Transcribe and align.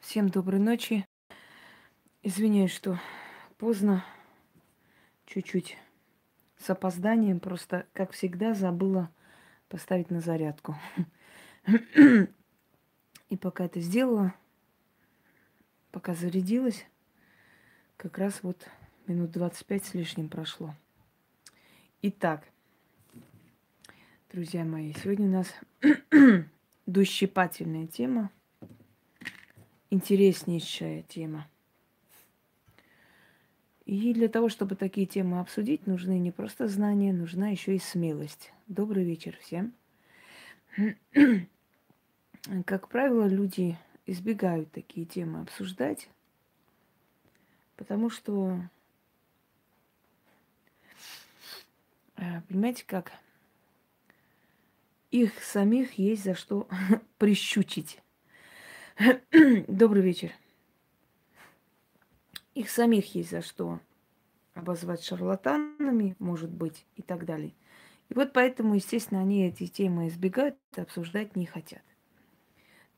Всем 0.00 0.30
доброй 0.30 0.58
ночи. 0.58 1.06
Извиняюсь, 2.22 2.72
что 2.72 2.98
поздно, 3.58 4.04
чуть-чуть 5.26 5.76
с 6.56 6.70
опозданием, 6.70 7.38
просто, 7.38 7.86
как 7.92 8.12
всегда, 8.12 8.54
забыла 8.54 9.10
поставить 9.68 10.10
на 10.10 10.20
зарядку. 10.20 10.74
И 13.28 13.36
пока 13.36 13.66
это 13.66 13.78
сделала, 13.80 14.34
пока 15.92 16.14
зарядилась, 16.14 16.86
как 17.98 18.16
раз 18.18 18.42
вот 18.42 18.68
минут 19.06 19.30
25 19.30 19.84
с 19.84 19.94
лишним 19.94 20.28
прошло. 20.28 20.74
Итак, 22.02 22.48
друзья 24.32 24.64
мои, 24.64 24.94
сегодня 24.94 25.28
у 25.28 25.30
нас 25.30 25.54
дущипательная 26.86 27.86
тема, 27.86 28.30
интереснейшая 29.90 31.02
тема. 31.02 31.46
И 33.84 34.14
для 34.14 34.28
того, 34.28 34.48
чтобы 34.48 34.76
такие 34.76 35.06
темы 35.06 35.40
обсудить, 35.40 35.86
нужны 35.86 36.18
не 36.18 36.30
просто 36.30 36.68
знания, 36.68 37.12
нужна 37.12 37.48
еще 37.48 37.74
и 37.74 37.80
смелость. 37.80 38.52
Добрый 38.68 39.04
вечер 39.04 39.36
всем. 39.40 39.74
Как 42.64 42.88
правило, 42.88 43.26
люди 43.26 43.76
избегают 44.06 44.70
такие 44.70 45.06
темы 45.06 45.40
обсуждать, 45.40 46.08
потому 47.76 48.10
что, 48.10 48.60
э, 52.16 52.40
понимаете, 52.48 52.84
как 52.86 53.12
их 55.10 55.42
самих 55.42 55.94
есть 55.94 56.24
за 56.24 56.34
что 56.34 56.68
прищучить. 57.18 58.00
Добрый 59.66 60.02
вечер. 60.02 60.30
Их 62.54 62.68
самих 62.68 63.14
есть 63.14 63.30
за 63.30 63.40
что 63.40 63.80
обозвать 64.52 65.02
шарлатанами, 65.02 66.16
может 66.18 66.50
быть, 66.50 66.84
и 66.96 67.02
так 67.02 67.24
далее. 67.24 67.54
И 68.10 68.14
вот 68.14 68.34
поэтому, 68.34 68.74
естественно, 68.74 69.22
они 69.22 69.46
эти 69.46 69.68
темы 69.68 70.08
избегают, 70.08 70.58
обсуждать 70.76 71.34
не 71.34 71.46
хотят. 71.46 71.80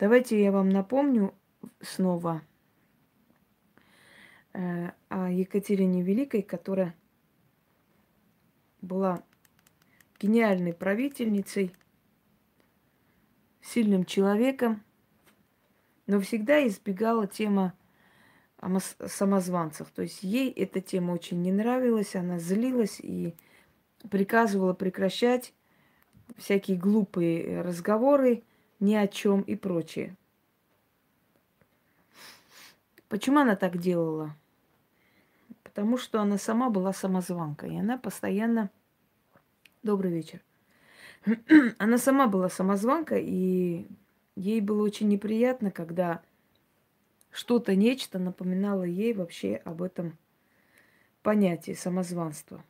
Давайте 0.01 0.43
я 0.43 0.51
вам 0.51 0.71
напомню 0.71 1.35
снова 1.81 2.43
э, 4.55 4.91
о 5.09 5.31
Екатерине 5.31 6.03
Великой, 6.03 6.43
которая 6.43 6.97
была 8.81 9.23
гениальной 10.19 10.73
правительницей, 10.73 11.73
сильным 13.61 14.05
человеком, 14.05 14.83
но 16.07 16.21
всегда 16.21 16.67
избегала 16.67 17.27
тема 17.27 17.75
о 18.59 18.79
самозванцах. 18.79 19.91
То 19.91 20.03
есть 20.03 20.23
ей 20.23 20.51
эта 20.51 20.81
тема 20.81 21.13
очень 21.13 21.43
не 21.43 21.53
нравилась, 21.53 22.15
она 22.15 22.39
злилась 22.39 23.01
и 23.01 23.35
приказывала 24.09 24.73
прекращать 24.73 25.53
всякие 26.37 26.77
глупые 26.77 27.61
разговоры, 27.63 28.43
ни 28.81 28.95
о 28.95 29.07
чем 29.07 29.43
и 29.43 29.55
прочее. 29.55 30.17
Почему 33.09 33.41
она 33.41 33.57
так 33.57 33.79
делала? 33.79 34.35
Потому 35.63 35.99
что 35.99 36.21
она 36.21 36.39
сама 36.39 36.71
была 36.71 36.93
самозванка, 36.93 37.67
и 37.67 37.77
она 37.77 37.99
постоянно... 37.99 38.71
Добрый 39.83 40.13
вечер. 40.13 40.41
она 41.79 41.99
сама 41.99 42.27
была 42.27 42.49
самозванка, 42.49 43.17
и 43.19 43.87
ей 44.37 44.61
было 44.61 44.83
очень 44.83 45.09
неприятно, 45.09 45.71
когда 45.71 46.23
что-то, 47.31 47.75
нечто 47.75 48.19
напоминало 48.19 48.85
ей 48.85 49.15
вообще 49.15 49.57
об 49.57 49.83
этом 49.83 50.19
понятии 51.23 51.73
самозванства. 51.73 52.65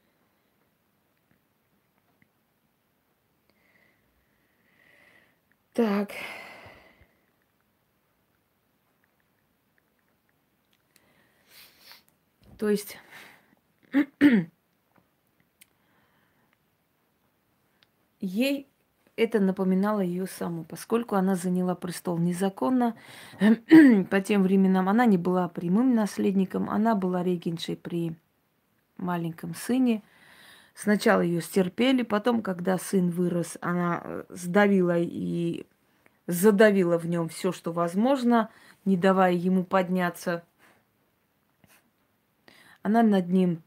Так. 5.75 6.13
То 12.59 12.69
есть 12.69 12.97
ей 18.21 18.72
это 19.17 19.41
напоминало 19.41 20.01
ее 20.01 20.27
саму, 20.27 20.65
поскольку 20.65 21.17
она 21.17 21.37
заняла 21.37 21.75
престол 21.75 22.19
незаконно. 22.19 22.95
По 24.11 24.21
тем 24.21 24.43
временам 24.43 24.89
она 24.89 25.07
не 25.07 25.19
была 25.19 25.49
прямым 25.49 25.95
наследником, 25.95 26.71
она 26.71 26.95
была 26.95 27.23
регеншей 27.23 27.77
при 27.77 28.17
маленьком 28.97 29.55
сыне– 29.55 30.03
Сначала 30.75 31.21
ее 31.21 31.43
стерпели, 31.43 32.03
потом, 32.03 32.43
когда 32.43 32.79
сын 32.79 33.11
вырос, 33.11 33.59
она 33.61 34.01
э, 34.03 34.25
сдавила 34.31 34.99
и 34.99 35.67
задавила 36.27 36.99
в 36.99 37.07
нем 37.07 37.29
все, 37.29 37.53
что 37.53 37.73
возможно, 37.73 38.49
не 38.85 38.97
давая 38.97 39.35
ему 39.35 39.65
подняться. 39.65 40.45
Она 42.83 43.03
над 43.03 43.29
ним 43.29 43.63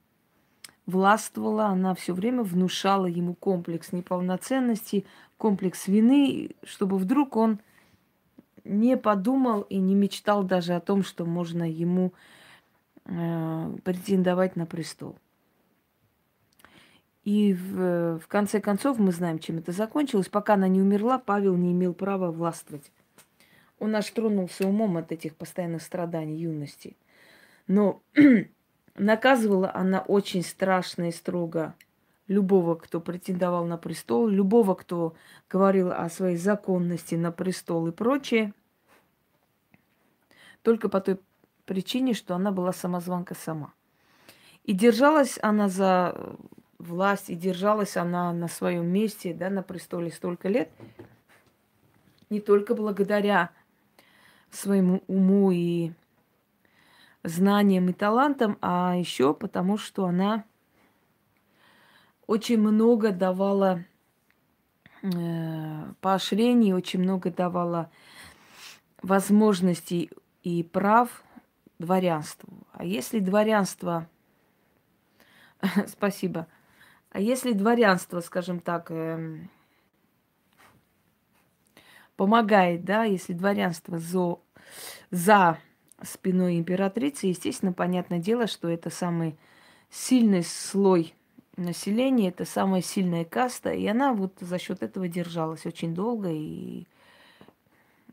властвовала, 0.88 1.67
она 1.67 1.94
все 1.94 2.13
время 2.13 2.44
внушала 2.44 3.06
ему 3.06 3.35
комплекс 3.35 3.91
неполноценности, 3.91 5.06
комплекс 5.38 5.88
вины, 5.88 6.51
чтобы 6.63 6.97
вдруг 6.97 7.35
он 7.35 7.59
не 8.63 8.97
подумал 8.97 9.62
и 9.62 9.78
не 9.78 9.96
мечтал 9.96 10.44
даже 10.44 10.73
о 10.73 10.79
том, 10.79 11.03
что 11.03 11.25
можно 11.25 11.69
ему 11.69 12.13
э, 13.06 13.78
претендовать 13.84 14.56
на 14.56 14.66
престол. 14.66 15.16
И 17.24 17.53
в, 17.53 18.19
в 18.19 18.28
конце 18.28 18.62
концов 18.62 19.00
мы 19.00 19.12
знаем, 19.12 19.40
чем 19.40 19.57
это 19.57 19.72
закончилось. 19.72 20.29
Пока 20.29 20.53
она 20.53 20.68
не 20.68 20.81
умерла, 20.81 21.18
Павел 21.18 21.56
не 21.56 21.72
имел 21.72 21.94
права 21.94 22.31
властвовать. 22.31 22.91
Он 23.79 23.95
аж 23.95 24.09
тронулся 24.12 24.68
умом 24.68 24.97
от 24.97 25.12
этих 25.12 25.35
постоянных 25.35 25.81
страданий 25.81 26.38
юности. 26.38 26.95
Но 27.68 28.01
наказывала 28.95 29.72
она 29.74 30.01
очень 30.01 30.44
страшно 30.44 31.09
и 31.09 31.12
строго 31.12 31.74
любого, 32.28 32.75
кто 32.75 33.00
претендовал 33.00 33.66
на 33.66 33.78
престол, 33.78 34.28
любого, 34.28 34.75
кто 34.75 35.16
говорил 35.50 35.91
о 35.91 36.09
своей 36.09 36.38
законности 36.38 37.16
на 37.16 37.31
престол 37.31 37.88
и 37.88 37.91
прочее, 37.91 38.53
только 40.62 40.90
по 40.90 41.02
той 41.02 41.19
причине, 41.66 42.13
что 42.13 42.36
она 42.36 42.52
была 42.52 42.74
самозванка 42.74 43.36
сама. 43.36 43.74
И 44.63 44.74
держалась 44.74 45.38
она 45.41 45.69
за 45.69 46.36
власть, 46.80 47.30
и 47.30 47.36
держалась 47.36 47.97
она 47.97 48.34
на 48.34 48.47
своем 48.47 48.88
месте, 48.88 49.34
да, 49.34 49.50
на 49.50 49.62
престоле 49.62 50.12
столько 50.12 50.50
лет, 50.50 50.69
не 52.30 52.40
только 52.40 52.74
благодаря 52.74 53.52
своему 54.50 55.03
уму 55.07 55.52
и 55.52 55.92
знаниям 57.24 57.90
и 57.90 57.94
талантам, 57.94 58.57
а 58.62 58.96
еще 58.97 59.34
потому, 59.34 59.78
что 59.78 60.06
она 60.06 60.46
очень 62.28 62.59
много 62.59 63.12
давала 63.12 63.84
э, 65.02 65.94
поощрений, 66.02 66.74
очень 66.74 67.02
много 67.02 67.31
давала 67.31 67.91
возможностей 69.02 70.09
и 70.44 70.63
прав 70.63 71.24
дворянству. 71.80 72.50
А 72.72 72.84
если 72.84 73.19
дворянство, 73.19 74.08
спасибо, 75.88 76.47
а 77.12 77.19
если 77.19 77.53
дворянство, 77.53 78.19
скажем 78.19 78.59
так, 78.59 78.92
эм, 78.92 79.50
помогает, 82.18 82.84
да, 82.84 83.03
если 83.03 83.34
дворянство 83.34 84.00
за, 84.00 84.38
за 85.12 85.60
спиной 86.01 86.57
императрицы, 86.57 87.28
естественно, 87.28 87.74
понятное 87.74 88.19
дело, 88.19 88.48
что 88.48 88.68
это 88.68 88.89
самый 88.89 89.38
сильный 89.89 90.44
слой 90.44 91.13
населения, 91.57 92.30
это 92.30 92.46
самая 92.46 92.81
сильная 92.81 93.25
каста, 93.25 93.72
и 93.72 93.86
она 93.88 94.13
вот 94.13 94.34
за 94.40 94.60
счет 94.60 94.84
этого 94.84 95.07
держалась 95.07 95.66
очень 95.66 95.94
долго 95.94 96.30
и 96.31 96.86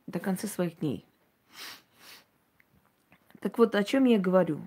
до 0.07 0.19
конца 0.19 0.47
своих 0.49 0.79
дней. 0.79 1.05
Так 3.41 3.59
вот, 3.59 3.75
о 3.75 3.83
чем 3.83 4.05
я 4.05 4.19
говорю? 4.19 4.61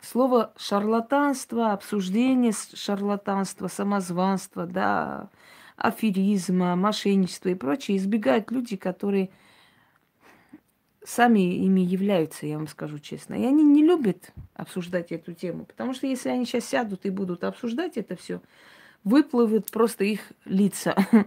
Слово 0.00 0.52
шарлатанство, 0.56 1.72
обсуждение 1.72 2.52
шарлатанства, 2.74 3.68
самозванства, 3.68 4.66
да, 4.66 5.28
аферизма, 5.76 6.74
мошенничества 6.76 7.50
и 7.50 7.54
прочее 7.54 7.98
избегают 7.98 8.50
люди, 8.50 8.76
которые 8.76 9.30
сами 11.04 11.56
ими 11.56 11.80
являются, 11.80 12.46
я 12.46 12.58
вам 12.58 12.68
скажу 12.68 12.98
честно. 12.98 13.34
И 13.34 13.44
они 13.44 13.62
не 13.62 13.84
любят 13.84 14.32
обсуждать 14.54 15.12
эту 15.12 15.32
тему, 15.32 15.64
потому 15.64 15.94
что 15.94 16.06
если 16.06 16.28
они 16.28 16.44
сейчас 16.44 16.66
сядут 16.66 17.06
и 17.06 17.10
будут 17.10 17.44
обсуждать 17.44 17.96
это 17.96 18.16
все, 18.16 18.40
выплывут 19.04 19.70
просто 19.70 20.04
их 20.04 20.20
лица. 20.44 20.96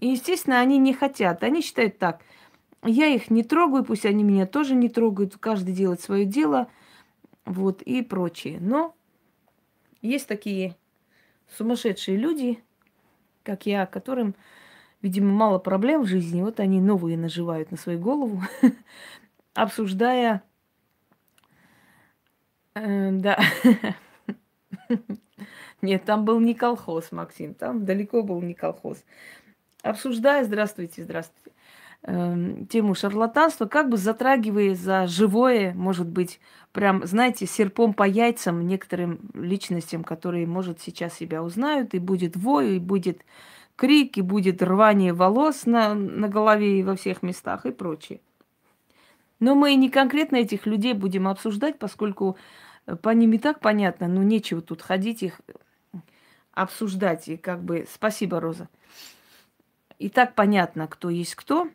И, 0.00 0.08
естественно, 0.08 0.58
они 0.58 0.78
не 0.78 0.92
хотят. 0.92 1.44
Они 1.44 1.62
считают 1.62 1.98
так, 1.98 2.22
Я 2.82 3.06
их 3.06 3.30
не 3.30 3.44
трогаю, 3.44 3.84
пусть 3.84 4.06
они 4.06 4.24
меня 4.24 4.46
тоже 4.46 4.74
не 4.74 4.88
трогают, 4.88 5.36
каждый 5.36 5.72
делает 5.72 6.00
свое 6.00 6.24
дело, 6.24 6.68
вот, 7.44 7.82
и 7.82 8.02
прочее. 8.02 8.58
Но 8.60 8.94
есть 10.02 10.26
такие 10.26 10.76
сумасшедшие 11.56 12.16
люди, 12.16 12.62
как 13.42 13.66
я, 13.66 13.86
которым, 13.86 14.34
видимо, 15.02 15.32
мало 15.32 15.58
проблем 15.58 16.02
в 16.02 16.06
жизни, 16.06 16.42
вот 16.42 16.60
они 16.60 16.80
новые 16.80 17.16
наживают 17.16 17.70
на 17.70 17.76
свою 17.76 17.98
голову, 17.98 18.42
обсуждая... 19.54 20.42
Э, 22.74 23.10
да. 23.12 23.38
Нет, 25.82 26.04
там 26.04 26.24
был 26.24 26.40
не 26.40 26.54
колхоз, 26.54 27.12
Максим, 27.12 27.54
там 27.54 27.84
далеко 27.84 28.22
был 28.22 28.40
не 28.42 28.54
колхоз. 28.54 29.04
Обсуждая, 29.82 30.44
здравствуйте, 30.44 31.04
здравствуйте, 31.04 31.52
э, 32.02 32.64
тему 32.68 32.94
шарлатанства, 32.94 33.66
как 33.66 33.88
бы 33.88 33.96
затрагивая 33.96 34.74
за 34.74 35.06
живое, 35.06 35.72
может 35.74 36.08
быть, 36.08 36.40
прям, 36.72 37.06
знаете, 37.06 37.46
серпом 37.46 37.94
по 37.94 38.02
яйцам 38.02 38.66
некоторым 38.66 39.30
личностям, 39.34 40.02
которые, 40.02 40.46
может, 40.46 40.80
сейчас 40.80 41.14
себя 41.14 41.44
узнают, 41.44 41.94
и 41.94 42.00
будет 42.00 42.36
вой, 42.36 42.76
и 42.76 42.80
будет 42.80 43.22
крик, 43.78 44.18
и 44.18 44.22
будет 44.22 44.60
рвание 44.60 45.12
волос 45.12 45.64
на, 45.64 45.94
на 45.94 46.28
голове 46.28 46.80
и 46.80 46.82
во 46.82 46.96
всех 46.96 47.22
местах 47.22 47.64
и 47.64 47.70
прочее. 47.70 48.20
Но 49.38 49.54
мы 49.54 49.74
не 49.76 49.88
конкретно 49.88 50.36
этих 50.36 50.66
людей 50.66 50.94
будем 50.94 51.28
обсуждать, 51.28 51.78
поскольку 51.78 52.36
э, 52.86 52.96
по 52.96 53.10
ним 53.10 53.34
и 53.34 53.38
так 53.38 53.60
понятно, 53.60 54.08
ну 54.08 54.22
нечего 54.22 54.60
тут 54.60 54.82
ходить 54.82 55.22
их 55.22 55.40
обсуждать. 56.52 57.28
И 57.28 57.36
как 57.36 57.62
бы 57.62 57.86
спасибо, 57.88 58.40
Роза. 58.40 58.68
И 60.00 60.08
так 60.08 60.34
понятно, 60.34 60.88
кто 60.88 61.08
есть 61.08 61.36
кто. 61.36 61.68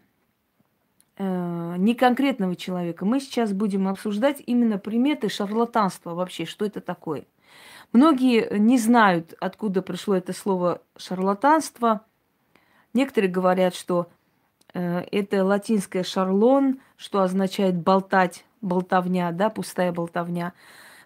Э, 1.18 1.76
не 1.78 1.96
конкретного 1.96 2.58
человека. 2.58 3.06
Мы 3.06 3.22
сейчас 3.22 3.54
будем 3.54 3.88
обсуждать 3.88 4.44
именно 4.46 4.78
приметы 4.78 5.30
шарлатанства 5.30 6.14
вообще, 6.16 6.44
что 6.46 6.66
это 6.66 6.82
такое. 6.82 7.24
Многие 7.94 8.58
не 8.58 8.78
знают, 8.78 9.34
откуда 9.40 9.82
пришло 9.82 10.16
это 10.16 10.34
слово 10.34 10.82
шарлатанство. 10.98 12.06
Некоторые 12.94 13.32
говорят, 13.32 13.76
что 13.76 14.10
э, 14.74 15.06
это 15.12 15.46
латинское 15.46 16.04
шарлон, 16.04 16.80
что 16.98 17.22
означает 17.22 17.76
болтать, 17.76 18.46
болтовня, 18.62 19.32
да, 19.32 19.50
пустая 19.50 19.94
болтовня. 19.94 20.54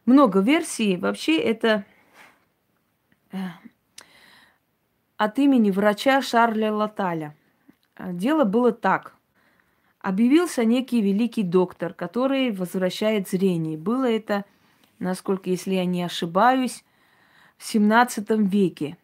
Много 0.06 0.40
версий. 0.40 0.98
Вообще 0.98 1.38
это 1.38 1.86
э, 3.32 3.38
от 5.18 5.38
имени 5.38 5.70
врача 5.70 6.22
Шарля 6.22 6.74
Латаля. 6.74 7.36
Дело 8.00 8.44
было 8.44 8.72
так 8.72 9.18
объявился 10.08 10.64
некий 10.64 11.02
великий 11.02 11.44
доктор, 11.44 11.94
который 11.94 12.52
возвращает 12.52 13.28
зрение. 13.28 13.78
Было 13.78 14.10
это, 14.10 14.46
насколько, 15.00 15.50
если 15.50 15.76
я 15.76 15.86
не 15.86 16.04
ошибаюсь, 16.04 16.84
в 17.58 17.64
17 17.66 18.30
веке. 18.52 18.98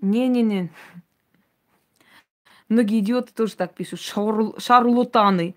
Не-не-не. 0.00 0.70
Многие 2.68 3.00
идиоты 3.00 3.32
тоже 3.32 3.56
так 3.56 3.74
пишут. 3.74 4.00
Шар... 4.00 4.58
Шарлотаны. 4.58 5.54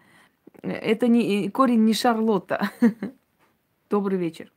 Это 0.61 1.07
не 1.07 1.49
корень 1.49 1.85
не 1.85 1.93
Шарлотта. 1.93 2.69
Добрый 3.89 4.17
вечер. 4.17 4.51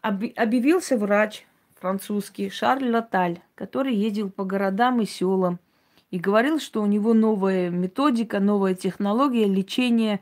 Объявился 0.00 0.96
врач 0.96 1.46
французский 1.74 2.50
Шарль 2.50 2.90
Латаль, 2.90 3.40
который 3.54 3.94
ездил 3.94 4.30
по 4.30 4.44
городам 4.44 5.00
и 5.00 5.06
селам– 5.06 5.58
и 6.10 6.18
говорил, 6.18 6.58
что 6.58 6.82
у 6.82 6.86
него 6.86 7.12
новая 7.12 7.70
методика, 7.70 8.40
новая 8.40 8.74
технология 8.74 9.46
лечения 9.46 10.20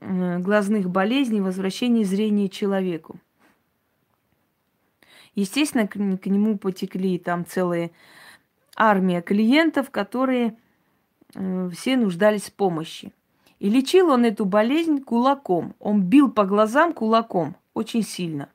глазных 0.00 0.88
болезней, 0.88 1.40
возвращения 1.40 2.04
зрения 2.04 2.48
человеку. 2.48 3.18
Естественно, 5.34 5.86
к, 5.86 5.92
к 5.92 6.26
нему 6.26 6.58
потекли 6.58 7.18
там 7.18 7.46
целые 7.46 7.92
армия 8.76 9.22
клиентов, 9.22 9.90
которые 9.90 10.56
э, 11.34 11.70
все 11.72 11.96
нуждались 11.96 12.44
в 12.44 12.52
помощи. 12.54 13.12
И 13.58 13.68
лечил 13.68 14.10
он 14.10 14.24
эту 14.24 14.44
болезнь 14.44 15.02
кулаком. 15.02 15.74
Он 15.78 16.02
бил 16.02 16.30
по 16.30 16.44
глазам 16.44 16.92
кулаком 16.92 17.56
очень 17.74 18.02
сильно. 18.02 18.48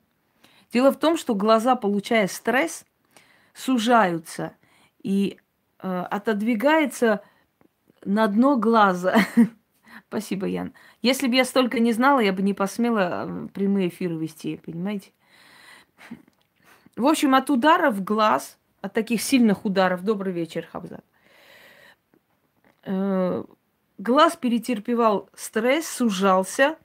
Дело 0.73 0.91
в 0.91 0.97
том, 0.97 1.17
что 1.17 1.35
глаза, 1.35 1.75
получая 1.75 2.27
стресс, 2.27 2.85
сужаются, 3.53 4.53
и 5.01 5.37
Э, 5.87 6.01
отодвигается 6.09 7.21
на 8.03 8.25
дно 8.27 8.57
глаза. 8.57 9.17
Спасибо, 10.07 10.46
Ян. 10.46 10.74
Если 11.02 11.28
бы 11.28 11.36
я 11.36 11.46
столько 11.46 11.80
не 11.80 11.92
знала, 11.92 12.19
я 12.19 12.31
бы 12.31 12.42
не 12.42 12.54
посмела 12.54 13.25
э, 13.28 13.48
прямые 13.54 13.90
эфиры 13.90 14.16
вести, 14.16 14.57
понимаете? 14.57 15.12
В 16.96 17.06
общем, 17.06 17.36
от 17.36 17.50
ударов 17.50 17.96
в 17.96 18.04
глаз, 18.04 18.57
от 18.81 18.94
таких 18.94 19.22
сильных 19.22 19.66
ударов, 19.66 20.04
добрый 20.04 20.31
вечер, 20.31 20.68
Хабзат, 20.72 21.04
э, 22.84 23.44
глаз 23.98 24.36
перетерпевал 24.38 25.30
стресс, 25.34 25.88
сужался 25.88 26.78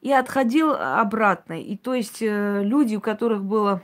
и 0.00 0.12
отходил 0.12 0.72
обратно. 0.72 1.60
И 1.60 1.76
то 1.76 1.94
есть 1.94 2.20
люди, 2.20 2.96
у 2.96 3.00
которых 3.00 3.44
было 3.44 3.82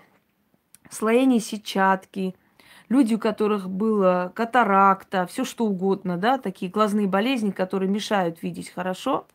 слоение 0.90 1.40
сетчатки– 1.40 2.34
люди, 2.88 3.14
у 3.14 3.18
которых 3.18 3.68
было 3.68 4.32
катаракта, 4.34 5.26
все 5.26 5.44
что 5.44 5.66
угодно, 5.66 6.16
да, 6.16 6.38
такие 6.38 6.70
глазные 6.70 7.06
болезни, 7.06 7.50
которые 7.50 7.90
мешают 7.90 8.42
видеть 8.42 8.70
хорошо. 8.70 9.26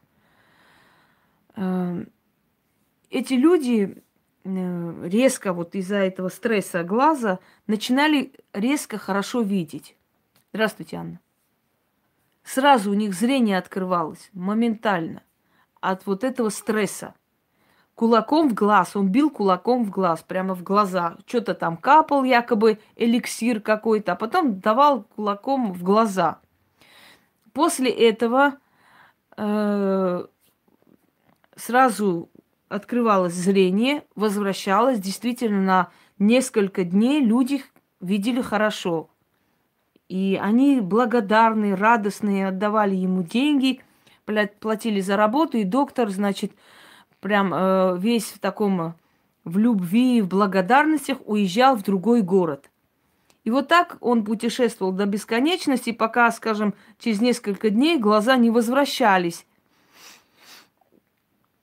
Эм, 1.56 2.08
эти 3.10 3.34
люди 3.34 4.04
э, 4.44 5.08
резко 5.08 5.54
вот 5.54 5.76
из-за 5.76 5.98
этого 5.98 6.30
стресса 6.30 6.84
глаза 6.84 7.40
начинали 7.68 8.34
резко 8.54 8.98
хорошо 8.98 9.42
видеть. 9.42 9.96
Здравствуйте, 10.54 10.98
Анна. 10.98 11.20
Сразу 12.44 12.92
у 12.92 12.94
них 12.94 13.14
зрение 13.14 13.58
открывалось 13.58 14.30
моментально 14.34 15.24
от 15.80 16.06
вот 16.06 16.24
этого 16.24 16.50
стресса 16.50 17.14
кулаком 18.02 18.50
в 18.50 18.56
глаз. 18.56 18.96
Он 18.96 19.10
бил 19.10 19.30
кулаком 19.30 19.84
в 19.84 19.92
глаз, 19.92 20.26
прямо 20.28 20.56
в 20.56 20.64
глаза. 20.64 21.18
Что-то 21.28 21.54
там 21.54 21.78
капал, 21.78 22.24
якобы 22.24 22.80
эликсир 22.96 23.62
какой-то, 23.62 24.14
а 24.14 24.16
потом 24.16 24.60
давал 24.60 25.04
кулаком 25.04 25.72
в 25.72 25.84
глаза. 25.84 26.40
После 27.54 27.92
этого 27.92 28.54
э, 29.38 30.26
сразу 31.56 32.30
открывалось 32.70 33.36
зрение, 33.36 34.04
возвращалось. 34.16 35.00
Действительно, 35.00 35.62
на 35.62 35.90
несколько 36.18 36.84
дней 36.84 37.24
люди 37.24 37.64
видели 38.00 38.42
хорошо. 38.42 39.12
И 40.10 40.40
они 40.42 40.82
благодарные, 40.82 41.76
радостные, 41.76 42.48
отдавали 42.48 42.96
ему 42.96 43.22
деньги, 43.22 43.80
платили 44.60 45.02
за 45.02 45.18
работу, 45.18 45.60
и 45.60 45.64
доктор, 45.64 46.10
значит, 46.10 46.54
прям 47.22 47.54
э, 47.54 47.98
весь 47.98 48.26
в 48.26 48.40
таком, 48.40 48.96
в 49.46 49.58
любви, 49.58 50.22
в 50.22 50.28
благодарностях 50.28 51.18
уезжал 51.26 51.76
в 51.76 51.84
другой 51.84 52.22
город. 52.22 52.70
И 53.44 53.50
вот 53.50 53.68
так 53.68 53.98
он 54.02 54.24
путешествовал 54.24 54.92
до 54.92 55.06
бесконечности, 55.06 55.92
пока, 55.92 56.30
скажем, 56.32 56.74
через 57.00 57.22
несколько 57.22 57.70
дней 57.70 57.98
глаза 57.98 58.36
не 58.36 58.50
возвращались 58.50 59.46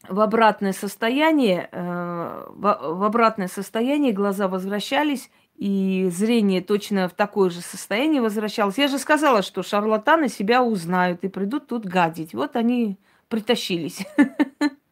в 0.08 0.20
обратное 0.20 0.72
состояние, 0.72 1.68
э, 1.70 2.46
в, 2.48 2.78
в 2.82 3.04
обратное 3.04 3.48
состояние 3.48 4.12
глаза 4.12 4.48
возвращались, 4.48 5.30
и 5.56 6.08
зрение 6.12 6.62
точно 6.62 7.08
в 7.08 7.14
такое 7.14 7.50
же 7.50 7.60
состояние 7.60 8.22
возвращалось. 8.22 8.78
Я 8.78 8.88
же 8.88 8.98
сказала, 8.98 9.42
что 9.42 9.62
шарлатаны 9.62 10.28
себя 10.28 10.62
узнают 10.62 11.24
и 11.24 11.28
придут 11.28 11.66
тут 11.66 11.84
гадить. 11.84 12.32
Вот 12.32 12.56
они 12.56 12.96
притащились. 13.28 14.06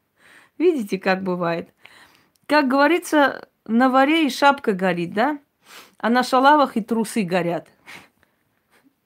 Видите, 0.59 0.99
как 0.99 1.23
бывает? 1.23 1.69
Как 2.47 2.69
говорится, 2.69 3.49
на 3.67 3.89
варе 3.89 4.27
и 4.27 4.31
шапка 4.31 4.73
горит, 4.73 5.13
да? 5.13 5.39
А 5.99 6.09
на 6.09 6.23
шалавах 6.23 6.77
и 6.77 6.81
трусы 6.81 7.23
горят. 7.23 7.69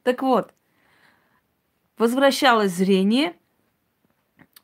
Так 0.03 0.23
вот, 0.23 0.53
возвращалось 1.99 2.73
зрение, 2.73 3.35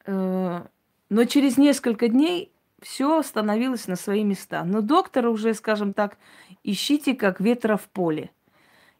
э, 0.04 0.62
но 1.08 1.24
через 1.24 1.56
несколько 1.56 2.08
дней 2.08 2.52
все 2.82 3.22
становилось 3.22 3.88
на 3.88 3.96
свои 3.96 4.24
места. 4.24 4.64
Но 4.64 4.80
доктора 4.80 5.30
уже, 5.30 5.54
скажем 5.54 5.92
так, 5.92 6.18
ищите 6.62 7.14
как 7.14 7.40
ветра 7.40 7.76
в 7.76 7.88
поле. 7.88 8.30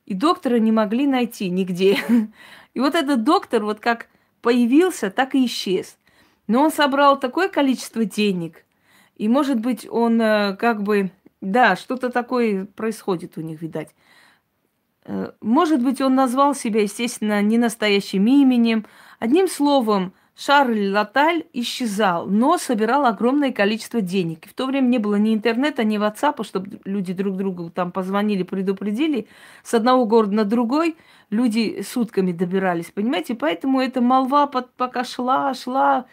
И 0.06 0.14
доктора 0.14 0.58
не 0.58 0.72
могли 0.72 1.06
найти 1.06 1.50
нигде. 1.50 1.98
И 2.74 2.80
вот 2.80 2.94
этот 2.94 3.24
доктор 3.24 3.62
вот 3.62 3.80
как 3.80 4.08
появился, 4.40 5.10
так 5.10 5.34
и 5.34 5.44
исчез. 5.46 5.98
Но 6.46 6.62
он 6.62 6.70
собрал 6.70 7.18
такое 7.18 7.48
количество 7.48 8.04
денег, 8.04 8.64
и, 9.16 9.28
может 9.28 9.58
быть, 9.58 9.86
он 9.90 10.20
э, 10.20 10.56
как 10.56 10.82
бы, 10.82 11.10
да, 11.40 11.74
что-то 11.74 12.10
такое 12.10 12.66
происходит 12.66 13.38
у 13.38 13.40
них, 13.40 13.62
видать. 13.62 13.94
Э, 15.04 15.32
может 15.40 15.82
быть, 15.82 16.00
он 16.00 16.14
назвал 16.14 16.54
себя, 16.54 16.82
естественно, 16.82 17.40
не 17.42 17.58
настоящим 17.58 18.26
именем. 18.26 18.84
Одним 19.18 19.48
словом, 19.48 20.12
Шарль 20.38 20.90
Латаль 20.90 21.44
исчезал, 21.54 22.26
но 22.26 22.58
собирал 22.58 23.06
огромное 23.06 23.52
количество 23.52 24.02
денег. 24.02 24.44
И 24.44 24.48
в 24.50 24.52
то 24.52 24.66
время 24.66 24.86
не 24.86 24.98
было 24.98 25.14
ни 25.14 25.32
интернета, 25.32 25.82
ни 25.82 25.98
WhatsApp, 25.98 26.44
чтобы 26.44 26.78
люди 26.84 27.14
друг 27.14 27.38
другу 27.38 27.70
там 27.70 27.90
позвонили, 27.90 28.42
предупредили. 28.42 29.28
С 29.62 29.72
одного 29.72 30.04
города 30.04 30.34
на 30.34 30.44
другой 30.44 30.96
люди 31.30 31.80
сутками 31.80 32.32
добирались, 32.32 32.90
понимаете? 32.90 33.34
Поэтому 33.34 33.80
эта 33.80 34.02
молва 34.02 34.46
под, 34.46 34.70
пока 34.74 35.04
шла, 35.04 35.54
шла, 35.54 36.04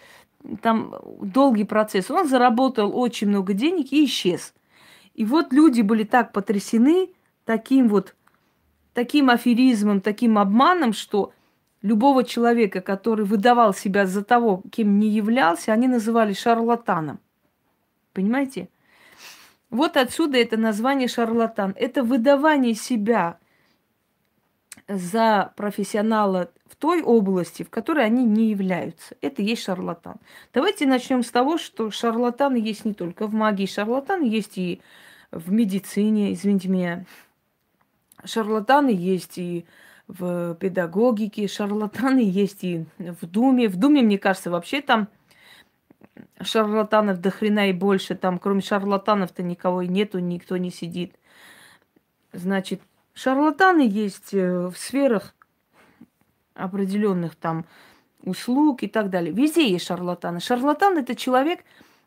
там 0.62 0.96
долгий 1.22 1.64
процесс. 1.64 2.12
Он 2.12 2.28
заработал 2.28 2.98
очень 2.98 3.28
много 3.28 3.54
денег 3.54 3.92
и 3.92 4.06
исчез. 4.06 4.54
И 5.14 5.26
вот 5.26 5.54
люди 5.54 5.82
были 5.82 6.04
так 6.04 6.32
потрясены 6.32 7.10
таким 7.46 7.88
вот, 7.88 8.16
таким 8.94 9.30
аферизмом, 9.30 10.02
таким 10.02 10.38
обманом, 10.38 10.94
что 10.94 11.34
любого 11.82 12.24
человека, 12.24 12.82
который 12.82 13.26
выдавал 13.26 13.74
себя 13.74 14.06
за 14.06 14.24
того, 14.24 14.64
кем 14.72 15.00
не 15.00 15.10
являлся, 15.10 15.74
они 15.74 15.88
называли 15.88 16.34
шарлатаном. 16.34 17.20
Понимаете? 18.14 18.70
Вот 19.70 19.98
отсюда 19.98 20.38
это 20.38 20.58
название 20.58 21.08
шарлатан. 21.08 21.74
Это 21.76 22.04
выдавание 22.04 22.74
себя 22.74 23.38
за 24.88 25.54
профессионала 25.56 26.52
в 26.66 26.76
той 26.76 27.02
области, 27.02 27.64
в 27.64 27.70
которой 27.70 28.06
они 28.06 28.26
не 28.26 28.50
являются. 28.50 29.16
Это 29.22 29.42
и 29.42 29.46
есть 29.46 29.64
шарлатан. 29.64 30.16
Давайте 30.54 30.86
начнем 30.86 31.24
с 31.24 31.32
того, 31.32 31.58
что 31.58 31.92
шарлатаны 31.92 32.58
есть 32.58 32.86
не 32.86 32.94
только 32.94 33.28
в 33.28 33.34
магии, 33.34 33.66
шарлатаны 33.66 34.24
есть 34.24 34.58
и 34.58 34.82
в 35.32 35.52
медицине, 35.52 36.34
извините 36.34 36.70
меня. 36.70 37.06
Шарлатаны 38.26 38.90
есть 38.90 39.38
и 39.38 39.66
в 40.08 40.56
педагогике, 40.56 41.48
шарлатаны 41.48 42.20
есть 42.20 42.64
и 42.64 42.86
в 42.98 43.26
Думе. 43.26 43.68
В 43.68 43.78
Думе, 43.78 44.02
мне 44.02 44.18
кажется, 44.18 44.52
вообще 44.52 44.82
там 44.82 45.08
шарлатанов 46.42 47.20
до 47.20 47.32
хрена 47.32 47.70
и 47.70 47.74
больше. 47.74 48.16
Там, 48.16 48.38
кроме 48.38 48.62
шарлатанов-то 48.62 49.44
никого 49.44 49.82
и 49.82 49.88
нету, 49.88 50.20
никто 50.20 50.58
не 50.58 50.72
сидит. 50.72 51.16
Значит, 52.34 52.82
шарлатаны 53.14 53.82
есть 53.82 54.34
э, 54.34 54.68
в 54.68 54.78
сферах 54.78 55.36
определенных 56.54 57.36
там 57.36 57.66
услуг 58.22 58.84
и 58.84 58.88
так 58.88 59.10
далее. 59.10 59.34
Везде 59.34 59.70
есть 59.70 59.86
шарлатаны. 59.86 60.40
Шарлатан 60.40 60.98
это 60.98 61.16
человек, 61.16 61.60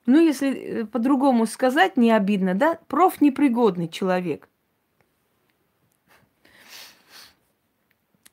ну, 0.06 0.18
если 0.20 0.54
э, 0.54 0.84
по-другому 0.86 1.46
сказать, 1.46 1.96
не 1.96 2.10
обидно, 2.12 2.54
да, 2.54 2.78
профнепригодный 2.88 3.88
человек– 3.88 4.48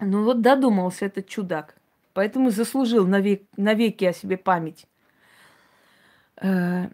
Ну 0.06 0.24
вот 0.24 0.42
додумался 0.42 1.06
этот 1.06 1.28
чудак. 1.28 1.76
Поэтому 2.14 2.52
заслужил 2.52 3.08
навек, 3.08 3.44
навеки 3.58 4.06
о 4.06 4.14
себе 4.14 4.38
память. 4.38 4.86
Э, 6.38 6.90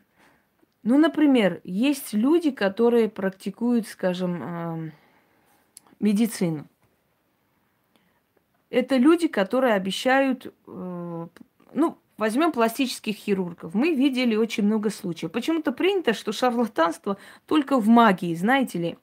ну, 0.84 0.98
например, 0.98 1.60
есть 1.64 2.14
люди, 2.14 2.52
которые 2.52 3.10
практикуют, 3.10 3.88
скажем, 3.88 4.44
э, 4.44 4.92
медицину. 6.00 6.68
Это 8.70 8.98
люди, 8.98 9.28
которые 9.28 9.74
обещают, 9.74 10.54
э, 10.68 11.28
ну, 11.74 11.98
возьмем 12.18 12.52
пластических 12.52 13.16
хирургов. 13.16 13.74
Мы 13.74 13.96
видели 13.96 14.36
очень 14.36 14.64
много 14.64 14.90
случаев. 14.90 15.32
Почему-то 15.32 15.72
принято, 15.72 16.14
что 16.14 16.32
шарлатанство 16.32 17.18
только 17.48 17.80
в 17.80 17.88
магии, 17.88 18.36
знаете 18.36 18.80
ли. 18.80 18.98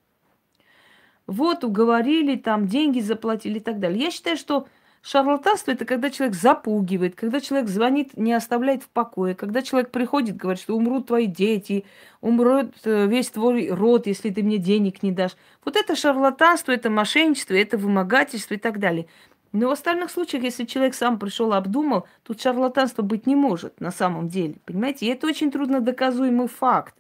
Вот 1.26 1.64
уговорили, 1.64 2.36
там 2.36 2.68
деньги 2.68 3.00
заплатили 3.00 3.58
и 3.58 3.60
так 3.60 3.80
далее. 3.80 4.04
Я 4.04 4.10
считаю, 4.12 4.36
что 4.36 4.68
шарлатанство 5.06 5.70
это 5.70 5.84
когда 5.84 6.10
человек 6.10 6.34
запугивает, 6.34 7.14
когда 7.14 7.40
человек 7.40 7.68
звонит, 7.68 8.16
не 8.16 8.32
оставляет 8.32 8.82
в 8.82 8.88
покое, 8.88 9.36
когда 9.36 9.62
человек 9.62 9.90
приходит, 9.92 10.36
говорит, 10.36 10.60
что 10.60 10.76
умрут 10.76 11.06
твои 11.06 11.26
дети, 11.26 11.84
умрет 12.20 12.75
э, 12.84 13.06
весь 13.06 13.30
твой 13.30 13.70
род, 13.70 14.08
если 14.08 14.30
ты 14.30 14.42
мне 14.42 14.58
денег 14.58 15.04
не 15.04 15.12
дашь. 15.12 15.36
Вот 15.64 15.76
это 15.76 15.94
шарлатанство, 15.94 16.72
это 16.72 16.90
мошенничество, 16.90 17.54
это 17.54 17.78
вымогательство 17.78 18.54
и 18.54 18.58
так 18.58 18.80
далее. 18.80 19.06
Но 19.52 19.68
в 19.68 19.72
остальных 19.72 20.10
случаях, 20.10 20.42
если 20.42 20.64
человек 20.64 20.94
сам 20.94 21.20
пришел, 21.20 21.52
обдумал, 21.52 22.06
тут 22.25 22.40
шарлатанства 22.40 23.02
быть 23.02 23.26
не 23.26 23.36
может 23.36 23.80
на 23.80 23.92
самом 23.92 24.28
деле. 24.28 24.56
Понимаете? 24.64 25.06
И 25.06 25.10
это 25.10 25.28
очень 25.28 25.52
трудно 25.52 25.80
доказуемый 25.80 26.48
факт. 26.48 26.96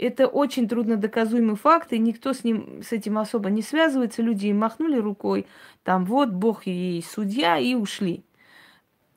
Это 0.00 0.28
очень 0.28 0.66
трудно 0.66 0.96
доказуемый 0.96 1.56
факт, 1.56 1.92
и 1.92 1.98
никто 1.98 2.32
с 2.32 2.42
ним, 2.42 2.82
с 2.82 2.90
этим 2.92 3.18
особо 3.18 3.50
не 3.50 3.60
связывается. 3.60 4.22
Люди 4.22 4.50
махнули 4.50 4.96
рукой, 4.96 5.46
там 5.84 6.06
вот 6.06 6.30
Бог 6.30 6.62
и 6.64 7.04
судья, 7.06 7.58
и 7.58 7.74
ушли. 7.74 8.24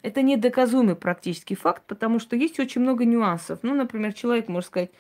Это 0.01 0.21
недоказуемый 0.21 0.97
практически 0.97 1.53
факт, 1.53 1.83
потому 1.87 2.19
что 2.19 2.35
есть 2.35 2.59
очень 2.59 2.81
много 2.81 3.05
нюансов. 3.05 3.59
Ну, 3.61 3.73
например, 3.73 4.11
человек 4.11 4.49
может 4.49 4.67
сказать, 4.67 4.91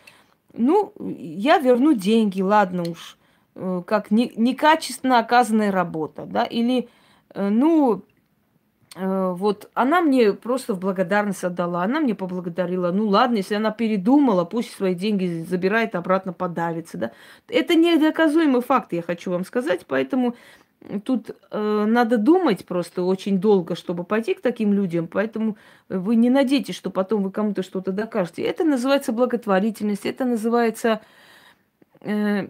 ну, 0.53 0.93
я 0.99 1.57
верну 1.57 1.93
деньги, 1.93 2.41
ладно 2.41 2.83
уж, 2.83 3.17
э, 3.55 3.83
как 3.85 4.09
не, 4.09 4.31
некачественно 4.37 5.19
оказанная 5.19 5.71
работа, 5.71 6.25
да, 6.25 6.45
или, 6.45 6.87
э, 7.33 7.49
ну, 7.49 8.05
вот 8.95 9.71
она 9.73 10.01
мне 10.01 10.33
просто 10.33 10.75
в 10.75 10.79
благодарность 10.79 11.43
отдала. 11.43 11.83
Она 11.83 11.99
мне 11.99 12.13
поблагодарила. 12.13 12.91
Ну 12.91 13.07
ладно, 13.07 13.37
если 13.37 13.55
она 13.55 13.71
передумала, 13.71 14.45
пусть 14.45 14.71
свои 14.75 14.93
деньги 14.93 15.43
забирает, 15.49 15.95
обратно 15.95 16.31
подавится. 16.31 16.97
Да? 16.97 17.11
Это 17.47 17.73
недоказуемый 17.73 18.61
факт, 18.61 18.93
я 18.93 19.01
хочу 19.01 19.31
вам 19.31 19.45
сказать. 19.45 19.85
Поэтому 19.87 20.35
тут 21.05 21.31
э, 21.49 21.85
надо 21.87 22.17
думать 22.17 22.65
просто 22.65 23.03
очень 23.03 23.39
долго, 23.39 23.75
чтобы 23.75 24.03
пойти 24.03 24.35
к 24.35 24.41
таким 24.41 24.73
людям. 24.73 25.07
Поэтому 25.07 25.57
вы 25.89 26.15
не 26.15 26.29
надейтесь, 26.29 26.75
что 26.75 26.91
потом 26.91 27.23
вы 27.23 27.31
кому-то 27.31 27.63
что-то 27.63 27.91
докажете. 27.91 28.43
Это 28.43 28.63
называется 28.63 29.11
благотворительность, 29.11 30.05
это 30.05 30.25
называется... 30.25 31.01
Э, 32.01 32.47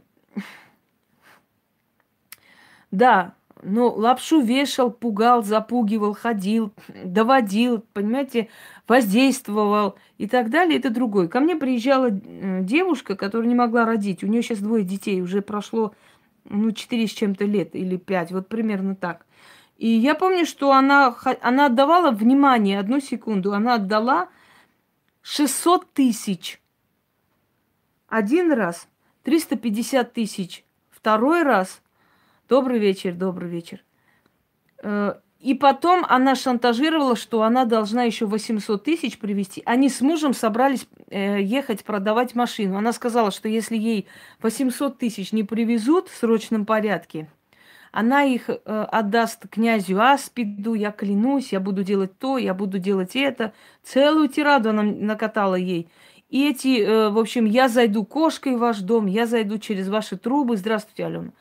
да, 2.91 3.33
но 3.63 3.93
лапшу 3.93 4.41
вешал, 4.41 4.91
пугал, 4.91 5.43
запугивал, 5.43 6.13
ходил, 6.13 6.73
доводил, 7.03 7.83
понимаете, 7.93 8.49
воздействовал 8.87 9.95
и 10.17 10.27
так 10.27 10.49
далее, 10.49 10.79
это 10.79 10.89
другой. 10.89 11.27
Ко 11.27 11.39
мне 11.39 11.55
приезжала 11.55 12.09
девушка, 12.11 13.15
которая 13.15 13.47
не 13.47 13.55
могла 13.55 13.85
родить. 13.85 14.23
У 14.23 14.27
нее 14.27 14.41
сейчас 14.41 14.59
двое 14.59 14.83
детей, 14.83 15.21
уже 15.21 15.41
прошло, 15.41 15.93
ну, 16.45 16.71
четыре 16.71 17.07
с 17.07 17.11
чем-то 17.11 17.45
лет 17.45 17.75
или 17.75 17.97
пять, 17.97 18.31
вот 18.31 18.47
примерно 18.47 18.95
так. 18.95 19.25
И 19.77 19.87
я 19.87 20.15
помню, 20.15 20.45
что 20.45 20.71
она, 20.71 21.15
она 21.41 21.65
отдавала 21.65 22.11
внимание, 22.11 22.79
одну 22.79 22.99
секунду, 22.99 23.53
она 23.53 23.75
отдала 23.75 24.29
600 25.21 25.93
тысяч. 25.93 26.61
Один 28.07 28.51
раз 28.51 28.87
350 29.23 30.13
тысяч. 30.13 30.63
Второй 30.89 31.43
раз 31.43 31.82
Добрый 32.53 32.77
вечер, 32.77 33.15
добрый 33.15 33.49
вечер. 33.49 33.83
Э, 34.83 35.15
и 35.39 35.55
потом 35.55 36.05
она 36.07 36.35
шантажировала, 36.35 37.15
что 37.15 37.41
она 37.41 37.65
должна 37.65 38.03
еще 38.03 38.27
800 38.27 38.83
тысяч 38.83 39.17
привезти. 39.17 39.63
Они 39.65 39.89
с 39.89 40.01
мужем 40.01 40.35
собрались 40.35 40.87
э, 41.09 41.41
ехать 41.41 41.83
продавать 41.83 42.35
машину. 42.35 42.77
Она 42.77 42.93
сказала, 42.93 43.31
что 43.31 43.49
если 43.49 43.75
ей 43.75 44.05
800 44.43 44.99
тысяч 44.99 45.31
не 45.31 45.43
привезут 45.43 46.09
в 46.09 46.15
срочном 46.15 46.67
порядке, 46.67 47.27
она 47.91 48.21
их 48.21 48.47
э, 48.49 48.53
отдаст 48.63 49.47
князю 49.49 49.99
Аспиду, 49.99 50.75
я 50.75 50.91
клянусь, 50.91 51.53
я 51.53 51.59
буду 51.59 51.83
делать 51.83 52.19
то, 52.19 52.37
я 52.37 52.53
буду 52.53 52.77
делать 52.77 53.15
это. 53.15 53.53
Целую 53.81 54.27
тираду 54.27 54.69
она 54.69 54.83
накатала 54.83 55.55
ей. 55.55 55.89
И 56.29 56.47
эти, 56.47 57.09
в 57.09 57.17
общем, 57.17 57.45
я 57.45 57.67
зайду 57.67 58.05
кошкой 58.05 58.57
в 58.57 58.59
ваш 58.59 58.77
дом, 58.81 59.07
я 59.07 59.25
зайду 59.25 59.57
через 59.57 59.89
ваши 59.89 60.17
трубы. 60.17 60.55
Здравствуйте, 60.55 61.07
Алена 61.07 61.31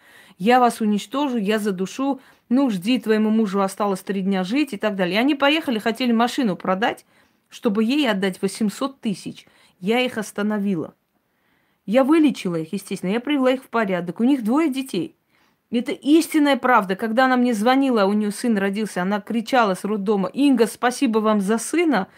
я 0.42 0.58
вас 0.58 0.80
уничтожу, 0.80 1.37
я 1.37 1.61
задушу, 1.61 2.20
ну, 2.49 2.68
жди, 2.68 2.99
твоему 2.99 3.30
мужу 3.30 3.61
осталось 3.61 4.00
три 4.00 4.22
дня 4.22 4.42
жить 4.42 4.72
и 4.72 4.76
так 4.76 4.96
далее. 4.96 5.14
И 5.14 5.18
они 5.18 5.37
поехали, 5.37 5.78
хотели 5.78 6.11
машину 6.11 6.56
продать, 6.56 7.06
чтобы 7.49 7.84
ей 7.84 8.11
отдать 8.11 8.42
800 8.42 9.00
тысяч. 9.00 9.46
Я 9.78 10.00
их 10.00 10.18
остановила. 10.18 10.94
Я 11.87 12.02
вылечила 12.02 12.56
их, 12.56 12.72
естественно, 12.72 13.11
я 13.11 13.20
привела 13.20 13.52
их 13.52 13.62
в 13.62 13.68
порядок. 13.68 14.18
У 14.18 14.25
них 14.25 14.42
двое 14.42 14.68
детей. 14.68 15.14
Это 15.70 15.92
истинная 15.92 16.56
правда. 16.56 16.96
Когда 16.96 17.26
она 17.26 17.37
мне 17.37 17.54
звонила, 17.54 18.04
у 18.06 18.12
нее 18.12 18.32
сын 18.32 18.58
родился, 18.58 19.02
она 19.02 19.20
кричала 19.20 19.75
с 19.75 19.84
роддома, 19.84 20.28
Инга, 20.28 20.66
спасибо 20.66 21.20
вам 21.20 21.40
за 21.40 21.58
сына. 21.58 22.08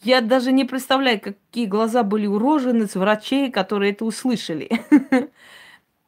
Я 0.00 0.22
даже 0.22 0.52
не 0.52 0.64
представляю, 0.64 1.20
какие 1.20 1.66
глаза 1.66 2.02
были 2.02 2.26
у 2.26 2.38
рожениц, 2.38 2.96
врачей, 2.96 3.50
которые 3.50 3.92
это 3.92 4.06
услышали. 4.06 4.70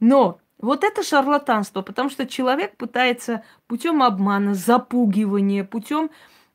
Но 0.01 0.41
вот 0.59 0.85
это 0.85 1.03
шарлатанство, 1.03 1.83
потому 1.83 2.09
что 2.09 2.27
человек 2.27 2.77
пытается 2.77 3.43
путем 3.67 4.03
обмана, 4.03 4.55
запугивания, 4.55 5.65
путем 5.65 6.11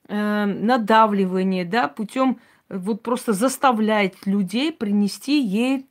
э, 0.07 0.45
надавливания, 0.45 1.65
да, 1.65 1.87
путем 1.87 2.39
э, 2.69 2.77
вот 2.77 3.03
просто 3.03 3.33
заставлять 3.33 4.25
людей 4.25 4.71
принести 4.71 5.39
ей 5.39 5.85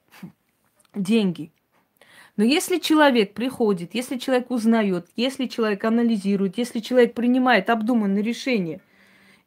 деньги. 0.95 1.53
Но 2.37 2.45
если 2.45 2.79
человек 2.79 3.35
приходит, 3.35 3.95
если 3.95 4.17
человек 4.17 4.51
узнает, 4.51 5.07
если 5.15 5.47
человек 5.47 5.85
анализирует, 5.85 6.59
если 6.59 6.81
человек 6.81 7.15
принимает 7.15 7.71
обдуманное 7.71 8.23
решение 8.23 8.81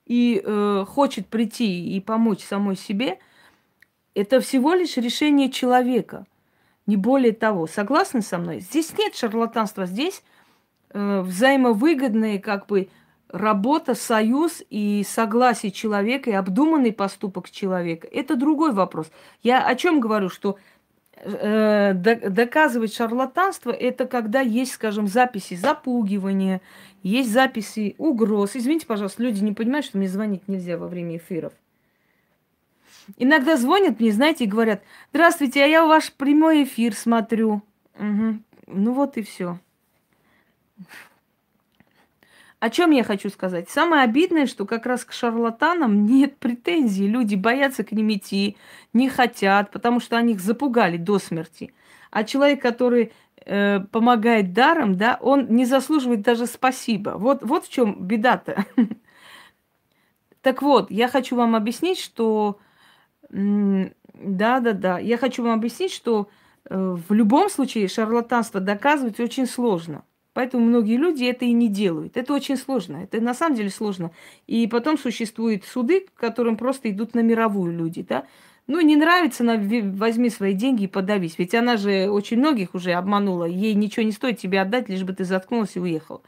и 0.05 0.41
э, 0.43 0.85
хочет 0.87 1.27
прийти 1.27 1.95
и 1.95 1.99
помочь 1.99 2.43
самой 2.43 2.77
себе, 2.77 3.19
это 4.15 4.39
всего 4.39 4.73
лишь 4.73 4.95
решение 4.97 5.49
человека, 5.49 6.25
не 6.85 6.97
более 6.97 7.33
того. 7.33 7.67
Согласны 7.67 8.21
со 8.21 8.37
мной? 8.37 8.59
Здесь 8.59 8.93
нет 8.97 9.15
шарлатанства, 9.15 9.85
здесь 9.85 10.23
э, 10.89 11.21
взаимовыгодные 11.21 12.39
как 12.39 12.67
бы 12.67 12.89
работа, 13.29 13.95
союз 13.95 14.61
и 14.69 15.03
согласие 15.07 15.71
человека, 15.71 16.29
и 16.29 16.33
обдуманный 16.33 16.93
поступок 16.93 17.49
человека. 17.49 18.07
Это 18.11 18.35
другой 18.35 18.73
вопрос. 18.73 19.11
Я 19.41 19.65
о 19.65 19.75
чем 19.75 19.99
говорю, 19.99 20.29
что 20.29 20.57
э, 21.15 21.93
доказывать 21.93 22.93
шарлатанство 22.93 23.71
это 23.71 24.05
когда 24.05 24.41
есть, 24.41 24.73
скажем, 24.73 25.07
записи 25.07 25.55
запугивания, 25.55 26.61
есть 27.01 27.31
записи 27.31 27.95
угроз. 27.97 28.51
Извините, 28.55 28.85
пожалуйста, 28.85 29.23
люди 29.23 29.43
не 29.43 29.53
понимают, 29.53 29.85
что 29.85 29.97
мне 29.97 30.07
звонить 30.07 30.47
нельзя 30.47 30.77
во 30.77 30.87
время 30.87 31.17
эфиров. 31.17 31.53
Иногда 33.17 33.57
звонят 33.57 33.99
мне, 33.99 34.11
знаете, 34.11 34.45
и 34.45 34.47
говорят, 34.47 34.83
здравствуйте, 35.11 35.63
а 35.63 35.67
я 35.67 35.85
ваш 35.85 36.11
прямой 36.13 36.63
эфир 36.63 36.93
смотрю. 36.95 37.61
Угу. 37.99 38.39
Ну 38.67 38.93
вот 38.93 39.17
и 39.17 39.21
все. 39.21 39.59
О 42.59 42.69
чем 42.69 42.91
я 42.91 43.03
хочу 43.03 43.29
сказать? 43.29 43.69
Самое 43.69 44.03
обидное, 44.03 44.45
что 44.45 44.65
как 44.65 44.85
раз 44.85 45.03
к 45.03 45.11
шарлатанам 45.11 46.05
нет 46.05 46.37
претензий. 46.37 47.07
Люди 47.07 47.35
боятся 47.35 47.83
к 47.83 47.91
ним 47.91 48.13
идти, 48.13 48.55
не 48.93 49.09
хотят, 49.09 49.69
потому 49.71 49.99
что 49.99 50.15
они 50.15 50.31
их 50.31 50.39
запугали 50.39 50.95
до 50.95 51.19
смерти. 51.19 51.73
А 52.09 52.23
человек, 52.23 52.61
который 52.61 53.11
э, 53.45 53.81
помогает 53.91 54.53
даром, 54.53 54.95
да, 54.95 55.17
он 55.19 55.47
не 55.49 55.65
заслуживает 55.65 56.21
даже 56.21 56.45
спасибо. 56.45 57.15
Вот, 57.17 57.43
вот 57.43 57.65
в 57.65 57.69
чем 57.69 57.95
беда-то. 57.99 58.65
Так 60.41 60.61
вот, 60.61 60.91
я 60.91 61.07
хочу 61.07 61.37
вам 61.37 61.55
объяснить, 61.55 61.97
что 61.97 62.59
да, 63.33 64.59
да, 64.59 64.73
да. 64.73 64.99
Я 64.99 65.17
хочу 65.17 65.43
вам 65.43 65.53
объяснить, 65.53 65.91
что 65.91 66.29
э, 66.69 66.95
в 67.07 67.13
любом 67.13 67.49
случае 67.49 67.87
шарлатанство 67.87 68.59
доказывать 68.59 69.19
очень 69.19 69.47
сложно. 69.47 70.03
Поэтому 70.33 70.65
многие 70.65 70.97
люди 70.97 71.25
это 71.25 71.45
и 71.45 71.51
не 71.51 71.67
делают. 71.67 72.17
Это 72.17 72.33
очень 72.33 72.57
сложно. 72.57 72.97
Это 72.97 73.21
на 73.21 73.33
самом 73.33 73.55
деле 73.55 73.69
сложно. 73.69 74.11
И 74.47 74.67
потом 74.67 74.97
существуют 74.97 75.63
суды, 75.65 76.07
которым 76.15 76.57
просто 76.57 76.89
идут 76.91 77.15
на 77.15 77.19
мировую 77.21 77.75
люди, 77.75 78.03
да. 78.03 78.25
Ну, 78.65 78.79
не 78.79 78.95
нравится, 78.95 79.43
возьми 79.43 80.29
свои 80.29 80.53
деньги 80.53 80.83
и 80.83 80.87
подавись. 80.87 81.37
Ведь 81.37 81.53
она 81.53 81.75
же 81.75 82.09
очень 82.09 82.37
многих 82.37 82.75
уже 82.75 82.93
обманула. 82.93 83.45
Ей 83.45 83.73
ничего 83.73 84.05
не 84.05 84.11
стоит 84.11 84.39
тебе 84.39 84.61
отдать, 84.61 84.89
лишь 84.89 85.03
бы 85.03 85.13
ты 85.13 85.25
заткнулась 85.25 85.75
и 85.75 85.79
уехал. 85.79 86.23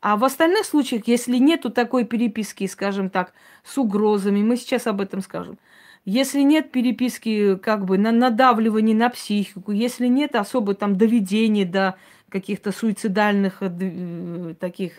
А 0.00 0.16
в 0.16 0.24
остальных 0.24 0.64
случаях, 0.66 1.06
если 1.06 1.36
нету 1.38 1.70
такой 1.70 2.04
переписки, 2.04 2.66
скажем 2.66 3.10
так, 3.10 3.34
с 3.64 3.76
угрозами, 3.76 4.42
мы 4.42 4.56
сейчас 4.56 4.86
об 4.86 5.00
этом 5.00 5.22
скажем– 5.22 5.58
если 6.04 6.40
нет 6.40 6.72
переписки, 6.72 7.56
как 7.56 7.84
бы 7.84 7.96
на 7.96 8.10
надавливания 8.10 8.94
на 8.94 9.08
психику, 9.08 9.70
если 9.70 10.08
нет 10.08 10.34
особо 10.34 10.74
там 10.74 10.96
доведения 10.96 11.64
до 11.64 11.96
каких-то 12.28 12.72
суицидальных 12.72 13.62
э, 13.62 13.70
э, 13.70 14.54
таких 14.58 14.94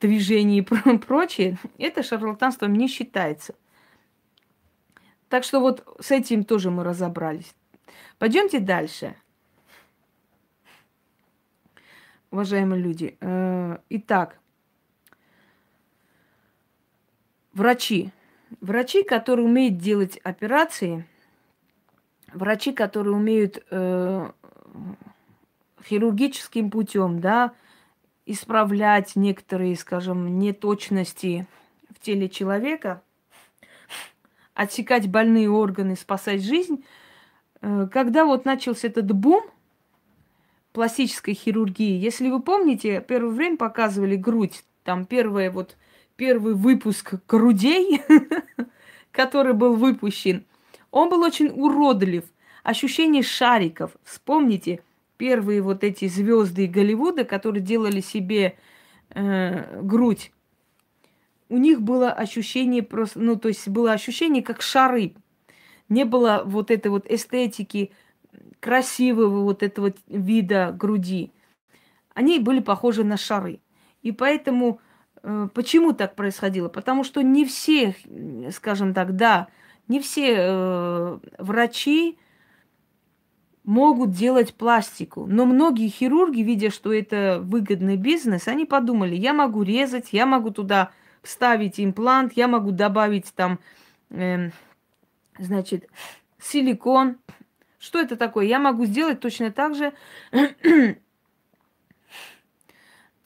движений 0.00 0.58
и 0.58 0.62
прочее, 0.98 1.58
это 1.76 2.02
шарлатанством 2.02 2.74
не 2.74 2.88
считается. 2.88 3.54
Так 5.28 5.44
что 5.44 5.60
вот 5.60 5.86
с 6.00 6.10
этим 6.10 6.44
тоже 6.44 6.70
мы 6.70 6.82
разобрались. 6.82 7.54
Пойдемте 8.18 8.58
дальше. 8.58 9.14
Уважаемые 12.30 12.82
люди, 12.82 13.16
э, 13.20 13.78
итак, 13.90 14.38
врачи. 17.52 18.12
Врачи, 18.60 19.04
которые 19.04 19.46
умеют 19.46 19.78
делать 19.78 20.18
операции, 20.24 21.06
врачи, 22.32 22.72
которые 22.72 23.14
умеют 23.14 23.64
э, 23.70 24.30
хирургическим 25.84 26.70
путем, 26.70 27.20
да, 27.20 27.52
исправлять 28.26 29.14
некоторые, 29.14 29.76
скажем, 29.76 30.38
неточности 30.38 31.46
в 31.88 32.00
теле 32.00 32.28
человека, 32.28 33.02
отсекать 34.54 35.08
больные 35.08 35.48
органы, 35.48 35.94
спасать 35.94 36.42
жизнь. 36.42 36.84
Э, 37.60 37.88
когда 37.92 38.24
вот 38.24 38.44
начался 38.44 38.88
этот 38.88 39.12
бум 39.12 39.44
пластической 40.72 41.34
хирургии, 41.34 41.96
если 41.96 42.28
вы 42.28 42.42
помните, 42.42 43.04
первое 43.06 43.32
время 43.32 43.56
показывали 43.56 44.16
грудь, 44.16 44.64
там 44.82 45.06
первое 45.06 45.50
вот 45.50 45.76
первый 46.18 46.54
выпуск 46.54 47.14
грудей, 47.28 48.02
который 49.12 49.54
был 49.54 49.76
выпущен, 49.76 50.44
он 50.90 51.08
был 51.08 51.22
очень 51.22 51.48
уродлив. 51.48 52.24
Ощущение 52.64 53.22
шариков. 53.22 53.92
Вспомните, 54.02 54.80
первые 55.16 55.62
вот 55.62 55.84
эти 55.84 56.08
звезды 56.08 56.66
Голливуда, 56.66 57.24
которые 57.24 57.62
делали 57.62 58.00
себе 58.00 58.58
э, 59.10 59.80
грудь, 59.80 60.32
у 61.48 61.56
них 61.56 61.80
было 61.80 62.10
ощущение 62.10 62.82
просто, 62.82 63.20
ну, 63.20 63.36
то 63.36 63.48
есть 63.48 63.68
было 63.68 63.92
ощущение 63.92 64.42
как 64.42 64.60
шары. 64.60 65.14
Не 65.88 66.04
было 66.04 66.42
вот 66.44 66.70
этой 66.70 66.88
вот 66.88 67.06
эстетики, 67.10 67.92
красивого 68.60 69.44
вот 69.44 69.62
этого 69.62 69.94
вида 70.08 70.74
груди. 70.76 71.30
Они 72.12 72.40
были 72.40 72.58
похожи 72.58 73.04
на 73.04 73.16
шары. 73.16 73.60
И 74.02 74.10
поэтому 74.10 74.80
почему 75.54 75.92
так 75.92 76.14
происходило? 76.14 76.68
Потому 76.68 77.04
что 77.04 77.22
не 77.22 77.44
все, 77.44 77.94
скажем 78.52 78.94
так, 78.94 79.16
да, 79.16 79.48
не 79.88 80.00
все 80.00 80.34
э, 80.36 81.18
врачи 81.38 82.18
могут 83.64 84.12
делать 84.12 84.54
пластику. 84.54 85.26
Но 85.26 85.44
многие 85.44 85.88
хирурги, 85.88 86.40
видя, 86.40 86.70
что 86.70 86.92
это 86.92 87.40
выгодный 87.42 87.96
бизнес, 87.96 88.48
они 88.48 88.64
подумали, 88.64 89.14
я 89.14 89.32
могу 89.34 89.62
резать, 89.62 90.08
я 90.12 90.26
могу 90.26 90.50
туда 90.50 90.90
вставить 91.22 91.78
имплант, 91.78 92.32
я 92.34 92.48
могу 92.48 92.70
добавить 92.70 93.32
там, 93.34 93.58
э, 94.10 94.50
значит, 95.38 95.88
силикон. 96.40 97.18
Что 97.78 98.00
это 98.00 98.16
такое? 98.16 98.46
Я 98.46 98.58
могу 98.58 98.86
сделать 98.86 99.20
точно 99.20 99.52
так 99.52 99.74
же 99.74 99.92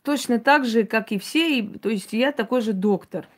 точно 0.02 0.38
так 0.38 0.64
же, 0.64 0.84
как 0.84 1.12
и 1.12 1.18
все, 1.18 1.58
и, 1.58 1.78
то 1.78 1.88
есть 1.88 2.12
я 2.12 2.32
такой 2.32 2.60
же 2.60 2.72
доктор. 2.72 3.28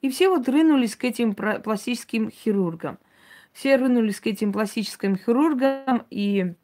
И 0.00 0.10
все 0.10 0.28
вот 0.28 0.48
рынулись 0.48 0.96
к 0.96 1.04
этим 1.04 1.34
пластическим 1.34 2.30
хирургам. 2.30 2.98
Все 3.52 3.76
рынулись 3.76 4.20
к 4.20 4.26
этим 4.26 4.52
пластическим 4.52 5.16
хирургам, 5.16 6.04
и 6.10 6.54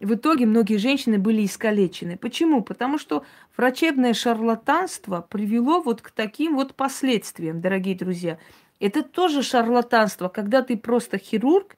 в 0.00 0.14
итоге 0.14 0.46
многие 0.46 0.76
женщины 0.76 1.18
были 1.18 1.44
искалечены. 1.44 2.16
Почему? 2.16 2.62
Потому 2.62 2.98
что 2.98 3.24
врачебное 3.56 4.12
шарлатанство 4.12 5.20
привело 5.28 5.80
вот 5.80 6.02
к 6.02 6.10
таким 6.10 6.56
вот 6.56 6.74
последствиям, 6.74 7.60
дорогие 7.60 7.94
друзья. 7.94 8.38
Это 8.80 9.02
тоже 9.02 9.42
шарлатанство, 9.42 10.28
когда 10.28 10.62
ты 10.62 10.76
просто 10.76 11.18
хирург, 11.18 11.76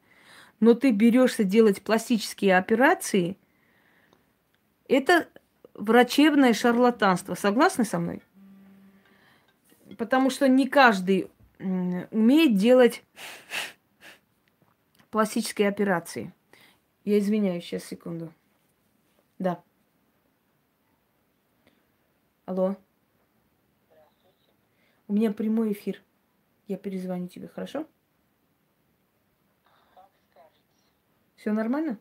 но 0.61 0.73
ты 0.73 0.91
берешься 0.91 1.45
делать 1.45 1.83
пластические 1.83 2.57
операции. 2.57 3.37
Это 4.89 5.29
врачебное 5.77 6.53
шарлатанство. 6.53 7.35
Согласны 7.35 7.85
со 7.85 7.99
мной? 7.99 8.23
Потому 9.99 10.31
что 10.31 10.49
не 10.49 10.69
каждый 10.69 11.31
умеет 11.59 12.57
делать 12.57 13.05
пластические 15.11 15.69
операции. 15.69 16.33
Я 17.05 17.19
извиняюсь, 17.19 17.65
сейчас, 17.65 17.85
секунду. 17.85 18.33
Да. 19.39 19.63
Алло. 22.45 22.77
У 25.09 25.13
меня 25.15 25.33
прямой 25.33 25.73
эфир. 25.73 26.03
Я 26.67 26.77
перезвоню 26.77 27.29
тебе, 27.29 27.49
хорошо? 27.49 27.87
Все 31.37 31.53
нормально? 31.53 31.99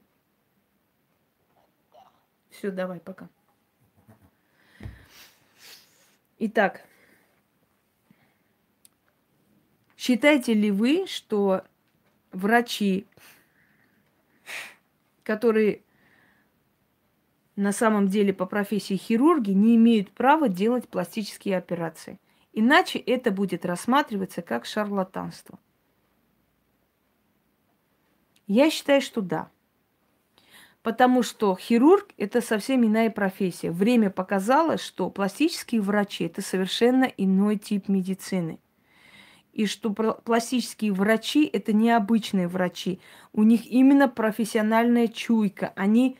Все, 2.49 2.71
давай, 2.71 2.99
пока. 2.99 3.29
Итак, 6.37 6.85
считаете 9.95 10.53
ли 10.53 10.69
вы, 10.69 11.05
что 11.07 11.63
врачи, 12.31 13.07
которые 15.23 15.81
на 17.55 17.71
самом 17.71 18.09
деле 18.09 18.33
по 18.33 18.45
профессии 18.45 18.97
хирурги, 18.97 19.51
не 19.51 19.77
имеют 19.77 20.11
права 20.11 20.49
делать 20.49 20.89
пластические 20.89 21.57
операции? 21.57 22.19
Иначе 22.51 22.99
это 22.99 23.31
будет 23.31 23.65
рассматриваться 23.65 24.41
как 24.41 24.65
шарлатанство. 24.65 25.57
Я 28.47 28.69
считаю, 28.69 29.01
что 29.01 29.21
да. 29.21 29.49
Потому 30.85 31.23
что 31.23 31.55
хирург– 31.55 32.09
это 32.19 32.41
совсем 32.41 32.85
иная 32.85 33.09
профессия. 33.09 33.71
Время 33.71 34.11
показало, 34.11 34.77
что 34.77 35.09
пластические 35.09 35.81
врачи– 35.81 36.25
это 36.25 36.43
совершенно 36.43 37.05
иной 37.05 37.57
тип 37.57 37.87
медицины. 37.87 38.59
И 39.51 39.65
что 39.65 39.89
пластические 39.89 40.93
врачи– 40.93 41.43
это 41.53 41.73
необычные 41.73 42.47
врачи. 42.47 42.99
У 43.33 43.41
них 43.41 43.65
именно 43.65 44.07
профессиональная 44.07 45.07
чуйка. 45.07 45.73
Они 45.75 46.19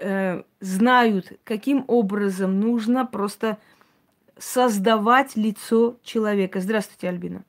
э, 0.00 0.44
знают, 0.60 1.32
каким 1.42 1.84
образом 1.88 2.60
нужно 2.60 3.04
просто 3.04 3.58
создавать 4.38 5.34
лицо 5.34 5.98
человека. 6.04 6.60
Здравствуйте, 6.60 7.08
Альбина. 7.08 7.44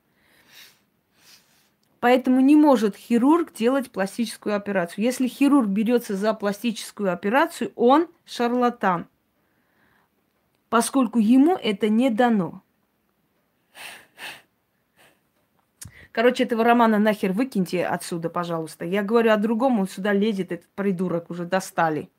Поэтому 2.00 2.40
не 2.40 2.54
может 2.54 2.96
хирург 2.96 3.52
делать 3.52 3.90
пластическую 3.90 4.54
операцию. 4.54 5.04
Если 5.04 5.26
хирург 5.26 5.66
берется 5.68 6.16
за 6.16 6.32
пластическую 6.32 7.12
операцию, 7.12 7.72
он 7.74 8.06
шарлатан, 8.24 9.08
поскольку 10.68 11.18
ему 11.18 11.56
это 11.56 11.88
не 11.88 12.10
дано. 12.10 12.62
Короче, 16.12 16.44
этого 16.44 16.64
романа 16.64 16.98
нахер 16.98 17.32
выкиньте 17.32 17.84
отсюда, 17.84 18.30
пожалуйста. 18.30 18.84
Я 18.84 19.02
говорю 19.02 19.32
о 19.32 19.36
другом, 19.36 19.78
он 19.78 19.88
сюда 19.88 20.12
лезет, 20.12 20.52
этот 20.52 20.68
придурок, 20.70 21.30
уже 21.30 21.44
достали. 21.44 22.10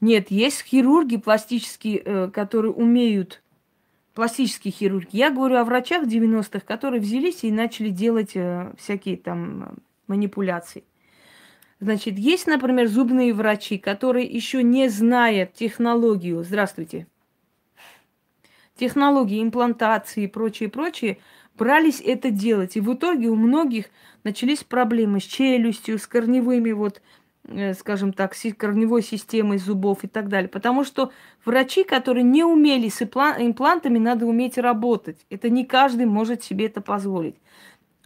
Нет, 0.00 0.30
есть 0.30 0.62
хирурги 0.62 1.16
пластические, 1.16 1.98
э, 1.98 2.30
которые 2.30 2.72
умеют 2.72 3.42
пластические 4.18 4.72
хирурги. 4.72 5.10
Я 5.12 5.30
говорю 5.30 5.58
о 5.58 5.64
врачах 5.64 6.04
90-х, 6.04 6.58
которые 6.66 7.00
взялись 7.00 7.44
и 7.44 7.52
начали 7.52 7.90
делать 7.90 8.32
э, 8.34 8.72
всякие 8.76 9.16
там 9.16 9.62
э, 9.62 9.74
манипуляции. 10.08 10.82
Значит, 11.78 12.18
есть, 12.18 12.48
например, 12.48 12.88
зубные 12.88 13.32
врачи, 13.32 13.78
которые 13.78 14.26
еще 14.26 14.64
не 14.64 14.88
зная 14.88 15.46
технологию, 15.46 16.42
здравствуйте, 16.42 17.06
технологии 18.74 19.40
имплантации 19.40 20.24
и 20.24 20.26
прочее, 20.26 20.68
прочее, 20.68 21.18
брались 21.56 22.00
это 22.04 22.32
делать. 22.32 22.76
И 22.76 22.80
в 22.80 22.92
итоге 22.92 23.28
у 23.28 23.36
многих 23.36 23.84
начались 24.24 24.64
проблемы 24.64 25.20
с 25.20 25.26
челюстью, 25.26 25.96
с 25.96 26.08
корневыми 26.08 26.72
вот 26.72 27.02
скажем 27.78 28.12
так, 28.12 28.34
корневой 28.56 29.02
системой 29.02 29.58
зубов 29.58 30.04
и 30.04 30.08
так 30.08 30.28
далее. 30.28 30.48
Потому 30.48 30.84
что 30.84 31.12
врачи, 31.44 31.84
которые 31.84 32.24
не 32.24 32.44
умели 32.44 32.88
с 32.88 33.02
имплантами, 33.02 33.98
надо 33.98 34.26
уметь 34.26 34.58
работать. 34.58 35.24
Это 35.30 35.48
не 35.48 35.64
каждый 35.64 36.06
может 36.06 36.42
себе 36.42 36.66
это 36.66 36.80
позволить. 36.80 37.36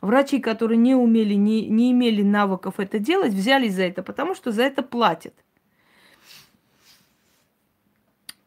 Врачи, 0.01 0.41
которые 0.41 0.79
не 0.79 0.95
умели, 0.95 1.35
не, 1.35 1.69
не 1.69 1.93
имели 1.93 2.23
навыков 2.23 2.75
это 2.79 2.99
делать, 2.99 3.33
взялись 3.33 3.75
за 3.75 3.85
это, 3.85 4.03
потому 4.03 4.35
что 4.35 4.51
за 4.51 4.63
это 4.63 4.83
платят. 4.83 5.35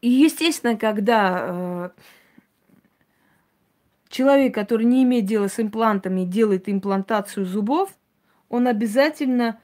И, 0.01 0.09
естественно, 0.09 0.77
когда 0.77 1.45
э, 1.47 1.89
человек, 4.09 4.53
который 4.53 4.85
не 4.85 5.03
имеет 5.03 5.25
дела 5.25 5.47
с 5.47 5.59
имплантами, 5.59 6.25
делает 6.25 6.69
имплантацию 6.69 7.45
зубов, 7.45 7.97
он 8.49 8.67
обязательно 8.67 9.59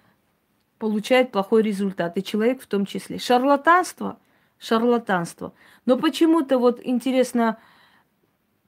получает 0.81 1.31
плохой 1.31 1.61
результат, 1.61 2.17
и 2.17 2.23
человек 2.23 2.59
в 2.59 2.65
том 2.65 2.87
числе. 2.87 3.19
Шарлатанство, 3.19 4.17
шарлатанство. 4.57 5.53
Но 5.85 5.95
почему-то 5.95 6.57
вот 6.57 6.81
интересно, 6.83 7.59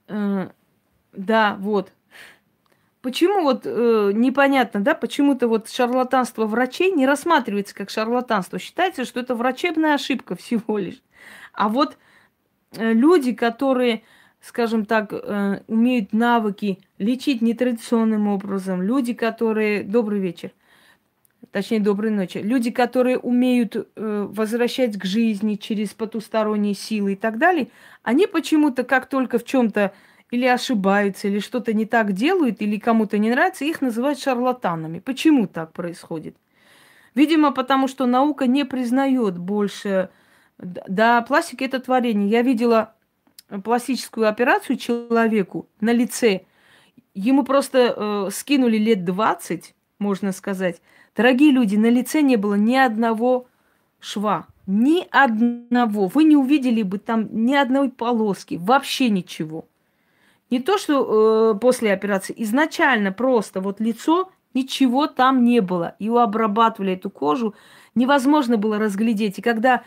э, 0.06 0.48
да, 1.12 1.56
вот, 1.58 1.92
почему 3.02 3.42
вот 3.42 3.62
э, 3.64 4.12
непонятно, 4.14 4.78
да, 4.78 4.94
почему-то 4.94 5.48
вот 5.48 5.68
шарлатанство 5.68 6.46
врачей 6.46 6.92
не 6.92 7.04
рассматривается 7.04 7.74
как 7.74 7.90
шарлатанство. 7.90 8.60
Считается, 8.60 9.04
что 9.04 9.18
это 9.18 9.34
врачебная 9.34 9.94
ошибка 9.94 10.36
всего 10.36 10.78
лишь. 10.78 11.02
А 11.52 11.68
вот 11.68 11.98
э, 12.76 12.92
люди, 12.92 13.32
которые, 13.32 14.04
скажем 14.40 14.86
так, 14.86 15.12
э, 15.12 15.62
умеют 15.66 16.12
навыки 16.12 16.78
лечить 16.98 17.42
нетрадиционным 17.42 18.28
образом, 18.28 18.82
люди, 18.82 19.14
которые... 19.14 19.82
Добрый 19.82 20.20
вечер– 20.20 20.52
точнее, 21.54 21.78
доброй 21.78 22.10
ночи. 22.10 22.38
Люди, 22.38 22.72
которые 22.72 23.16
умеют 23.16 23.76
э, 23.76 24.26
возвращать 24.28 24.98
к 24.98 25.04
жизни 25.04 25.54
через 25.54 25.94
потусторонние 25.94 26.74
силы 26.74 27.12
и 27.12 27.16
так 27.16 27.38
далее, 27.38 27.68
они 28.02 28.26
почему-то, 28.26 28.82
как 28.82 29.06
только 29.06 29.38
в 29.38 29.44
чем-то 29.44 29.94
или 30.32 30.46
ошибаются, 30.46 31.28
или 31.28 31.38
что-то 31.38 31.72
не 31.72 31.86
так 31.86 32.12
делают, 32.12 32.60
или 32.60 32.76
кому-то 32.76 33.18
не 33.18 33.30
нравится, 33.30 33.64
их 33.64 33.82
называют 33.82 34.18
шарлатанами. 34.18 34.98
Почему 34.98 35.46
так 35.46 35.72
происходит? 35.72 36.36
Видимо, 37.14 37.52
потому 37.52 37.86
что 37.86 38.06
наука 38.06 38.48
не 38.48 38.64
признает 38.64 39.38
больше... 39.38 40.10
Да, 40.58 41.22
пластика– 41.22 41.64
это 41.66 41.78
творение. 41.78 42.28
Я 42.28 42.42
видела 42.42 42.94
пластическую 43.62 44.28
операцию 44.28 44.76
человеку 44.76 45.68
на 45.80 45.92
лице. 45.92 46.46
Ему 47.14 47.44
просто 47.44 47.94
э, 47.96 48.30
скинули 48.32 48.76
лет 48.76 49.04
20, 49.04 49.72
можно 50.00 50.32
сказать, 50.32 50.80
Дорогие 51.16 51.52
люди, 51.52 51.76
на 51.76 51.90
лице 51.90 52.22
не 52.22 52.36
было 52.36 52.54
ни 52.54 52.74
одного 52.74 53.46
шва. 54.00 54.46
Ни 54.66 55.06
одного. 55.10 56.08
Вы 56.08 56.24
не 56.24 56.36
увидели 56.36 56.82
бы 56.82 56.98
там 56.98 57.28
ни 57.30 57.54
одной 57.54 57.90
полоски. 57.90 58.58
Вообще 58.60 59.10
ничего. 59.10 59.66
Не 60.50 60.60
то, 60.60 60.78
что 60.78 61.54
э, 61.54 61.58
после 61.58 61.92
операции. 61.92 62.34
Изначально 62.38 63.12
просто 63.12 63.60
вот 63.60 63.80
лицо, 63.80 64.30
ничего 64.54 65.06
там 65.06 65.44
не 65.44 65.60
было. 65.60 65.94
Его 65.98 66.20
обрабатывали, 66.20 66.94
эту 66.94 67.10
кожу. 67.10 67.54
Невозможно 67.94 68.56
было 68.56 68.78
разглядеть. 68.78 69.38
И 69.38 69.42
когда 69.42 69.84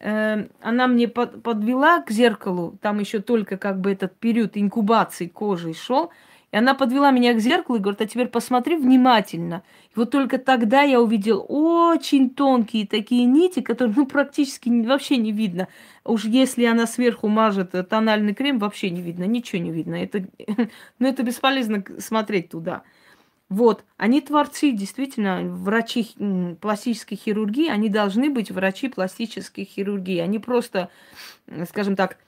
э, 0.00 0.46
она 0.60 0.86
мне 0.86 1.08
под, 1.08 1.42
подвела 1.42 2.00
к 2.02 2.10
зеркалу, 2.10 2.76
там 2.82 2.98
еще 2.98 3.20
только 3.20 3.56
как 3.56 3.80
бы 3.80 3.92
этот 3.92 4.16
период 4.16 4.56
инкубации 4.56 5.28
кожи 5.28 5.74
шел, 5.74 6.10
и 6.50 6.56
она 6.56 6.74
подвела 6.74 7.10
меня 7.10 7.34
к 7.34 7.40
зеркалу 7.40 7.78
и 7.78 7.80
говорит, 7.80 8.00
а 8.00 8.06
теперь 8.06 8.28
посмотри 8.28 8.76
внимательно. 8.76 9.62
И 9.94 9.98
вот 9.98 10.10
только 10.10 10.38
тогда 10.38 10.82
я 10.82 11.00
увидел 11.00 11.44
очень 11.46 12.30
тонкие 12.30 12.86
такие 12.86 13.24
нити, 13.26 13.60
которые 13.60 13.94
ну, 13.94 14.06
практически 14.06 14.70
вообще 14.70 15.18
не 15.18 15.30
видно. 15.30 15.68
Уж 16.04 16.24
если 16.24 16.64
она 16.64 16.86
сверху 16.86 17.28
мажет 17.28 17.74
тональный 17.88 18.34
крем, 18.34 18.58
вообще 18.58 18.88
не 18.88 19.02
видно, 19.02 19.24
ничего 19.24 19.60
не 19.60 19.70
видно. 19.70 19.96
Это, 19.96 20.24
ну, 20.98 21.08
это 21.08 21.22
бесполезно 21.22 21.84
смотреть 21.98 22.48
туда. 22.48 22.82
Вот, 23.50 23.84
они 23.96 24.20
творцы, 24.20 24.72
действительно, 24.72 25.40
врачи 25.42 26.14
пластической 26.60 27.16
хирургии, 27.16 27.70
они 27.70 27.88
должны 27.88 28.28
быть 28.28 28.50
врачи 28.50 28.88
пластической 28.88 29.64
хирургии. 29.64 30.18
Они 30.18 30.38
просто, 30.38 30.90
скажем 31.66 31.96
так, 31.96 32.18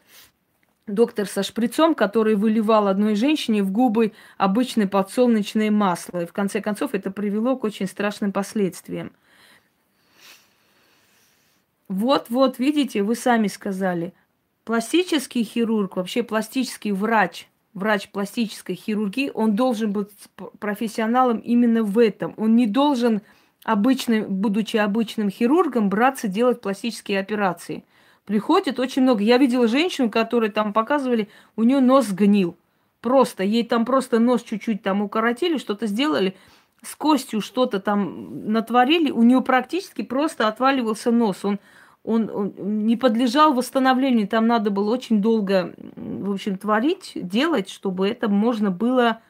доктор 0.90 1.26
со 1.26 1.42
шприцом, 1.42 1.94
который 1.94 2.34
выливал 2.34 2.88
одной 2.88 3.14
женщине 3.14 3.62
в 3.62 3.70
губы 3.70 4.12
обычное 4.36 4.86
подсолнечное 4.86 5.70
масло. 5.70 6.22
И 6.22 6.26
в 6.26 6.32
конце 6.32 6.60
концов 6.60 6.94
это 6.94 7.10
привело 7.10 7.56
к 7.56 7.64
очень 7.64 7.86
страшным 7.86 8.32
последствиям. 8.32 9.12
Вот-вот, 11.88 12.58
видите, 12.58 13.02
вы 13.02 13.16
сами 13.16 13.48
сказали. 13.48 14.12
Пластический 14.64 15.42
хирург, 15.42 15.96
вообще 15.96 16.22
пластический 16.22 16.92
врач, 16.92 17.48
врач 17.74 18.08
пластической 18.10 18.76
хирургии, 18.76 19.30
он 19.34 19.56
должен 19.56 19.92
быть 19.92 20.10
профессионалом 20.60 21.38
именно 21.38 21.82
в 21.82 21.98
этом. 21.98 22.34
Он 22.36 22.54
не 22.54 22.66
должен, 22.66 23.22
обычным, 23.64 24.26
будучи 24.26 24.76
обычным 24.76 25.30
хирургом, 25.30 25.88
браться 25.88 26.28
делать 26.28 26.60
пластические 26.60 27.18
операции– 27.20 27.84
Приходит 28.30 28.78
очень 28.78 29.02
много. 29.02 29.24
Я 29.24 29.38
видела 29.38 29.66
женщину, 29.66 30.08
которой 30.08 30.50
там 30.50 30.72
показывали, 30.72 31.28
у 31.56 31.64
нее 31.64 31.80
нос 31.80 32.12
гнил. 32.12 32.56
Просто, 33.00 33.42
ей 33.42 33.64
там 33.64 33.84
просто 33.84 34.20
нос 34.20 34.44
чуть-чуть 34.44 34.84
там 34.84 35.02
укоротили, 35.02 35.58
что-то 35.58 35.88
сделали, 35.88 36.36
с 36.80 36.94
костью 36.94 37.40
что-то 37.40 37.80
там 37.80 38.52
натворили, 38.52 39.10
у 39.10 39.24
нее 39.24 39.40
практически 39.40 40.02
просто 40.02 40.46
отваливался 40.46 41.10
нос. 41.10 41.44
Он, 41.44 41.58
он, 42.04 42.30
он 42.30 42.86
не 42.86 42.96
подлежал 42.96 43.52
восстановлению, 43.52 44.28
там 44.28 44.46
надо 44.46 44.70
было 44.70 44.92
очень 44.92 45.20
долго, 45.20 45.74
в 45.96 46.30
общем, 46.30 46.56
творить, 46.56 47.10
делать, 47.16 47.68
чтобы 47.68 48.06
это 48.06 48.28
можно 48.28 48.70
было 48.70 49.22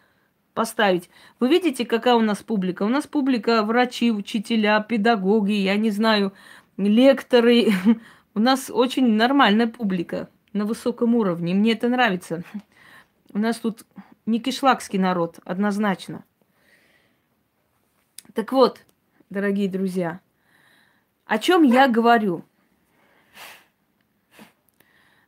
поставить. 0.52 1.08
Вы 1.38 1.48
видите, 1.48 1.86
какая 1.86 2.16
у 2.16 2.20
нас 2.20 2.42
публика? 2.42 2.82
У 2.82 2.88
нас 2.88 3.06
публика 3.06 3.62
врачи, 3.62 4.12
учителя, 4.12 4.78
педагоги, 4.80 5.52
я 5.52 5.76
не 5.76 5.88
знаю, 5.88 6.34
лекторы, 6.76 7.72
У 8.34 8.38
нас 8.38 8.70
очень 8.70 9.14
нормальная 9.14 9.66
публика 9.66 10.28
на 10.52 10.64
высоком 10.64 11.14
уровне. 11.14 11.54
Мне 11.54 11.72
это 11.72 11.88
нравится. 11.88 12.42
У 13.32 13.38
нас 13.38 13.58
тут 13.58 13.84
не 14.26 14.40
кишлакский 14.40 14.98
народ, 14.98 15.38
однозначно. 15.44 16.24
Так 18.34 18.52
вот, 18.52 18.84
дорогие 19.28 19.68
друзья, 19.68 20.20
о 21.26 21.38
чем 21.38 21.62
я 21.62 21.88
говорю? 21.88 22.44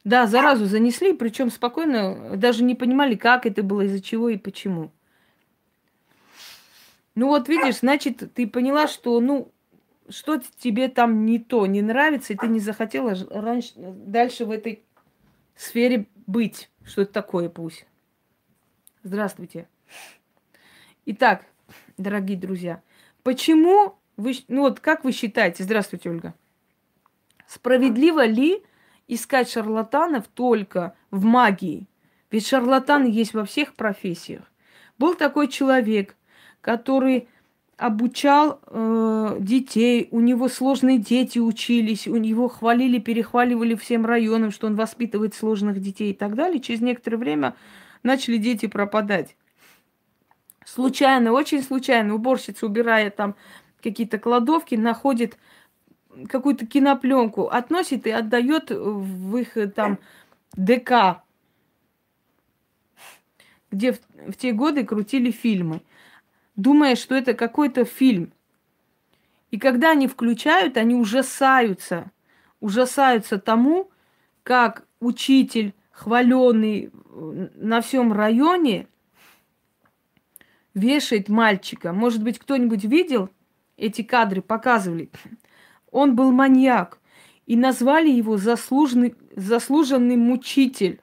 Да, 0.05 0.27
заразу 0.27 0.67
занесли, 0.67 1.13
причем 1.13 1.51
спокойно, 1.51 2.37
даже 2.37 2.65
не 2.65 2.75
понимали, 2.75 3.15
как 3.15 3.47
это 3.47 3.63
было, 3.63 3.83
из-за 3.83 4.01
чего 4.01 4.29
и 4.29 4.37
почему. 4.37 4.91
Ну 7.15 7.29
вот 7.29 7.49
видишь, 7.49 7.81
значит, 7.81 8.33
ты 8.35 8.47
поняла, 8.49 8.89
что, 8.89 9.21
ну, 9.21 9.52
что 10.13 10.41
тебе 10.59 10.89
там 10.89 11.25
не 11.25 11.39
то, 11.39 11.67
не 11.67 11.83
нравится, 11.83 12.33
и 12.33 12.37
ты 12.37 12.47
не 12.47 12.61
захотела 12.61 13.15
раньше, 13.31 13.73
дальше 13.77 14.45
в 14.45 14.51
этой 14.51 14.85
сфере 15.57 16.07
быть. 16.27 16.71
Что 16.85 17.03
это 17.03 17.13
такое, 17.13 17.49
пусть. 17.49 17.87
Здравствуйте. 19.03 19.69
Итак, 21.07 21.45
дорогие 21.97 22.39
друзья, 22.39 22.83
почему 23.23 23.97
вы, 24.17 24.35
ну 24.49 24.63
вот 24.63 24.81
как 24.81 25.05
вы 25.05 25.13
считаете, 25.13 25.65
здравствуйте, 25.65 26.11
Ольга, 26.11 26.35
справедливо 27.47 28.25
ли 28.25 28.63
искать 29.09 29.51
шарлатанов 29.51 30.29
только 30.29 30.95
в 31.11 31.25
магии? 31.25 31.89
Ведь 32.31 32.47
шарлатаны 32.47 33.07
есть 33.07 33.35
во 33.35 33.45
всех 33.45 33.75
профессиях. 33.75 34.43
Был 34.99 35.15
такой 35.15 35.49
человек, 35.49 36.17
который 36.61 37.29
обучал 37.83 38.61
э, 38.67 39.37
детей, 39.41 40.07
у 40.13 40.21
него 40.21 40.49
сложные 40.49 40.99
дети 40.99 41.41
учились, 41.41 42.07
у 42.07 42.17
него 42.17 42.49
хвалили, 42.49 42.99
перехваливали 42.99 43.75
всем 43.75 44.07
районам, 44.07 44.53
что 44.53 44.69
он 44.69 44.77
воспитывает 44.77 45.35
сложных 45.35 45.81
детей 45.81 46.13
и 46.13 46.15
так 46.15 46.37
далее. 46.37 46.61
Через 46.61 46.81
некоторое 46.81 47.17
время 47.17 47.57
начали 48.05 48.37
дети 48.37 48.67
пропадать. 48.67 49.37
Случайно, 50.65 51.33
очень 51.33 51.61
случайно, 51.61 52.15
уборщица, 52.15 52.67
убирая 52.67 53.11
там 53.11 53.35
какие-то 53.83 54.21
кладовки, 54.21 54.77
находит 54.77 55.37
какую-то 56.29 56.67
кинопленку, 56.67 57.49
относит 57.49 58.07
и 58.07 58.11
отдает 58.11 58.71
в 58.71 59.37
их 59.37 59.57
э, 59.57 59.67
там 59.67 59.99
ДК, 60.53 61.25
где 63.73 63.93
в, 63.93 63.99
в 64.29 64.35
те 64.35 64.53
годы 64.53 64.85
крутили 64.85 65.33
фильмы, 65.33 65.81
думая, 66.57 66.97
что 66.97 67.15
это 67.15 67.35
какой-то 67.35 67.85
фильм. 67.85 68.33
И 69.51 69.59
когда 69.59 69.91
они 69.93 70.09
включают, 70.09 70.77
они 70.77 70.95
ужасаются, 70.95 72.11
ужасаются 72.61 73.39
тому, 73.39 73.91
как 74.43 74.87
учитель, 75.01 75.75
хваленный 75.91 76.91
э, 76.91 77.49
на 77.55 77.81
всем 77.81 78.13
районе, 78.13 78.87
вешает 80.75 81.29
мальчика. 81.29 81.93
Может 81.93 82.23
быть, 82.23 82.39
кто-нибудь 82.39 82.85
видел 82.85 83.29
эти 83.77 84.03
кадры, 84.03 84.41
показывали. 84.41 85.11
Он 85.91 86.17
был 86.17 86.33
маньяк. 86.33 86.99
И 87.45 87.57
назвали 87.57 88.09
его 88.09 88.37
заслуженный, 88.37 89.15
заслуженный 89.37 90.17
мучитель. 90.17 91.01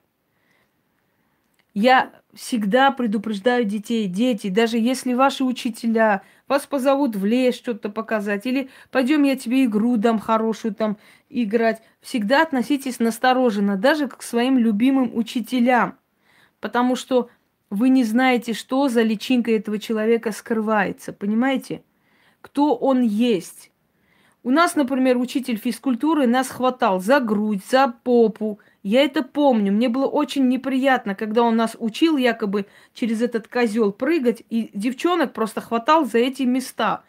Я 1.73 2.18
всегда 2.33 2.91
предупреждаю 2.91 3.65
детей, 3.65 4.07
дети, 4.07 4.49
даже 4.49 4.77
если 4.77 5.13
ваши 5.13 5.43
учителя 5.43 6.21
вас 6.47 6.65
позовут 6.65 7.15
в 7.15 7.25
лес 7.25 7.55
что-то 7.55 7.89
показать, 7.89 8.45
или 8.45 8.69
пойдем 8.91 9.23
я 9.23 9.35
тебе 9.35 9.65
игру 9.65 9.97
дам 9.97 10.19
хорошую 10.19 10.75
там 10.75 10.97
играть, 11.29 11.81
всегда 12.01 12.43
относитесь 12.43 12.99
настороженно, 12.99 13.77
даже 13.77 14.07
к 14.07 14.21
своим 14.21 14.57
любимым 14.57 15.15
учителям, 15.15 15.97
потому 16.59 16.95
что 16.95 17.29
вы 17.69 17.89
не 17.89 18.03
знаете, 18.03 18.53
что 18.53 18.89
за 18.89 19.03
личинка 19.03 19.51
этого 19.51 19.79
человека 19.79 20.31
скрывается, 20.31 21.13
понимаете? 21.13 21.83
Кто 22.41 22.75
он 22.75 23.01
есть. 23.01 23.71
У 24.41 24.51
нас, 24.51 24.75
например, 24.75 25.17
учитель 25.17 25.57
физкультуры 25.57 26.25
нас 26.25 26.47
хватал 26.47 26.99
за 26.99 27.19
грудь, 27.19 27.63
за 27.69 27.93
попу. 28.03 28.59
Я 28.81 29.03
это 29.03 29.23
помню. 29.23 29.73
Мне 29.73 29.89
было 29.89 30.05
очень 30.05 30.47
неприятно, 30.47 31.15
когда 31.15 31.43
он 31.43 31.55
нас 31.55 31.75
учил 31.79 32.17
якобы 32.17 32.65
через 32.93 33.21
этот 33.21 33.47
козел 33.47 33.91
прыгать, 33.91 34.43
и 34.49 34.71
девчонок 34.73 35.33
просто 35.33 35.59
хватал 35.61 36.05
за 36.05 36.19
эти 36.19 36.43
места. 36.43 37.03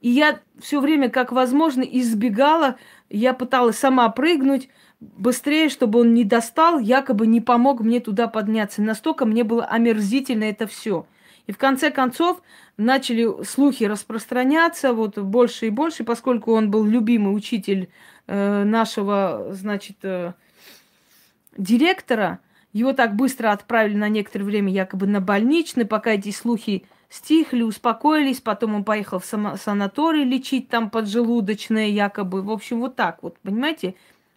И 0.00 0.10
я 0.10 0.40
все 0.60 0.80
время, 0.80 1.08
как 1.08 1.32
возможно, 1.32 1.82
избегала. 1.82 2.76
Я 3.08 3.34
пыталась 3.34 3.78
сама 3.78 4.08
прыгнуть 4.08 4.68
быстрее, 5.00 5.68
чтобы 5.68 6.00
он 6.00 6.14
не 6.14 6.24
достал, 6.24 6.78
якобы 6.78 7.26
не 7.26 7.40
помог 7.40 7.80
мне 7.80 8.00
туда 8.00 8.28
подняться. 8.28 8.82
Настолько 8.82 9.26
мне 9.26 9.44
было 9.44 9.64
омерзительно 9.64 10.44
это 10.44 10.66
все. 10.66 11.06
И 11.46 11.52
в 11.52 11.58
конце 11.58 11.90
концов 11.90 12.40
начали 12.76 13.42
слухи 13.44 13.84
распространяться 13.84 14.92
вот 14.92 15.18
больше 15.18 15.66
и 15.66 15.70
больше, 15.70 16.04
поскольку 16.04 16.52
он 16.52 16.70
был 16.70 16.84
любимый 16.84 17.34
учитель 17.34 17.90
э, 18.26 18.64
нашего, 18.64 19.48
значит, 19.50 19.96
э, 20.02 20.34
директора. 21.56 22.40
Его 22.72 22.92
так 22.92 23.16
быстро 23.16 23.52
отправили 23.52 23.96
на 23.96 24.08
некоторое 24.08 24.44
время 24.44 24.72
якобы 24.72 25.06
на 25.06 25.20
больничный, 25.20 25.84
пока 25.84 26.12
эти 26.12 26.30
слухи 26.30 26.84
стихли, 27.08 27.62
успокоились. 27.62 28.40
Потом 28.40 28.74
он 28.74 28.84
поехал 28.84 29.18
в 29.18 29.24
санаторий 29.24 30.24
лечить 30.24 30.68
там 30.68 30.88
поджелудочное 30.90 31.88
якобы. 31.88 32.42
В 32.42 32.50
общем, 32.50 32.80
вот 32.80 32.96
так 32.96 33.22
вот, 33.22 33.38
понимаете? 33.40 33.94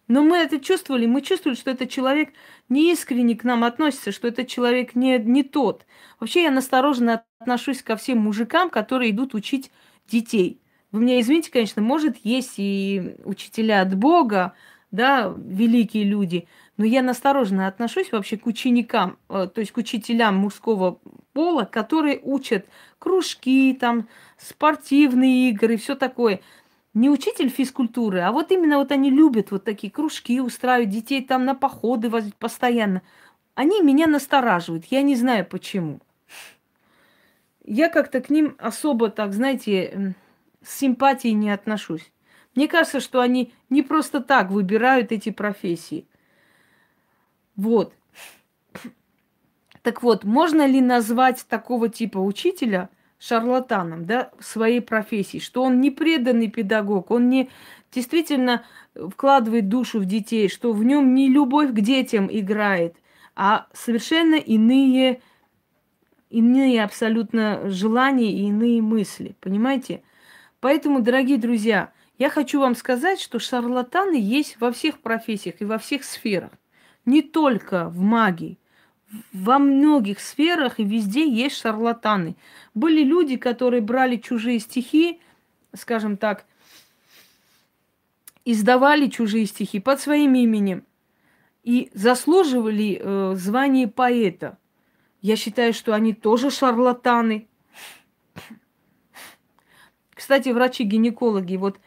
Но 0.08 0.22
мы 0.22 0.36
это 0.36 0.60
чувствовали, 0.60 1.06
мы 1.06 1.20
чувствовали, 1.20 1.56
что 1.56 1.70
этот 1.70 1.90
человек 1.90 2.30
не 2.68 2.92
искренне 2.92 3.34
к 3.36 3.42
нам 3.42 3.64
относится, 3.64 4.12
что 4.12 4.28
этот 4.28 4.46
человек 4.46 4.94
не, 4.94 5.18
не 5.18 5.42
тот. 5.42 5.84
Вообще 6.20 6.44
я 6.44 6.50
настороженно 6.50 7.24
отношусь 7.40 7.82
ко 7.82 7.96
всем 7.96 8.18
мужикам, 8.18 8.70
которые 8.70 9.10
идут 9.10 9.34
учить 9.34 9.72
детей. 10.08 10.60
Вы 10.92 11.00
меня 11.00 11.20
извините, 11.20 11.50
конечно, 11.50 11.82
может, 11.82 12.18
есть 12.22 12.54
и 12.58 13.16
учителя 13.24 13.80
от 13.80 13.96
Бога, 13.96 14.54
да, 14.92 15.34
великие 15.36 16.04
люди, 16.04 16.46
но 16.76 16.84
я 16.84 17.02
настороженно 17.02 17.66
отношусь 17.66 18.12
вообще 18.12 18.36
к 18.36 18.46
ученикам, 18.46 19.18
э, 19.28 19.48
то 19.52 19.60
есть 19.60 19.72
к 19.72 19.76
учителям 19.76 20.36
мужского 20.36 20.98
пола, 21.32 21.64
которые 21.64 22.20
учат 22.22 22.66
кружки, 22.98 23.76
там, 23.78 24.08
спортивные 24.38 25.50
игры, 25.50 25.76
все 25.76 25.94
такое– 25.94 26.40
не 26.96 27.10
учитель 27.10 27.50
физкультуры, 27.50 28.20
а 28.20 28.32
вот 28.32 28.50
именно 28.50 28.78
вот 28.78 28.90
они 28.90 29.10
любят 29.10 29.50
вот 29.50 29.64
такие 29.64 29.92
кружки 29.92 30.40
устраивать, 30.40 30.88
детей 30.88 31.22
там 31.22 31.44
на 31.44 31.54
походы 31.54 32.08
возить 32.08 32.34
постоянно. 32.36 33.02
Они 33.54 33.82
меня 33.82 34.06
настораживают, 34.06 34.86
я 34.86 35.02
не 35.02 35.14
знаю 35.14 35.44
почему. 35.44 36.00
Я 37.66 37.90
как-то 37.90 38.22
к 38.22 38.30
ним 38.30 38.56
особо 38.58 39.10
так, 39.10 39.34
знаете, 39.34 40.14
с 40.62 40.78
симпатией 40.78 41.34
не 41.34 41.50
отношусь. 41.50 42.10
Мне 42.54 42.66
кажется, 42.66 43.00
что 43.00 43.20
они 43.20 43.52
не 43.68 43.82
просто 43.82 44.22
так 44.22 44.50
выбирают 44.50 45.12
эти 45.12 45.28
профессии. 45.28 46.06
Вот. 47.56 47.92
Так 49.82 50.02
вот, 50.02 50.24
можно 50.24 50.66
ли 50.66 50.80
назвать 50.80 51.46
такого 51.48 51.88
типа 51.88 52.18
учителя 52.18 52.90
шарлатаном, 53.18 54.04
да, 54.04 54.30
в 54.38 54.44
своей 54.44 54.80
профессии, 54.80 55.38
что 55.38 55.62
он 55.62 55.80
не 55.80 55.90
преданный 55.90 56.48
педагог, 56.48 57.10
он 57.10 57.28
не 57.28 57.50
действительно 57.92 58.64
вкладывает 58.94 59.68
душу 59.68 60.00
в 60.00 60.04
детей, 60.04 60.48
что 60.48 60.72
в 60.72 60.84
нем 60.84 61.14
не 61.14 61.28
любовь 61.28 61.70
к 61.70 61.80
детям 61.80 62.28
играет, 62.30 62.96
а 63.34 63.68
совершенно 63.72 64.34
иные, 64.34 65.20
иные 66.30 66.82
абсолютно 66.82 67.68
желания 67.70 68.32
и 68.32 68.48
иные 68.48 68.82
мысли, 68.82 69.36
понимаете? 69.40 70.02
Поэтому, 70.60 71.00
дорогие 71.00 71.38
друзья, 71.38 71.92
я 72.18 72.28
хочу 72.28 72.60
вам 72.60 72.74
сказать, 72.74 73.20
что 73.20 73.38
шарлатаны 73.38 74.16
есть 74.16 74.60
во 74.60 74.72
всех 74.72 74.98
профессиях 75.00 75.60
и 75.60 75.64
во 75.64 75.78
всех 75.78 76.04
сферах, 76.04 76.50
не 77.06 77.22
только 77.22 77.88
в 77.88 78.00
магии 78.00 78.58
во 79.32 79.58
многих 79.58 80.20
сферах 80.20 80.78
и 80.78 80.84
везде 80.84 81.28
есть 81.28 81.56
шарлатаны. 81.56 82.36
Были 82.74 83.02
люди, 83.02 83.36
которые 83.36 83.80
брали 83.80 84.16
чужие 84.16 84.58
стихи, 84.58 85.20
скажем 85.74 86.16
так, 86.16 86.44
издавали 88.44 89.08
чужие 89.08 89.46
стихи 89.46 89.80
под 89.80 90.00
своим 90.00 90.34
именем 90.34 90.84
и 91.62 91.90
заслуживали 91.94 93.00
э, 93.00 93.34
звание 93.36 93.88
поэта. 93.88 94.58
Я 95.20 95.36
считаю, 95.36 95.72
что 95.72 95.94
они 95.94 96.12
тоже 96.14 96.50
шарлатаны. 96.50 97.48
Кстати, 100.14 100.48
врачи-гинекологи, 100.48 101.56
вот 101.56 101.78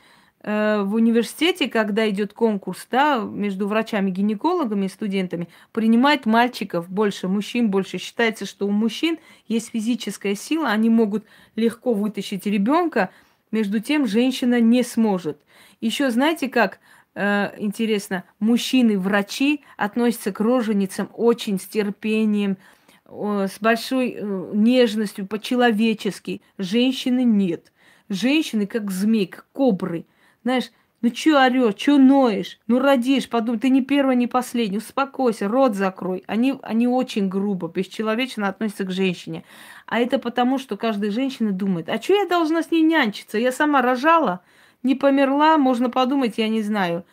в 0.41 0.93
университете, 0.93 1.67
когда 1.67 2.09
идет 2.09 2.33
конкурс, 2.33 2.87
да, 2.89 3.19
между 3.19 3.67
врачами-гинекологами 3.67 4.85
и 4.85 4.89
студентами, 4.89 5.49
принимает 5.73 6.25
мальчиков 6.25 6.89
больше, 6.89 7.27
мужчин 7.27 7.69
больше. 7.69 7.97
Считается, 7.97 8.45
что 8.45 8.65
у 8.65 8.71
мужчин 8.71 9.19
есть 9.47 9.71
физическая 9.71 10.35
сила, 10.35 10.69
они 10.69 10.89
могут 10.89 11.25
легко 11.57 11.93
вытащить 11.93 12.45
ребенка, 12.45 13.09
между 13.51 13.81
тем 13.81 14.07
женщина 14.07 14.61
не 14.61 14.83
сможет. 14.83 15.41
Еще 15.81 16.09
знаете, 16.09 16.47
как 16.47 16.79
э, 17.15 17.51
интересно, 17.57 18.23
мужчины-врачи 18.39 19.61
относятся 19.75 20.31
к 20.31 20.39
роженицам 20.39 21.09
очень 21.13 21.59
с 21.59 21.65
терпением, 21.65 22.57
э, 23.05 23.47
с 23.51 23.59
большой 23.59 24.15
э, 24.17 24.51
нежностью, 24.53 25.27
по-человечески. 25.27 26.41
Женщины 26.57 27.23
нет. 27.23 27.73
Женщины 28.07 28.67
как 28.67 28.89
змей, 28.89 29.27
как 29.27 29.45
кобры– 29.51 30.05
знаешь, 30.43 30.71
Ну 31.01 31.09
чё 31.11 31.39
орёшь, 31.39 31.75
чё 31.75 31.97
ноешь? 31.97 32.59
Ну 32.67 32.79
родишь, 32.79 33.29
подумай, 33.29 33.59
ты 33.59 33.69
не 33.69 33.81
первая, 33.81 34.15
не 34.15 34.27
последняя. 34.27 34.79
Успокойся, 34.79 35.47
рот 35.47 35.75
закрой. 35.75 36.23
Они, 36.27 36.55
они 36.61 36.87
очень 36.87 37.29
грубо, 37.29 37.69
бесчеловечно 37.69 38.49
относятся 38.49 38.83
к 38.83 38.91
женщине. 38.91 39.45
А 39.85 39.99
это 39.99 40.19
потому, 40.19 40.57
что 40.57 40.75
каждая 40.77 41.11
женщина 41.11 41.51
думает, 41.51 41.87
а 41.89 42.01
что 42.01 42.13
я 42.15 42.27
должна 42.27 42.63
с 42.63 42.71
ней 42.71 42.81
нянчиться? 42.81 43.37
Я 43.37 43.51
сама 43.53 43.81
рожала, 43.81 44.41
не 44.83 44.95
померла, 44.95 45.57
можно 45.57 45.89
подумать, 45.89 46.37
я 46.37 46.49
не 46.49 46.61
знаю, 46.61 47.05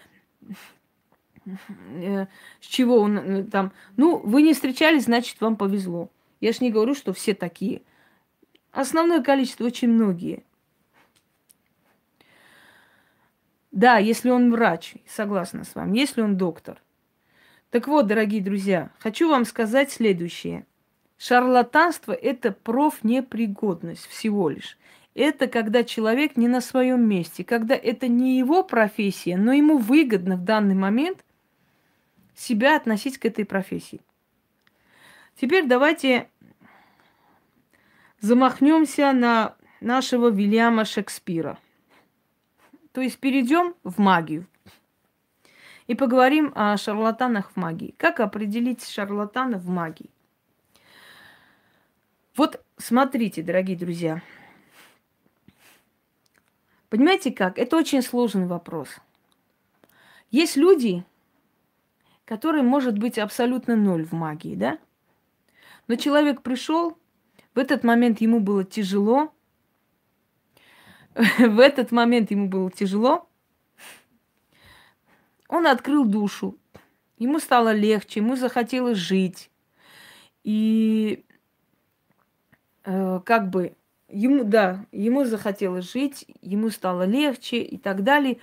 э, 1.46 2.26
с 2.60 2.66
чего 2.66 2.98
он 2.98 3.18
э, 3.18 3.44
там. 3.44 3.72
Ну, 3.96 4.18
вы 4.18 4.42
не 4.42 4.52
встречались, 4.54 5.04
значит, 5.04 5.40
вам 5.40 5.56
повезло. 5.56 6.10
Я 6.40 6.52
ж 6.52 6.60
не 6.60 6.70
говорю, 6.70 6.94
что 6.94 7.12
все 7.12 7.34
такие. 7.34 7.82
Основное 8.72 9.22
количество, 9.22 9.64
очень 9.64 9.88
многие. 9.90 10.42
Да, 13.76 13.98
если 13.98 14.30
он 14.30 14.50
врач, 14.50 14.94
согласна 15.06 15.62
с 15.62 15.74
вами, 15.74 15.98
если 15.98 16.22
он 16.22 16.38
доктор. 16.38 16.82
Так 17.68 17.88
вот, 17.88 18.06
дорогие 18.06 18.40
друзья, 18.40 18.90
хочу 18.98 19.28
вам 19.28 19.44
сказать 19.44 19.92
следующее. 19.92 20.64
Шарлатанство– 21.18 22.12
это 22.14 22.52
профнепригодность 22.52 24.06
всего 24.06 24.48
лишь. 24.48 24.78
Это 25.14 25.46
когда 25.46 25.84
человек 25.84 26.38
не 26.38 26.48
на 26.48 26.62
своем 26.62 27.06
месте, 27.06 27.44
когда 27.44 27.74
это 27.74 28.08
не 28.08 28.38
его 28.38 28.62
профессия, 28.62 29.36
но 29.36 29.52
ему 29.52 29.76
выгодно 29.76 30.38
в 30.38 30.44
данный 30.44 30.74
момент 30.74 31.22
себя 32.34 32.76
относить 32.76 33.18
к 33.18 33.26
этой 33.26 33.44
профессии. 33.44 34.00
Теперь 35.38 35.66
давайте 35.66 36.30
замахнемся 38.20 39.12
на 39.12 39.54
нашего 39.82 40.30
Вильяма 40.30 40.86
Шекспира– 40.86 41.58
то 42.96 43.02
есть 43.02 43.18
перейдем 43.18 43.74
в 43.84 44.00
магию 44.00 44.46
и 45.86 45.94
поговорим 45.94 46.50
о 46.54 46.74
шарлатанах 46.78 47.50
в 47.50 47.56
магии. 47.56 47.94
Как 47.98 48.20
определить 48.20 48.88
шарлатана 48.88 49.58
в 49.58 49.68
магии? 49.68 50.08
Вот 52.36 52.64
смотрите, 52.78 53.42
дорогие 53.42 53.76
друзья. 53.76 54.22
Понимаете 56.88 57.32
как? 57.32 57.58
Это 57.58 57.76
очень 57.76 58.00
сложный 58.00 58.46
вопрос. 58.46 58.88
Есть 60.30 60.56
люди, 60.56 61.04
которые 62.24 62.62
может 62.62 62.98
быть 62.98 63.18
абсолютно 63.18 63.76
ноль 63.76 64.06
в 64.06 64.12
магии, 64.12 64.54
да? 64.54 64.78
Но 65.86 65.96
человек 65.96 66.40
пришел, 66.40 66.96
в 67.54 67.58
этот 67.58 67.84
момент 67.84 68.22
ему 68.22 68.40
было 68.40 68.64
тяжело, 68.64 69.34
в 71.38 71.60
этот 71.60 71.92
момент 71.92 72.30
ему 72.30 72.48
было 72.48 72.70
тяжело. 72.70 73.28
Он 75.48 75.66
открыл 75.66 76.04
душу. 76.04 76.58
Ему 77.18 77.38
стало 77.38 77.72
легче, 77.72 78.20
ему 78.20 78.36
захотелось 78.36 78.98
жить. 78.98 79.50
И 80.44 81.24
э, 82.84 83.20
как 83.24 83.48
бы 83.48 83.74
ему, 84.08 84.44
да, 84.44 84.84
ему 84.92 85.24
захотелось 85.24 85.90
жить, 85.90 86.26
ему 86.42 86.68
стало 86.68 87.04
легче 87.04 87.62
и 87.62 87.78
так 87.78 88.02
далее. 88.02 88.38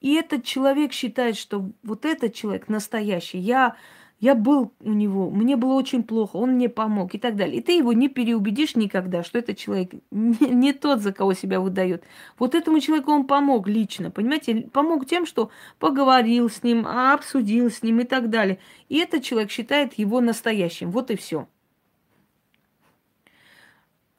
И 0.00 0.14
этот 0.14 0.44
человек 0.44 0.92
считает, 0.92 1.36
что 1.36 1.70
вот 1.82 2.04
этот 2.04 2.34
человек 2.34 2.68
настоящий. 2.68 3.38
Я 3.38 3.76
я 4.20 4.34
был 4.34 4.72
у 4.80 4.92
него, 4.92 5.30
мне 5.30 5.56
было 5.56 5.74
очень 5.74 6.02
плохо, 6.02 6.36
он 6.36 6.52
мне 6.54 6.68
помог 6.68 7.14
и 7.14 7.18
так 7.18 7.36
далее. 7.36 7.58
И 7.58 7.62
ты 7.62 7.76
его 7.76 7.92
не 7.92 8.08
переубедишь 8.08 8.74
никогда, 8.74 9.22
что 9.22 9.38
этот 9.38 9.56
человек 9.56 9.92
не, 10.10 10.48
не 10.48 10.72
тот, 10.72 11.00
за 11.00 11.12
кого 11.12 11.34
себя 11.34 11.60
выдает. 11.60 12.02
Вот 12.36 12.56
этому 12.56 12.80
человеку 12.80 13.12
он 13.12 13.26
помог 13.26 13.68
лично, 13.68 14.10
понимаете? 14.10 14.68
Помог 14.72 15.06
тем, 15.06 15.24
что 15.24 15.50
поговорил 15.78 16.50
с 16.50 16.64
ним, 16.64 16.84
обсудил 16.86 17.70
с 17.70 17.82
ним 17.84 18.00
и 18.00 18.04
так 18.04 18.28
далее. 18.28 18.58
И 18.88 18.98
этот 18.98 19.22
человек 19.22 19.52
считает 19.52 19.94
его 19.94 20.20
настоящим. 20.20 20.90
Вот 20.90 21.12
и 21.12 21.16
все. 21.16 21.46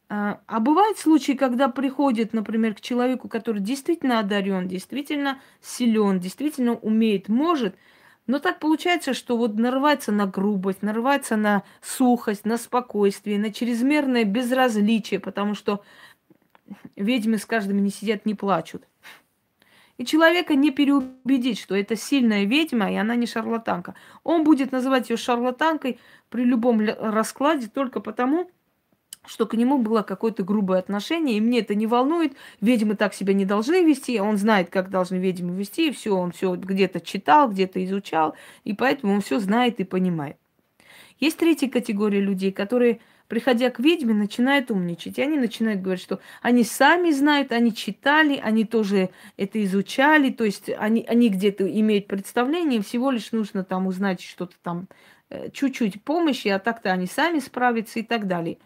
А, 0.08 0.40
а 0.48 0.62
бывают 0.62 0.98
случаи, 0.98 1.34
когда 1.34 1.68
приходит, 1.68 2.32
например, 2.32 2.74
к 2.74 2.82
человеку, 2.82 3.28
который 3.28 3.62
действительно 3.62 4.20
одарен, 4.20 4.70
действительно 4.70 5.42
силен, 5.62 6.20
действительно 6.22 6.76
умеет, 6.76 7.28
может– 7.28 7.76
но 8.30 8.38
так 8.38 8.60
получается, 8.60 9.16
что 9.16 9.38
вот 9.38 9.58
нарывается 9.58 10.12
на 10.12 10.28
грубость, 10.28 10.84
нарывается 10.84 11.36
на 11.36 11.64
сухость, 11.82 12.46
на 12.46 12.58
спокойствие, 12.58 13.40
на 13.40 13.52
чрезмерное 13.52 14.24
безразличие, 14.24 15.20
потому 15.20 15.56
что 15.56 15.82
ведьмы 16.96 17.40
с 17.40 17.46
каждым 17.48 17.84
не 17.84 17.90
сидят, 17.90 18.28
не 18.28 18.36
плачут. 18.36 18.88
И 19.98 20.06
человека 20.06 20.54
не 20.54 20.70
переубедить, 20.70 21.58
что 21.58 21.76
это 21.76 21.96
сильная 21.96 22.44
ведьма, 22.44 22.92
и 22.92 22.98
она 22.98 23.16
не 23.16 23.26
шарлатанка. 23.26 23.96
Он 24.24 24.44
будет 24.44 24.72
называть 24.72 25.10
ее 25.10 25.18
шарлатанкой 25.18 26.00
при 26.30 26.44
любом 26.44 26.82
раскладе 26.82 27.68
только 27.68 28.00
потому, 28.00 28.52
что 29.30 29.46
к 29.46 29.54
нему 29.54 29.78
было 29.78 30.02
какое-то 30.02 30.44
грубое 30.44 30.80
отношение, 30.80 31.38
и 31.38 31.42
мне 31.42 31.60
это 31.60 31.76
не 31.76 31.86
волнует. 31.86 32.34
Ведьмы 32.62 32.96
так 32.96 33.14
себя 33.14 33.34
не 33.34 33.46
должны 33.46 33.86
вести, 33.86 34.20
он 34.20 34.38
знает, 34.38 34.72
как 34.72 34.90
должны 34.90 35.18
ведьмы 35.18 35.56
вести, 35.56 35.90
и 35.90 35.92
все, 35.92 36.16
он 36.16 36.32
все 36.32 36.56
где-то 36.56 37.00
читал, 37.00 37.50
где-то 37.50 37.84
изучал, 37.86 38.36
и 38.64 38.74
поэтому 38.74 39.14
он 39.14 39.22
все 39.22 39.40
знает 39.40 39.80
и 39.80 39.84
понимает. 39.84 40.38
Есть 41.20 41.38
третья 41.38 41.70
категория 41.70 42.22
людей, 42.22 42.52
которые, 42.52 43.02
приходя 43.28 43.70
к 43.70 43.80
ведьме, 43.80 44.16
начинают 44.16 44.72
умничать. 44.72 45.20
И 45.20 45.22
они 45.22 45.38
начинают 45.38 45.82
говорить, 45.82 46.02
что 46.02 46.20
они 46.42 46.64
сами 46.64 47.12
знают, 47.12 47.52
они 47.52 47.76
читали, 47.76 48.42
они 48.44 48.66
тоже 48.66 49.12
это 49.38 49.64
изучали, 49.64 50.32
то 50.32 50.44
есть 50.44 50.72
они, 50.76 51.06
они 51.08 51.30
где-то 51.30 51.70
имеют 51.70 52.08
представление, 52.08 52.82
всего 52.82 53.12
лишь 53.12 53.32
нужно 53.32 53.64
там 53.64 53.86
узнать 53.86 54.22
что-то 54.22 54.56
там, 54.64 54.88
э, 55.30 55.52
чуть-чуть 55.52 56.02
помощи, 56.04 56.48
а 56.48 56.58
так-то 56.58 56.92
они 56.92 57.06
сами 57.06 57.38
справятся 57.38 58.00
и 58.00 58.04
так 58.04 58.26
далее. 58.26 58.58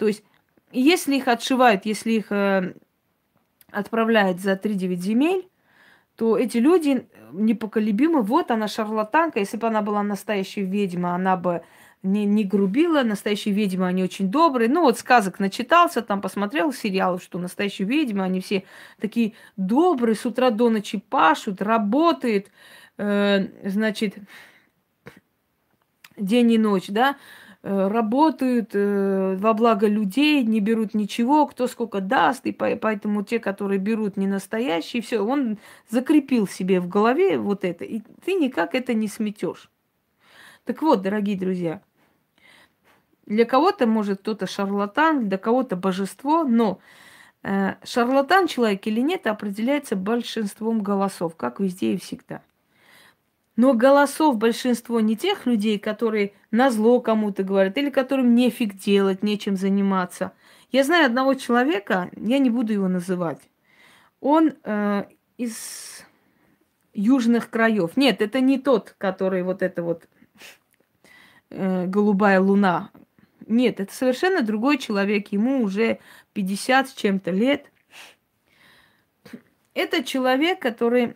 То 0.00 0.06
есть, 0.06 0.24
если 0.72 1.16
их 1.16 1.28
отшивают, 1.28 1.84
если 1.84 2.12
их 2.12 2.32
э, 2.32 2.72
отправляют 3.70 4.40
за 4.40 4.52
3-9 4.52 4.94
земель, 4.94 5.46
то 6.16 6.38
эти 6.38 6.56
люди 6.56 7.06
непоколебимы. 7.32 8.22
Вот 8.22 8.50
она 8.50 8.66
шарлатанка. 8.66 9.40
Если 9.40 9.58
бы 9.58 9.66
она 9.66 9.82
была 9.82 10.02
настоящей 10.02 10.62
ведьма, 10.62 11.14
она 11.14 11.36
бы 11.36 11.60
не, 12.02 12.24
не 12.24 12.44
грубила. 12.44 13.02
Настоящие 13.02 13.52
ведьмы, 13.52 13.88
они 13.88 14.02
очень 14.02 14.30
добрые. 14.30 14.70
Ну, 14.70 14.80
вот 14.80 14.98
сказок 14.98 15.38
начитался, 15.38 16.00
там 16.00 16.22
посмотрел 16.22 16.72
сериал, 16.72 17.20
что 17.20 17.38
настоящие 17.38 17.86
ведьмы, 17.86 18.24
они 18.24 18.40
все 18.40 18.64
такие 18.98 19.34
добрые, 19.58 20.16
с 20.16 20.24
утра 20.24 20.48
до 20.48 20.70
ночи 20.70 20.98
пашут, 21.10 21.60
работают, 21.60 22.46
э, 22.96 23.48
значит, 23.68 24.16
день 26.16 26.52
и 26.52 26.56
ночь, 26.56 26.86
да, 26.88 27.16
работают 27.62 28.70
э, 28.72 29.36
во 29.38 29.52
благо 29.52 29.86
людей, 29.86 30.42
не 30.44 30.60
берут 30.60 30.94
ничего, 30.94 31.46
кто 31.46 31.66
сколько 31.66 32.00
даст, 32.00 32.46
и 32.46 32.52
поэтому 32.52 33.22
те, 33.22 33.38
которые 33.38 33.78
берут 33.78 34.16
не 34.16 34.26
настоящие, 34.26 35.02
все, 35.02 35.20
он 35.20 35.58
закрепил 35.88 36.48
себе 36.48 36.80
в 36.80 36.88
голове 36.88 37.38
вот 37.38 37.64
это, 37.64 37.84
и 37.84 38.00
ты 38.24 38.34
никак 38.34 38.74
это 38.74 38.94
не 38.94 39.08
сметешь. 39.08 39.70
Так 40.64 40.80
вот, 40.80 41.02
дорогие 41.02 41.36
друзья, 41.36 41.82
для 43.26 43.44
кого-то 43.44 43.86
может 43.86 44.20
кто-то 44.20 44.46
шарлатан, 44.46 45.28
для 45.28 45.36
кого-то 45.36 45.76
божество, 45.76 46.44
но 46.44 46.80
э, 47.42 47.74
шарлатан 47.84 48.46
человек 48.46 48.86
или 48.86 49.00
нет 49.00 49.26
определяется 49.26 49.96
большинством 49.96 50.82
голосов, 50.82 51.36
как 51.36 51.60
везде 51.60 51.92
и 51.92 51.98
всегда. 51.98 52.42
Но 53.60 53.74
голосов 53.74 54.38
большинство 54.38 55.00
не 55.00 55.18
тех 55.18 55.44
людей, 55.44 55.78
которые 55.78 56.32
на 56.50 56.70
зло 56.70 56.98
кому-то 56.98 57.42
говорят, 57.42 57.76
или 57.76 57.90
которым 57.90 58.34
нефиг 58.34 58.74
делать, 58.74 59.22
нечем 59.22 59.54
заниматься. 59.54 60.32
Я 60.72 60.82
знаю 60.82 61.04
одного 61.04 61.34
человека, 61.34 62.10
я 62.16 62.38
не 62.38 62.48
буду 62.48 62.72
его 62.72 62.88
называть. 62.88 63.42
Он 64.22 64.54
э, 64.64 65.04
из 65.36 66.06
южных 66.94 67.50
краев. 67.50 67.98
Нет, 67.98 68.22
это 68.22 68.40
не 68.40 68.58
тот, 68.58 68.94
который 68.96 69.42
вот 69.42 69.60
это 69.60 69.82
вот 69.82 70.08
э, 71.50 71.84
голубая 71.84 72.40
луна. 72.40 72.90
Нет, 73.46 73.78
это 73.78 73.92
совершенно 73.92 74.40
другой 74.40 74.78
человек. 74.78 75.32
Ему 75.32 75.62
уже 75.62 75.98
50 76.32 76.88
с 76.88 76.94
чем-то 76.94 77.30
лет. 77.30 77.70
Это 79.74 80.02
человек, 80.02 80.62
который 80.62 81.14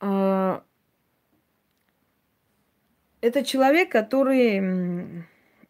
это 0.00 0.62
человек, 3.44 3.90
который 3.90 4.58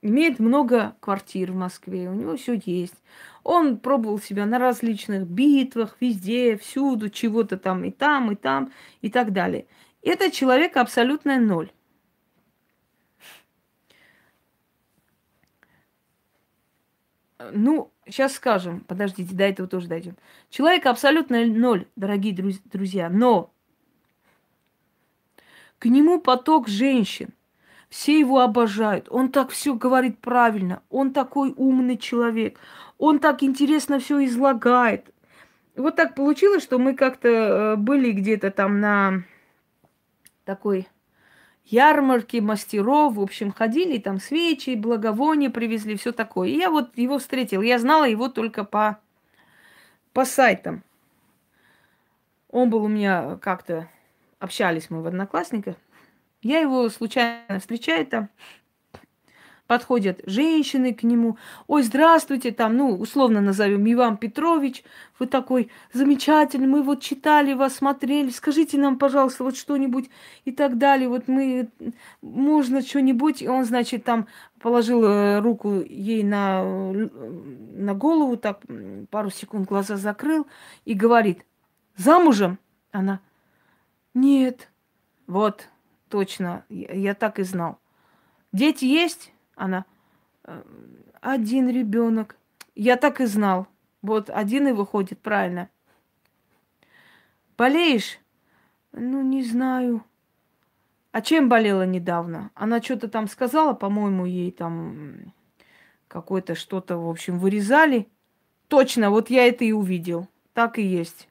имеет 0.03 0.39
много 0.39 0.97
квартир 1.01 1.53
в 1.53 1.57
Москве, 1.57 2.09
у 2.09 2.15
него 2.15 2.37
все 2.37 2.61
есть. 2.65 2.95
Он 3.43 3.79
пробовал 3.79 4.19
себя 4.19 4.47
на 4.47 4.59
различных 4.59 5.27
битвах, 5.27 5.97
везде, 6.01 6.57
всюду, 6.57 7.09
чего-то 7.09 7.57
там 7.57 7.85
и 7.85 7.91
там, 7.91 8.33
и 8.33 8.35
там, 8.35 8.73
и 9.01 9.11
так 9.11 9.33
далее. 9.33 9.67
Это 10.03 10.31
человек 10.31 10.77
абсолютно 10.77 11.41
ноль. 11.41 11.71
ну, 17.53 17.93
сейчас 18.07 18.35
скажем, 18.35 18.81
подождите, 18.81 19.35
до 19.35 19.45
этого 19.45 19.69
тоже 19.69 19.89
дойдем. 19.89 20.17
Человек 20.51 20.87
абсолютно 20.87 21.45
ноль, 21.47 21.87
дорогие 21.97 22.35
друзья, 22.35 23.09
но 23.09 23.53
к 25.79 25.87
нему 25.87 26.21
поток 26.21 26.69
женщин. 26.69 27.31
Все 27.89 28.19
его 28.19 28.41
обожают. 28.41 29.07
Он 29.11 29.31
так 29.31 29.51
все 29.51 29.75
говорит 29.75 30.19
правильно. 30.19 30.83
Он 30.91 31.13
такой 31.13 31.55
умный 31.57 31.97
человек. 31.97 32.59
Он 32.99 33.19
так 33.19 33.43
интересно 33.43 33.99
все 33.99 34.25
излагает. 34.27 35.07
Вот 35.75 35.97
так 35.97 36.15
получилось, 36.15 36.63
что 36.63 36.79
мы 36.79 36.95
как-то 36.95 37.29
э, 37.29 37.77
были 37.77 38.11
где-то 38.11 38.51
там 38.51 38.81
на 38.81 39.23
такой 40.45 40.89
ярмарке 41.65 42.41
мастеров, 42.41 43.15
в 43.15 43.21
общем, 43.21 43.53
ходили, 43.53 43.99
там 43.99 44.19
свечи, 44.19 44.75
благовония 44.75 45.51
привезли, 45.51 45.97
все 45.97 46.13
такое. 46.13 46.49
И 46.49 46.57
я 46.57 46.71
вот 46.71 46.97
его 46.97 47.19
встретил. 47.19 47.63
Я 47.63 47.79
знала 47.79 48.09
его 48.09 48.29
только 48.29 48.65
по, 48.65 48.99
по 50.13 50.25
сайтам. 50.25 50.83
Он 52.51 52.71
был 52.71 52.85
у 52.85 52.89
меня 52.89 53.39
как-то, 53.43 53.89
общались 54.39 54.91
мы 54.91 55.03
в 55.03 55.07
Одноклассниках. 55.07 55.77
Я 56.43 56.61
его 56.61 56.89
случайно 56.89 57.59
встречаю 57.59 58.07
там 58.07 58.29
подходят 59.69 60.21
женщины 60.25 60.95
к 60.95 61.05
нему. 61.05 61.37
Ой, 61.69 61.83
здравствуйте, 61.83 62.51
там, 62.51 62.77
ну, 62.77 62.97
условно 62.97 63.41
назовем 63.41 63.89
Иван 63.93 64.17
Петрович, 64.17 64.83
вы 65.19 65.27
такой 65.27 65.71
замечательный, 65.93 66.67
мы 66.67 66.83
вот 66.83 67.03
читали 67.03 67.53
вас, 67.53 67.77
смотрели, 67.77 68.31
скажите 68.31 68.79
нам, 68.79 68.99
пожалуйста, 68.99 69.45
вот 69.45 69.57
что-нибудь 69.57 70.09
и 70.47 70.53
так 70.53 70.79
далее, 70.79 71.09
вот 71.09 71.29
мы, 71.29 71.69
можно 72.23 72.81
что-нибудь, 72.81 73.43
и 73.43 73.49
он, 73.49 73.67
значит, 73.67 74.05
там 74.05 74.27
положил 74.59 75.05
э, 75.05 75.41
руку 75.41 75.83
ей 75.87 76.23
на, 76.23 76.65
на 76.65 77.95
голову, 77.95 78.39
так 78.39 78.63
пару 79.11 79.29
секунд 79.31 79.69
глаза 79.69 79.99
закрыл 79.99 80.47
и 80.87 80.95
говорит, 80.95 81.45
замужем? 81.95 82.59
Она, 82.91 83.21
нет, 84.21 84.71
вот, 85.27 85.69
точно, 86.09 86.65
я, 86.69 86.93
я 86.93 87.15
так 87.15 87.39
и 87.39 87.43
знал. 87.43 87.79
Дети 88.53 88.85
есть? 88.85 89.33
Она, 89.55 89.85
«Э, 90.45 90.63
один 91.21 91.69
ребенок. 91.69 92.37
Я 92.75 92.97
так 92.97 93.21
и 93.21 93.27
знал. 93.27 93.67
Вот 94.03 94.31
один 94.31 94.69
и 94.69 94.73
выходит, 94.73 95.21
правильно. 95.21 95.69
Болеешь? 97.57 98.19
Ну, 98.93 99.23
не 99.23 99.43
знаю. 99.43 100.05
А 101.11 101.21
чем 101.21 101.49
болела 101.49 101.85
недавно? 101.85 102.51
Она 102.55 102.81
что-то 102.81 103.09
там 103.09 103.27
сказала, 103.27 103.75
по-моему, 103.75 104.27
ей 104.27 104.53
там 104.53 105.33
какое-то 106.07 106.55
что-то, 106.55 106.97
в 106.97 107.09
общем, 107.09 107.39
вырезали. 107.39 108.09
Точно, 108.69 109.11
вот 109.11 109.31
я 109.31 109.47
это 109.47 109.65
и 109.65 109.73
увидел. 109.73 110.29
Так 110.53 110.79
и 110.79 110.83
есть. 110.83 111.28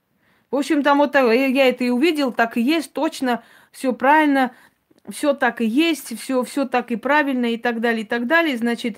В 0.49 0.55
общем, 0.55 0.81
там 0.83 0.99
вот 0.99 1.11
так, 1.11 1.25
я 1.33 1.67
это 1.67 1.83
и 1.83 1.89
увидел, 1.89 2.31
так 2.31 2.57
и 2.57 2.61
есть, 2.61 2.93
точно, 2.93 3.43
все 3.71 3.93
правильно 3.93 4.53
все 5.09 5.33
так 5.33 5.61
и 5.61 5.65
есть, 5.65 6.17
все, 6.19 6.43
все 6.43 6.65
так 6.65 6.91
и 6.91 6.95
правильно 6.95 7.45
и 7.45 7.57
так 7.57 7.79
далее, 7.79 8.03
и 8.03 8.05
так 8.05 8.27
далее, 8.27 8.57
значит, 8.57 8.97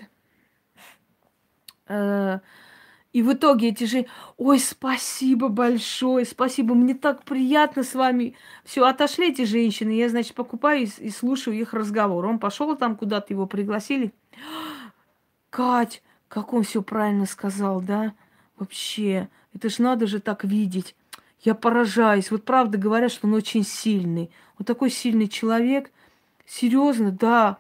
э, 1.88 2.40
и 3.12 3.22
в 3.24 3.34
итоге 3.34 3.70
эти 3.70 3.86
же, 3.86 4.06
ой, 4.38 4.60
спасибо 4.60 5.48
большое, 5.48 6.26
спасибо, 6.26 6.76
мне 6.76 6.94
так 6.94 7.24
приятно 7.24 7.84
с 7.84 7.96
вами. 7.96 8.36
Все, 8.64 8.86
отошли 8.86 9.32
эти 9.32 9.46
женщины, 9.46 9.92
я, 9.92 10.10
значит, 10.10 10.36
покупаю 10.36 10.84
и, 10.84 10.90
и 11.00 11.10
слушаю 11.10 11.58
их 11.58 11.74
разговор. 11.74 12.26
Он 12.26 12.38
пошел 12.38 12.76
там 12.76 12.96
куда-то, 12.96 13.34
его 13.34 13.48
пригласили. 13.48 14.14
Кать, 15.50 16.04
как 16.28 16.54
он 16.54 16.62
все 16.62 16.84
правильно 16.84 17.26
сказал, 17.26 17.82
да? 17.82 18.14
Вообще, 18.58 19.28
это 19.56 19.70
ж 19.70 19.80
надо 19.80 20.06
же 20.06 20.20
так 20.20 20.44
видеть. 20.44 20.96
Я 21.42 21.56
поражаюсь. 21.56 22.32
Вот 22.32 22.46
правда 22.46 22.78
говорят, 22.78 23.12
что 23.12 23.28
он 23.28 23.34
очень 23.34 23.64
сильный. 23.64 24.32
Вот 24.58 24.68
такой 24.68 24.90
сильный 24.90 25.28
человек– 25.28 25.92
Серьезно, 26.50 27.12
да. 27.12 27.60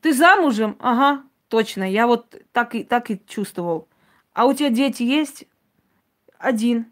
Ты 0.00 0.12
замужем? 0.12 0.76
Ага, 0.80 1.22
точно. 1.48 1.88
Я 1.88 2.08
вот 2.08 2.34
так 2.50 2.74
и, 2.74 2.82
так 2.82 3.10
и 3.10 3.20
чувствовал. 3.24 3.88
А 4.32 4.46
у 4.46 4.52
тебя 4.52 4.68
дети 4.68 5.04
есть? 5.04 5.44
Один. 6.36 6.86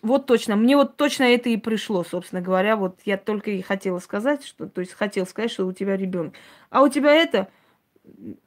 Вот 0.00 0.24
точно. 0.24 0.56
Мне 0.56 0.76
вот 0.76 0.96
точно 0.96 1.24
это 1.24 1.50
и 1.50 1.58
пришло, 1.58 2.04
собственно 2.04 2.40
говоря. 2.40 2.76
Вот 2.76 3.00
я 3.04 3.18
только 3.18 3.50
и 3.50 3.60
хотела 3.60 3.98
сказать, 3.98 4.42
что, 4.42 4.66
то 4.66 4.80
есть 4.80 4.94
хотел 4.94 5.26
сказать, 5.26 5.50
что 5.50 5.66
у 5.66 5.72
тебя 5.72 5.94
ребенок. 5.94 6.32
А 6.70 6.80
у 6.82 6.88
тебя 6.88 7.12
это 7.12 7.50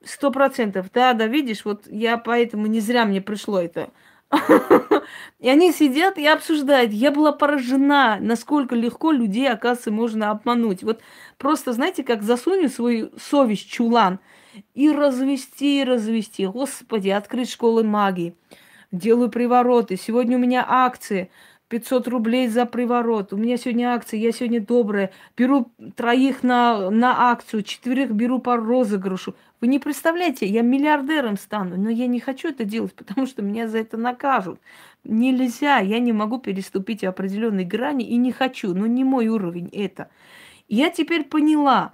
сто 0.03 0.31
процентов. 0.31 0.91
Да, 0.91 1.13
да, 1.13 1.27
видишь, 1.27 1.63
вот 1.63 1.86
я 1.86 2.17
поэтому 2.17 2.65
не 2.65 2.79
зря 2.79 3.05
мне 3.05 3.21
пришло 3.21 3.61
это. 3.61 3.91
И 5.39 5.49
они 5.49 5.71
сидят 5.71 6.17
и 6.17 6.25
обсуждают. 6.25 6.91
Я 6.91 7.11
была 7.11 7.31
поражена, 7.31 8.17
насколько 8.19 8.75
легко 8.75 9.11
людей, 9.11 9.49
оказывается, 9.49 9.91
можно 9.91 10.31
обмануть. 10.31 10.84
Вот 10.84 11.01
просто, 11.38 11.73
знаете, 11.73 12.03
как 12.03 12.23
засунуть 12.23 12.73
свою 12.73 13.11
совесть 13.19 13.69
чулан 13.69 14.19
и 14.73 14.91
развести, 14.91 15.81
и 15.81 15.84
развести. 15.84 16.45
Господи, 16.47 17.09
открыть 17.09 17.49
школы 17.51 17.84
магии. 17.84 18.36
Делаю 18.91 19.29
привороты. 19.29 19.97
Сегодня 19.97 20.38
у 20.38 20.39
меня 20.39 20.65
акции. 20.67 21.29
500 21.74 22.07
рублей 22.07 22.49
за 22.49 22.67
приворот. 22.67 23.34
У 23.34 23.38
меня 23.38 23.57
сегодня 23.57 23.95
акция, 23.95 24.19
я 24.19 24.32
сегодня 24.32 24.61
добрая. 24.61 25.11
Беру 25.36 25.71
троих 25.95 26.43
на, 26.43 26.91
на 26.91 27.32
акцию, 27.32 27.63
четверых 27.63 28.11
беру 28.11 28.38
по 28.38 28.57
розыгрышу. 28.57 29.34
Вы 29.59 29.67
не 29.69 29.80
представляете, 29.80 30.45
я 30.45 30.61
миллиардером 30.61 31.36
стану, 31.36 31.76
но 31.76 31.89
я 31.89 32.05
не 32.05 32.19
хочу 32.19 32.49
это 32.49 32.63
делать, 32.63 32.93
потому 32.95 33.26
что 33.26 33.41
меня 33.41 33.67
за 33.67 33.80
это 33.80 33.97
накажут. 33.97 34.59
Нельзя, 35.03 35.80
я 35.80 35.97
не 35.97 36.13
могу 36.13 36.38
переступить 36.38 37.03
определенные 37.03 37.65
грани 37.65 38.05
и 38.05 38.17
не 38.17 38.32
хочу, 38.32 38.76
но 38.76 38.86
не 38.86 39.03
мой 39.03 39.28
уровень 39.30 39.69
это. 39.74 40.11
Я 40.67 40.91
теперь 40.91 41.24
поняла, 41.24 41.93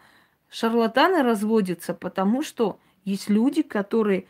шарлатаны 0.50 1.24
разводятся, 1.24 1.94
потому 1.94 2.44
что 2.44 2.82
есть 3.06 3.30
люди, 3.30 3.62
которые 3.62 4.26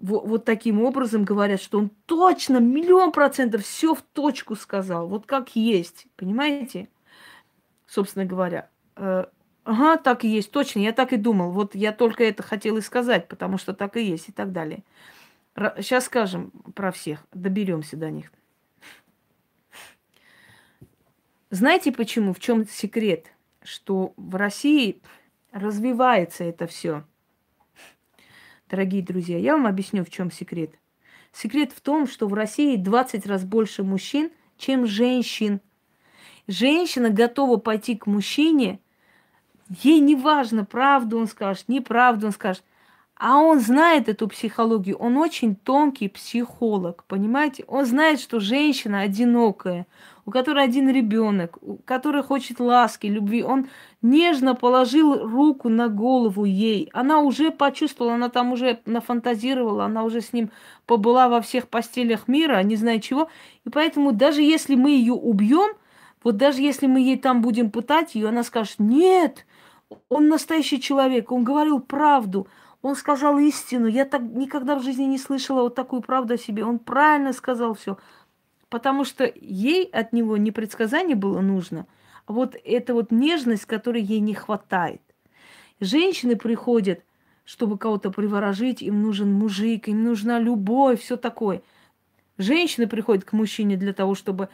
вот, 0.00 0.26
вот 0.26 0.44
таким 0.44 0.82
образом 0.82 1.24
говорят, 1.24 1.60
что 1.60 1.78
он 1.78 1.90
точно, 2.06 2.58
миллион 2.58 3.12
процентов 3.12 3.62
все 3.64 3.94
в 3.94 4.02
точку 4.02 4.56
сказал, 4.56 5.08
вот 5.08 5.26
как 5.26 5.54
есть, 5.56 6.06
понимаете? 6.16 6.88
Собственно 7.86 8.24
говоря. 8.24 8.68
Э, 8.96 9.26
ага, 9.64 9.96
так 9.96 10.24
и 10.24 10.28
есть, 10.28 10.50
точно, 10.50 10.80
я 10.80 10.92
так 10.92 11.12
и 11.12 11.16
думал. 11.16 11.50
Вот 11.52 11.74
я 11.74 11.92
только 11.92 12.24
это 12.24 12.42
хотел 12.42 12.76
и 12.76 12.82
сказать, 12.82 13.28
потому 13.28 13.58
что 13.58 13.74
так 13.74 13.96
и 13.96 14.04
есть 14.04 14.28
и 14.28 14.32
так 14.32 14.52
далее. 14.52 14.84
Сейчас 15.76 16.04
скажем 16.04 16.50
про 16.74 16.92
всех, 16.92 17.26
доберемся 17.32 17.96
до 17.96 18.10
них. 18.10 18.32
Знаете 21.50 21.90
почему? 21.90 22.32
В 22.32 22.38
чем 22.38 22.66
секрет? 22.66 23.26
Что 23.62 24.14
в 24.16 24.36
России 24.36 25.02
развивается 25.52 26.44
это 26.44 26.66
все 26.66 27.04
дорогие 28.70 29.02
друзья, 29.02 29.38
я 29.38 29.54
вам 29.54 29.66
объясню, 29.66 30.04
в 30.04 30.10
чем 30.10 30.30
секрет. 30.30 30.70
Секрет 31.32 31.72
в 31.72 31.80
том, 31.80 32.06
что 32.06 32.26
в 32.26 32.34
России 32.34 32.76
20 32.76 33.26
раз 33.26 33.44
больше 33.44 33.82
мужчин, 33.82 34.30
чем 34.56 34.86
женщин. 34.86 35.60
Женщина 36.46 37.10
готова 37.10 37.56
пойти 37.58 37.96
к 37.96 38.06
мужчине, 38.06 38.80
ей 39.82 40.00
не 40.00 40.16
важно, 40.16 40.64
правду 40.64 41.18
он 41.18 41.26
скажет, 41.26 41.68
неправду 41.68 42.26
он 42.26 42.32
скажет. 42.32 42.64
А 43.22 43.36
он 43.36 43.60
знает 43.60 44.08
эту 44.08 44.28
психологию, 44.28 44.96
он 44.96 45.18
очень 45.18 45.54
тонкий 45.54 46.08
психолог, 46.08 47.04
понимаете? 47.06 47.64
Он 47.68 47.84
знает, 47.84 48.18
что 48.18 48.40
женщина 48.40 49.02
одинокая, 49.02 49.86
у 50.24 50.30
которой 50.30 50.64
один 50.64 50.88
ребенок, 50.88 51.58
у 51.60 51.76
которой 51.76 52.22
хочет 52.22 52.60
ласки, 52.60 53.08
любви. 53.08 53.42
Он 53.42 53.68
нежно 54.00 54.54
положил 54.54 55.28
руку 55.28 55.68
на 55.68 55.88
голову 55.88 56.46
ей. 56.46 56.88
Она 56.94 57.18
уже 57.18 57.50
почувствовала, 57.50 58.14
она 58.14 58.30
там 58.30 58.52
уже 58.52 58.80
нафантазировала, 58.86 59.84
она 59.84 60.04
уже 60.04 60.22
с 60.22 60.32
ним 60.32 60.50
побыла 60.86 61.28
во 61.28 61.42
всех 61.42 61.68
постелях 61.68 62.26
мира, 62.26 62.62
не 62.62 62.76
знаю 62.76 63.00
чего. 63.00 63.28
И 63.66 63.68
поэтому 63.68 64.12
даже 64.12 64.40
если 64.40 64.76
мы 64.76 64.92
ее 64.92 65.12
убьем, 65.12 65.76
вот 66.24 66.38
даже 66.38 66.62
если 66.62 66.86
мы 66.86 67.00
ей 67.00 67.18
там 67.18 67.42
будем 67.42 67.70
пытать 67.70 68.14
ее, 68.14 68.30
она 68.30 68.44
скажет, 68.44 68.76
нет, 68.78 69.44
он 70.08 70.28
настоящий 70.28 70.80
человек, 70.80 71.30
он 71.30 71.44
говорил 71.44 71.80
правду, 71.80 72.46
он 72.82 72.96
сказал 72.96 73.38
истину. 73.38 73.86
Я 73.86 74.04
так 74.04 74.22
никогда 74.22 74.76
в 74.76 74.82
жизни 74.82 75.04
не 75.04 75.18
слышала 75.18 75.62
вот 75.62 75.74
такую 75.74 76.02
правду 76.02 76.34
о 76.34 76.38
себе. 76.38 76.64
Он 76.64 76.78
правильно 76.78 77.32
сказал 77.32 77.74
все 77.74 77.98
потому 78.70 79.04
что 79.04 79.30
ей 79.34 79.84
от 79.84 80.14
него 80.14 80.36
не 80.38 80.52
предсказание 80.52 81.16
было 81.16 81.40
нужно, 81.40 81.86
а 82.24 82.32
вот 82.32 82.56
эта 82.64 82.94
вот 82.94 83.10
нежность, 83.10 83.66
которой 83.66 84.00
ей 84.00 84.20
не 84.20 84.32
хватает. 84.32 85.02
Женщины 85.80 86.36
приходят, 86.36 87.02
чтобы 87.44 87.76
кого-то 87.76 88.10
приворожить, 88.10 88.80
им 88.80 89.02
нужен 89.02 89.32
мужик, 89.32 89.88
им 89.88 90.04
нужна 90.04 90.38
любовь, 90.38 91.00
все 91.00 91.16
такое. 91.16 91.62
Женщины 92.38 92.86
приходят 92.86 93.24
к 93.24 93.32
мужчине 93.32 93.76
для 93.76 93.92
того, 93.92 94.14
чтобы 94.14 94.48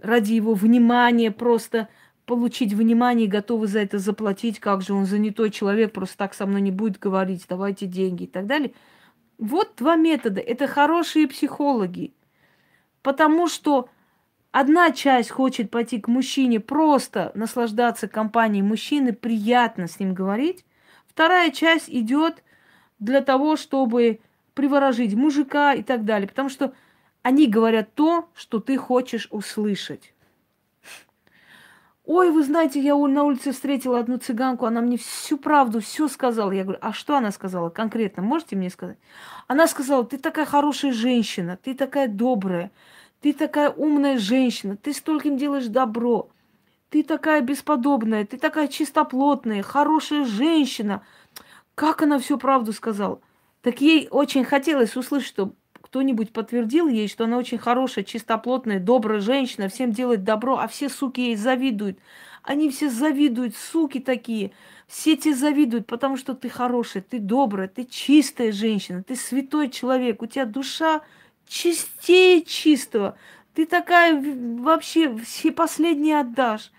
ради 0.00 0.32
его 0.32 0.54
внимания 0.54 1.30
просто 1.30 1.88
получить 2.28 2.74
внимание 2.74 3.26
и 3.26 3.30
готовы 3.30 3.66
за 3.66 3.80
это 3.80 3.98
заплатить, 3.98 4.60
как 4.60 4.82
же 4.82 4.92
он 4.92 5.06
занятой 5.06 5.50
человек, 5.50 5.94
просто 5.94 6.18
так 6.18 6.34
со 6.34 6.44
мной 6.44 6.60
не 6.60 6.70
будет 6.70 6.98
говорить, 6.98 7.46
давайте 7.48 7.86
деньги 7.86 8.24
и 8.24 8.26
так 8.26 8.46
далее. 8.46 8.74
Вот 9.38 9.72
два 9.78 9.96
метода. 9.96 10.38
Это 10.38 10.66
хорошие 10.66 11.26
психологи. 11.26 12.12
Потому 13.00 13.48
что 13.48 13.88
одна 14.52 14.90
часть 14.90 15.30
хочет 15.30 15.70
пойти 15.70 15.98
к 15.98 16.06
мужчине, 16.06 16.60
просто 16.60 17.32
наслаждаться 17.34 18.08
компанией 18.08 18.62
мужчины, 18.62 19.14
приятно 19.14 19.88
с 19.88 19.98
ним 19.98 20.12
говорить. 20.12 20.66
Вторая 21.06 21.50
часть 21.50 21.88
идет 21.88 22.44
для 22.98 23.22
того, 23.22 23.56
чтобы 23.56 24.20
приворожить 24.52 25.14
мужика 25.14 25.72
и 25.72 25.82
так 25.82 26.04
далее. 26.04 26.28
Потому 26.28 26.50
что 26.50 26.74
они 27.22 27.46
говорят 27.46 27.94
то, 27.94 28.28
что 28.34 28.60
ты 28.60 28.76
хочешь 28.76 29.28
услышать. 29.30 30.12
Ой, 32.10 32.30
вы 32.30 32.42
знаете, 32.42 32.80
я 32.80 32.96
на 32.96 33.22
улице 33.22 33.52
встретила 33.52 33.98
одну 33.98 34.16
цыганку, 34.16 34.64
она 34.64 34.80
мне 34.80 34.96
всю 34.96 35.36
правду, 35.36 35.80
все 35.80 36.08
сказала. 36.08 36.50
Я 36.52 36.62
говорю, 36.64 36.78
а 36.80 36.94
что 36.94 37.18
она 37.18 37.30
сказала 37.30 37.68
конкретно? 37.68 38.22
Можете 38.22 38.56
мне 38.56 38.70
сказать? 38.70 38.96
Она 39.46 39.66
сказала, 39.66 40.06
ты 40.06 40.16
такая 40.16 40.46
хорошая 40.46 40.92
женщина, 40.92 41.58
ты 41.62 41.74
такая 41.74 42.08
добрая, 42.08 42.70
ты 43.20 43.34
такая 43.34 43.68
умная 43.68 44.16
женщина, 44.16 44.74
ты 44.78 44.94
стольким 44.94 45.36
делаешь 45.36 45.66
добро, 45.66 46.30
ты 46.88 47.02
такая 47.02 47.42
бесподобная, 47.42 48.24
ты 48.24 48.38
такая 48.38 48.68
чистоплотная, 48.68 49.62
хорошая 49.62 50.24
женщина. 50.24 51.02
Как 51.74 52.00
она 52.00 52.18
всю 52.18 52.38
правду 52.38 52.72
сказала? 52.72 53.20
Так 53.60 53.82
ей 53.82 54.08
очень 54.10 54.44
хотелось 54.44 54.96
услышать, 54.96 55.28
что 55.28 55.52
кто-нибудь 55.88 56.32
подтвердил 56.32 56.86
ей, 56.86 57.08
что 57.08 57.24
она 57.24 57.38
очень 57.38 57.56
хорошая, 57.56 58.04
чистоплотная, 58.04 58.78
добрая 58.78 59.20
женщина, 59.20 59.68
всем 59.68 59.90
делает 59.90 60.22
добро, 60.22 60.58
а 60.58 60.68
все 60.68 60.90
суки 60.90 61.20
ей 61.20 61.36
завидуют. 61.36 61.98
Они 62.42 62.68
все 62.68 62.90
завидуют, 62.90 63.56
суки 63.56 63.98
такие. 63.98 64.52
Все 64.86 65.16
тебе 65.16 65.34
завидуют, 65.34 65.86
потому 65.86 66.18
что 66.18 66.34
ты 66.34 66.50
хорошая, 66.50 67.02
ты 67.02 67.18
добрая, 67.18 67.68
ты 67.68 67.84
чистая 67.84 68.52
женщина, 68.52 69.02
ты 69.02 69.16
святой 69.16 69.70
человек, 69.70 70.22
у 70.22 70.26
тебя 70.26 70.44
душа 70.44 71.00
чистее 71.46 72.42
чистого. 72.42 73.16
Ты 73.54 73.64
такая 73.64 74.22
вообще 74.60 75.16
все 75.16 75.52
последние 75.52 76.20
отдашь. 76.20 76.70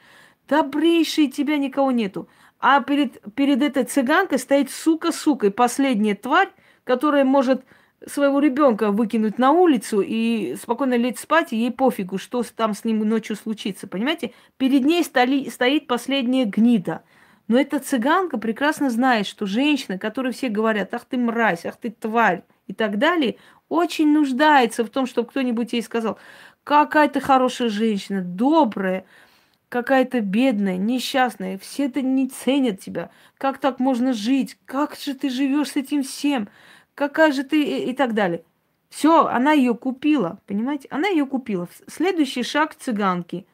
Добрейшей 0.47 1.30
тебя 1.30 1.57
никого 1.57 1.91
нету. 1.91 2.28
А 2.60 2.82
перед, 2.82 3.22
перед 3.34 3.64
этой 3.64 3.86
цыганкой 3.86 4.38
стоит 4.38 4.70
сука-сука, 4.70 5.47
и 5.47 5.51
последняя 5.51 6.16
тварь, 6.16 6.49
которая 6.84 7.24
может 7.24 7.64
своего 8.07 8.39
ребенка 8.39 8.91
выкинуть 8.91 9.37
на 9.37 9.51
улицу 9.51 10.01
и 10.01 10.55
спокойно 10.61 10.95
лечь 10.95 11.19
спать, 11.19 11.51
и 11.51 11.57
ей 11.57 11.71
пофигу, 11.71 12.17
что 12.17 12.43
там 12.55 12.73
с 12.73 12.83
ним 12.83 12.99
ночью 12.99 13.35
случится, 13.35 13.87
понимаете? 13.87 14.33
Перед 14.57 14.85
ней 14.85 15.03
столи, 15.03 15.49
стоит 15.49 15.87
последняя 15.87 16.45
гнида. 16.45 17.03
Но 17.47 17.59
эта 17.59 17.79
цыганка 17.79 18.37
прекрасно 18.37 18.89
знает, 18.89 19.25
что 19.25 19.45
женщина, 19.45 19.97
которой 19.97 20.31
все 20.31 20.49
говорят, 20.49 20.93
ах 20.93 21.05
ты 21.05 21.17
мразь, 21.17 21.65
ах 21.65 21.77
ты 21.77 21.89
тварь 21.89 22.43
и 22.67 22.73
так 22.73 22.99
далее, 22.99 23.37
очень 23.69 24.13
нуждается 24.13 24.83
в 24.83 24.89
том, 24.89 25.05
чтобы 25.05 25.29
кто-нибудь 25.29 25.73
ей 25.73 25.81
сказал, 25.81 26.19
какая 26.63 27.09
ты 27.09 27.19
хорошая 27.19 27.69
женщина, 27.69 28.21
добрая, 28.21 29.05
какая-то 29.69 30.21
бедная, 30.21 30.77
несчастная, 30.77 31.57
все 31.57 31.85
это 31.85 32.01
не 32.01 32.27
ценят 32.27 32.79
тебя. 32.79 33.09
Как 33.37 33.59
так 33.59 33.79
можно 33.79 34.13
жить? 34.13 34.57
Как 34.65 34.95
же 34.95 35.13
ты 35.13 35.29
живешь 35.29 35.71
с 35.71 35.75
этим 35.75 36.03
всем? 36.03 36.49
Какая 36.99 37.31
же 37.31 37.43
ты 37.43 37.63
и, 37.89 37.93
так 37.93 38.13
далее. 38.13 38.43
Все, 38.89 39.25
она 39.27 39.53
ее 39.53 39.73
купила, 39.73 40.39
понимаете? 40.47 40.89
Она 40.91 41.07
ее 41.07 41.25
купила. 41.25 41.69
Следующий 41.87 42.43
шаг 42.43 42.75
цыганки. 42.75 43.45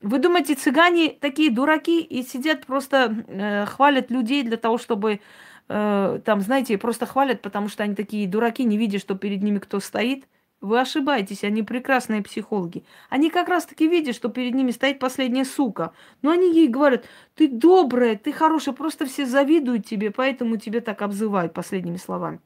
Вы 0.00 0.18
думаете, 0.18 0.54
цыгане 0.54 1.10
такие 1.10 1.50
дураки 1.52 2.00
и 2.00 2.22
сидят 2.24 2.66
просто 2.66 3.24
э, 3.28 3.66
хвалят 3.66 4.10
людей 4.10 4.42
для 4.42 4.56
того, 4.56 4.78
чтобы 4.78 5.20
э, 5.68 6.20
там, 6.24 6.40
знаете, 6.40 6.78
просто 6.78 7.06
хвалят, 7.06 7.42
потому 7.42 7.68
что 7.68 7.84
они 7.84 7.94
такие 7.94 8.26
дураки, 8.26 8.64
не 8.64 8.76
видя, 8.76 8.98
что 8.98 9.14
перед 9.14 9.42
ними 9.42 9.60
кто 9.60 9.78
стоит? 9.78 10.24
Вы 10.62 10.80
ошибаетесь, 10.80 11.42
они 11.42 11.64
прекрасные 11.64 12.22
психологи. 12.22 12.84
Они 13.10 13.30
как 13.30 13.48
раз-таки 13.48 13.88
видят, 13.88 14.14
что 14.14 14.28
перед 14.28 14.54
ними 14.54 14.70
стоит 14.70 15.00
последняя 15.00 15.44
сука. 15.44 15.92
Но 16.22 16.30
они 16.30 16.54
ей 16.54 16.68
говорят, 16.68 17.04
ты 17.34 17.48
добрая, 17.48 18.16
ты 18.16 18.32
хорошая, 18.32 18.72
просто 18.72 19.04
все 19.06 19.26
завидуют 19.26 19.84
тебе, 19.86 20.12
поэтому 20.12 20.56
тебе 20.58 20.80
так 20.80 21.02
обзывают 21.02 21.52
последними 21.52 21.96
словами. 21.96 22.38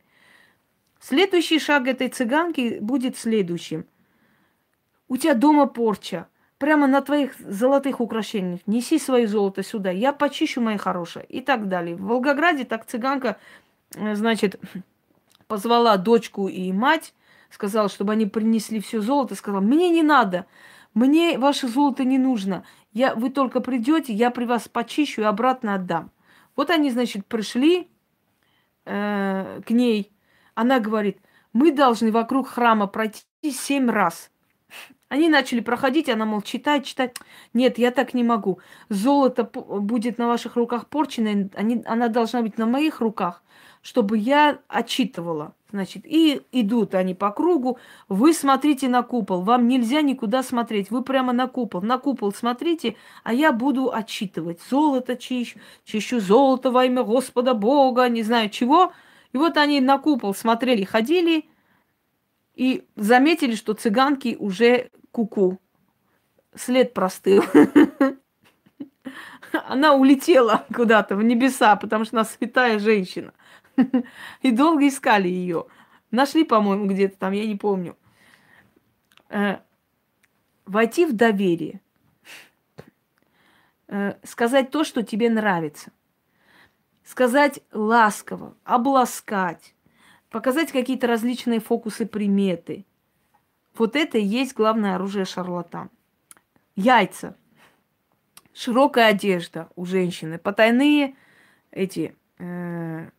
Следующий 0.99 1.59
шаг 1.59 1.87
этой 1.89 2.09
цыганки 2.09 2.79
будет 2.81 3.19
следующим. 3.19 3.85
У 5.09 5.19
тебя 5.19 5.35
дома 5.35 5.67
порча. 5.67 6.27
Прямо 6.57 6.87
на 6.87 7.03
твоих 7.03 7.39
золотых 7.39 8.01
украшениях. 8.01 8.61
Неси 8.67 8.99
свое 8.99 9.29
золото 9.29 9.62
сюда. 9.62 9.91
Я 9.91 10.14
почищу, 10.14 10.62
моя 10.62 10.79
хорошая. 10.79 11.25
И 11.25 11.43
так 11.43 11.69
далее. 11.69 11.97
В 11.97 12.07
Волгограде 12.07 12.64
так 12.64 12.87
цыганка, 12.87 13.37
э, 13.95 14.14
значит, 14.14 14.59
позвала 15.49 15.99
дочку 15.99 16.49
и 16.49 16.73
мать 16.73 17.12
сказал, 17.51 17.88
чтобы 17.88 18.12
они 18.12 18.26
принесли 18.26 18.80
все 18.80 19.01
золото, 19.01 19.34
сказал, 19.34 19.61
мне 19.61 19.90
не 19.90 20.03
надо, 20.03 20.47
мне 20.94 21.38
ваше 21.38 21.68
золото 21.68 22.05
не 22.05 22.18
нужно. 22.18 22.64
Я, 22.92 23.14
вы 23.14 23.30
только 23.30 23.61
придете, 23.61 24.12
я 24.12 24.30
при 24.30 24.44
вас 24.44 24.68
почищу 24.68 25.22
и 25.22 25.24
обратно 25.24 25.74
отдам. 25.74 26.11
Вот 26.57 26.70
они, 26.70 26.90
значит, 26.90 27.26
пришли 27.26 27.88
э, 28.86 29.61
к 29.66 29.70
ней. 29.70 30.12
Она 30.55 30.80
говорит, 30.80 31.18
мы 31.53 31.72
должны 31.72 32.11
вокруг 32.11 32.49
храма 32.49 32.86
пройти 32.86 33.24
семь 33.51 33.90
раз. 33.90 34.30
Они 35.09 35.28
начали 35.28 35.61
проходить, 35.61 36.09
она, 36.09 36.24
мол, 36.24 36.42
читает, 36.42 36.84
читает. 36.84 37.18
Нет, 37.55 37.78
я 37.78 37.92
так 37.92 38.12
не 38.12 38.24
могу. 38.24 38.61
Золото 38.88 39.44
будет 39.44 40.18
на 40.18 40.26
ваших 40.26 40.57
руках 40.57 40.88
порчено, 40.88 41.49
они, 41.55 41.82
она 41.86 42.09
должна 42.09 42.42
быть 42.42 42.59
на 42.59 42.66
моих 42.66 43.01
руках, 43.01 43.42
чтобы 43.87 44.18
я 44.18 44.59
отчитывала. 44.66 45.55
Значит, 45.70 46.03
и 46.07 46.43
идут 46.51 46.97
они 46.97 47.14
по 47.14 47.30
кругу. 47.30 47.78
Вы 48.09 48.32
смотрите 48.32 48.89
на 48.89 49.05
купол. 49.05 49.43
Вам 49.43 49.68
нельзя 49.68 50.03
никуда 50.03 50.43
смотреть. 50.43 50.91
Вы 50.91 51.05
прямо 51.05 51.32
на 51.32 51.47
купол. 51.47 51.82
На 51.82 51.97
купол 51.97 52.32
смотрите, 52.32 52.97
а 53.22 53.32
я 53.32 53.53
буду 53.53 53.93
отчитывать. 53.93 54.59
Золото 54.68 55.14
чищу, 55.16 55.61
чищу 55.84 56.18
золото 56.18 56.72
во 56.72 56.84
имя 56.84 57.05
Господа 57.05 57.55
Бога, 57.55 58.09
не 58.09 58.24
знаю 58.24 58.51
чего. 58.51 58.93
И 59.32 59.39
вот 59.39 59.57
они 59.57 59.80
на 59.80 59.99
купол 59.99 60.34
смотрели, 60.34 60.82
ходили 60.82 61.49
и 62.57 62.82
заметили, 62.97 63.55
что 63.55 63.74
цыганки 63.74 64.37
уже 64.37 64.91
куку. 65.12 65.61
След 66.57 66.93
простыл. 66.93 67.45
Она 69.68 69.95
улетела 69.95 70.66
куда-то 70.74 71.14
в 71.14 71.22
небеса, 71.22 71.76
потому 71.76 72.05
что 72.05 72.16
она 72.16 72.24
святая 72.24 72.80
женщина. 72.80 73.32
И 74.43 74.51
долго 74.51 74.87
искали 74.89 75.29
ее. 75.29 75.66
Нашли, 76.11 76.45
по-моему, 76.45 76.87
где-то 76.87 77.18
там, 77.18 77.33
я 77.33 77.47
не 77.47 77.57
помню. 77.57 77.97
Э, 79.29 79.59
войти 80.64 81.07
в 81.07 81.14
доверие. 81.14 81.81
Э, 83.89 84.14
сказать 84.22 84.70
то, 84.70 84.85
что 84.85 85.03
тебе 85.03 85.31
нравится. 85.31 85.93
Сказать 87.05 87.61
ласково, 87.72 88.57
обласкать. 88.64 89.74
Показать 90.31 90.72
какие-то 90.72 91.07
различные 91.07 91.61
фокусы, 91.61 92.07
приметы. 92.07 92.85
Вот 93.74 93.95
это 93.95 94.18
и 94.18 94.24
есть 94.24 94.55
главное 94.55 94.97
оружие 94.97 95.24
шарлатан. 95.24 95.91
Яйца. 96.74 97.37
Широкая 98.53 99.09
одежда 99.09 99.68
у 99.77 99.85
женщины. 99.85 100.39
Потайные 100.39 101.14
эти 101.70 102.16
э, 102.39 103.11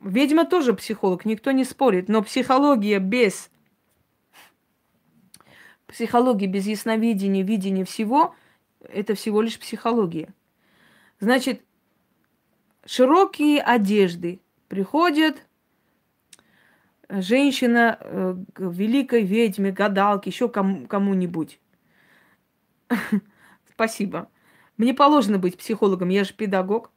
Ведьма 0.00 0.46
тоже 0.46 0.72
психолог, 0.72 1.24
никто 1.24 1.50
не 1.50 1.64
спорит, 1.64 2.08
но 2.08 2.22
психология 2.22 2.98
без 2.98 3.50
психологии 5.86 6.46
без 6.46 6.66
ясновидения, 6.66 7.42
видения 7.42 7.84
всего, 7.84 8.34
это 8.80 9.14
всего 9.14 9.42
лишь 9.42 9.58
психология. 9.58 10.32
Значит, 11.18 11.62
широкие 12.86 13.60
одежды 13.60 14.40
приходят 14.68 15.46
женщина 17.08 17.98
э, 18.00 18.36
к 18.54 18.60
великой 18.60 19.24
ведьме, 19.24 19.72
гадалке, 19.72 20.30
еще 20.30 20.48
кому- 20.48 20.86
кому-нибудь. 20.86 21.60
Спасибо. 23.70 24.30
Мне 24.76 24.94
положено 24.94 25.38
быть 25.38 25.58
психологом, 25.58 26.08
я 26.08 26.24
же 26.24 26.32
педагог. 26.32 26.90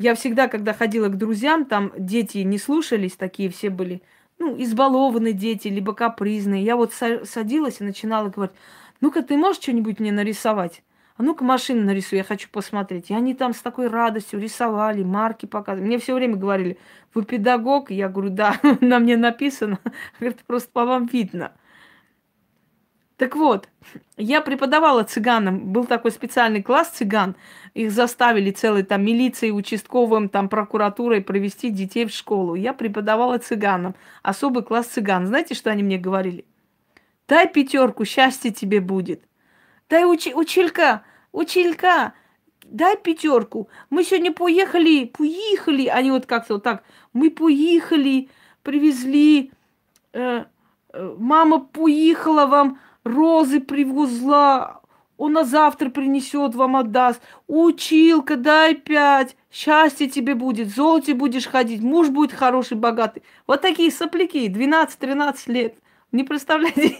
Я 0.00 0.14
всегда, 0.14 0.48
когда 0.48 0.72
ходила 0.72 1.08
к 1.08 1.18
друзьям, 1.18 1.66
там 1.66 1.92
дети 1.94 2.38
не 2.38 2.56
слушались, 2.56 3.16
такие 3.16 3.50
все 3.50 3.68
были, 3.68 4.00
ну, 4.38 4.56
избалованные 4.56 5.34
дети, 5.34 5.68
либо 5.68 5.92
капризные. 5.92 6.64
Я 6.64 6.76
вот 6.76 6.94
садилась 6.94 7.82
и 7.82 7.84
начинала 7.84 8.30
говорить, 8.30 8.56
ну-ка, 9.02 9.20
ты 9.22 9.36
можешь 9.36 9.60
что-нибудь 9.60 10.00
мне 10.00 10.10
нарисовать? 10.10 10.82
А 11.18 11.22
ну-ка 11.22 11.44
машину 11.44 11.84
нарисуй, 11.84 12.16
я 12.16 12.24
хочу 12.24 12.48
посмотреть. 12.50 13.10
И 13.10 13.14
они 13.14 13.34
там 13.34 13.52
с 13.52 13.60
такой 13.60 13.88
радостью 13.88 14.40
рисовали, 14.40 15.02
марки 15.02 15.44
показывали. 15.44 15.86
Мне 15.86 15.98
все 15.98 16.14
время 16.14 16.36
говорили, 16.36 16.78
вы 17.12 17.26
педагог? 17.26 17.90
Я 17.90 18.08
говорю, 18.08 18.30
да, 18.30 18.58
на 18.80 19.00
мне 19.00 19.18
написано. 19.18 19.80
Говорит, 20.18 20.38
просто 20.46 20.70
по 20.72 20.86
вам 20.86 21.04
видно. 21.08 21.52
Так 23.20 23.36
вот, 23.36 23.68
я 24.16 24.40
преподавала 24.40 25.04
цыганам. 25.04 25.74
Был 25.74 25.84
такой 25.84 26.10
специальный 26.10 26.62
класс 26.62 26.88
цыган. 26.88 27.36
Их 27.74 27.92
заставили 27.92 28.50
целой 28.50 28.82
там 28.82 29.04
милицией, 29.04 29.52
участковым, 29.52 30.30
там 30.30 30.48
прокуратурой 30.48 31.20
провести 31.20 31.68
детей 31.68 32.06
в 32.06 32.12
школу. 32.12 32.54
Я 32.54 32.72
преподавала 32.72 33.36
цыганам. 33.36 33.94
Особый 34.22 34.62
класс 34.62 34.86
цыган. 34.86 35.26
Знаете, 35.26 35.54
что 35.54 35.70
они 35.70 35.82
мне 35.82 35.98
говорили? 35.98 36.46
Дай 37.28 37.46
пятерку, 37.46 38.06
счастье 38.06 38.52
тебе 38.52 38.80
будет. 38.80 39.22
Дай 39.90 40.06
учи, 40.06 40.32
училька, 40.32 41.02
училька, 41.30 42.14
дай 42.64 42.96
пятерку. 42.96 43.68
Мы 43.90 44.04
сегодня 44.04 44.32
поехали, 44.32 45.04
поехали. 45.04 45.88
Они 45.88 46.10
вот 46.10 46.24
как-то 46.24 46.54
вот 46.54 46.62
так. 46.62 46.84
Мы 47.12 47.30
поехали, 47.30 48.30
привезли. 48.62 49.52
Э, 50.14 50.46
э, 50.94 51.16
мама 51.18 51.60
поехала 51.60 52.46
вам 52.46 52.78
розы 53.04 53.60
привезла, 53.60 54.80
он 55.16 55.32
на 55.32 55.44
завтра 55.44 55.90
принесет, 55.90 56.54
вам 56.54 56.76
отдаст. 56.76 57.20
Училка, 57.46 58.36
дай 58.36 58.74
пять, 58.74 59.36
счастье 59.52 60.08
тебе 60.08 60.34
будет, 60.34 60.68
золоте 60.68 61.14
будешь 61.14 61.46
ходить, 61.46 61.82
муж 61.82 62.08
будет 62.08 62.32
хороший, 62.32 62.76
богатый. 62.76 63.22
Вот 63.46 63.60
такие 63.60 63.90
сопляки, 63.90 64.48
12-13 64.48 65.52
лет. 65.52 65.74
Не 66.12 66.24
представляете, 66.24 66.96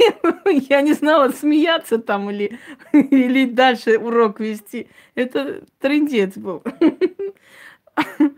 я 0.68 0.82
не 0.82 0.92
знала, 0.92 1.30
смеяться 1.30 1.98
там 1.98 2.30
или, 2.30 2.58
или 2.92 3.46
дальше 3.46 3.98
урок 3.98 4.38
вести. 4.38 4.88
Это 5.14 5.64
трендец 5.80 6.36
был. 6.36 6.62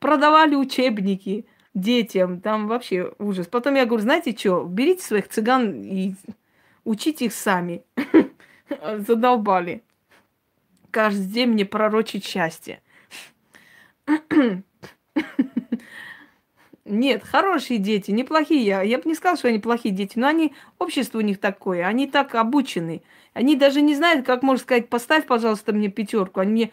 Продавали 0.00 0.56
учебники 0.56 1.46
детям, 1.74 2.40
там 2.40 2.66
вообще 2.68 3.12
ужас. 3.18 3.46
Потом 3.46 3.74
я 3.74 3.86
говорю, 3.86 4.02
знаете 4.02 4.36
что, 4.36 4.64
берите 4.64 5.02
своих 5.02 5.28
цыган 5.28 5.82
и 5.82 6.14
учите 6.84 7.26
их 7.26 7.32
сами. 7.32 7.82
Задолбали. 8.98 9.82
Каждый 10.90 11.26
день 11.26 11.48
мне 11.50 11.64
пророчить 11.64 12.24
счастье. 12.24 12.82
Нет, 16.84 17.22
хорошие 17.22 17.78
дети, 17.78 18.10
неплохие. 18.10 18.62
Я, 18.62 18.82
я 18.82 18.98
бы 18.98 19.04
не 19.06 19.14
сказала, 19.14 19.38
что 19.38 19.48
они 19.48 19.58
плохие 19.58 19.94
дети, 19.94 20.18
но 20.18 20.26
они, 20.26 20.52
общество 20.78 21.18
у 21.18 21.22
них 21.22 21.38
такое, 21.38 21.86
они 21.86 22.06
так 22.08 22.34
обучены. 22.34 23.02
Они 23.32 23.56
даже 23.56 23.80
не 23.80 23.94
знают, 23.94 24.26
как 24.26 24.42
можно 24.42 24.62
сказать, 24.62 24.88
поставь, 24.88 25.26
пожалуйста, 25.26 25.72
мне 25.72 25.88
пятерку. 25.88 26.40
Они 26.40 26.52
мне, 26.52 26.70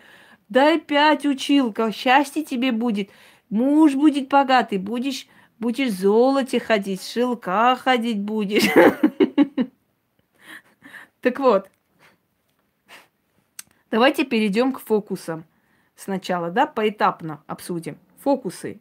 дай 0.49 0.79
пять, 0.79 1.25
училка, 1.25 1.91
счастье 1.91 2.43
тебе 2.43 2.71
будет. 2.71 3.09
Муж 3.49 3.95
будет 3.95 4.29
богатый, 4.29 4.77
будешь, 4.77 5.27
будешь 5.57 5.89
в 5.89 5.99
золоте 5.99 6.59
ходить, 6.59 7.01
в 7.01 7.11
шелка 7.11 7.75
ходить 7.75 8.19
будешь. 8.19 8.69
Так 11.21 11.37
вот, 11.39 11.69
давайте 13.91 14.23
перейдем 14.23 14.71
к 14.71 14.79
фокусам. 14.79 15.43
Сначала, 15.93 16.49
да, 16.49 16.65
поэтапно 16.65 17.43
обсудим. 17.45 17.97
Фокусы. 18.19 18.79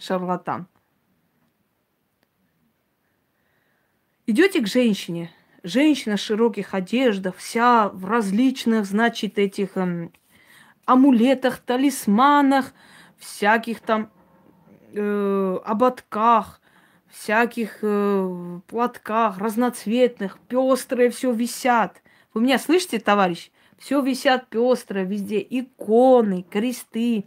Шарлатан. 0.00 0.66
Идете 4.26 4.60
к 4.60 4.66
женщине. 4.66 5.30
Женщина 5.62 6.16
в 6.16 6.20
широких 6.20 6.74
одеждах, 6.74 7.36
вся 7.36 7.88
в 7.88 8.04
различных, 8.06 8.84
значит, 8.84 9.38
этих 9.38 9.76
эм, 9.76 10.12
амулетах, 10.86 11.58
талисманах, 11.58 12.74
всяких 13.24 13.80
там 13.80 14.10
э, 14.92 15.58
ободках, 15.64 16.60
всяких 17.08 17.78
э, 17.82 18.60
платках 18.66 19.38
разноцветных, 19.38 20.38
пестрые 20.48 21.10
все 21.10 21.32
висят. 21.32 22.02
Вы 22.32 22.42
меня 22.42 22.58
слышите, 22.58 22.98
товарищ? 22.98 23.50
Все 23.78 24.00
висят 24.00 24.48
пестрое 24.48 25.04
везде, 25.04 25.44
иконы, 25.48 26.44
кресты. 26.48 27.24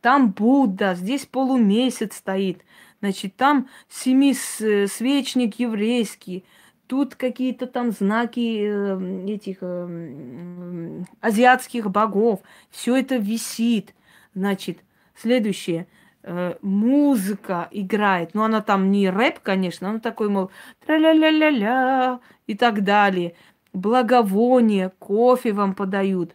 Там 0.00 0.30
Будда, 0.30 0.94
здесь 0.94 1.26
полумесяц 1.26 2.16
стоит. 2.16 2.64
Значит, 3.00 3.36
там 3.36 3.68
семи 3.88 4.34
свечник 4.34 5.58
еврейский, 5.58 6.44
тут 6.86 7.14
какие-то 7.14 7.66
там 7.66 7.92
знаки 7.92 8.62
э, 8.62 9.26
этих 9.26 9.58
э, 9.60 11.02
азиатских 11.20 11.90
богов. 11.90 12.40
Все 12.70 12.96
это 12.96 13.16
висит. 13.16 13.94
Значит, 14.34 14.78
Следующее. 15.20 15.86
Э, 16.22 16.54
музыка 16.62 17.68
играет. 17.70 18.34
Но 18.34 18.44
она 18.44 18.60
там 18.62 18.90
не 18.90 19.10
рэп, 19.10 19.40
конечно, 19.40 19.90
она 19.90 20.00
такой, 20.00 20.28
мол, 20.28 20.50
тра-ля-ля-ля-ля 20.86 22.20
и 22.46 22.54
так 22.54 22.84
далее. 22.84 23.34
Благовоние, 23.72 24.90
кофе 24.98 25.52
вам 25.52 25.74
подают. 25.74 26.34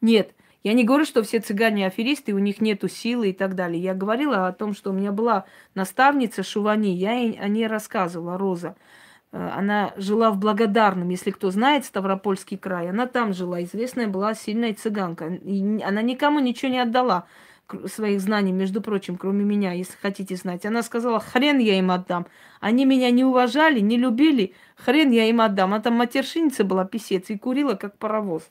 Нет, 0.00 0.34
я 0.62 0.72
не 0.72 0.84
говорю, 0.84 1.04
что 1.04 1.22
все 1.22 1.40
цыгане 1.40 1.86
аферисты, 1.86 2.32
у 2.32 2.38
них 2.38 2.60
нету 2.60 2.88
силы 2.88 3.30
и 3.30 3.32
так 3.32 3.54
далее. 3.54 3.82
Я 3.82 3.94
говорила 3.94 4.46
о 4.46 4.52
том, 4.52 4.74
что 4.74 4.90
у 4.90 4.92
меня 4.92 5.12
была 5.12 5.44
наставница 5.74 6.42
Шувани, 6.42 6.88
я 6.88 7.12
о 7.12 7.48
ней 7.48 7.66
рассказывала, 7.66 8.36
Роза. 8.36 8.76
Э, 9.36 9.50
она 9.50 9.92
жила 9.96 10.30
в 10.30 10.38
Благодарном, 10.38 11.10
если 11.10 11.30
кто 11.30 11.50
знает 11.50 11.84
Ставропольский 11.84 12.56
край. 12.56 12.88
Она 12.90 13.06
там 13.06 13.34
жила, 13.34 13.62
известная 13.62 14.08
была 14.08 14.34
сильная 14.34 14.74
цыганка. 14.74 15.26
И 15.26 15.82
она 15.82 16.02
никому 16.02 16.40
ничего 16.40 16.70
не 16.70 16.78
отдала 16.78 17.26
своих 17.86 18.20
знаний, 18.20 18.52
между 18.52 18.80
прочим, 18.80 19.16
кроме 19.16 19.44
меня, 19.44 19.72
если 19.72 19.96
хотите 20.00 20.36
знать. 20.36 20.64
Она 20.64 20.82
сказала, 20.82 21.20
хрен 21.20 21.58
я 21.58 21.78
им 21.78 21.90
отдам. 21.90 22.26
Они 22.60 22.84
меня 22.84 23.10
не 23.10 23.24
уважали, 23.24 23.80
не 23.80 23.98
любили, 23.98 24.54
хрен 24.76 25.10
я 25.10 25.28
им 25.28 25.40
отдам. 25.40 25.74
Она 25.74 25.82
там 25.82 25.94
матершинница 25.94 26.64
была, 26.64 26.84
писец, 26.84 27.28
и 27.28 27.36
курила, 27.36 27.74
как 27.74 27.98
паровоз. 27.98 28.50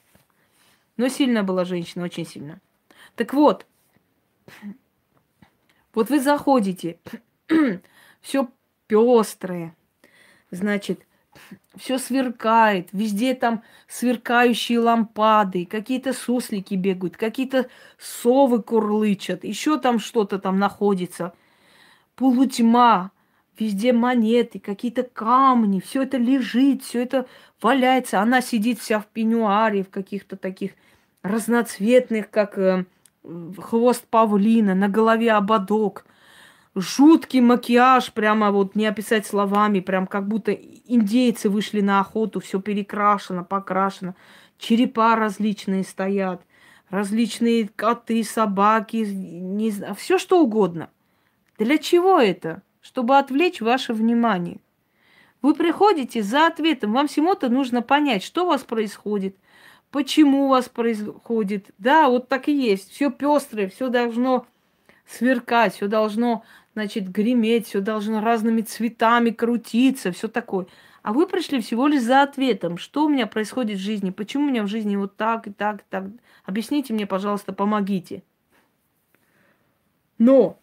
Но 0.98 1.08
сильная 1.08 1.44
была 1.44 1.66
женщина, 1.66 2.06
очень 2.06 2.28
сильно. 2.28 2.60
Так 3.16 3.34
вот, 3.34 3.66
вот 5.94 6.10
вы 6.10 6.20
заходите, 6.20 7.00
все 8.22 8.50
пестрое, 8.88 9.74
значит, 10.52 11.06
все 11.76 11.98
сверкает, 11.98 12.90
везде 12.92 13.34
там 13.34 13.64
сверкающие 13.88 14.80
лампады, 14.80 15.66
какие-то 15.66 16.14
суслики 16.14 16.76
бегают, 16.76 17.18
какие-то 17.18 17.68
совы 18.00 18.62
курлычат, 18.62 19.44
еще 19.44 19.78
там 19.80 20.00
что-то 20.00 20.40
там 20.40 20.58
находится. 20.60 21.34
Полутьма, 22.16 23.12
везде 23.60 23.92
монеты, 23.92 24.60
какие-то 24.60 25.04
камни, 25.04 25.82
все 25.82 26.04
это 26.04 26.18
лежит, 26.18 26.84
все 26.84 27.04
это 27.04 27.28
валяется. 27.62 28.22
Она 28.22 28.42
сидит 28.42 28.80
вся 28.80 29.00
в 29.00 29.08
пеньюаре, 29.08 29.84
в 29.84 29.90
каких-то 29.90 30.38
таких 30.38 30.72
разноцветных, 31.24 32.30
как 32.30 32.58
э, 32.58 32.86
хвост 33.58 34.06
павлина, 34.08 34.76
на 34.76 34.88
голове 34.88 35.34
ободок– 35.34 36.06
жуткий 36.76 37.40
макияж, 37.40 38.12
прямо 38.12 38.52
вот 38.52 38.76
не 38.76 38.86
описать 38.86 39.26
словами, 39.26 39.80
прям 39.80 40.06
как 40.06 40.28
будто 40.28 40.52
индейцы 40.52 41.50
вышли 41.50 41.82
на 41.82 42.02
охоту, 42.02 42.42
все 42.42 42.60
перекрашено, 42.60 43.44
покрашено, 43.44 44.16
черепа 44.58 45.16
различные 45.16 45.84
стоят, 45.84 46.42
различные 46.90 47.70
коты, 47.76 48.24
собаки, 48.24 48.98
не 48.98 49.72
знаю, 49.72 49.96
все 49.96 50.18
что 50.18 50.42
угодно. 50.42 50.90
Для 51.58 51.78
чего 51.78 52.20
это? 52.20 52.62
Чтобы 52.82 53.18
отвлечь 53.18 53.62
ваше 53.62 53.94
внимание. 53.94 54.60
Вы 55.42 55.56
приходите 55.56 56.22
за 56.22 56.48
ответом, 56.48 56.94
вам 56.94 57.08
всему-то 57.08 57.50
нужно 57.50 57.82
понять, 57.82 58.24
что 58.24 58.44
у 58.44 58.48
вас 58.48 58.64
происходит, 58.64 59.38
почему 59.92 60.46
у 60.46 60.50
вас 60.50 60.68
происходит. 60.68 61.68
Да, 61.78 62.10
вот 62.10 62.28
так 62.28 62.50
и 62.50 62.54
есть. 62.54 62.92
Все 62.92 63.12
пестрое, 63.12 63.70
все 63.70 63.90
должно 63.90 64.46
сверкать, 65.08 65.76
все 65.76 65.88
должно 65.88 66.44
значит, 66.76 67.10
греметь, 67.10 67.68
все 67.68 67.80
должно 67.80 68.22
разными 68.22 68.62
цветами 68.62 69.32
крутиться, 69.32 70.12
все 70.12 70.28
такое. 70.28 70.68
А 71.02 71.14
вы 71.14 71.26
пришли 71.26 71.62
всего 71.62 71.88
лишь 71.88 72.02
за 72.02 72.22
ответом, 72.22 72.78
что 72.78 73.06
у 73.06 73.10
меня 73.10 73.28
происходит 73.28 73.78
в 73.78 73.82
жизни, 73.82 74.10
почему 74.10 74.46
у 74.46 74.50
меня 74.50 74.64
в 74.64 74.68
жизни 74.68 74.96
вот 74.98 75.16
так 75.16 75.48
и 75.48 75.54
так 75.54 75.82
и 75.82 75.84
так. 75.90 76.04
Объясните 76.44 76.94
мне, 76.94 77.08
пожалуйста, 77.08 77.54
помогите. 77.54 78.24
Но 80.18 80.60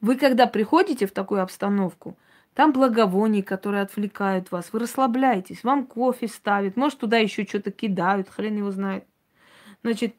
вы, 0.00 0.16
когда 0.16 0.46
приходите 0.46 1.06
в 1.06 1.12
такую 1.12 1.42
обстановку, 1.42 2.16
там 2.54 2.72
благовония, 2.72 3.42
которые 3.42 3.82
отвлекают 3.82 4.52
вас, 4.52 4.72
вы 4.72 4.80
расслабляетесь, 4.80 5.64
вам 5.64 5.86
кофе 5.86 6.28
ставят, 6.28 6.76
может, 6.76 7.00
туда 7.00 7.18
еще 7.18 7.44
что-то 7.44 7.72
кидают, 7.72 8.28
хрен 8.28 8.56
его 8.56 8.70
знает. 8.70 9.04
Значит, 9.82 10.14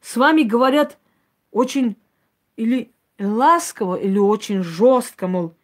с 0.00 0.16
вами 0.16 0.42
говорят 0.42 0.98
очень 1.50 1.96
или 2.56 2.92
ласково 3.18 3.96
или 3.96 4.18
очень 4.18 4.62
жестко, 4.62 5.26
мол, 5.26 5.54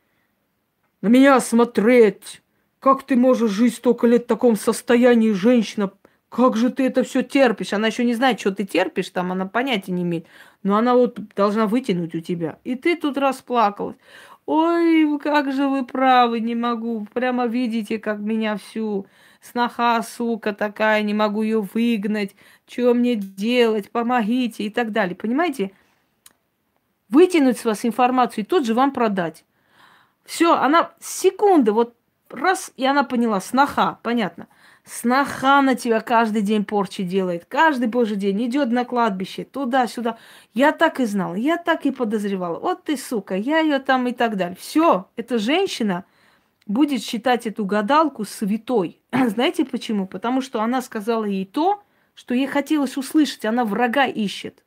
на 1.02 1.08
меня 1.08 1.38
смотреть, 1.40 2.42
как 2.80 3.02
ты 3.02 3.16
можешь 3.16 3.50
жить 3.50 3.74
столько 3.74 4.06
лет 4.06 4.24
в 4.24 4.26
таком 4.26 4.56
состоянии, 4.56 5.32
женщина, 5.32 5.92
как 6.34 6.56
же 6.56 6.70
ты 6.70 6.84
это 6.86 7.04
все 7.04 7.22
терпишь? 7.22 7.72
Она 7.72 7.86
еще 7.86 8.04
не 8.04 8.14
знает, 8.14 8.40
что 8.40 8.50
ты 8.50 8.64
терпишь, 8.64 9.10
там 9.10 9.30
она 9.30 9.46
понятия 9.46 9.92
не 9.92 10.02
имеет. 10.02 10.26
Но 10.64 10.76
она 10.76 10.94
вот 10.94 11.20
должна 11.36 11.68
вытянуть 11.68 12.14
у 12.16 12.20
тебя. 12.20 12.58
И 12.64 12.74
ты 12.74 12.96
тут 12.96 13.16
расплакалась. 13.18 13.96
Ой, 14.46 15.18
как 15.20 15.52
же 15.52 15.68
вы 15.68 15.86
правы, 15.86 16.40
не 16.40 16.56
могу. 16.56 17.06
Прямо 17.14 17.46
видите, 17.46 17.98
как 18.00 18.18
меня 18.18 18.56
всю 18.56 19.06
сноха, 19.40 20.02
сука 20.02 20.52
такая, 20.52 21.02
не 21.02 21.14
могу 21.14 21.42
ее 21.42 21.60
выгнать. 21.60 22.34
Что 22.66 22.94
мне 22.94 23.14
делать? 23.14 23.90
Помогите 23.90 24.64
и 24.64 24.70
так 24.70 24.90
далее. 24.90 25.14
Понимаете? 25.14 25.70
Вытянуть 27.14 27.58
с 27.58 27.64
вас 27.64 27.84
информацию 27.84 28.44
и 28.44 28.46
тут 28.46 28.66
же 28.66 28.74
вам 28.74 28.90
продать. 28.90 29.44
Все, 30.24 30.56
она 30.56 30.90
секунды, 30.98 31.70
вот 31.70 31.94
раз, 32.28 32.72
и 32.76 32.84
она 32.84 33.04
поняла, 33.04 33.40
сноха, 33.40 34.00
понятно. 34.02 34.48
Сноха 34.84 35.62
на 35.62 35.76
тебя 35.76 36.00
каждый 36.00 36.42
день 36.42 36.64
порчи 36.64 37.04
делает. 37.04 37.44
Каждый 37.44 37.86
божий 37.86 38.16
день 38.16 38.44
идет 38.46 38.72
на 38.72 38.84
кладбище, 38.84 39.44
туда-сюда. 39.44 40.18
Я 40.54 40.72
так 40.72 40.98
и 40.98 41.04
знал, 41.04 41.36
я 41.36 41.56
так 41.56 41.86
и 41.86 41.92
подозревала. 41.92 42.58
Вот 42.58 42.82
ты, 42.82 42.96
сука, 42.96 43.36
я 43.36 43.60
ее 43.60 43.78
там 43.78 44.08
и 44.08 44.12
так 44.12 44.36
далее. 44.36 44.56
Все, 44.58 45.06
эта 45.14 45.38
женщина 45.38 46.04
будет 46.66 47.00
считать 47.00 47.46
эту 47.46 47.64
гадалку 47.64 48.24
святой. 48.24 49.00
Знаете 49.12 49.64
почему? 49.64 50.08
Потому 50.08 50.40
что 50.40 50.62
она 50.62 50.82
сказала 50.82 51.26
ей 51.26 51.46
то, 51.46 51.80
что 52.16 52.34
ей 52.34 52.48
хотелось 52.48 52.96
услышать. 52.96 53.44
Она 53.44 53.64
врага 53.64 54.04
ищет. 54.06 54.63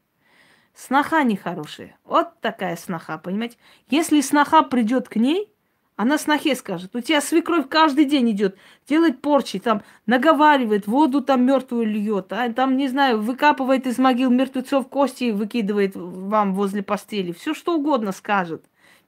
Сноха 0.77 1.23
нехорошая. 1.23 1.97
Вот 2.03 2.39
такая 2.39 2.75
сноха, 2.75 3.17
понимаете? 3.17 3.57
Если 3.89 4.21
сноха 4.21 4.61
придет 4.61 5.09
к 5.09 5.15
ней, 5.15 5.51
она 5.95 6.19
снохе 6.19 6.55
скажет, 6.55 6.95
у 6.95 7.01
тебя 7.01 7.19
свекровь 7.19 7.67
каждый 7.67 8.05
день 8.05 8.29
идет, 8.29 8.59
делает 8.87 9.19
порчи, 9.19 9.57
там 9.57 9.81
наговаривает, 10.05 10.85
воду 10.85 11.23
там 11.23 11.43
мертвую 11.47 11.87
льет, 11.87 12.31
а 12.31 12.53
там, 12.53 12.77
не 12.77 12.87
знаю, 12.89 13.19
выкапывает 13.19 13.87
из 13.87 13.97
могил 13.97 14.29
мертвецов 14.29 14.87
кости 14.87 15.23
и 15.23 15.31
выкидывает 15.31 15.95
вам 15.95 16.53
возле 16.53 16.83
постели. 16.83 17.31
Все 17.31 17.55
что 17.55 17.75
угодно 17.75 18.11
скажет. 18.11 18.63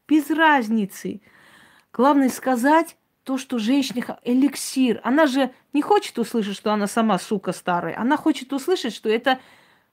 Без 0.08 0.32
разницы. 0.32 1.22
Главное 1.94 2.30
сказать 2.30 2.98
то, 3.24 3.38
что 3.38 3.60
женщина 3.60 4.18
эликсир. 4.24 5.02
Она 5.04 5.28
же 5.28 5.52
не 5.72 5.84
хочет 5.84 6.18
услышать, 6.18 6.56
что 6.56 6.74
она 6.74 6.88
сама 6.88 7.20
сука 7.20 7.52
старая. 7.52 7.96
Она 8.00 8.18
хочет 8.18 8.52
услышать, 8.54 8.96
что 8.96 9.08
это 9.08 9.38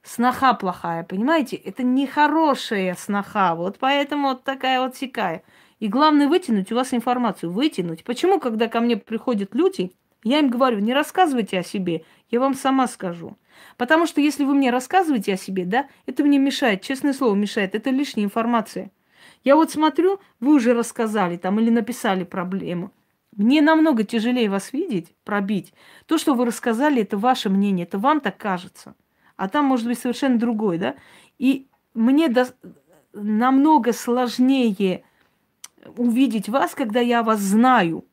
сноха 0.07 0.55
плохая, 0.55 1.05
понимаете? 1.05 1.57
Это 1.57 1.83
нехорошая 1.83 2.95
сноха. 2.95 3.55
Вот 3.55 3.79
поэтому 3.79 4.29
вот 4.29 4.45
такая 4.45 4.81
вот 4.81 4.97
сякая. 4.97 5.43
И 5.81 5.89
главное 5.89 6.29
вытянуть 6.29 6.73
у 6.73 6.77
вас 6.77 6.95
информацию. 6.95 7.53
Вытянуть. 7.53 8.05
Почему, 8.05 8.41
когда 8.41 8.69
ко 8.69 8.81
мне 8.81 8.97
приходят 8.97 9.55
люди, 9.55 9.93
я 10.23 10.39
им 10.39 10.49
говорю, 10.49 10.79
не 10.79 10.95
рассказывайте 10.95 11.59
о 11.59 11.63
себе, 11.63 12.05
я 12.31 12.41
вам 12.41 12.55
сама 12.55 12.89
скажу. 12.89 13.37
Потому 13.77 14.07
что 14.07 14.21
если 14.21 14.45
вы 14.45 14.55
мне 14.55 14.71
рассказываете 14.71 15.35
о 15.35 15.37
себе, 15.37 15.65
да, 15.65 15.89
это 16.07 16.25
мне 16.25 16.39
мешает, 16.39 16.83
честное 16.83 17.13
слово, 17.13 17.35
мешает. 17.35 17.75
Это 17.75 17.91
лишняя 17.91 18.25
информация. 18.25 18.91
Я 19.45 19.57
вот 19.57 19.71
смотрю, 19.71 20.19
вы 20.41 20.55
уже 20.55 20.73
рассказали 20.73 21.37
там 21.37 21.61
или 21.61 21.71
написали 21.71 22.25
проблему. 22.25 22.91
Мне 23.37 23.61
намного 23.61 24.03
тяжелее 24.03 24.49
вас 24.49 24.73
видеть, 24.73 25.15
пробить. 25.25 25.75
То, 26.07 26.17
что 26.17 26.35
вы 26.35 26.47
рассказали, 26.47 27.03
это 27.03 27.19
ваше 27.19 27.51
мнение, 27.51 27.85
это 27.85 27.99
вам 27.99 28.21
так 28.21 28.39
кажется. 28.39 28.95
А 29.37 29.49
там 29.49 29.67
может 29.67 29.87
быть 29.87 29.99
совершенно 29.99 30.39
другой, 30.39 30.79
да? 30.79 30.97
И 31.39 31.67
мне 31.95 32.29
до... 32.29 32.49
намного 33.13 33.93
сложнее 33.93 35.05
увидеть 35.97 36.49
вас, 36.49 36.75
когда 36.75 37.01
я 37.01 37.23
вас 37.23 37.41
знаю, 37.41 38.05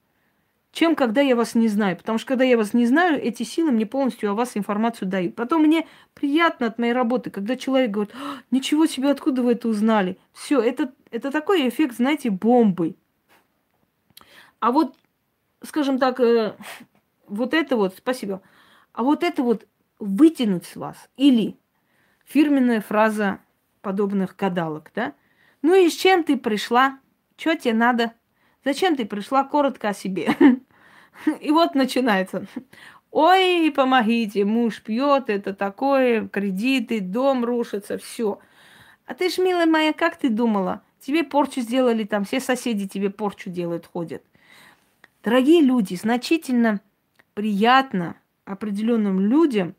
чем 0.74 0.95
когда 0.95 1.21
я 1.21 1.36
вас 1.36 1.55
не 1.55 1.67
знаю. 1.67 1.95
Потому 1.97 2.17
что 2.17 2.28
когда 2.28 2.43
я 2.43 2.57
вас 2.57 2.74
не 2.74 2.86
знаю, 2.86 3.21
эти 3.21 3.43
силы 3.43 3.71
мне 3.71 3.86
полностью 3.86 4.32
о 4.32 4.34
вас 4.34 4.57
информацию 4.57 5.07
дают. 5.07 5.36
Потом 5.36 5.63
мне 5.63 5.88
приятно 6.13 6.67
от 6.67 6.80
моей 6.80 6.93
работы, 6.93 7.30
когда 7.30 7.55
человек 7.55 7.91
говорит, 7.91 8.13
«А, 8.15 8.41
ничего 8.51 8.86
себе, 8.88 9.11
откуда 9.11 9.43
вы 9.43 9.53
это 9.53 9.67
узнали? 9.67 10.17
Все, 10.34 10.59
это, 10.59 10.91
это 11.11 11.32
такой 11.32 11.69
эффект, 11.69 11.95
знаете, 11.97 12.32
бомбы. 12.32 12.95
А 14.59 14.71
вот, 14.71 14.95
скажем 15.61 15.99
так, 15.99 16.19
э, 16.19 16.55
вот 17.28 17.53
это 17.53 17.78
вот, 17.78 17.95
спасибо, 17.97 18.41
а 18.93 19.03
вот 19.03 19.24
это 19.24 19.43
вот 19.43 19.67
вытянуть 20.00 20.66
с 20.66 20.76
вас. 20.76 21.10
Или 21.18 21.58
фирменная 22.26 22.82
фраза 22.82 23.39
подобных 23.82 24.36
гадалок, 24.36 24.91
да? 24.96 25.14
Ну 25.62 25.76
и 25.76 25.89
с 25.89 25.96
чем 25.96 26.24
ты 26.24 26.38
пришла? 26.38 27.00
Что 27.38 27.56
тебе 27.56 27.74
надо? 27.74 28.14
Зачем 28.64 28.96
ты 28.96 29.06
пришла? 29.06 29.44
Коротко 29.44 29.89
о 29.89 29.94
себе. 29.94 30.36
И 31.41 31.52
вот 31.52 31.76
начинается. 31.76 32.46
Ой, 33.12 33.72
помогите, 33.76 34.44
муж 34.44 34.82
пьет, 34.82 35.30
это 35.30 35.54
такое, 35.54 36.28
кредиты, 36.28 37.00
дом 37.00 37.46
рушится, 37.46 37.98
все. 37.98 38.39
А 39.06 39.14
ты 39.14 39.30
ж, 39.30 39.38
милая 39.38 39.68
моя, 39.68 39.94
как 39.94 40.18
ты 40.18 40.30
думала? 40.30 40.82
Тебе 41.00 41.24
порчу 41.24 41.62
сделали, 41.62 42.06
там 42.06 42.26
все 42.26 42.39
соседи 42.39 42.88
тебе 42.88 43.10
порчу 43.10 43.50
делают, 43.52 43.86
ходят. 43.86 44.24
Дорогие 45.24 45.62
люди, 45.62 45.96
значительно 45.96 46.82
приятно 47.34 48.16
определенным 48.46 49.20
людям 49.20 49.76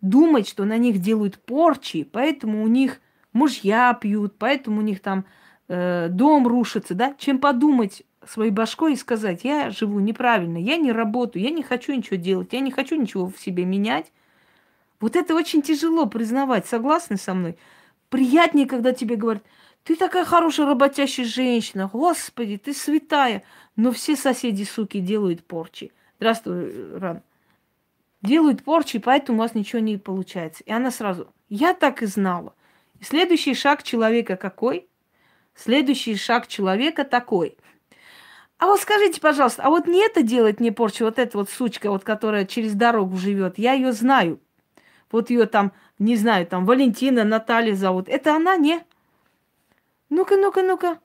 думать, 0.00 0.48
что 0.48 0.64
на 0.64 0.76
них 0.78 0.98
делают 0.98 1.38
порчи, 1.38 2.04
поэтому 2.04 2.62
у 2.62 2.68
них 2.68 3.00
мужья 3.32 3.94
пьют, 3.94 4.34
поэтому 4.38 4.78
у 4.78 4.82
них 4.82 5.00
там 5.00 5.24
э, 5.68 6.08
дом 6.10 6.46
рушится, 6.46 6.94
да, 6.94 7.14
чем 7.18 7.38
подумать 7.38 8.04
своей 8.26 8.50
башкой 8.50 8.92
и 8.92 8.96
сказать, 8.96 9.44
я 9.44 9.70
живу 9.70 10.00
неправильно, 10.00 10.58
я 10.58 10.76
не 10.76 10.92
работаю, 10.92 11.42
я 11.42 11.50
не 11.50 11.62
хочу 11.62 11.92
ничего 11.94 12.16
делать, 12.16 12.52
я 12.52 12.60
не 12.60 12.70
хочу 12.70 12.96
ничего 12.96 13.26
в 13.26 13.38
себе 13.38 13.64
менять. 13.64 14.12
Вот 15.00 15.16
это 15.16 15.34
очень 15.34 15.62
тяжело 15.62 16.06
признавать, 16.06 16.66
согласны 16.66 17.16
со 17.16 17.34
мной? 17.34 17.56
Приятнее, 18.08 18.66
когда 18.66 18.92
тебе 18.92 19.16
говорят, 19.16 19.44
ты 19.84 19.96
такая 19.96 20.24
хорошая 20.24 20.66
работящая 20.66 21.24
женщина, 21.24 21.88
господи, 21.92 22.58
ты 22.58 22.74
святая, 22.74 23.42
но 23.76 23.92
все 23.92 24.16
соседи, 24.16 24.64
суки, 24.64 25.00
делают 25.00 25.44
порчи. 25.44 25.92
Здравствуй, 26.18 26.98
Ран. 26.98 27.22
Делают 28.22 28.64
порчи, 28.64 28.98
поэтому 28.98 29.38
у 29.38 29.42
вас 29.42 29.54
ничего 29.54 29.80
не 29.80 29.96
получается. 29.96 30.64
И 30.64 30.72
она 30.72 30.90
сразу, 30.90 31.32
я 31.48 31.74
так 31.74 32.02
и 32.02 32.06
знала. 32.06 32.54
И 33.00 33.04
следующий 33.04 33.54
шаг 33.54 33.82
человека 33.82 34.36
какой? 34.36 34.88
Следующий 35.54 36.16
шаг 36.16 36.46
человека 36.46 37.04
такой. 37.04 37.56
А 38.58 38.66
вот 38.66 38.80
скажите, 38.80 39.20
пожалуйста, 39.20 39.62
а 39.62 39.70
вот 39.70 39.86
не 39.86 40.04
это 40.04 40.22
делает 40.22 40.58
мне 40.58 40.72
порчу, 40.72 41.04
вот 41.04 41.18
эта 41.18 41.38
вот 41.38 41.48
сучка, 41.48 41.90
вот 41.90 42.02
которая 42.02 42.44
через 42.44 42.74
дорогу 42.74 43.16
живет, 43.16 43.56
я 43.56 43.72
ее 43.72 43.92
знаю. 43.92 44.40
Вот 45.12 45.30
ее 45.30 45.46
там, 45.46 45.72
не 45.98 46.16
знаю, 46.16 46.46
там 46.46 46.66
Валентина, 46.66 47.24
Наталья 47.24 47.74
зовут. 47.74 48.08
Это 48.08 48.34
она, 48.34 48.56
не? 48.56 48.84
Ну-ка, 50.10 50.36
ну-ка, 50.36 50.62
ну-ка. 50.62 50.98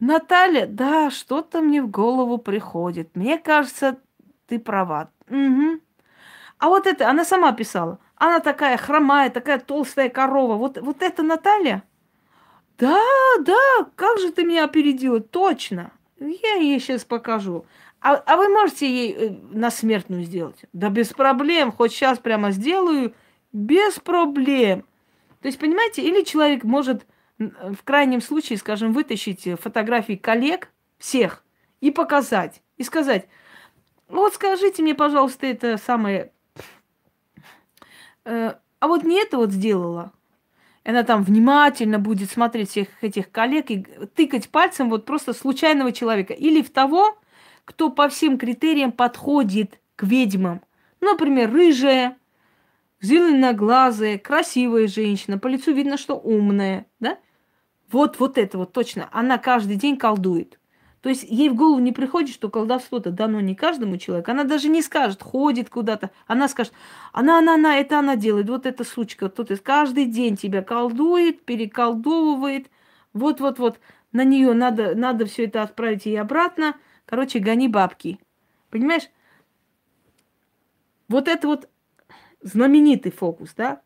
Наталья, 0.00 0.66
да, 0.66 1.10
что-то 1.10 1.62
мне 1.62 1.82
в 1.82 1.90
голову 1.90 2.36
приходит. 2.36 3.16
Мне 3.16 3.38
кажется, 3.38 3.98
ты 4.46 4.58
права. 4.58 5.10
Угу. 5.30 5.80
А 6.58 6.68
вот 6.68 6.86
это, 6.86 7.08
она 7.08 7.24
сама 7.24 7.52
писала. 7.52 7.98
Она 8.16 8.40
такая 8.40 8.76
хромая, 8.76 9.30
такая 9.30 9.58
толстая 9.58 10.08
корова. 10.08 10.54
Вот, 10.54 10.78
вот 10.78 11.02
это 11.02 11.22
Наталья? 11.22 11.82
Да, 12.78 13.02
да, 13.40 13.86
как 13.94 14.18
же 14.18 14.32
ты 14.32 14.44
меня 14.44 14.64
опередила, 14.64 15.20
точно. 15.20 15.92
Я 16.18 16.54
ей 16.54 16.80
сейчас 16.80 17.04
покажу. 17.04 17.66
А, 18.00 18.14
а 18.14 18.36
вы 18.36 18.48
можете 18.48 18.88
ей 18.88 19.12
э, 19.12 19.30
на 19.50 19.70
смертную 19.70 20.24
сделать? 20.24 20.64
Да 20.72 20.88
без 20.90 21.08
проблем, 21.08 21.72
хоть 21.72 21.92
сейчас 21.92 22.18
прямо 22.18 22.50
сделаю, 22.52 23.14
без 23.52 23.98
проблем. 23.98 24.84
То 25.40 25.48
есть, 25.48 25.58
понимаете, 25.58 26.02
или 26.02 26.22
человек 26.22 26.64
может 26.64 27.06
в 27.38 27.82
крайнем 27.84 28.20
случае, 28.20 28.58
скажем, 28.58 28.92
вытащить 28.92 29.48
фотографии 29.60 30.14
коллег 30.14 30.70
всех 30.98 31.44
и 31.80 31.90
показать, 31.90 32.62
и 32.78 32.82
сказать, 32.82 33.28
вот 34.08 34.34
скажите 34.34 34.82
мне, 34.82 34.94
пожалуйста, 34.94 35.46
это 35.46 35.76
самое, 35.76 36.18
э, 36.18 36.28
а 38.26 38.88
вот 38.88 39.04
не 39.04 39.22
это 39.22 39.36
вот 39.36 39.52
сделала, 39.52 40.12
она 40.84 41.02
там 41.02 41.22
внимательно 41.22 41.98
будет 41.98 42.30
смотреть 42.30 42.70
всех 42.70 42.88
этих 43.02 43.30
коллег 43.30 43.70
и 43.70 43.86
тыкать 44.14 44.48
пальцем 44.50 44.90
вот 44.90 45.04
просто 45.04 45.32
случайного 45.32 45.92
человека. 45.92 46.32
Или 46.32 46.62
в 46.62 46.70
того, 46.70 47.18
кто 47.64 47.90
по 47.90 48.08
всем 48.08 48.38
критериям 48.38 48.92
подходит 48.92 49.80
к 49.96 50.04
ведьмам. 50.04 50.62
Например, 51.00 51.52
рыжая, 51.52 52.16
зеленоглазая, 53.00 54.18
красивая 54.18 54.86
женщина, 54.86 55.38
по 55.38 55.48
лицу 55.48 55.72
видно, 55.72 55.96
что 55.96 56.14
умная, 56.14 56.86
да? 57.00 57.18
Вот, 57.90 58.18
вот 58.18 58.38
это 58.38 58.58
вот 58.58 58.72
точно. 58.72 59.08
Она 59.12 59.38
каждый 59.38 59.76
день 59.76 59.96
колдует. 59.96 60.58
То 61.06 61.10
есть 61.10 61.22
ей 61.22 61.50
в 61.50 61.54
голову 61.54 61.78
не 61.78 61.92
приходит, 61.92 62.34
что 62.34 62.50
колдовство-то 62.50 63.12
дано 63.12 63.40
не 63.40 63.54
каждому 63.54 63.96
человеку. 63.96 64.32
Она 64.32 64.42
даже 64.42 64.68
не 64.68 64.82
скажет, 64.82 65.22
ходит 65.22 65.70
куда-то. 65.70 66.10
Она 66.26 66.48
скажет, 66.48 66.72
она, 67.12 67.38
она, 67.38 67.54
она, 67.54 67.76
это 67.76 68.00
она 68.00 68.16
делает, 68.16 68.48
вот 68.48 68.66
эта 68.66 68.82
сучка. 68.82 69.28
Тут 69.28 69.50
есть 69.50 69.62
каждый 69.62 70.06
день 70.06 70.36
тебя 70.36 70.62
колдует, 70.62 71.44
переколдовывает. 71.44 72.72
Вот-вот-вот, 73.12 73.78
на 74.10 74.24
нее 74.24 74.52
надо, 74.52 74.96
надо 74.96 75.26
все 75.26 75.44
это 75.44 75.62
отправить 75.62 76.06
ей 76.06 76.20
обратно. 76.20 76.74
Короче, 77.04 77.38
гони 77.38 77.68
бабки. 77.68 78.18
Понимаешь? 78.70 79.08
Вот 81.06 81.28
это 81.28 81.46
вот 81.46 81.68
знаменитый 82.42 83.12
фокус, 83.12 83.54
да? 83.56 83.80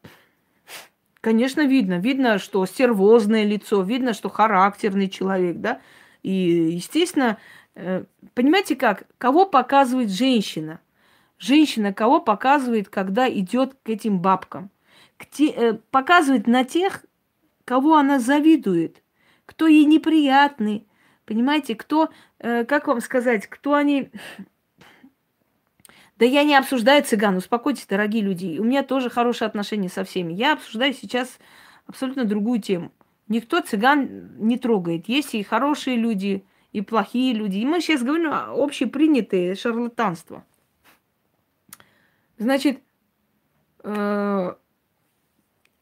Конечно, 1.20 1.66
видно. 1.66 1.98
Видно, 1.98 2.38
что 2.38 2.64
стервозное 2.64 3.44
лицо, 3.44 3.82
видно, 3.82 4.14
что 4.14 4.30
характерный 4.30 5.10
человек, 5.10 5.58
да? 5.58 5.82
И, 6.22 6.30
естественно, 6.30 7.38
э, 7.74 8.04
понимаете 8.34 8.76
как? 8.76 9.04
Кого 9.18 9.46
показывает 9.46 10.10
женщина? 10.10 10.80
Женщина 11.38 11.92
кого 11.92 12.20
показывает, 12.20 12.88
когда 12.88 13.28
идет 13.30 13.74
к 13.82 13.88
этим 13.88 14.20
бабкам? 14.20 14.70
К 15.16 15.26
те, 15.26 15.50
э, 15.50 15.74
показывает 15.90 16.46
на 16.46 16.64
тех, 16.64 17.04
кого 17.64 17.96
она 17.96 18.18
завидует, 18.18 19.02
кто 19.46 19.66
ей 19.66 19.84
неприятный, 19.84 20.86
понимаете, 21.24 21.74
кто, 21.74 22.10
э, 22.38 22.64
как 22.64 22.86
вам 22.86 23.00
сказать, 23.00 23.46
кто 23.46 23.74
они... 23.74 24.10
Да 26.16 26.26
я 26.26 26.44
не 26.44 26.54
обсуждаю 26.54 27.02
цыган, 27.02 27.36
успокойтесь, 27.36 27.86
дорогие 27.86 28.22
люди. 28.22 28.58
У 28.58 28.64
меня 28.64 28.82
тоже 28.82 29.08
хорошие 29.08 29.46
отношения 29.46 29.88
со 29.88 30.04
всеми. 30.04 30.34
Я 30.34 30.52
обсуждаю 30.52 30.92
сейчас 30.92 31.38
абсолютно 31.86 32.24
другую 32.24 32.60
тему. 32.60 32.92
Никто 33.30 33.60
цыган 33.60 34.36
не 34.38 34.58
трогает. 34.58 35.08
Есть 35.08 35.36
и 35.36 35.44
хорошие 35.44 35.96
люди, 35.96 36.44
и 36.72 36.80
плохие 36.80 37.32
люди. 37.32 37.58
И 37.58 37.64
мы 37.64 37.80
сейчас 37.80 38.02
говорим 38.02 38.32
о 38.32 38.52
общепринятые 38.52 39.54
шарлатанство. 39.54 40.44
Значит, 42.38 42.80
э, 43.84 44.54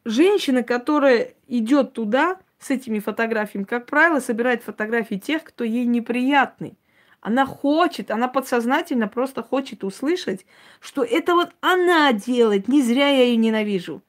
женщина, 0.04 0.62
которая 0.62 1.34
идет 1.46 1.94
туда 1.94 2.38
с 2.58 2.68
этими 2.68 2.98
фотографиями, 2.98 3.64
как 3.64 3.86
правило, 3.86 4.20
собирает 4.20 4.62
фотографии 4.62 5.14
тех, 5.14 5.42
кто 5.42 5.64
ей 5.64 5.86
неприятный. 5.86 6.76
Она 7.22 7.46
хочет, 7.46 8.10
она 8.10 8.28
подсознательно 8.28 9.08
просто 9.08 9.42
хочет 9.42 9.84
услышать, 9.84 10.44
что 10.80 11.02
это 11.02 11.34
вот 11.34 11.52
она 11.62 12.12
делает, 12.12 12.68
не 12.68 12.82
зря 12.82 13.08
я 13.08 13.24
ее 13.24 13.36
ненавижу. 13.36 14.02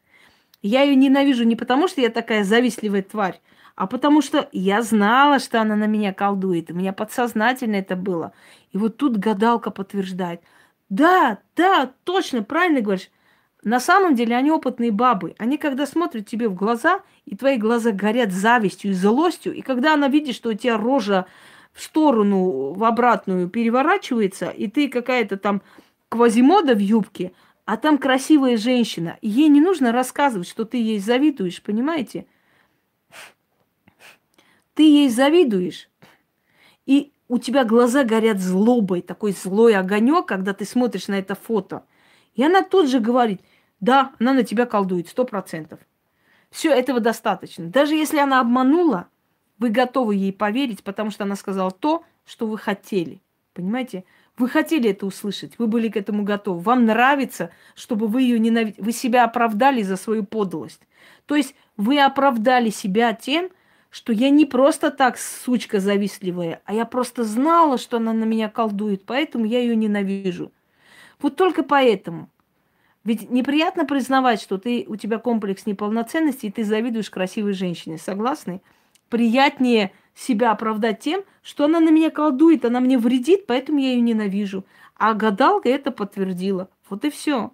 Я 0.62 0.84
ее 0.84 0.96
ненавижу 0.96 1.44
не 1.44 1.56
потому, 1.56 1.88
что 1.88 2.02
я 2.02 2.10
такая 2.10 2.44
завистливая 2.44 3.02
тварь, 3.02 3.40
а 3.76 3.88
потому 3.88 4.22
что 4.22 4.50
я 4.52 4.82
знала, 4.82 5.40
что 5.40 5.62
она 5.62 5.76
на 5.76 5.86
меня 5.86 6.14
колдует. 6.14 6.70
У 6.72 6.74
меня 6.74 6.92
подсознательно 6.92 7.78
это 7.78 7.96
было. 7.96 8.34
И 8.72 8.78
вот 8.78 8.98
тут 8.98 9.18
гадалка 9.18 9.72
подтверждает. 9.72 10.42
Да, 10.90 11.40
да, 11.56 11.94
точно, 12.04 12.44
правильно 12.44 12.82
говоришь. 12.82 13.10
На 13.64 13.80
самом 13.80 14.16
деле 14.16 14.36
они 14.36 14.52
опытные 14.52 14.92
бабы. 14.92 15.36
Они 15.38 15.58
когда 15.58 15.86
смотрят 15.86 16.28
тебе 16.28 16.50
в 16.50 16.56
глаза, 16.56 17.02
и 17.26 17.36
твои 17.36 17.58
глаза 17.58 17.92
горят 17.92 18.32
завистью 18.32 18.92
и 18.92 18.94
злостью, 18.94 19.54
и 19.54 19.62
когда 19.62 19.94
она 19.94 20.08
видит, 20.08 20.36
что 20.36 20.50
у 20.50 20.54
тебя 20.54 20.78
рожа 20.78 21.26
в 21.74 21.82
сторону, 21.82 22.74
в 22.74 22.84
обратную 22.84 23.50
переворачивается, 23.50 24.50
и 24.50 24.68
ты 24.68 24.90
какая-то 24.90 25.38
там 25.38 25.62
квазимода 26.10 26.74
в 26.74 26.80
юбке, 26.80 27.34
а 27.70 27.78
там 27.78 28.00
красивая 28.00 28.58
женщина. 28.58 29.20
ей 29.22 29.48
не 29.48 29.62
нужно 29.62 29.92
рассказывать, 29.92 30.48
что 30.48 30.66
ты 30.66 30.78
ей 30.78 30.98
завидуешь, 30.98 31.62
понимаете? 31.62 32.26
Ты 34.74 34.82
ей 34.82 35.08
завидуешь. 35.08 35.88
И 36.88 37.12
у 37.28 37.38
тебя 37.38 37.66
глаза 37.66 38.04
горят 38.04 38.40
злобой, 38.40 39.04
такой 39.04 39.34
злой 39.34 39.76
огонек, 39.76 40.26
когда 40.26 40.56
ты 40.56 40.66
смотришь 40.66 41.10
на 41.10 41.20
это 41.20 41.36
фото. 41.36 41.84
И 42.34 42.44
она 42.44 42.64
тут 42.64 42.90
же 42.90 43.00
говорит, 43.00 43.40
да, 43.80 44.14
она 44.20 44.34
на 44.34 44.44
тебя 44.44 44.66
колдует, 44.66 45.08
сто 45.08 45.24
процентов. 45.24 45.80
Все, 46.50 46.72
этого 46.72 47.00
достаточно. 47.00 47.68
Даже 47.68 47.94
если 47.94 48.18
она 48.18 48.40
обманула, 48.40 49.10
вы 49.60 49.70
готовы 49.70 50.16
ей 50.16 50.34
поверить, 50.34 50.84
потому 50.84 51.12
что 51.12 51.26
она 51.26 51.36
сказала 51.36 51.70
то, 51.70 52.04
что 52.26 52.48
вы 52.48 52.58
хотели. 52.58 53.22
Понимаете? 53.54 54.06
Вы 54.40 54.48
хотели 54.48 54.92
это 54.92 55.06
услышать, 55.06 55.60
вы 55.60 55.68
были 55.68 55.90
к 55.90 55.98
этому 55.98 56.24
готовы. 56.24 56.62
Вам 56.62 56.86
нравится, 56.86 57.52
чтобы 57.76 58.08
вы 58.08 58.22
ее 58.22 58.40
ненавидели. 58.40 58.82
Вы 58.82 58.94
себя 58.94 59.26
оправдали 59.26 59.82
за 59.82 59.98
свою 59.98 60.24
подлость. 60.24 60.82
То 61.26 61.36
есть 61.36 61.56
вы 61.76 62.00
оправдали 62.00 62.70
себя 62.70 63.12
тем, 63.12 63.50
что 63.90 64.14
я 64.14 64.30
не 64.30 64.46
просто 64.46 64.92
так 64.92 65.18
сучка 65.18 65.82
завистливая, 65.82 66.62
а 66.64 66.74
я 66.74 66.86
просто 66.86 67.26
знала, 67.26 67.78
что 67.78 67.98
она 67.98 68.14
на 68.14 68.24
меня 68.24 68.48
колдует, 68.48 69.04
поэтому 69.06 69.44
я 69.44 69.60
ее 69.60 69.76
ненавижу. 69.76 70.54
Вот 71.22 71.36
только 71.36 71.62
поэтому. 71.62 72.30
Ведь 73.04 73.30
неприятно 73.30 73.84
признавать, 73.86 74.42
что 74.42 74.58
ты, 74.58 74.86
у 74.88 74.96
тебя 74.96 75.18
комплекс 75.18 75.66
неполноценности, 75.66 76.46
и 76.46 76.52
ты 76.52 76.64
завидуешь 76.64 77.10
красивой 77.10 77.52
женщине. 77.52 77.98
Согласны? 77.98 78.62
Приятнее 79.10 79.92
себя 80.20 80.52
оправдать 80.52 81.00
тем, 81.00 81.24
что 81.42 81.66
она 81.66 81.80
на 81.80 81.90
меня 81.90 82.10
колдует, 82.10 82.66
она 82.66 82.80
мне 82.80 82.98
вредит, 82.98 83.48
поэтому 83.48 83.80
я 83.80 83.90
ее 83.90 84.02
ненавижу. 84.02 84.66
А 84.96 85.14
гадалка 85.14 85.70
это 85.70 85.92
подтвердила. 85.92 86.70
Вот 86.90 87.06
и 87.06 87.10
все. 87.10 87.52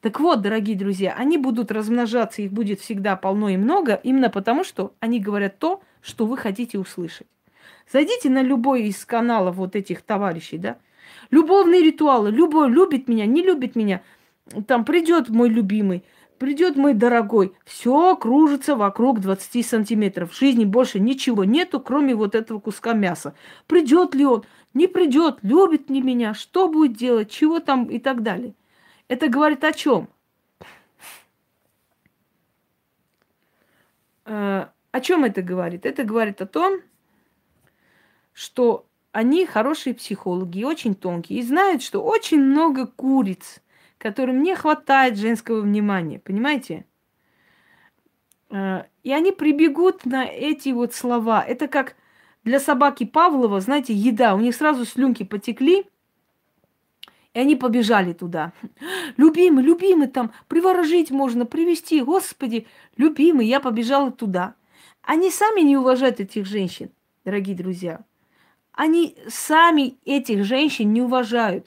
Так 0.00 0.20
вот, 0.20 0.40
дорогие 0.40 0.76
друзья, 0.76 1.14
они 1.18 1.38
будут 1.38 1.70
размножаться, 1.70 2.40
их 2.40 2.52
будет 2.52 2.80
всегда 2.80 3.16
полно 3.16 3.48
и 3.48 3.56
много, 3.56 4.00
именно 4.02 4.30
потому, 4.30 4.64
что 4.64 4.94
они 5.00 5.20
говорят 5.20 5.58
то, 5.58 5.82
что 6.00 6.24
вы 6.24 6.36
хотите 6.36 6.78
услышать. 6.78 7.26
Зайдите 7.92 8.30
на 8.30 8.42
любой 8.42 8.84
из 8.84 9.04
каналов 9.04 9.56
вот 9.56 9.76
этих 9.76 10.02
товарищей, 10.02 10.58
да. 10.58 10.78
Любовные 11.30 11.82
ритуалы, 11.82 12.30
любой 12.30 12.70
любит 12.70 13.08
меня, 13.08 13.26
не 13.26 13.42
любит 13.42 13.76
меня. 13.76 14.02
Там 14.66 14.84
придет 14.84 15.28
мой 15.28 15.48
любимый, 15.48 16.04
придет 16.38 16.76
мой 16.76 16.94
дорогой, 16.94 17.54
все 17.64 18.16
кружится 18.16 18.76
вокруг 18.76 19.20
20 19.20 19.66
сантиметров. 19.66 20.32
В 20.32 20.38
жизни 20.38 20.64
больше 20.64 21.00
ничего 21.00 21.44
нету, 21.44 21.80
кроме 21.80 22.14
вот 22.14 22.34
этого 22.34 22.60
куска 22.60 22.92
мяса. 22.92 23.34
Придет 23.66 24.14
ли 24.14 24.24
он, 24.24 24.44
не 24.74 24.86
придет, 24.86 25.38
любит 25.42 25.90
ли 25.90 26.00
меня, 26.00 26.34
что 26.34 26.68
будет 26.68 26.96
делать, 26.96 27.30
чего 27.30 27.60
там 27.60 27.86
и 27.86 27.98
так 27.98 28.22
далее. 28.22 28.54
Это 29.08 29.28
говорит 29.28 29.64
о 29.64 29.72
чем? 29.72 30.08
Э, 34.24 34.66
о 34.92 35.00
чем 35.00 35.24
это 35.24 35.42
говорит? 35.42 35.86
Это 35.86 36.04
говорит 36.04 36.40
о 36.40 36.46
том, 36.46 36.80
что 38.32 38.86
они 39.12 39.46
хорошие 39.46 39.94
психологи, 39.94 40.62
очень 40.62 40.94
тонкие, 40.94 41.40
и 41.40 41.42
знают, 41.42 41.82
что 41.82 42.02
очень 42.02 42.40
много 42.40 42.86
куриц– 42.86 43.60
которым 43.98 44.42
не 44.42 44.54
хватает 44.54 45.18
женского 45.18 45.60
внимания, 45.60 46.18
понимаете? 46.18 46.86
Э, 48.50 48.84
и 49.02 49.12
они 49.12 49.32
прибегут 49.32 50.06
на 50.06 50.24
эти 50.24 50.70
вот 50.70 50.94
слова. 50.94 51.44
Это 51.44 51.68
как 51.68 51.96
для 52.44 52.60
собаки 52.60 53.04
Павлова, 53.04 53.60
знаете, 53.60 53.92
еда. 53.92 54.34
У 54.34 54.40
них 54.40 54.54
сразу 54.54 54.84
слюнки 54.84 55.24
потекли, 55.24 55.86
и 57.34 57.40
они 57.40 57.56
побежали 57.56 58.12
туда. 58.12 58.52
Любимый, 59.16 59.64
любимый, 59.64 60.08
там 60.08 60.32
приворожить 60.48 61.10
можно, 61.10 61.44
привести, 61.44 62.00
Господи, 62.00 62.66
любимый, 62.96 63.46
я 63.46 63.60
побежала 63.60 64.10
туда. 64.10 64.54
Они 65.02 65.30
сами 65.30 65.60
не 65.60 65.76
уважают 65.76 66.20
этих 66.20 66.46
женщин, 66.46 66.90
дорогие 67.24 67.56
друзья. 67.56 68.04
Они 68.72 69.16
сами 69.28 69.98
этих 70.04 70.44
женщин 70.44 70.92
не 70.92 71.02
уважают. 71.02 71.66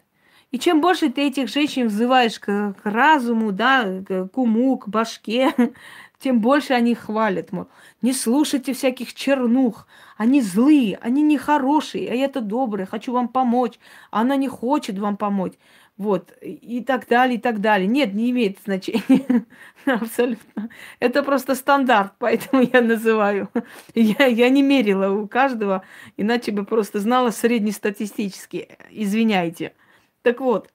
И 0.51 0.59
чем 0.59 0.81
больше 0.81 1.09
ты 1.09 1.27
этих 1.27 1.47
женщин 1.47 1.87
взываешь 1.87 2.37
к, 2.39 2.73
к 2.73 2.81
разуму, 2.83 3.51
да, 3.53 4.03
к 4.05 4.37
уму, 4.37 4.77
к 4.77 4.89
башке, 4.89 5.53
тем 6.19 6.41
больше 6.41 6.73
они 6.73 6.93
хвалят. 6.93 7.53
Мол, 7.53 7.67
не 8.01 8.11
слушайте 8.13 8.73
всяких 8.73 9.13
чернух, 9.13 9.87
они 10.17 10.41
злые, 10.41 10.97
они 11.01 11.21
нехорошие, 11.21 12.11
а 12.11 12.15
я-то 12.15 12.41
добрый, 12.41 12.85
хочу 12.85 13.13
вам 13.13 13.29
помочь, 13.29 13.79
а 14.11 14.21
она 14.21 14.35
не 14.35 14.49
хочет 14.49 14.99
вам 14.99 15.15
помочь. 15.15 15.53
Вот, 15.97 16.33
и 16.41 16.81
так 16.81 17.07
далее, 17.07 17.37
и 17.37 17.39
так 17.39 17.61
далее. 17.61 17.87
Нет, 17.87 18.13
не 18.13 18.31
имеет 18.31 18.57
значения. 18.65 19.45
Абсолютно. 19.85 20.69
Это 20.99 21.21
просто 21.21 21.53
стандарт, 21.53 22.13
поэтому 22.17 22.63
я 22.63 22.81
называю. 22.81 23.49
Я, 23.93 24.25
я 24.25 24.49
не 24.49 24.63
мерила 24.63 25.11
у 25.11 25.27
каждого, 25.27 25.83
иначе 26.17 26.51
бы 26.51 26.65
просто 26.65 26.99
знала 26.99 27.29
среднестатистически. 27.29 28.69
Извиняйте. 28.89 29.73
Так 30.21 30.39
вот, 30.39 30.71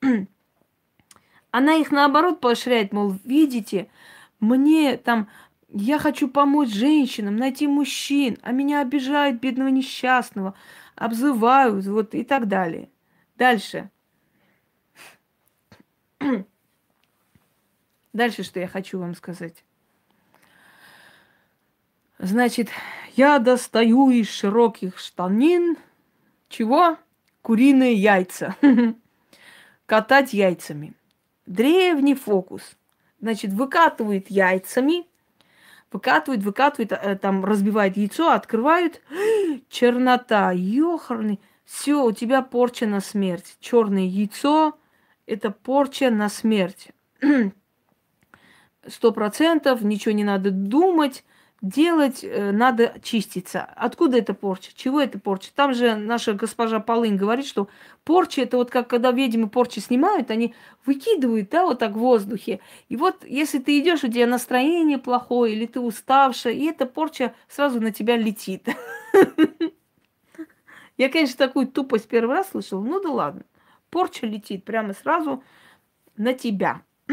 она 1.50 1.74
их 1.74 1.90
наоборот 1.90 2.40
поощряет, 2.40 2.92
мол, 2.92 3.16
видите, 3.24 3.88
мне 4.40 4.96
там, 4.96 5.28
я 5.68 5.98
хочу 5.98 6.28
помочь 6.28 6.70
женщинам, 6.70 7.36
найти 7.36 7.66
мужчин, 7.66 8.38
а 8.42 8.52
меня 8.52 8.80
обижают, 8.80 9.40
бедного 9.40 9.68
несчастного, 9.68 10.54
обзывают, 10.96 11.86
вот 11.86 12.14
и 12.14 12.24
так 12.24 12.48
далее. 12.48 12.90
Дальше. 13.36 13.90
Дальше, 18.12 18.42
что 18.42 18.60
я 18.60 18.68
хочу 18.68 18.98
вам 18.98 19.14
сказать. 19.14 19.64
Значит, 22.18 22.68
я 23.16 23.38
достаю 23.38 24.10
из 24.10 24.28
широких 24.28 24.98
штанин 24.98 25.76
чего? 26.48 26.98
Куриные 27.42 27.94
яйца. 27.94 28.56
Катать 29.86 30.32
яйцами. 30.32 30.94
Древний 31.46 32.14
фокус. 32.14 32.76
Значит, 33.20 33.52
выкатывает 33.52 34.30
яйцами, 34.30 35.06
выкатывает, 35.92 36.42
выкатывает, 36.42 36.92
э, 36.92 37.16
там 37.16 37.44
разбивает 37.44 37.96
яйцо, 37.96 38.30
открывают. 38.30 39.02
Чернота, 39.68 40.52
ёхарный. 40.52 41.40
Все, 41.64 42.04
у 42.04 42.12
тебя 42.12 42.42
порча 42.42 42.86
на 42.86 43.00
смерть. 43.00 43.56
Черное 43.60 44.04
яйцо– 44.04 44.78
это 45.26 45.50
порча 45.50 46.10
на 46.10 46.28
смерть. 46.28 46.90
Сто 48.86 49.12
процентов, 49.12 49.82
ничего 49.82 50.12
не 50.12 50.24
надо 50.24 50.50
думать. 50.50 51.24
Делать, 51.62 52.24
э, 52.24 52.50
надо 52.50 52.92
чиститься. 53.02 53.62
Откуда 53.76 54.18
это 54.18 54.34
порча? 54.34 54.72
Чего 54.74 55.00
это 55.00 55.18
порча? 55.18 55.50
Там 55.54 55.72
же 55.72 55.94
наша 55.94 56.34
госпожа 56.34 56.80
Полынь 56.80 57.16
говорит, 57.16 57.46
что 57.46 57.68
порча 58.04 58.42
это 58.42 58.56
вот 58.56 58.70
как 58.70 58.88
когда 58.88 59.12
ведьмы 59.12 59.48
порчи 59.48 59.78
снимают, 59.78 60.30
они 60.30 60.54
выкидывают, 60.84 61.50
да, 61.50 61.64
вот 61.64 61.78
так 61.78 61.92
в 61.92 61.98
воздухе. 61.98 62.60
И 62.88 62.96
вот 62.96 63.24
если 63.24 63.60
ты 63.60 63.78
идешь, 63.78 64.02
у 64.02 64.08
тебя 64.08 64.26
настроение 64.26 64.98
плохое, 64.98 65.54
или 65.54 65.66
ты 65.66 65.78
уставшая, 65.80 66.52
и 66.52 66.64
эта 66.66 66.84
порча 66.84 67.32
сразу 67.48 67.80
на 67.80 67.92
тебя 67.92 68.16
летит. 68.16 68.66
Я, 70.98 71.08
конечно, 71.08 71.38
такую 71.38 71.68
тупость 71.68 72.08
первый 72.08 72.36
раз 72.36 72.50
слышала, 72.50 72.82
ну 72.82 73.00
да 73.00 73.10
ладно. 73.10 73.44
Порча 73.88 74.26
летит 74.26 74.64
прямо 74.64 74.94
сразу 74.94 75.42
на 76.16 76.34
тебя. 76.34 76.82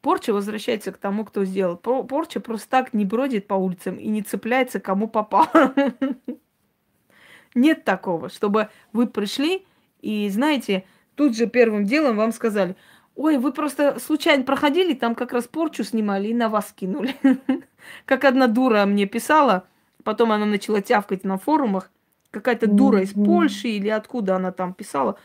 Порча 0.00 0.32
возвращается 0.32 0.92
к 0.92 0.96
тому, 0.96 1.24
кто 1.24 1.44
сделал. 1.44 1.76
Порча 1.76 2.40
просто 2.40 2.68
так 2.68 2.94
не 2.94 3.04
бродит 3.04 3.46
по 3.46 3.54
улицам 3.54 3.96
и 3.96 4.08
не 4.08 4.22
цепляется, 4.22 4.80
кому 4.80 5.08
попало. 5.08 5.74
Нет 7.54 7.84
такого, 7.84 8.28
чтобы 8.28 8.68
вы 8.92 9.06
пришли 9.06 9.66
и, 10.00 10.28
знаете, 10.30 10.84
тут 11.16 11.36
же 11.36 11.46
первым 11.46 11.84
делом 11.84 12.16
вам 12.16 12.32
сказали, 12.32 12.76
ой, 13.14 13.36
вы 13.38 13.52
просто 13.52 13.98
случайно 13.98 14.44
проходили, 14.44 14.94
там 14.94 15.14
как 15.14 15.32
раз 15.32 15.46
порчу 15.46 15.84
снимали 15.84 16.28
и 16.28 16.34
на 16.34 16.48
вас 16.48 16.72
кинули. 16.72 17.14
Как 18.06 18.24
одна 18.24 18.46
дура 18.46 18.86
мне 18.86 19.06
писала, 19.06 19.66
потом 20.04 20.32
она 20.32 20.46
начала 20.46 20.80
тявкать 20.80 21.24
на 21.24 21.36
форумах, 21.36 21.90
какая-то 22.30 22.66
дура 22.68 23.02
из 23.02 23.12
Польши 23.12 23.68
или 23.68 23.88
откуда 23.88 24.36
она 24.36 24.52
там 24.52 24.72
писала. 24.72 25.18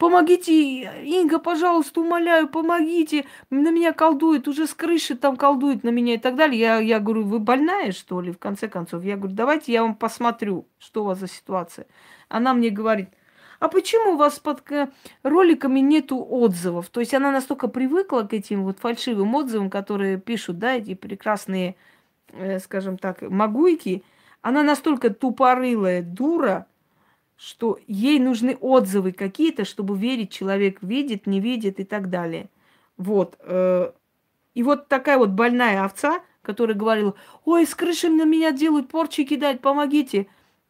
Помогите, 0.00 0.52
Инга, 1.04 1.38
пожалуйста, 1.38 2.00
умоляю, 2.00 2.48
помогите. 2.48 3.26
На 3.50 3.70
меня 3.70 3.92
колдует, 3.92 4.48
уже 4.48 4.66
с 4.66 4.72
крыши 4.72 5.14
там 5.14 5.36
колдует 5.36 5.84
на 5.84 5.90
меня 5.90 6.14
и 6.14 6.16
так 6.16 6.36
далее. 6.36 6.58
Я, 6.58 6.78
я 6.78 7.00
говорю, 7.00 7.24
вы 7.24 7.38
больная, 7.38 7.92
что 7.92 8.22
ли, 8.22 8.32
в 8.32 8.38
конце 8.38 8.66
концов? 8.66 9.04
Я 9.04 9.18
говорю, 9.18 9.34
давайте 9.34 9.72
я 9.72 9.82
вам 9.82 9.94
посмотрю, 9.94 10.66
что 10.78 11.02
у 11.02 11.06
вас 11.08 11.18
за 11.18 11.28
ситуация. 11.28 11.86
Она 12.30 12.54
мне 12.54 12.70
говорит, 12.70 13.10
а 13.58 13.68
почему 13.68 14.14
у 14.14 14.16
вас 14.16 14.38
под 14.38 14.62
роликами 15.22 15.80
нету 15.80 16.26
отзывов? 16.26 16.88
То 16.88 17.00
есть 17.00 17.12
она 17.12 17.30
настолько 17.30 17.68
привыкла 17.68 18.22
к 18.22 18.32
этим 18.32 18.64
вот 18.64 18.78
фальшивым 18.78 19.34
отзывам, 19.34 19.68
которые 19.68 20.18
пишут, 20.18 20.58
да, 20.58 20.76
эти 20.76 20.94
прекрасные, 20.94 21.76
э, 22.32 22.58
скажем 22.60 22.96
так, 22.96 23.20
могуйки. 23.20 24.02
Она 24.40 24.62
настолько 24.62 25.10
тупорылая 25.10 26.00
дура, 26.00 26.68
что 27.40 27.78
ей 27.86 28.18
нужны 28.18 28.54
отзывы 28.60 29.12
какие-то, 29.12 29.64
чтобы 29.64 29.96
верить, 29.96 30.30
человек 30.30 30.82
видит, 30.82 31.26
не 31.26 31.40
видит 31.40 31.80
и 31.80 31.84
так 31.84 32.10
далее. 32.10 32.50
Вот. 32.98 33.38
Э, 33.40 33.92
и 34.52 34.62
вот 34.62 34.88
такая 34.88 35.16
вот 35.16 35.30
больная 35.30 35.82
овца, 35.82 36.20
которая 36.42 36.76
говорила, 36.76 37.14
ой, 37.46 37.66
с 37.66 37.74
крыши 37.74 38.10
на 38.10 38.24
меня 38.24 38.52
делают, 38.52 38.88
порчи 38.88 39.24
кидать, 39.24 39.62
помогите. 39.62 40.26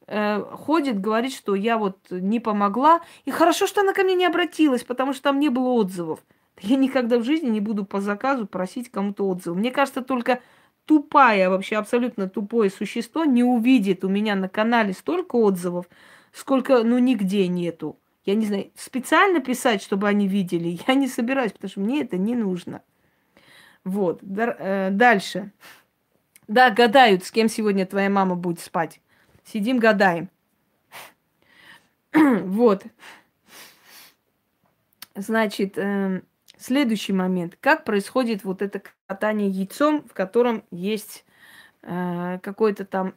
Э, 0.06 0.42
ходит, 0.42 1.00
говорит, 1.00 1.32
что 1.32 1.56
я 1.56 1.76
вот 1.76 1.98
не 2.10 2.38
помогла. 2.38 3.00
И 3.24 3.32
хорошо, 3.32 3.66
что 3.66 3.80
она 3.80 3.92
ко 3.92 4.04
мне 4.04 4.14
не 4.14 4.26
обратилась, 4.26 4.84
потому 4.84 5.12
что 5.12 5.24
там 5.24 5.40
не 5.40 5.48
было 5.48 5.70
отзывов. 5.70 6.20
Я 6.60 6.76
никогда 6.76 7.18
в 7.18 7.24
жизни 7.24 7.48
не 7.48 7.60
буду 7.60 7.84
по 7.84 8.00
заказу 8.00 8.46
просить 8.46 8.92
кому-то 8.92 9.26
отзыв. 9.26 9.56
Мне 9.56 9.72
кажется, 9.72 10.02
только 10.02 10.40
тупая, 10.84 11.50
вообще 11.50 11.76
абсолютно 11.78 12.28
тупое 12.28 12.70
существо 12.70 13.24
не 13.24 13.42
увидит 13.42 14.04
у 14.04 14.08
меня 14.08 14.36
на 14.36 14.48
канале 14.48 14.92
столько 14.92 15.34
отзывов, 15.34 15.86
сколько, 16.32 16.82
ну, 16.82 16.98
нигде 16.98 17.48
нету. 17.48 17.98
Я 18.24 18.34
не 18.34 18.46
знаю, 18.46 18.70
специально 18.76 19.40
писать, 19.40 19.82
чтобы 19.82 20.08
они 20.08 20.28
видели, 20.28 20.78
я 20.86 20.94
не 20.94 21.08
собираюсь, 21.08 21.52
потому 21.52 21.70
что 21.70 21.80
мне 21.80 22.02
это 22.02 22.16
не 22.16 22.34
нужно. 22.34 22.82
Вот, 23.84 24.20
э, 24.22 24.90
дальше. 24.90 25.52
Да, 26.46 26.70
гадают, 26.70 27.24
с 27.24 27.30
кем 27.30 27.48
сегодня 27.48 27.86
твоя 27.86 28.10
мама 28.10 28.34
будет 28.34 28.60
спать. 28.60 29.00
Сидим, 29.44 29.78
гадаем. 29.78 30.28
вот. 32.12 32.84
Значит, 35.14 35.78
э, 35.78 36.22
следующий 36.58 37.12
момент. 37.12 37.56
Как 37.60 37.84
происходит 37.84 38.44
вот 38.44 38.62
это 38.62 38.82
катание 39.06 39.48
яйцом, 39.48 40.02
в 40.08 40.12
котором 40.12 40.64
есть 40.70 41.24
э, 41.82 42.38
какой-то 42.42 42.84
там, 42.84 43.14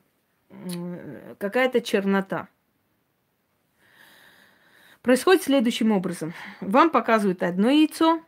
э, 0.49 1.35
какая-то 1.37 1.81
чернота. 1.81 2.47
Происходит 5.03 5.43
следующим 5.43 5.91
образом. 5.91 6.33
Вам 6.61 6.89
показывают 6.89 7.43
одно 7.43 7.69
яйцо, 7.69 8.21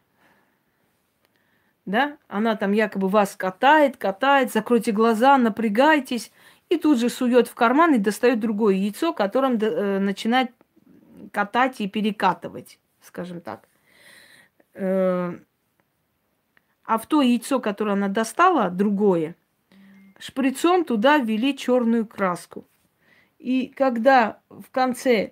да, 1.86 2.18
она 2.28 2.58
там 2.58 2.74
якобы 2.74 3.08
вас 3.08 3.38
катает, 3.38 3.96
катает, 3.96 4.52
закройте 4.52 4.92
глаза, 4.92 5.38
напрягайтесь, 5.38 6.34
и 6.68 6.78
тут 6.78 7.00
же 7.00 7.10
сует 7.10 7.48
в 7.48 7.56
карман 7.56 7.94
и 7.94 7.98
достает 8.00 8.42
другое 8.42 8.76
яйцо, 8.76 9.14
которым 9.14 9.58
э, 9.58 10.00
начинает 10.00 10.52
катать 11.32 11.80
и 11.80 11.88
перекатывать, 11.88 12.78
скажем 13.02 13.40
так. 13.40 13.70
Э, 14.74 15.34
а 16.84 16.98
в 16.98 17.06
то 17.06 17.22
яйцо, 17.22 17.62
которое 17.62 17.94
она 17.94 18.10
достала, 18.10 18.70
другое, 18.70 19.36
шприцом 20.20 20.84
туда 20.84 21.20
ввели 21.20 21.58
черную 21.58 22.06
краску. 22.06 22.68
И 23.40 23.68
когда 23.68 24.40
в 24.50 24.70
конце 24.72 25.32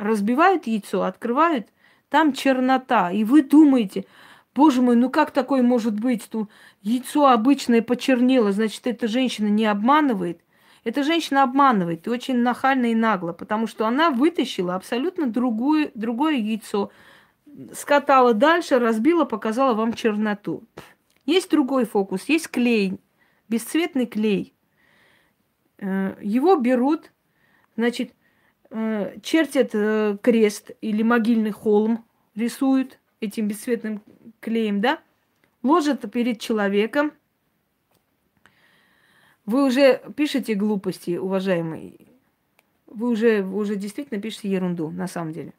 разбивают 0.00 0.66
яйцо, 0.66 1.02
открывают, 1.02 1.68
там 2.08 2.32
чернота. 2.32 3.12
И 3.12 3.24
вы 3.24 3.42
думаете, 3.42 4.06
боже 4.54 4.82
мой, 4.82 4.96
ну 4.96 5.10
как 5.10 5.30
такое 5.30 5.62
может 5.62 5.98
быть? 5.98 6.28
Ну, 6.32 6.48
яйцо 6.82 7.28
обычное 7.28 7.82
почернело, 7.82 8.50
значит, 8.52 8.86
эта 8.86 9.06
женщина 9.06 9.48
не 9.48 9.66
обманывает. 9.66 10.40
Эта 10.82 11.02
женщина 11.02 11.42
обманывает, 11.42 12.06
и 12.06 12.10
очень 12.10 12.38
нахально 12.38 12.86
и 12.86 12.94
нагло, 12.94 13.34
потому 13.34 13.66
что 13.66 13.86
она 13.86 14.08
вытащила 14.08 14.74
абсолютно 14.74 15.26
другое, 15.26 15.90
другое 15.94 16.36
яйцо, 16.36 16.90
скатала 17.74 18.32
дальше, 18.32 18.78
разбила, 18.78 19.26
показала 19.26 19.74
вам 19.74 19.92
черноту. 19.92 20.64
Есть 21.26 21.50
другой 21.50 21.84
фокус, 21.84 22.24
есть 22.28 22.48
клей, 22.48 22.98
бесцветный 23.48 24.06
клей. 24.06 24.54
Э, 25.78 26.16
его 26.22 26.56
берут, 26.56 27.12
значит, 27.76 28.12
чертят 28.70 29.70
э, 29.74 30.16
крест 30.22 30.70
или 30.80 31.02
могильный 31.02 31.50
холм, 31.50 32.04
рисуют 32.34 32.98
этим 33.20 33.48
бесцветным 33.48 34.02
клеем, 34.40 34.80
да, 34.80 35.00
ложат 35.62 36.10
перед 36.10 36.40
человеком. 36.40 37.12
Вы 39.44 39.66
уже 39.66 40.00
пишете 40.16 40.54
глупости, 40.54 41.16
уважаемые. 41.16 41.94
Вы 42.86 43.08
уже, 43.08 43.42
вы 43.42 43.58
уже 43.58 43.76
действительно 43.76 44.20
пишете 44.20 44.50
ерунду, 44.50 44.90
на 44.90 45.08
самом 45.08 45.32
деле. 45.32 45.52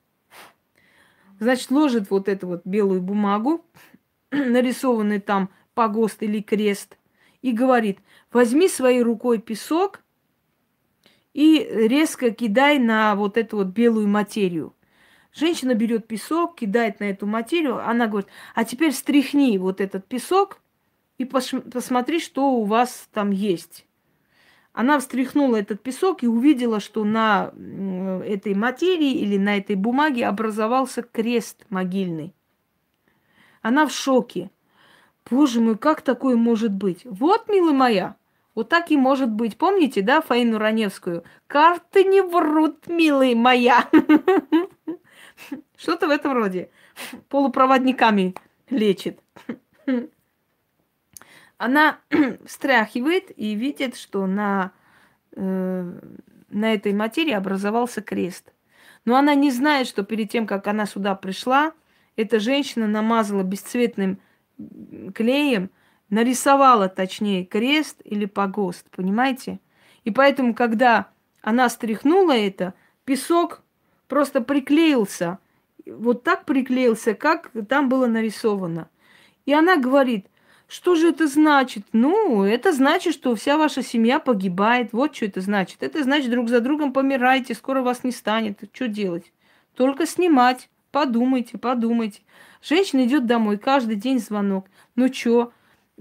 Значит, 1.39 1.71
ложит 1.71 2.09
вот 2.09 2.29
эту 2.29 2.47
вот 2.47 2.61
белую 2.65 3.01
бумагу, 3.01 3.65
нарисованный 4.31 5.19
там 5.19 5.49
погост 5.73 6.23
или 6.23 6.41
крест, 6.41 6.97
и 7.41 7.51
говорит, 7.51 7.99
возьми 8.31 8.67
своей 8.69 9.01
рукой 9.01 9.39
песок 9.39 10.01
и 11.33 11.67
резко 11.71 12.31
кидай 12.31 12.79
на 12.79 13.15
вот 13.15 13.37
эту 13.37 13.57
вот 13.57 13.67
белую 13.67 14.07
материю. 14.07 14.75
Женщина 15.33 15.73
берет 15.75 16.07
песок, 16.07 16.55
кидает 16.55 16.99
на 16.99 17.05
эту 17.05 17.25
материю, 17.25 17.87
она 17.87 18.07
говорит, 18.07 18.29
а 18.53 18.65
теперь 18.65 18.91
стряхни 18.91 19.57
вот 19.57 19.79
этот 19.79 20.05
песок 20.05 20.59
и 21.17 21.25
посмотри, 21.25 22.19
что 22.19 22.51
у 22.51 22.65
вас 22.65 23.07
там 23.13 23.31
есть. 23.31 23.85
Она 24.73 24.99
встряхнула 24.99 25.57
этот 25.57 25.81
песок 25.83 26.23
и 26.23 26.27
увидела, 26.27 26.79
что 26.79 27.03
на 27.03 27.53
этой 28.25 28.53
материи 28.55 29.11
или 29.11 29.37
на 29.37 29.57
этой 29.57 29.75
бумаге 29.75 30.25
образовался 30.25 31.01
крест 31.01 31.65
могильный. 31.69 32.33
Она 33.61 33.85
в 33.85 33.91
шоке. 33.91 34.49
Боже 35.29 35.61
мой, 35.61 35.77
как 35.77 36.01
такое 36.01 36.35
может 36.35 36.71
быть? 36.71 37.01
Вот, 37.03 37.47
милая 37.47 37.73
моя, 37.73 38.15
вот 38.61 38.69
так 38.69 38.91
и 38.91 38.97
может 38.97 39.31
быть. 39.31 39.57
Помните, 39.57 40.03
да, 40.03 40.21
Фаину 40.21 40.59
Раневскую? 40.59 41.23
Карты 41.47 42.03
не 42.03 42.21
врут, 42.21 42.85
милые 42.85 43.35
моя. 43.35 43.89
Что-то 45.75 46.05
в 46.07 46.11
этом 46.11 46.33
роде. 46.33 46.69
Полупроводниками 47.27 48.35
лечит. 48.69 49.19
Она 51.57 51.97
встряхивает 52.45 53.31
и 53.35 53.55
видит, 53.55 53.95
что 53.95 54.27
на, 54.27 54.73
э, 55.35 55.99
на 56.49 56.73
этой 56.73 56.93
материи 56.93 57.33
образовался 57.33 58.03
крест. 58.03 58.53
Но 59.05 59.15
она 59.15 59.33
не 59.33 59.49
знает, 59.49 59.87
что 59.87 60.03
перед 60.03 60.29
тем, 60.29 60.45
как 60.45 60.67
она 60.67 60.85
сюда 60.85 61.15
пришла, 61.15 61.73
эта 62.15 62.39
женщина 62.39 62.85
намазала 62.85 63.41
бесцветным 63.41 64.19
клеем– 65.15 65.71
нарисовала, 66.11 66.87
точнее, 66.89 67.45
крест 67.45 68.01
или 68.03 68.25
погост, 68.25 68.85
понимаете? 68.95 69.59
И 70.03 70.11
поэтому, 70.11 70.53
когда 70.53 71.07
она 71.41 71.67
стряхнула 71.69 72.33
это, 72.33 72.75
песок 73.05 73.63
просто 74.07 74.41
приклеился, 74.41 75.39
вот 75.87 76.23
так 76.23 76.45
приклеился, 76.45 77.15
как 77.15 77.49
там 77.67 77.89
было 77.89 78.05
нарисовано. 78.05 78.89
И 79.45 79.53
она 79.53 79.77
говорит, 79.77 80.27
Что 80.67 80.95
же 80.95 81.09
это 81.09 81.27
значит? 81.27 81.85
Ну, 81.91 82.43
это 82.45 82.71
значит, 82.71 83.13
что 83.13 83.35
вся 83.35 83.57
ваша 83.57 83.83
семья 83.83 84.19
погибает. 84.19 84.93
Вот 84.93 85.13
что 85.13 85.25
это 85.25 85.41
значит. 85.41 85.83
Это 85.83 86.01
значит, 86.01 86.31
друг 86.31 86.47
за 86.47 86.61
другом 86.61 86.93
помираете, 86.93 87.55
скоро 87.55 87.81
вас 87.81 88.05
не 88.05 88.11
станет. 88.11 88.59
Что 88.71 88.87
делать? 88.87 89.33
Только 89.75 90.05
снимать. 90.05 90.69
Подумайте, 90.91 91.57
подумайте. 91.57 92.21
Женщина 92.61 93.03
идет 93.03 93.25
домой, 93.25 93.57
каждый 93.57 93.97
день 93.97 94.19
звонок. 94.19 94.67
Ну 94.95 95.11
что? 95.11 95.51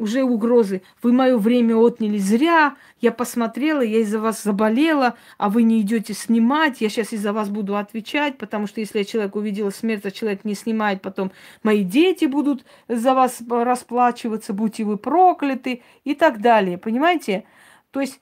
Уже 0.01 0.23
угрозы. 0.23 0.83
Вы 1.03 1.13
мое 1.13 1.37
время 1.37 1.77
отняли 1.77 2.17
зря, 2.17 2.75
я 3.01 3.13
посмотрела, 3.13 3.83
я 3.83 3.99
из-за 3.99 4.19
вас 4.19 4.43
заболела, 4.43 5.15
а 5.37 5.51
вы 5.51 5.63
не 5.63 5.81
идете 5.83 6.15
снимать, 6.15 6.81
я 6.81 6.89
сейчас 6.89 7.13
из-за 7.13 7.35
вас 7.35 7.51
буду 7.51 7.77
отвечать, 7.77 8.39
потому 8.39 8.67
что 8.67 8.81
если 8.81 8.99
я 8.99 9.05
человек 9.05 9.37
увидела 9.37 9.69
смерть, 9.71 10.07
а 10.07 10.11
человек 10.11 10.45
не 10.45 10.55
снимает, 10.55 11.03
потом 11.03 11.33
мои 11.63 11.85
дети 11.85 12.25
будут 12.25 12.65
за 12.89 13.15
вас 13.15 13.43
расплачиваться, 13.49 14.55
будьте 14.55 14.85
вы 14.85 14.97
прокляты 14.97 15.83
и 16.05 16.15
так 16.15 16.41
далее. 16.41 16.79
Понимаете? 16.79 17.45
То 17.91 18.01
есть 18.01 18.21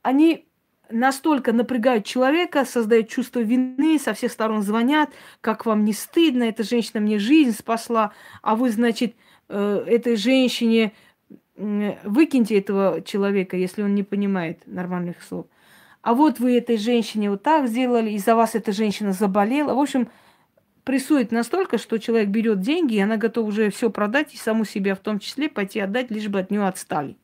они 0.00 0.46
настолько 0.90 1.52
напрягают 1.52 2.06
человека, 2.06 2.64
создают 2.64 3.08
чувство 3.08 3.40
вины, 3.40 3.98
со 3.98 4.14
всех 4.14 4.32
сторон 4.32 4.62
звонят, 4.62 5.10
как 5.42 5.66
вам 5.66 5.84
не 5.84 5.92
стыдно, 5.92 6.44
эта 6.44 6.62
женщина 6.62 7.00
мне 7.00 7.18
жизнь 7.18 7.52
спасла, 7.52 8.12
а 8.42 8.56
вы, 8.56 8.70
значит, 8.70 9.14
э, 9.48 9.84
этой 9.86 10.16
женщине 10.16 10.92
выкиньте 12.04 12.58
этого 12.58 13.02
человека, 13.02 13.56
если 13.56 13.82
он 13.82 13.94
не 13.94 14.02
понимает 14.02 14.62
нормальных 14.66 15.22
слов. 15.22 15.46
А 16.02 16.14
вот 16.14 16.40
вы 16.40 16.56
этой 16.56 16.78
женщине 16.78 17.30
вот 17.30 17.42
так 17.42 17.68
сделали, 17.68 18.10
из-за 18.12 18.34
вас 18.34 18.54
эта 18.54 18.72
женщина 18.72 19.12
заболела. 19.12 19.74
В 19.74 19.78
общем, 19.78 20.08
прессует 20.84 21.30
настолько, 21.30 21.76
что 21.76 21.98
человек 21.98 22.28
берет 22.28 22.60
деньги, 22.60 22.94
и 22.94 23.00
она 23.00 23.16
готова 23.16 23.48
уже 23.48 23.70
все 23.70 23.90
продать 23.90 24.32
и 24.34 24.38
саму 24.38 24.64
себя 24.64 24.94
в 24.94 25.00
том 25.00 25.18
числе 25.18 25.48
пойти 25.48 25.80
отдать, 25.80 26.10
лишь 26.10 26.28
бы 26.28 26.40
от 26.40 26.50
нее 26.50 26.66
отстали. 26.66 27.16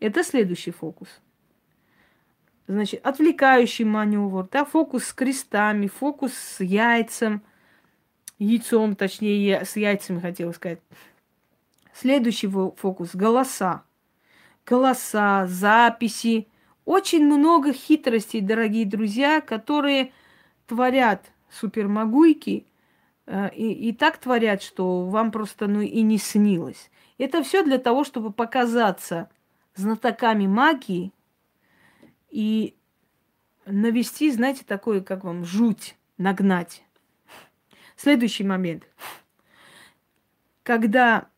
Это 0.00 0.24
следующий 0.24 0.72
фокус. 0.72 1.08
Значит, 2.66 3.06
отвлекающий 3.06 3.84
маневр, 3.84 4.48
да, 4.50 4.64
фокус 4.64 5.04
с 5.04 5.12
крестами, 5.12 5.86
фокус 5.86 6.32
с 6.32 6.64
яйцем, 6.64 7.42
яйцом, 8.38 8.96
точнее, 8.96 9.64
с 9.64 9.76
яйцами 9.76 10.18
хотела 10.18 10.52
сказать. 10.52 10.80
Следующий 11.94 12.48
фокус– 12.48 13.10
голоса. 13.14 13.84
Голоса, 14.66 15.46
записи. 15.46 16.48
Очень 16.84 17.24
много 17.24 17.72
хитростей, 17.72 18.40
дорогие 18.40 18.84
друзья, 18.84 19.40
которые 19.40 20.12
творят 20.66 21.30
супермагуйки, 21.50 22.66
э, 23.26 23.54
и, 23.54 23.88
и 23.88 23.92
так 23.92 24.18
творят, 24.18 24.62
что 24.62 25.06
вам 25.06 25.30
просто 25.30 25.68
ну 25.68 25.80
и 25.80 26.02
не 26.02 26.18
снилось. 26.18 26.90
Это 27.16 27.42
все 27.44 27.62
для 27.62 27.78
того, 27.78 28.02
чтобы 28.02 28.32
показаться 28.32 29.30
знатоками 29.76 30.46
магии 30.46 31.12
и 32.28 32.74
навести, 33.66 34.32
знаете, 34.32 34.64
такое, 34.66 35.00
как 35.00 35.22
вам, 35.22 35.44
жуть, 35.44 35.96
нагнать. 36.18 36.82
Следующий 37.96 38.44
момент. 38.44 38.84
Когда 40.64 41.28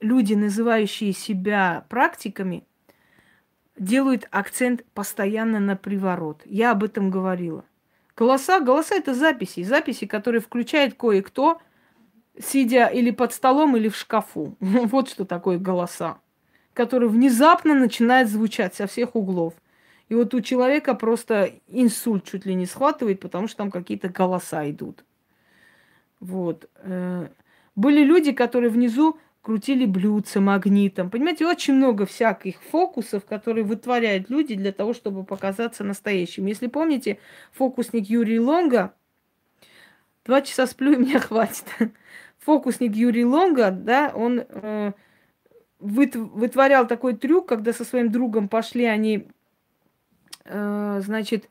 люди, 0.00 0.34
называющие 0.34 1.12
себя 1.12 1.84
практиками, 1.88 2.64
делают 3.78 4.28
акцент 4.30 4.84
постоянно 4.94 5.60
на 5.60 5.76
приворот. 5.76 6.42
Я 6.44 6.72
об 6.72 6.84
этом 6.84 7.10
говорила. 7.10 7.64
Голоса, 8.16 8.60
голоса 8.60 8.94
это 8.94 9.14
записи, 9.14 9.62
записи, 9.62 10.06
которые 10.06 10.42
включает 10.42 10.94
кое-кто, 10.94 11.60
сидя 12.38 12.86
или 12.86 13.10
под 13.10 13.32
столом, 13.32 13.76
или 13.76 13.88
в 13.88 13.96
шкафу. 13.96 14.56
Вот 14.60 15.08
что 15.08 15.24
такое 15.24 15.58
голоса, 15.58 16.18
которые 16.74 17.08
внезапно 17.08 17.74
начинают 17.74 18.28
звучать 18.28 18.74
со 18.74 18.86
всех 18.86 19.16
углов. 19.16 19.54
И 20.08 20.14
вот 20.14 20.34
у 20.34 20.40
человека 20.40 20.94
просто 20.94 21.52
инсульт 21.68 22.24
чуть 22.24 22.44
ли 22.44 22.54
не 22.54 22.66
схватывает, 22.66 23.20
потому 23.20 23.48
что 23.48 23.58
там 23.58 23.70
какие-то 23.70 24.08
голоса 24.08 24.68
идут. 24.68 25.04
Вот. 26.18 26.68
Э, 26.82 27.28
были 27.76 28.02
люди, 28.02 28.32
которые 28.32 28.70
внизу 28.70 29.18
крутили 29.42 29.86
блюдца 29.86 30.40
магнитом. 30.40 31.10
Понимаете, 31.10 31.46
очень 31.46 31.74
много 31.74 32.04
всяких 32.04 32.60
фокусов, 32.62 33.24
которые 33.24 33.64
вытворяют 33.64 34.28
люди 34.28 34.54
для 34.54 34.72
того, 34.72 34.92
чтобы 34.92 35.24
показаться 35.24 35.82
настоящим. 35.82 36.46
Если 36.46 36.66
помните, 36.66 37.18
фокусник 37.52 38.06
Юрий 38.06 38.38
Лонга, 38.38 38.94
два 40.24 40.42
часа 40.42 40.66
сплю, 40.66 40.92
и 40.92 40.96
мне 40.96 41.18
хватит. 41.18 41.64
Фокусник 42.38 42.94
Юрий 42.94 43.24
Лонга, 43.24 43.70
да, 43.70 44.12
он 44.14 44.42
э, 44.48 44.92
вытворял 45.78 46.86
такой 46.86 47.14
трюк, 47.14 47.48
когда 47.48 47.72
со 47.72 47.84
своим 47.84 48.10
другом 48.10 48.48
пошли 48.48 48.84
они, 48.84 49.28
э, 50.44 51.00
значит, 51.04 51.50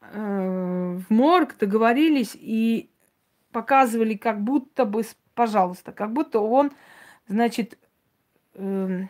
э, 0.00 0.98
в 0.98 1.12
морг, 1.12 1.56
договорились 1.58 2.32
и 2.34 2.88
показывали, 3.50 4.14
как 4.14 4.40
будто 4.40 4.84
бы, 4.84 5.02
пожалуйста, 5.34 5.90
как 5.92 6.12
будто 6.12 6.38
он 6.38 6.70
Значит, 7.28 7.78
э, 8.54 9.06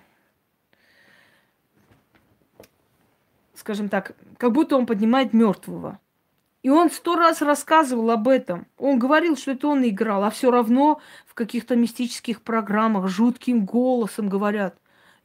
скажем 3.55 3.89
так, 3.89 4.17
как 4.39 4.53
будто 4.53 4.77
он 4.77 4.87
поднимает 4.87 5.33
мертвого. 5.33 5.99
И 6.63 6.71
он 6.71 6.91
сто 6.91 7.17
раз 7.17 7.43
рассказывал 7.43 8.11
об 8.11 8.29
этом. 8.29 8.67
Он 8.79 8.99
говорил, 8.99 9.37
что 9.37 9.53
это 9.53 9.67
он 9.67 9.87
играл, 9.87 10.23
а 10.23 10.31
все 10.31 10.51
равно 10.51 11.01
в 11.27 11.35
каких-то 11.35 11.75
мистических 11.75 12.43
программах 12.43 13.09
жутким 13.09 13.65
голосом 13.65 14.29
говорят 14.29 14.77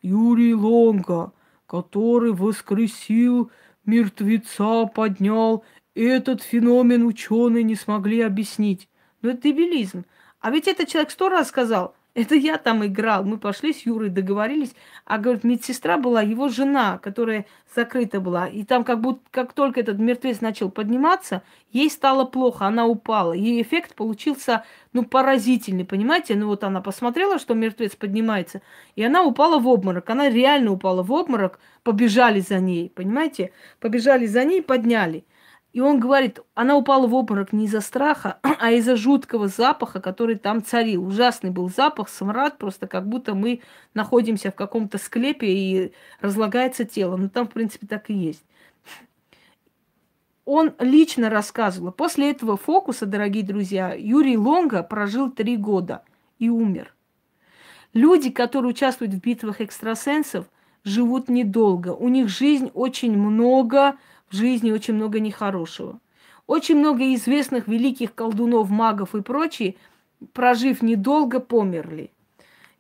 Юрий 0.02 0.56
Лонга, 0.56 1.32
который 1.68 2.32
воскресил 2.32 3.52
мертвеца, 3.86 4.86
поднял. 4.86 5.64
Этот 5.94 6.42
феномен 6.42 7.06
ученые 7.06 7.64
не 7.64 7.76
смогли 7.76 8.22
объяснить. 8.22 8.88
Но 9.22 9.32
это 9.32 9.44
дебилизм. 9.44 10.06
А 10.40 10.52
ведь 10.52 10.68
этот 10.68 10.88
человек 10.88 11.12
сто 11.12 11.30
раз 11.30 11.50
сказал, 11.50 11.96
это 12.18 12.34
я 12.34 12.58
там 12.58 12.84
играл. 12.84 13.24
Мы 13.24 13.38
пошли 13.38 13.72
с 13.72 13.86
Юрой, 13.86 14.10
договорились. 14.10 14.74
А, 15.06 15.20
говорит, 15.20 15.44
медсестра 15.44 15.98
была 15.98 16.24
его 16.24 16.50
жена, 16.50 16.98
которая 16.98 17.46
закрыта 17.76 18.20
была. 18.20 18.48
И 18.48 18.64
там 18.64 18.84
как 18.84 19.02
будто, 19.02 19.22
как 19.30 19.54
только 19.54 19.82
этот 19.82 20.00
мертвец 20.00 20.42
начал 20.42 20.72
подниматься, 20.72 21.44
ей 21.72 21.92
стало 21.92 22.26
плохо, 22.26 22.66
она 22.66 22.88
упала. 22.88 23.34
И 23.34 23.62
эффект 23.62 23.94
получился, 23.94 24.66
ну, 24.94 25.06
поразительный, 25.06 25.86
понимаете? 25.86 26.34
Ну, 26.34 26.48
вот 26.48 26.64
она 26.64 26.82
посмотрела, 26.82 27.38
что 27.38 27.54
мертвец 27.54 27.96
поднимается, 27.96 28.64
и 28.96 29.04
она 29.04 29.24
упала 29.24 29.60
в 29.60 29.68
обморок. 29.68 30.10
Она 30.10 30.28
реально 30.28 30.72
упала 30.72 31.04
в 31.04 31.12
обморок, 31.12 31.60
побежали 31.84 32.40
за 32.40 32.60
ней, 32.60 32.90
понимаете? 32.90 33.52
Побежали 33.80 34.26
за 34.26 34.44
ней, 34.44 34.64
подняли. 34.64 35.24
И 35.78 35.80
он 35.80 36.00
говорит, 36.00 36.40
она 36.56 36.76
упала 36.76 37.06
в 37.06 37.14
обморок 37.14 37.54
не 37.54 37.66
из-за 37.66 37.82
страха, 37.82 38.40
а 38.42 38.72
из-за 38.72 38.96
жуткого 38.96 39.48
запаха, 39.48 40.02
который 40.02 40.36
там 40.36 40.64
царил. 40.64 41.06
Ужасный 41.06 41.52
был 41.52 41.70
запах, 41.70 42.10
смрад, 42.10 42.58
просто 42.58 42.88
как 42.88 43.08
будто 43.08 43.36
мы 43.36 43.62
находимся 43.94 44.50
в 44.50 44.56
каком-то 44.56 44.98
склепе 44.98 45.46
и 45.48 45.94
разлагается 46.20 46.84
тело. 46.84 47.16
Ну, 47.16 47.30
там, 47.30 47.48
в 47.48 47.52
принципе, 47.52 47.86
так 47.86 48.10
и 48.10 48.16
есть. 48.16 48.44
Он 50.46 50.74
лично 50.80 51.30
рассказывал. 51.30 51.92
После 51.92 52.32
этого 52.32 52.58
фокуса, 52.58 53.06
дорогие 53.06 53.44
друзья, 53.44 53.94
Юрий 53.94 54.36
Лонга 54.36 54.82
прожил 54.82 55.30
три 55.30 55.58
года 55.58 56.02
и 56.40 56.50
умер. 56.50 56.96
Люди, 57.94 58.32
которые 58.32 58.72
участвуют 58.72 59.14
в 59.14 59.20
битвах 59.20 59.62
экстрасенсов, 59.62 60.50
живут 60.84 61.30
недолго. 61.30 61.90
У 61.90 62.08
них 62.08 62.30
жизнь 62.30 62.72
очень 62.74 63.16
много 63.16 63.98
в 64.30 64.36
жизни 64.36 64.72
очень 64.72 64.94
много 64.94 65.20
нехорошего. 65.20 66.00
Очень 66.46 66.78
много 66.78 67.14
известных 67.14 67.68
великих 67.68 68.16
колдунов, 68.16 68.70
магов 68.70 69.16
и 69.16 69.22
прочие, 69.22 69.76
прожив 70.34 70.82
недолго, 70.82 71.40
померли. 71.40 72.12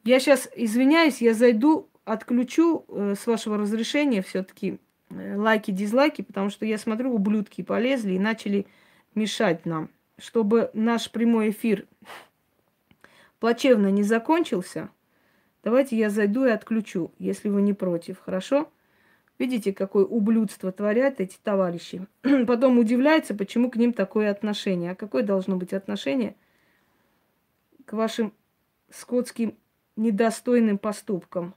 Я 0.03 0.19
сейчас 0.19 0.49
извиняюсь, 0.56 1.22
я 1.22 1.34
зайду, 1.34 1.90
отключу 2.06 2.86
э, 2.88 3.15
с 3.19 3.28
вашего 3.28 3.57
разрешения 3.57 4.22
все-таки 4.22 4.80
э, 5.10 5.36
лайки, 5.36 5.72
дизлайки, 5.72 6.22
потому 6.22 6.49
что 6.49 6.65
я 6.65 6.78
смотрю, 6.78 7.14
ублюдки 7.14 7.61
полезли 7.61 8.14
и 8.14 8.19
начали 8.19 8.65
мешать 9.14 9.65
нам. 9.65 9.90
Чтобы 10.18 10.72
наш 10.74 11.11
прямой 11.11 11.49
эфир 11.49 11.86
плачевно 13.40 13.91
не 13.91 14.03
закончился, 14.03 14.90
давайте 15.64 15.98
я 15.98 16.10
зайду 16.10 16.45
и 16.45 16.52
отключу, 16.52 17.11
если 17.19 17.49
вы 17.49 17.61
не 17.61 17.74
против, 17.74 18.19
хорошо? 18.19 18.72
Видите, 19.40 19.72
какое 19.72 20.04
ублюдство 20.04 20.72
творят 20.72 21.20
эти 21.20 21.38
товарищи. 21.44 22.08
Потом 22.48 22.80
удивляется, 22.80 23.36
почему 23.36 23.70
к 23.70 23.76
ним 23.76 23.94
такое 23.94 24.32
отношение. 24.32 24.92
А 24.92 24.96
какое 24.96 25.24
должно 25.24 25.58
быть 25.58 25.74
отношение 25.74 26.36
к 27.86 27.94
вашим 27.94 28.34
скотским 28.90 29.56
недостойным 29.96 30.80
поступкам? 30.80 31.54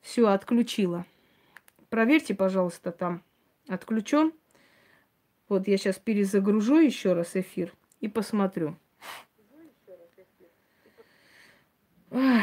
Все, 0.00 0.26
отключила. 0.28 1.04
Проверьте, 1.90 2.34
пожалуйста, 2.34 2.92
там 2.92 3.22
отключен. 3.68 4.32
Вот 5.48 5.68
я 5.68 5.76
сейчас 5.76 5.98
перезагружу 5.98 6.78
еще 6.78 7.12
раз 7.12 7.36
эфир 7.36 7.74
и 8.00 8.08
посмотрю. 8.08 8.76
Ой, 12.10 12.40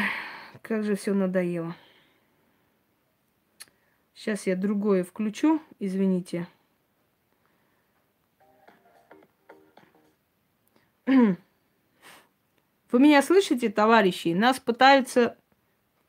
как 0.62 0.84
же 0.84 0.94
все 0.94 1.12
надоело. 1.12 1.74
Сейчас 4.22 4.46
я 4.46 4.54
другое 4.54 5.02
включу, 5.02 5.60
извините. 5.80 6.46
Вы 11.06 11.36
меня 12.92 13.20
слышите, 13.20 13.68
товарищи? 13.68 14.28
Нас 14.28 14.60
пытаются 14.60 15.36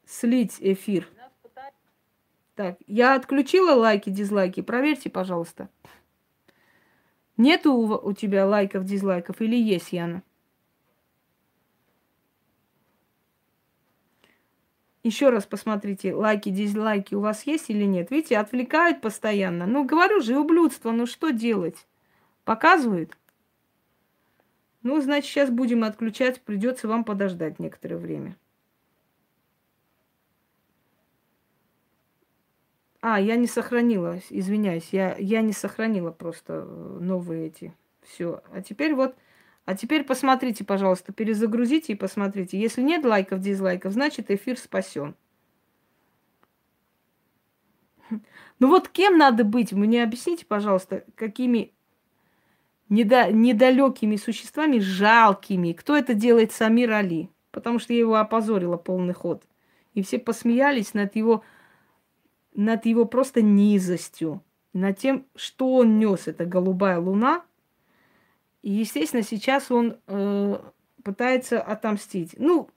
слить 0.05 0.57
эфир. 0.59 1.09
Так, 2.53 2.77
я 2.85 3.15
отключила 3.15 3.73
лайки, 3.73 4.11
дизлайки. 4.11 4.61
Проверьте, 4.61 5.09
пожалуйста. 5.09 5.69
Нету 7.35 7.73
у, 7.73 7.95
у 7.95 8.13
тебя 8.13 8.45
лайков, 8.45 8.85
дизлайков 8.85 9.41
или 9.41 9.55
есть, 9.55 9.91
Яна? 9.91 10.21
Еще 15.03 15.29
раз 15.29 15.45
посмотрите, 15.45 16.15
лайки, 16.15 16.49
дизлайки 16.49 17.13
у 17.13 17.19
вас 17.19 17.45
есть 17.45 17.69
или 17.69 17.83
нет. 17.83 18.09
Видите, 18.09 18.37
отвлекают 18.37 19.01
постоянно. 19.01 19.67
Ну, 19.67 19.83
говорю 19.83 20.21
же, 20.21 20.39
ублюдство, 20.39 20.91
ну 20.91 21.05
что 21.05 21.31
делать? 21.31 21.85
Показывают? 22.45 23.17
Ну, 24.81 25.01
значит, 25.01 25.29
сейчас 25.29 25.49
будем 25.49 25.83
отключать, 25.83 26.41
придется 26.41 26.87
вам 26.87 27.03
подождать 27.03 27.59
некоторое 27.59 27.97
время. 27.97 28.37
А, 33.01 33.19
я 33.19 33.35
не 33.35 33.47
сохранила, 33.47 34.19
извиняюсь, 34.29 34.89
я, 34.93 35.17
я 35.17 35.41
не 35.41 35.51
сохранила 35.51 36.11
просто 36.11 36.65
э, 36.65 36.97
новые 37.01 37.47
эти. 37.47 37.73
Все. 38.01 38.41
А 38.53 38.61
теперь 38.61 38.93
вот, 38.93 39.15
а 39.65 39.75
теперь 39.75 40.03
посмотрите, 40.03 40.63
пожалуйста, 40.63 41.13
перезагрузите 41.13 41.93
и 41.93 41.97
посмотрите. 41.97 42.59
Если 42.59 42.81
нет 42.81 43.05
лайков, 43.05 43.39
дизлайков, 43.39 43.93
значит 43.93 44.29
эфир 44.29 44.57
спасен. 44.57 45.15
Ну 48.59 48.67
вот 48.67 48.89
кем 48.89 49.17
надо 49.17 49.43
быть? 49.43 49.73
Мне 49.73 50.03
объясните, 50.03 50.45
пожалуйста, 50.45 51.03
какими 51.15 51.73
недо, 52.89 53.31
недалекими 53.31 54.17
существами, 54.17 54.79
жалкими. 54.79 55.73
Кто 55.73 55.95
это 55.95 56.13
делает 56.13 56.51
Самир 56.51 56.91
Али? 56.91 57.29
Потому 57.51 57.79
что 57.79 57.93
я 57.93 57.99
его 57.99 58.15
опозорила 58.15 58.77
полный 58.77 59.13
ход. 59.13 59.43
И 59.93 60.03
все 60.03 60.19
посмеялись 60.19 60.93
над 60.93 61.15
его 61.15 61.43
над 62.55 62.85
его 62.85 63.05
просто 63.05 63.41
низостью, 63.41 64.43
над 64.73 64.97
тем, 64.97 65.25
что 65.35 65.73
он 65.75 65.97
нес, 65.97 66.27
это 66.27 66.45
голубая 66.45 66.99
луна. 66.99 67.43
И, 68.63 68.71
естественно, 68.71 69.23
сейчас 69.23 69.69
он 69.69 69.97
э, 70.07 70.59
пытается 71.03 71.61
отомстить. 71.61 72.33
Ну, 72.37 72.69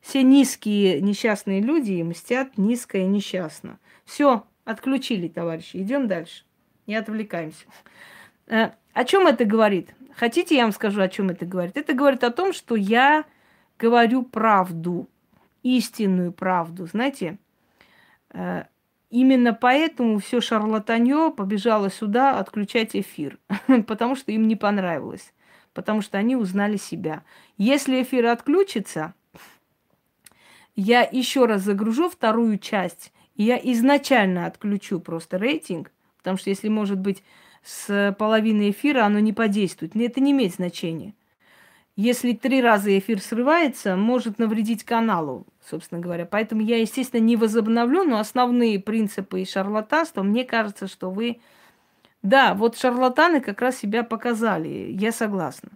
все 0.00 0.22
низкие 0.22 1.00
несчастные 1.00 1.60
люди 1.60 2.00
мстят 2.02 2.56
низко 2.56 2.98
и 2.98 3.04
несчастно. 3.04 3.78
Все, 4.04 4.46
отключили, 4.64 5.28
товарищи. 5.28 5.76
Идем 5.78 6.08
дальше. 6.08 6.44
Не 6.86 6.94
отвлекаемся. 6.96 7.66
Э, 8.46 8.70
о 8.92 9.04
чем 9.04 9.26
это 9.26 9.44
говорит? 9.44 9.94
Хотите, 10.14 10.56
я 10.56 10.62
вам 10.62 10.72
скажу, 10.72 11.00
о 11.02 11.08
чем 11.08 11.30
это 11.30 11.44
говорит? 11.44 11.76
Это 11.76 11.94
говорит 11.94 12.22
о 12.22 12.30
том, 12.30 12.52
что 12.52 12.76
я 12.76 13.24
говорю 13.78 14.22
правду, 14.22 15.08
истинную 15.64 16.32
правду. 16.32 16.86
Знаете, 16.86 17.38
э, 18.30 18.64
Именно 19.14 19.54
поэтому 19.54 20.18
все 20.18 20.40
шарлатанье 20.40 21.30
побежало 21.30 21.88
сюда 21.88 22.36
отключать 22.36 22.96
эфир, 22.96 23.38
потому 23.86 24.16
что 24.16 24.32
им 24.32 24.48
не 24.48 24.56
понравилось, 24.56 25.32
потому 25.72 26.02
что 26.02 26.18
они 26.18 26.34
узнали 26.34 26.76
себя. 26.76 27.22
Если 27.56 28.02
эфир 28.02 28.26
отключится, 28.26 29.14
я 30.74 31.08
еще 31.08 31.46
раз 31.46 31.62
загружу 31.62 32.10
вторую 32.10 32.58
часть, 32.58 33.12
и 33.36 33.44
я 33.44 33.56
изначально 33.56 34.46
отключу 34.46 34.98
просто 34.98 35.38
рейтинг, 35.38 35.92
потому 36.16 36.36
что 36.36 36.50
если, 36.50 36.66
может 36.66 36.98
быть, 36.98 37.22
с 37.62 38.16
половины 38.18 38.70
эфира 38.70 39.04
оно 39.04 39.20
не 39.20 39.32
подействует, 39.32 39.94
это 39.94 40.20
не 40.20 40.32
имеет 40.32 40.54
значения. 40.54 41.14
Если 41.94 42.32
три 42.32 42.60
раза 42.60 42.98
эфир 42.98 43.20
срывается, 43.22 43.94
может 43.94 44.40
навредить 44.40 44.82
каналу 44.82 45.46
собственно 45.68 46.00
говоря. 46.00 46.26
Поэтому 46.26 46.62
я, 46.62 46.78
естественно, 46.78 47.20
не 47.20 47.36
возобновлю, 47.36 48.04
но 48.04 48.18
основные 48.18 48.78
принципы 48.78 49.42
и 49.42 49.46
шарлатанства, 49.46 50.22
мне 50.22 50.44
кажется, 50.44 50.86
что 50.86 51.10
вы... 51.10 51.40
Да, 52.22 52.54
вот 52.54 52.78
шарлатаны 52.78 53.40
как 53.40 53.60
раз 53.60 53.78
себя 53.78 54.02
показали, 54.02 54.90
я 54.90 55.12
согласна. 55.12 55.70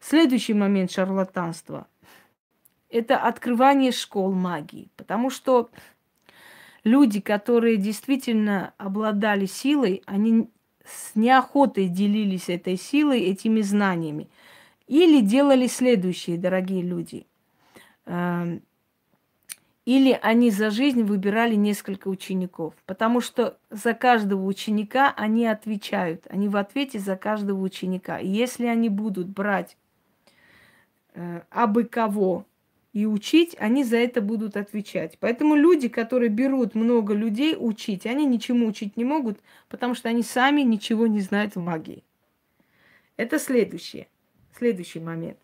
Следующий 0.00 0.54
момент 0.54 0.90
шарлатанства– 0.90 1.86
это 2.90 3.16
открывание 3.16 3.90
школ 3.90 4.32
магии, 4.32 4.90
потому 4.96 5.30
что 5.30 5.70
люди, 6.84 7.20
которые 7.20 7.76
действительно 7.76 8.74
обладали 8.76 9.46
силой, 9.46 10.02
они 10.06 10.50
с 10.84 11.14
неохотой 11.14 11.88
делились 11.88 12.48
этой 12.48 12.76
силой, 12.76 13.20
этими 13.22 13.60
знаниями. 13.60 14.28
Или 14.86 15.20
делали 15.20 15.66
следующие, 15.66 16.38
дорогие 16.38 16.82
люди. 16.82 17.26
Или 19.88 20.18
они 20.20 20.50
за 20.50 20.68
жизнь 20.68 21.02
выбирали 21.02 21.54
несколько 21.54 22.08
учеников, 22.08 22.74
потому 22.84 23.22
что 23.22 23.56
за 23.70 23.94
каждого 23.94 24.44
ученика 24.44 25.14
они 25.16 25.46
отвечают, 25.46 26.26
они 26.28 26.46
в 26.50 26.58
ответе 26.58 26.98
за 26.98 27.16
каждого 27.16 27.62
ученика. 27.62 28.18
И 28.18 28.28
если 28.28 28.66
они 28.66 28.90
будут 28.90 29.28
брать 29.28 29.78
э, 31.14 31.40
абы 31.48 31.84
кого 31.84 32.44
и 32.92 33.06
учить, 33.06 33.56
они 33.58 33.82
за 33.82 33.96
это 33.96 34.20
будут 34.20 34.58
отвечать. 34.58 35.16
Поэтому 35.20 35.54
люди, 35.54 35.88
которые 35.88 36.28
берут 36.28 36.74
много 36.74 37.14
людей 37.14 37.56
учить, 37.58 38.04
они 38.04 38.26
ничему 38.26 38.66
учить 38.66 38.98
не 38.98 39.06
могут, 39.06 39.40
потому 39.70 39.94
что 39.94 40.10
они 40.10 40.22
сами 40.22 40.60
ничего 40.60 41.06
не 41.06 41.22
знают 41.22 41.56
в 41.56 41.60
магии. 41.60 42.04
Это 43.16 43.38
следующее, 43.38 44.08
следующий 44.52 45.00
момент. 45.00 45.38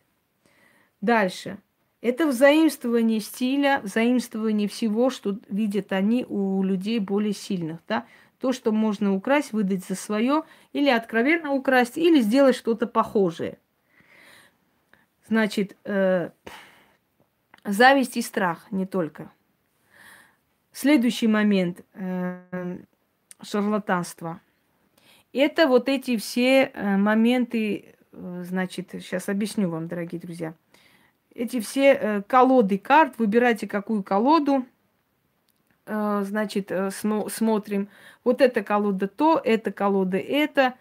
Дальше. 1.01 1.57
Это 2.05 2.27
взаимствование 2.27 3.19
стиля, 3.19 3.81
взаимствование 3.83 4.69
всего, 4.69 5.09
что 5.09 5.39
видят 5.49 5.91
они 5.91 6.27
у 6.29 6.63
людей 6.63 6.99
более 6.99 7.33
сильных. 7.33 7.79
Да? 7.89 8.07
То, 8.41 8.53
что 8.53 8.73
можно 8.73 9.15
украсть, 9.15 9.55
выдать 9.55 9.87
за 9.87 9.95
свое, 9.95 10.43
или 10.75 10.91
откровенно 10.91 11.53
украсть, 11.53 11.97
или 11.97 12.21
сделать 12.21 12.57
что-то 12.57 12.87
похожее. 12.87 13.57
Значит, 15.29 15.79
э, 15.85 16.29
зависть 17.65 18.19
и 18.19 18.21
страх 18.21 18.71
не 18.71 18.85
только. 18.85 19.33
Следующий 20.73 21.27
момент 21.27 21.87
э, 21.95 22.81
шарлатанства. 23.41 24.43
Это 25.33 25.67
вот 25.67 25.89
эти 25.89 26.19
все 26.19 26.65
э, 26.65 26.97
моменты, 26.99 27.95
э, 28.13 28.45
значит, 28.47 28.91
сейчас 28.91 29.31
объясню 29.31 29.71
вам, 29.71 29.89
дорогие 29.89 30.21
друзья– 30.21 30.53
эти 31.35 31.61
все 31.61 31.93
э, 31.93 32.23
колоды 32.23 32.78
карт, 32.78 33.15
выбирайте 33.19 33.66
какую 33.66 34.02
колоду, 34.02 34.65
э, 35.86 36.23
значит, 36.24 36.70
э, 36.70 36.90
смотрим. 36.90 37.89
Вот 38.23 38.40
эта 38.40 38.62
колода 38.62 39.09
то, 39.09 39.40
эта 39.43 39.73
колода 39.73 40.16
это 40.16 40.74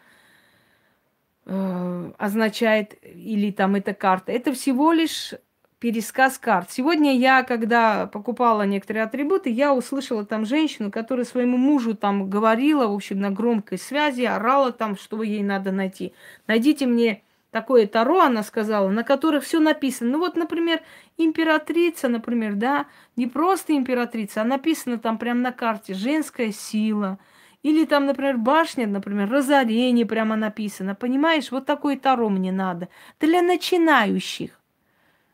означает, 1.46 2.96
или 3.04 3.52
там 3.52 3.76
эта 3.76 3.94
карта. 3.94 4.32
Это 4.32 4.54
всего 4.54 4.94
лишь 4.94 5.34
пересказ 5.80 6.38
карт. 6.38 6.72
Сегодня 6.72 7.18
я, 7.18 7.44
когда 7.44 8.08
покупала 8.08 8.62
некоторые 8.62 9.04
атрибуты, 9.04 9.50
я 9.50 9.74
услышала 9.74 10.26
там 10.26 10.46
женщину, 10.46 10.90
которая 10.90 11.26
своему 11.26 11.58
мужу 11.58 11.96
там 11.96 12.30
говорила, 12.30 12.88
в 12.88 12.94
общем, 12.94 13.20
на 13.20 13.30
громкой 13.30 13.78
связи, 13.78 14.22
орала 14.22 14.72
там, 14.72 14.96
что 14.96 15.22
ей 15.22 15.44
надо 15.44 15.74
найти. 15.74 16.14
Найдите 16.48 16.86
мне 16.86 17.23
такое 17.54 17.86
таро, 17.86 18.20
она 18.20 18.42
сказала, 18.44 18.90
на 18.90 19.04
которых 19.04 19.44
все 19.44 19.60
написано. 19.60 20.12
Ну 20.12 20.18
вот, 20.18 20.36
например, 20.36 20.82
императрица, 21.18 22.10
например, 22.10 22.56
да, 22.56 22.88
не 23.16 23.28
просто 23.28 23.74
императрица, 23.78 24.42
а 24.42 24.44
написано 24.44 24.98
там 24.98 25.18
прямо 25.20 25.40
на 25.40 25.52
карте 25.52 25.94
женская 25.94 26.52
сила. 26.52 27.20
Или 27.62 27.86
там, 27.86 28.08
например, 28.08 28.38
башня, 28.38 28.88
например, 28.88 29.30
разорение 29.30 30.06
прямо 30.06 30.36
написано. 30.36 30.96
Понимаешь, 30.96 31.52
вот 31.52 31.66
такое 31.66 31.96
таро 31.96 32.28
мне 32.28 32.52
надо. 32.52 32.90
Для 33.20 33.42
начинающих. 33.42 34.60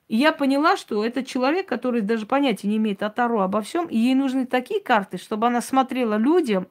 И 0.10 0.18
я 0.18 0.34
поняла, 0.34 0.76
что 0.76 1.06
это 1.06 1.24
человек, 1.24 1.68
который 1.70 2.02
даже 2.02 2.26
понятия 2.26 2.68
не 2.68 2.78
имеет 2.78 3.02
о 3.02 3.10
Таро, 3.10 3.42
обо 3.42 3.62
всем, 3.62 3.86
и 3.86 3.98
ей 3.98 4.16
нужны 4.16 4.46
такие 4.46 4.82
карты, 4.82 5.18
чтобы 5.18 5.48
она 5.48 5.62
смотрела 5.62 6.16
людям, 6.16 6.68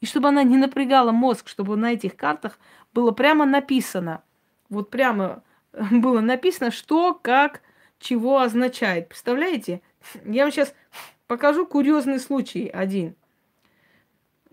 и 0.00 0.06
чтобы 0.06 0.28
она 0.28 0.42
не 0.42 0.56
напрягала 0.56 1.12
мозг, 1.12 1.48
чтобы 1.48 1.76
на 1.76 1.92
этих 1.92 2.16
картах 2.16 2.58
было 2.92 3.12
прямо 3.12 3.44
написано– 3.44 4.22
вот 4.68 4.90
прямо 4.90 5.42
было 5.90 6.20
написано, 6.20 6.70
что, 6.70 7.14
как, 7.14 7.62
чего 7.98 8.40
означает. 8.40 9.08
Представляете? 9.08 9.82
Я 10.24 10.44
вам 10.44 10.52
сейчас 10.52 10.74
покажу 11.26 11.66
курьезный 11.66 12.18
случай 12.18 12.68
один. 12.68 13.14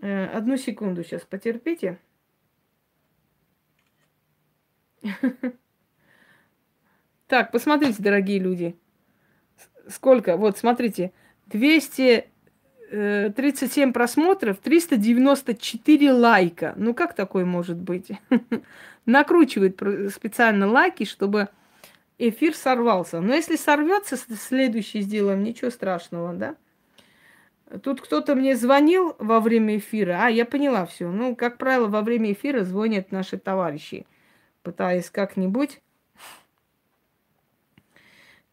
Э, 0.00 0.26
одну 0.26 0.56
секунду 0.56 1.04
сейчас 1.04 1.22
потерпите. 1.22 1.98
Так, 7.28 7.50
посмотрите, 7.50 8.00
дорогие 8.00 8.38
люди. 8.38 8.76
сколько? 9.88 10.36
Вот, 10.36 10.58
смотрите, 10.58 11.10
237 11.46 13.92
просмотров, 13.92 14.58
394 14.58 16.12
лайка. 16.12 16.72
Ну, 16.76 16.94
как 16.94 17.14
такое 17.14 17.44
может 17.44 17.78
быть? 17.78 18.12
Накручивает 19.06 19.80
специально 20.12 20.66
лайки, 20.66 21.04
чтобы 21.04 21.48
эфир 22.18 22.54
сорвался. 22.54 23.20
Но 23.20 23.34
если 23.34 23.56
сорвется, 23.56 24.16
следующий 24.16 25.00
сделаем, 25.00 25.42
ничего 25.42 25.70
страшного, 25.70 26.34
да? 26.34 26.56
Тут 27.82 28.00
кто-то 28.00 28.34
мне 28.34 28.54
звонил 28.54 29.16
во 29.18 29.40
время 29.40 29.78
эфира. 29.78 30.24
А, 30.24 30.28
я 30.28 30.44
поняла 30.44 30.86
все. 30.86 31.10
Ну, 31.10 31.34
как 31.34 31.58
правило, 31.58 31.88
во 31.88 32.02
время 32.02 32.32
эфира 32.32 32.62
звонят 32.62 33.10
наши 33.10 33.38
товарищи, 33.38 34.06
пытаясь 34.62 35.10
как-нибудь 35.10 35.80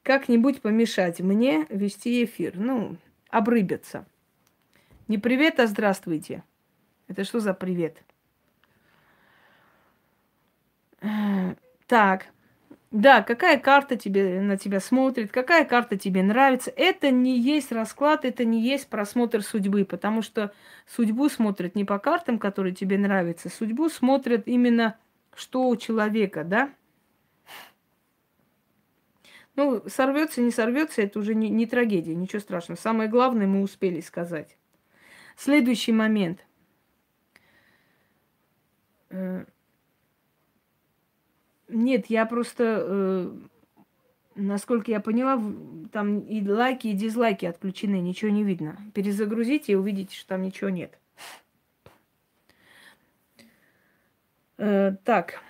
как-нибудь 0.01 0.61
помешать 0.61 1.21
мне 1.21 1.65
вести 1.69 2.25
эфир. 2.25 2.53
Ну, 2.57 2.97
обрыбятся. 3.29 4.05
Не 5.07 5.17
привет, 5.17 5.59
а 5.59 5.67
здравствуйте. 5.67 6.43
Это 7.07 7.23
что 7.23 7.39
за 7.39 7.53
привет? 7.53 8.03
Так, 11.87 12.27
да, 12.91 13.23
какая 13.23 13.59
карта 13.59 13.97
тебе 13.97 14.39
на 14.39 14.55
тебя 14.55 14.79
смотрит, 14.79 15.31
какая 15.31 15.65
карта 15.65 15.97
тебе 15.97 16.21
нравится. 16.23 16.71
Это 16.75 17.09
не 17.09 17.39
есть 17.39 17.71
расклад, 17.71 18.23
это 18.23 18.45
не 18.45 18.61
есть 18.61 18.87
просмотр 18.87 19.41
судьбы, 19.41 19.83
потому 19.83 20.21
что 20.21 20.53
судьбу 20.85 21.27
смотрят 21.27 21.75
не 21.75 21.85
по 21.85 21.99
картам, 21.99 22.39
которые 22.39 22.73
тебе 22.73 22.97
нравятся, 22.97 23.49
судьбу 23.49 23.89
смотрят 23.89 24.47
именно 24.47 24.97
что 25.35 25.67
у 25.67 25.75
человека, 25.75 26.43
да? 26.43 26.71
Ну, 29.55 29.83
сорвется, 29.87 30.41
не 30.41 30.51
сорвется, 30.51 31.01
это 31.01 31.19
уже 31.19 31.35
не, 31.35 31.49
не 31.49 31.65
трагедия, 31.65 32.15
ничего 32.15 32.39
страшного. 32.39 32.79
Самое 32.79 33.09
главное 33.09 33.45
мы 33.45 33.61
успели 33.61 34.01
сказать. 34.01 34.57
Следующий 35.35 35.91
момент. 35.91 36.39
Нет, 41.73 42.05
я 42.07 42.25
просто, 42.25 42.83
э, 42.85 43.31
насколько 44.35 44.91
я 44.91 44.99
поняла, 44.99 45.41
там 45.91 46.19
и 46.19 46.47
лайки, 46.47 46.87
и 46.87 46.93
дизлайки 46.93 47.45
отключены, 47.45 47.99
ничего 47.99 48.29
не 48.31 48.43
видно. 48.43 48.77
Перезагрузите 48.93 49.73
и 49.73 49.75
увидите, 49.75 50.15
что 50.15 50.29
там 50.29 50.43
ничего 50.43 50.69
нет. 50.69 50.97
Э, 54.57 54.95
так. 55.03 55.41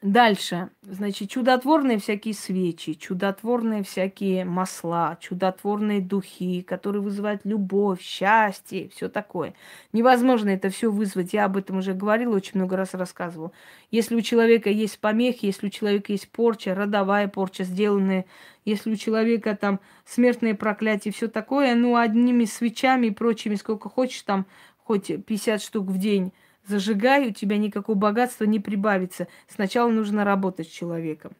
Дальше, 0.00 0.70
значит, 0.82 1.28
чудотворные 1.28 1.98
всякие 1.98 2.32
свечи, 2.32 2.94
чудотворные 2.94 3.82
всякие 3.82 4.44
масла, 4.44 5.18
чудотворные 5.20 6.00
духи, 6.00 6.62
которые 6.62 7.02
вызывают 7.02 7.40
любовь, 7.42 8.00
счастье, 8.00 8.90
все 8.90 9.08
такое. 9.08 9.54
Невозможно 9.92 10.50
это 10.50 10.70
все 10.70 10.92
вызвать. 10.92 11.32
Я 11.32 11.46
об 11.46 11.56
этом 11.56 11.78
уже 11.78 11.94
говорила, 11.94 12.36
очень 12.36 12.52
много 12.54 12.76
раз 12.76 12.94
рассказывала. 12.94 13.50
Если 13.90 14.14
у 14.14 14.20
человека 14.20 14.70
есть 14.70 15.00
помехи, 15.00 15.46
если 15.46 15.66
у 15.66 15.70
человека 15.70 16.12
есть 16.12 16.30
порча, 16.30 16.76
родовая 16.76 17.26
порча, 17.26 17.64
сделанная, 17.64 18.24
если 18.64 18.92
у 18.92 18.96
человека 18.96 19.56
там 19.56 19.80
смертные 20.04 20.54
проклятия, 20.54 21.10
все 21.10 21.26
такое, 21.26 21.74
ну, 21.74 21.96
одними 21.96 22.44
свечами 22.44 23.08
и 23.08 23.10
прочими, 23.10 23.56
сколько 23.56 23.88
хочешь, 23.88 24.22
там, 24.22 24.46
хоть 24.76 25.10
50 25.26 25.60
штук 25.60 25.88
в 25.88 25.98
день 25.98 26.32
зажигай, 26.68 27.28
у 27.28 27.32
тебя 27.32 27.58
никакого 27.58 27.96
богатства 27.96 28.44
не 28.44 28.60
прибавится. 28.60 29.26
Сначала 29.48 29.90
нужно 29.90 30.24
работать 30.24 30.68
с 30.68 30.70
человеком. 30.70 31.32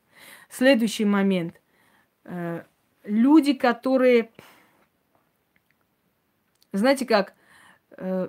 Следующий 0.50 1.04
момент. 1.04 1.60
Э, 2.24 2.62
люди, 3.04 3.52
которые, 3.52 4.30
знаете 6.72 7.06
как, 7.06 7.34
э, 7.96 8.28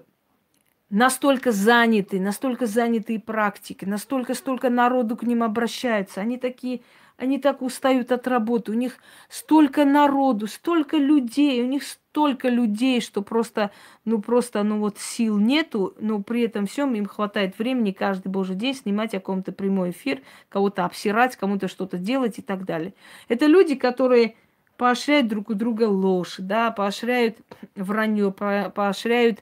настолько 0.90 1.52
заняты, 1.52 2.20
настолько 2.20 2.66
занятые 2.66 3.20
практики, 3.20 3.86
настолько 3.86 4.34
столько 4.34 4.70
народу 4.70 5.16
к 5.16 5.24
ним 5.24 5.44
обращается, 5.44 6.22
они 6.22 6.38
такие 6.38 6.82
они 7.20 7.38
так 7.38 7.62
устают 7.62 8.12
от 8.12 8.28
работы, 8.28 8.72
у 8.72 8.76
них 8.76 8.98
столько 9.30 9.86
народу, 9.86 10.48
столько 10.48 10.98
людей, 10.98 11.62
у 11.62 11.68
них 11.68 11.84
столько 11.84 12.50
людей, 12.50 13.02
что 13.02 13.22
просто, 13.22 13.72
ну 14.06 14.22
просто, 14.22 14.64
ну 14.64 14.80
вот 14.80 14.98
сил 14.98 15.38
нету, 15.38 15.96
но 16.00 16.22
при 16.22 16.42
этом 16.44 16.66
всем 16.66 16.96
им 16.96 17.06
хватает 17.06 17.60
времени 17.60 17.92
каждый 17.92 18.30
божий 18.30 18.56
день 18.56 18.74
снимать 18.74 19.14
о 19.14 19.20
ком-то 19.20 19.52
прямой 19.52 19.92
эфир, 19.92 20.22
кого-то 20.50 20.86
обсирать, 20.86 21.36
кому-то 21.36 21.68
что-то 21.68 21.98
делать 21.98 22.40
и 22.40 22.42
так 22.42 22.66
далее. 22.66 22.94
Это 23.28 23.46
люди, 23.46 23.76
которые 23.76 24.36
поощряют 24.78 25.28
друг 25.28 25.50
у 25.50 25.54
друга 25.54 25.84
ложь, 25.84 26.36
да, 26.40 26.72
поощряют 26.72 27.38
вранье, 27.76 28.32
поощряют 28.32 29.40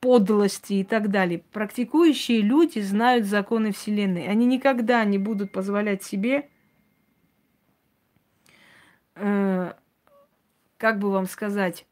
подлости 0.00 0.74
и 0.74 0.84
так 0.84 1.10
далее. 1.10 1.42
Практикующие 1.52 2.40
люди 2.40 2.78
знают 2.78 3.26
законы 3.26 3.72
Вселенной. 3.72 4.28
Они 4.28 4.46
никогда 4.46 5.04
не 5.04 5.18
будут 5.18 5.52
позволять 5.52 6.02
себе 6.02 6.48
э, 9.20 9.72
как 10.78 10.98
бы 10.98 11.10
вам 11.10 11.26
сказать, 11.26 11.86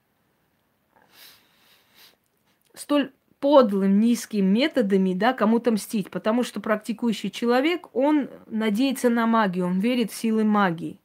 столь 2.74 3.12
подлым, 3.40 4.00
низким 4.00 4.46
методами, 4.46 5.14
да, 5.14 5.32
кому-то 5.32 5.70
мстить, 5.70 6.10
потому 6.10 6.42
что 6.42 6.60
практикующий 6.60 7.30
человек, 7.30 7.94
он 7.94 8.28
надеется 8.46 9.10
на 9.10 9.26
магию, 9.26 9.66
он 9.66 9.80
верит 9.80 10.10
в 10.10 10.14
силы 10.14 10.44
магии. 10.44 10.98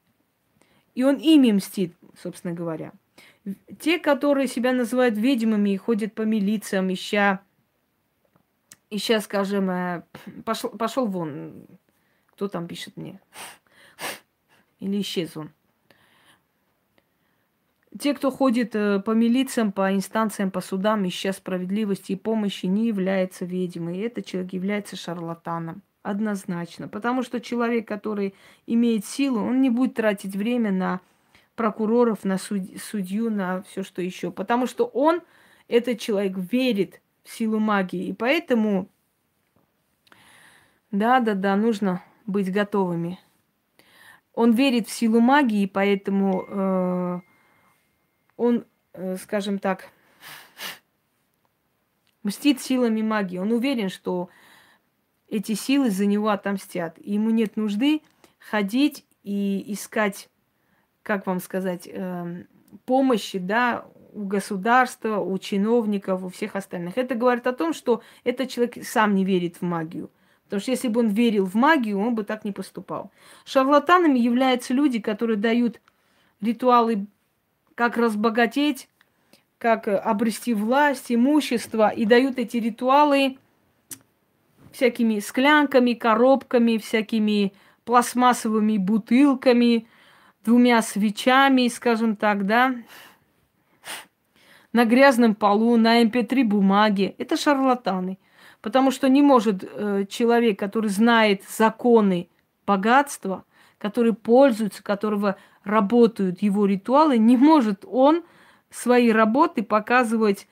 И 0.95 1.03
он 1.03 1.15
ими 1.15 1.51
мстит, 1.51 1.93
собственно 2.17 2.53
говоря. 2.53 2.93
Те, 3.79 3.99
которые 3.99 4.47
себя 4.47 4.71
называют 4.71 5.17
ведьмами 5.17 5.71
и 5.71 5.77
ходят 5.77 6.13
по 6.13 6.21
милициям, 6.21 6.91
ища, 6.91 7.41
ища, 8.89 9.19
скажем, 9.19 9.69
э, 9.69 10.03
пошел, 10.45 10.69
пошел 10.69 11.05
вон, 11.07 11.67
кто 12.27 12.47
там 12.47 12.67
пишет 12.67 12.95
мне, 12.95 13.19
или 14.79 15.01
исчез 15.01 15.35
он. 15.35 15.51
Те, 17.99 18.15
кто 18.15 18.31
ходит 18.31 18.75
э, 18.75 18.99
по 18.99 19.11
милициям, 19.11 19.71
по 19.71 19.93
инстанциям, 19.93 20.49
по 20.49 20.61
судам, 20.61 21.07
ища 21.07 21.31
справедливости 21.31 22.13
и 22.13 22.15
помощи, 22.15 22.65
не 22.65 22.87
является 22.87 23.45
ведьмой. 23.45 23.99
Этот 23.99 24.25
человек 24.25 24.53
является 24.53 24.95
шарлатаном. 24.95 25.83
Однозначно. 26.01 26.87
Потому 26.87 27.21
что 27.21 27.39
человек, 27.39 27.87
который 27.87 28.33
имеет 28.65 29.05
силу, 29.05 29.41
он 29.41 29.61
не 29.61 29.69
будет 29.69 29.93
тратить 29.93 30.35
время 30.35 30.71
на 30.71 31.01
прокуроров, 31.55 32.23
на 32.23 32.37
суд- 32.39 32.81
судью, 32.81 33.29
на 33.29 33.61
все 33.61 33.83
что 33.83 34.01
еще. 34.01 34.31
Потому 34.31 34.65
что 34.65 34.85
он, 34.85 35.21
этот 35.67 35.99
человек, 35.99 36.35
верит 36.35 36.99
в 37.23 37.31
силу 37.31 37.59
магии. 37.59 38.07
И 38.07 38.13
поэтому, 38.13 38.89
да-да-да, 40.89 41.55
нужно 41.55 42.03
быть 42.25 42.51
готовыми. 42.51 43.19
Он 44.33 44.51
верит 44.51 44.87
в 44.87 44.91
силу 44.91 45.19
магии, 45.19 45.61
и 45.61 45.67
поэтому 45.67 46.45
э, 46.47 47.19
он, 48.37 48.65
э, 48.93 49.17
скажем 49.17 49.59
так, 49.59 49.89
мстит 52.23 52.61
силами 52.61 53.01
магии. 53.01 53.37
Он 53.37 53.51
уверен, 53.51 53.89
что 53.89 54.29
эти 55.27 55.53
силы 55.53 55.89
за 55.89 56.05
него 56.05 56.29
отомстят. 56.29 56.97
И 56.99 57.13
ему 57.13 57.29
нет 57.29 57.57
нужды 57.57 58.01
ходить 58.39 59.05
и 59.23 59.63
искать, 59.73 60.29
как 61.01 61.25
вам 61.27 61.39
сказать, 61.39 61.87
э, 61.91 62.45
помощи, 62.85 63.39
да, 63.39 63.85
у 64.13 64.25
государства, 64.25 65.17
у 65.19 65.37
чиновников, 65.37 66.23
у 66.23 66.29
всех 66.29 66.55
остальных. 66.55 66.97
Это 66.97 67.15
говорит 67.15 67.47
о 67.47 67.53
том, 67.53 67.73
что 67.73 68.01
этот 68.23 68.49
человек 68.49 68.85
сам 68.85 69.15
не 69.15 69.25
верит 69.25 69.57
в 69.57 69.61
магию. 69.63 70.11
Потому 70.43 70.61
что 70.61 70.71
если 70.71 70.87
бы 70.87 70.99
он 70.99 71.09
верил 71.09 71.45
в 71.45 71.55
магию, 71.55 71.99
он 71.99 72.13
бы 72.13 72.23
так 72.23 72.45
не 72.45 72.51
поступал. 72.51 73.11
Шарлатанами 73.43 74.19
являются 74.19 74.73
люди, 74.73 74.99
которые 74.99 75.37
дают 75.37 75.81
ритуалы 76.41 77.07
как 77.75 77.97
разбогатеть, 77.97 78.89
как 79.57 79.87
э, 79.87 79.95
обрести 79.95 80.53
власть, 80.53 81.11
имущество, 81.11 81.89
и 81.89 82.05
дают 82.05 82.37
эти 82.37 82.57
ритуалы 82.57 83.37
всякими 84.71 85.19
склянками, 85.19 85.93
коробками, 85.93 86.77
всякими 86.77 87.53
пластмассовыми 87.85 88.77
бутылками, 88.77 89.87
двумя 90.43 90.81
свечами, 90.81 91.67
скажем 91.67 92.15
так, 92.15 92.45
да, 92.45 92.75
на 94.73 94.85
грязном 94.85 95.35
полу, 95.35 95.77
на 95.77 96.01
mp3 96.01 96.41
эм 96.41 96.49
бумаге. 96.49 97.15
Это 97.17 97.37
шарлатаны. 97.37 98.17
Потому 98.61 98.91
что 98.91 99.09
не 99.09 99.21
может 99.21 99.63
э, 99.63 100.05
человек, 100.09 100.57
который 100.57 100.89
знает 100.89 101.43
законы 101.43 102.29
богатства, 102.65 103.43
который 103.77 104.13
пользуется, 104.13 104.81
которого 104.81 105.35
работают 105.63 106.41
его 106.41 106.65
ритуалы, 106.65 107.17
не 107.17 107.37
может 107.37 107.85
он 107.85 108.23
свои 108.69 109.11
работы 109.11 109.63
показывать 109.63 110.47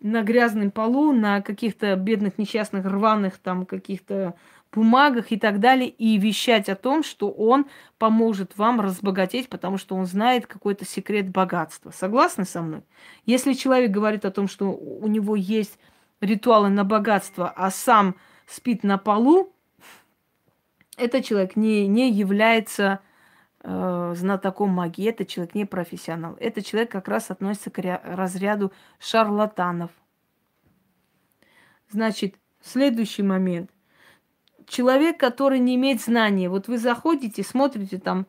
на 0.00 0.22
грязном 0.22 0.70
полу, 0.70 1.12
на 1.12 1.42
каких-то 1.42 1.94
бедных, 1.96 2.38
несчастных, 2.38 2.86
рваных 2.86 3.38
там 3.38 3.66
каких-то 3.66 4.34
бумагах 4.72 5.32
и 5.32 5.38
так 5.38 5.60
далее, 5.60 5.88
и 5.88 6.16
вещать 6.16 6.68
о 6.68 6.76
том, 6.76 7.02
что 7.02 7.30
он 7.30 7.66
поможет 7.98 8.56
вам 8.56 8.80
разбогатеть, 8.80 9.48
потому 9.48 9.78
что 9.78 9.96
он 9.96 10.06
знает 10.06 10.46
какой-то 10.46 10.84
секрет 10.84 11.28
богатства. 11.28 11.90
Согласны 11.90 12.44
со 12.44 12.62
мной? 12.62 12.82
Если 13.26 13.52
человек 13.52 13.90
говорит 13.90 14.24
о 14.24 14.30
том, 14.30 14.48
что 14.48 14.70
у 14.72 15.06
него 15.08 15.34
есть 15.36 15.78
ритуалы 16.20 16.68
на 16.68 16.84
богатство, 16.84 17.52
а 17.54 17.70
сам 17.70 18.14
спит 18.46 18.84
на 18.84 18.96
полу, 18.96 19.52
этот 20.96 21.24
человек 21.24 21.56
не, 21.56 21.86
не 21.88 22.10
является 22.10 23.00
э, 23.62 24.14
знатоком 24.16 24.70
магии, 24.70 25.08
этот 25.08 25.28
человек 25.28 25.54
не 25.54 25.64
профессионал. 25.64 26.36
Этот 26.40 26.66
человек 26.66 26.90
как 26.90 27.08
раз 27.08 27.30
относится 27.30 27.70
к 27.70 27.78
разряду 28.04 28.72
шарлатанов. 28.98 29.90
Значит, 31.90 32.36
следующий 32.62 33.22
момент. 33.22 33.70
Человек, 34.66 35.18
который 35.18 35.58
не 35.58 35.74
имеет 35.74 36.00
знания. 36.00 36.48
Вот 36.48 36.68
вы 36.68 36.78
заходите, 36.78 37.42
смотрите 37.42 37.98
там, 37.98 38.26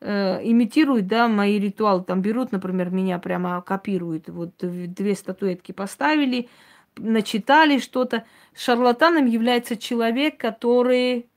э, 0.00 0.40
имитируют, 0.42 1.06
да, 1.06 1.28
мои 1.28 1.58
ритуалы. 1.58 2.04
Там 2.04 2.20
берут, 2.20 2.52
например, 2.52 2.90
меня 2.90 3.18
прямо 3.18 3.62
копируют. 3.62 4.28
Вот 4.28 4.52
две 4.58 5.14
статуэтки 5.14 5.72
поставили, 5.72 6.50
начитали 6.96 7.78
что-то. 7.78 8.24
Шарлатаном 8.54 9.26
является 9.26 9.76
человек, 9.76 10.38
который 10.38 11.30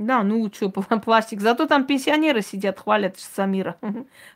да, 0.00 0.22
ну 0.22 0.50
что, 0.52 0.70
пластик. 1.04 1.40
Зато 1.40 1.66
там 1.66 1.84
пенсионеры 1.84 2.40
сидят, 2.40 2.78
хвалят 2.78 3.18
Самира. 3.18 3.76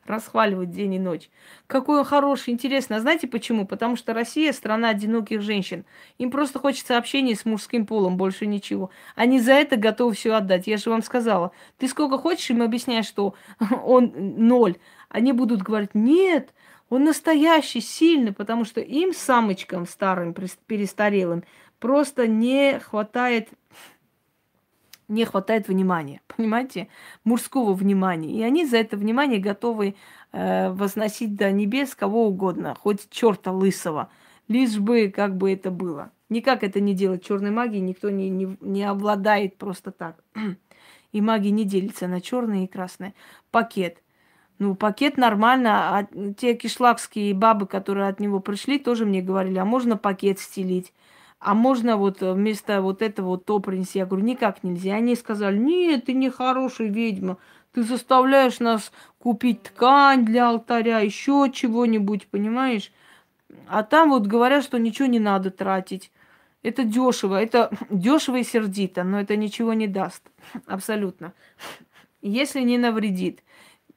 Расхваливают 0.04 0.70
день 0.70 0.94
и 0.94 0.98
ночь. 0.98 1.30
Какой 1.66 2.00
он 2.00 2.04
хороший, 2.04 2.52
интересно. 2.52 2.96
А 2.96 3.00
знаете 3.00 3.26
почему? 3.26 3.66
Потому 3.66 3.96
что 3.96 4.12
Россия 4.12 4.52
страна 4.52 4.90
одиноких 4.90 5.40
женщин. 5.40 5.86
Им 6.18 6.30
просто 6.30 6.58
хочется 6.58 6.98
общения 6.98 7.34
с 7.34 7.46
мужским 7.46 7.86
полом, 7.86 8.18
больше 8.18 8.46
ничего. 8.46 8.90
Они 9.16 9.40
за 9.40 9.52
это 9.52 9.76
готовы 9.76 10.14
все 10.14 10.34
отдать. 10.34 10.66
Я 10.66 10.76
же 10.76 10.90
вам 10.90 11.02
сказала. 11.02 11.52
Ты 11.78 11.88
сколько 11.88 12.18
хочешь 12.18 12.50
им 12.50 12.62
объяснять, 12.62 13.06
что 13.06 13.34
он 13.84 14.12
ноль. 14.16 14.76
Они 15.08 15.32
будут 15.32 15.62
говорить, 15.62 15.94
нет, 15.94 16.52
он 16.90 17.04
настоящий, 17.04 17.80
сильный, 17.80 18.32
потому 18.32 18.64
что 18.64 18.80
им, 18.80 19.14
самочкам 19.14 19.86
старым, 19.86 20.34
перестарелым, 20.66 21.44
просто 21.78 22.26
не 22.26 22.78
хватает 22.80 23.48
не 25.08 25.24
хватает 25.24 25.68
внимания, 25.68 26.20
понимаете, 26.36 26.88
мужского 27.24 27.72
внимания. 27.74 28.30
И 28.30 28.42
они 28.42 28.64
за 28.66 28.78
это 28.78 28.96
внимание 28.96 29.40
готовы 29.40 29.94
э, 30.32 30.70
возносить 30.70 31.36
до 31.36 31.50
небес 31.52 31.94
кого 31.94 32.26
угодно, 32.26 32.74
хоть 32.74 33.08
черта 33.10 33.52
лысого, 33.52 34.10
лишь 34.48 34.78
бы 34.78 35.12
как 35.14 35.36
бы 35.36 35.52
это 35.52 35.70
было. 35.70 36.10
Никак 36.28 36.64
это 36.64 36.80
не 36.80 36.94
делать 36.94 37.24
черной 37.24 37.50
магии, 37.50 37.78
никто 37.78 38.10
не, 38.10 38.28
не, 38.30 38.56
не 38.60 38.82
обладает 38.82 39.56
просто 39.56 39.92
так. 39.92 40.22
И 41.12 41.20
магия 41.20 41.50
не 41.50 41.64
делится 41.64 42.08
на 42.08 42.20
черное 42.20 42.64
и 42.64 42.66
красное. 42.66 43.14
Пакет. 43.52 44.02
Ну, 44.58 44.74
пакет 44.74 45.16
нормально. 45.16 45.96
А 45.96 46.08
те 46.36 46.54
кишлакские 46.54 47.34
бабы, 47.34 47.66
которые 47.66 48.08
от 48.08 48.18
него 48.18 48.40
пришли, 48.40 48.80
тоже 48.80 49.06
мне 49.06 49.22
говорили, 49.22 49.58
а 49.58 49.64
можно 49.64 49.96
пакет 49.96 50.40
стелить? 50.40 50.92
А 51.44 51.54
можно 51.54 51.98
вот 51.98 52.22
э, 52.22 52.32
вместо 52.32 52.80
вот 52.80 53.02
этого 53.02 53.26
вот 53.26 53.44
то 53.44 53.58
принести? 53.58 53.98
Я 53.98 54.06
говорю, 54.06 54.24
никак 54.24 54.64
нельзя. 54.64 54.94
Они 54.94 55.14
сказали, 55.14 55.58
нет, 55.58 56.06
ты 56.06 56.14
не 56.14 56.30
хорошая 56.30 56.88
ведьма, 56.88 57.36
ты 57.72 57.82
заставляешь 57.82 58.60
нас 58.60 58.90
купить 59.18 59.62
ткань 59.62 60.24
для 60.24 60.48
алтаря, 60.48 61.00
еще 61.00 61.50
чего-нибудь, 61.52 62.28
понимаешь? 62.28 62.90
А 63.68 63.82
там 63.82 64.08
вот 64.08 64.26
говорят, 64.26 64.64
что 64.64 64.78
ничего 64.78 65.06
не 65.06 65.20
надо 65.20 65.50
тратить. 65.50 66.10
Это 66.62 66.82
дешево, 66.82 67.40
это 67.40 67.70
дешево 67.90 68.36
и 68.36 68.42
сердито, 68.42 69.04
но 69.04 69.20
это 69.20 69.36
ничего 69.36 69.74
не 69.74 69.86
даст. 69.86 70.22
Абсолютно. 70.66 71.34
Если 72.22 72.60
не 72.60 72.78
навредит. 72.78 73.42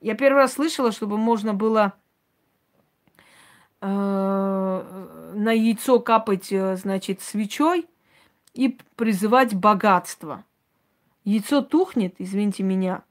Я 0.02 0.16
первый 0.16 0.40
раз 0.40 0.54
слышала, 0.54 0.92
чтобы 0.92 1.18
можно 1.18 1.54
было 1.54 1.94
Э, 3.80 5.32
на 5.36 5.52
яйцо 5.52 6.00
капать, 6.00 6.52
э, 6.52 6.76
значит, 6.78 7.22
свечой 7.22 7.86
и 8.54 8.78
призывать 8.96 9.54
богатство. 9.54 10.44
Яйцо 11.24 11.62
тухнет, 11.62 12.16
извините 12.18 12.64
меня. 12.64 13.04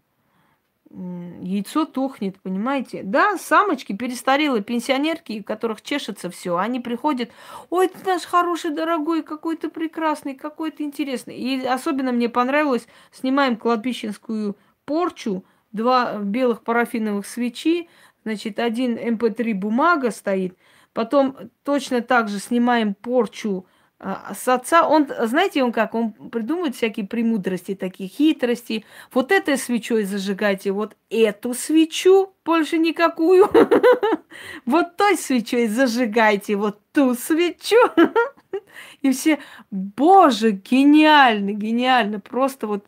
Яйцо 0.91 1.85
тухнет, 1.85 2.41
понимаете? 2.41 3.03
Да, 3.05 3.37
самочки, 3.39 3.93
перестарелые 3.93 4.63
пенсионерки, 4.63 5.41
у 5.41 5.45
которых 5.45 5.83
чешется 5.83 6.31
все, 6.31 6.57
они 6.57 6.81
приходят, 6.81 7.31
ой, 7.71 7.89
ты 7.89 7.99
наш 8.05 8.23
хороший, 8.23 8.71
дорогой, 8.71 9.23
какой 9.23 9.57
то 9.57 9.69
прекрасный, 9.69 10.35
какой 10.35 10.71
то 10.71 10.83
интересный. 10.83 11.37
И 11.37 11.65
особенно 11.65 12.13
мне 12.13 12.29
понравилось, 12.29 12.89
снимаем 13.13 13.57
кладбищенскую 13.57 14.57
порчу, 14.85 15.45
два 15.73 16.19
белых 16.19 16.63
парафиновых 16.63 17.27
свечи, 17.27 17.89
Значит, 18.27 18.59
один 18.59 18.99
MP3 18.99 19.53
эм 19.53 19.61
бумага 19.61 20.11
стоит, 20.11 20.59
потом 20.93 21.37
точно 21.63 22.03
так 22.03 22.29
же 22.29 22.41
снимаем 22.41 22.95
порчу 22.95 23.67
а, 24.01 24.35
с 24.35 24.49
отца. 24.49 24.89
Он, 24.89 25.07
знаете, 25.27 25.63
он 25.63 25.71
как? 25.71 25.95
Он 25.95 26.11
придумывает 26.11 26.75
всякие 26.75 27.07
премудрости, 27.07 27.77
такие 27.77 28.09
хитрости. 28.09 28.85
Вот 29.13 29.31
этой 29.31 29.57
свечой 29.57 30.03
зажигайте, 30.03 30.73
вот 30.73 30.97
эту 31.09 31.55
свечу, 31.55 32.35
больше 32.45 32.79
никакую. 32.79 33.49
Вот 34.67 34.97
той 34.97 35.17
свечой 35.17 35.69
зажигайте, 35.69 36.57
вот 36.57 36.81
ту 36.93 37.15
свечу. 37.15 37.77
И 39.03 39.13
все, 39.13 39.39
боже, 39.71 40.51
гениально, 40.51 41.53
гениально. 41.53 42.19
Просто 42.19 42.67
вот, 42.67 42.87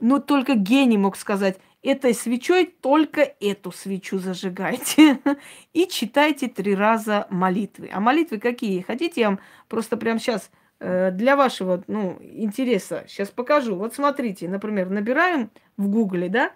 ну 0.00 0.20
только 0.20 0.54
гений 0.54 0.96
мог 0.96 1.16
сказать 1.16 1.58
этой 1.82 2.14
свечой 2.14 2.66
только 2.66 3.22
эту 3.40 3.72
свечу 3.72 4.18
зажигайте 4.18 5.18
и 5.72 5.86
читайте 5.86 6.48
три 6.48 6.74
раза 6.74 7.26
молитвы. 7.30 7.90
А 7.92 8.00
молитвы 8.00 8.38
какие? 8.38 8.82
Хотите, 8.82 9.22
я 9.22 9.28
вам 9.30 9.40
просто 9.68 9.96
прямо 9.96 10.18
сейчас 10.18 10.50
э, 10.78 11.10
для 11.10 11.36
вашего 11.36 11.82
ну, 11.86 12.18
интереса 12.20 13.04
сейчас 13.08 13.30
покажу. 13.30 13.76
Вот 13.76 13.94
смотрите, 13.94 14.48
например, 14.48 14.90
набираем 14.90 15.50
в 15.76 15.88
гугле, 15.88 16.28
да, 16.28 16.52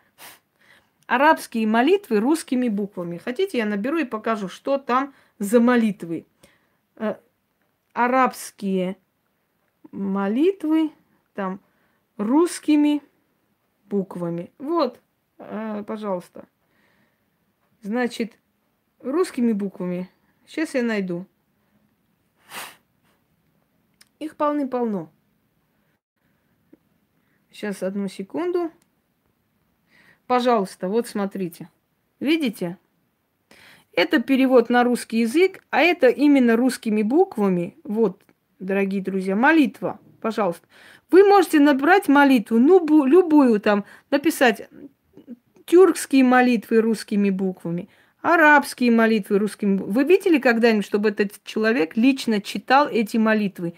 арабские 1.06 1.66
молитвы 1.66 2.20
русскими 2.20 2.68
буквами. 2.68 3.18
Хотите, 3.18 3.58
я 3.58 3.66
наберу 3.66 3.98
и 3.98 4.04
покажу, 4.04 4.48
что 4.48 4.78
там 4.78 5.14
за 5.38 5.60
молитвы. 5.60 6.26
Э, 6.96 7.16
арабские 7.94 8.96
молитвы, 9.90 10.90
там 11.34 11.60
русскими 12.18 13.02
буквами. 13.86 14.52
Вот, 14.58 15.00
пожалуйста. 15.86 16.46
Значит, 17.82 18.38
русскими 19.00 19.52
буквами. 19.52 20.10
Сейчас 20.46 20.74
я 20.74 20.82
найду. 20.82 21.26
Их 24.18 24.36
полны-полно. 24.36 25.10
Сейчас 27.50 27.82
одну 27.82 28.08
секунду. 28.08 28.70
Пожалуйста, 30.26 30.88
вот 30.88 31.06
смотрите. 31.06 31.68
Видите? 32.20 32.78
Это 33.92 34.20
перевод 34.20 34.70
на 34.70 34.82
русский 34.82 35.18
язык, 35.18 35.62
а 35.70 35.80
это 35.80 36.08
именно 36.08 36.56
русскими 36.56 37.02
буквами. 37.02 37.76
Вот, 37.84 38.22
дорогие 38.58 39.02
друзья, 39.02 39.36
молитва. 39.36 40.00
Пожалуйста. 40.20 40.66
Вы 41.10 41.22
можете 41.22 41.60
набрать 41.60 42.08
молитву, 42.08 42.58
ну, 42.58 43.04
любую 43.04 43.60
там, 43.60 43.84
написать 44.10 44.68
тюркские 45.66 46.24
молитвы 46.24 46.80
русскими 46.80 47.30
буквами, 47.30 47.88
арабские 48.20 48.90
молитвы 48.90 49.38
русскими 49.38 49.76
буквами. 49.76 49.94
Вы 49.94 50.04
видели 50.04 50.38
когда-нибудь, 50.38 50.84
чтобы 50.84 51.10
этот 51.10 51.42
человек 51.44 51.96
лично 51.96 52.40
читал 52.40 52.88
эти 52.88 53.16
молитвы? 53.16 53.74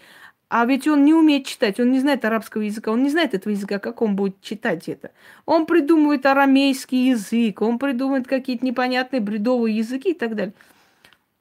А 0.49 0.65
ведь 0.65 0.87
он 0.87 1.03
не 1.03 1.13
умеет 1.13 1.45
читать, 1.45 1.79
он 1.79 1.91
не 1.91 1.99
знает 1.99 2.23
арабского 2.23 2.61
языка, 2.61 2.91
он 2.91 3.03
не 3.03 3.09
знает 3.09 3.33
этого 3.33 3.51
языка, 3.51 3.79
как 3.79 4.01
он 4.01 4.15
будет 4.15 4.41
читать 4.41 4.87
это. 4.87 5.11
Он 5.45 5.65
придумывает 5.65 6.25
арамейский 6.25 7.09
язык, 7.09 7.61
он 7.61 7.79
придумывает 7.79 8.27
какие-то 8.27 8.65
непонятные 8.65 9.19
бредовые 9.19 9.75
языки 9.75 10.11
и 10.11 10.13
так 10.13 10.35
далее. 10.35 10.53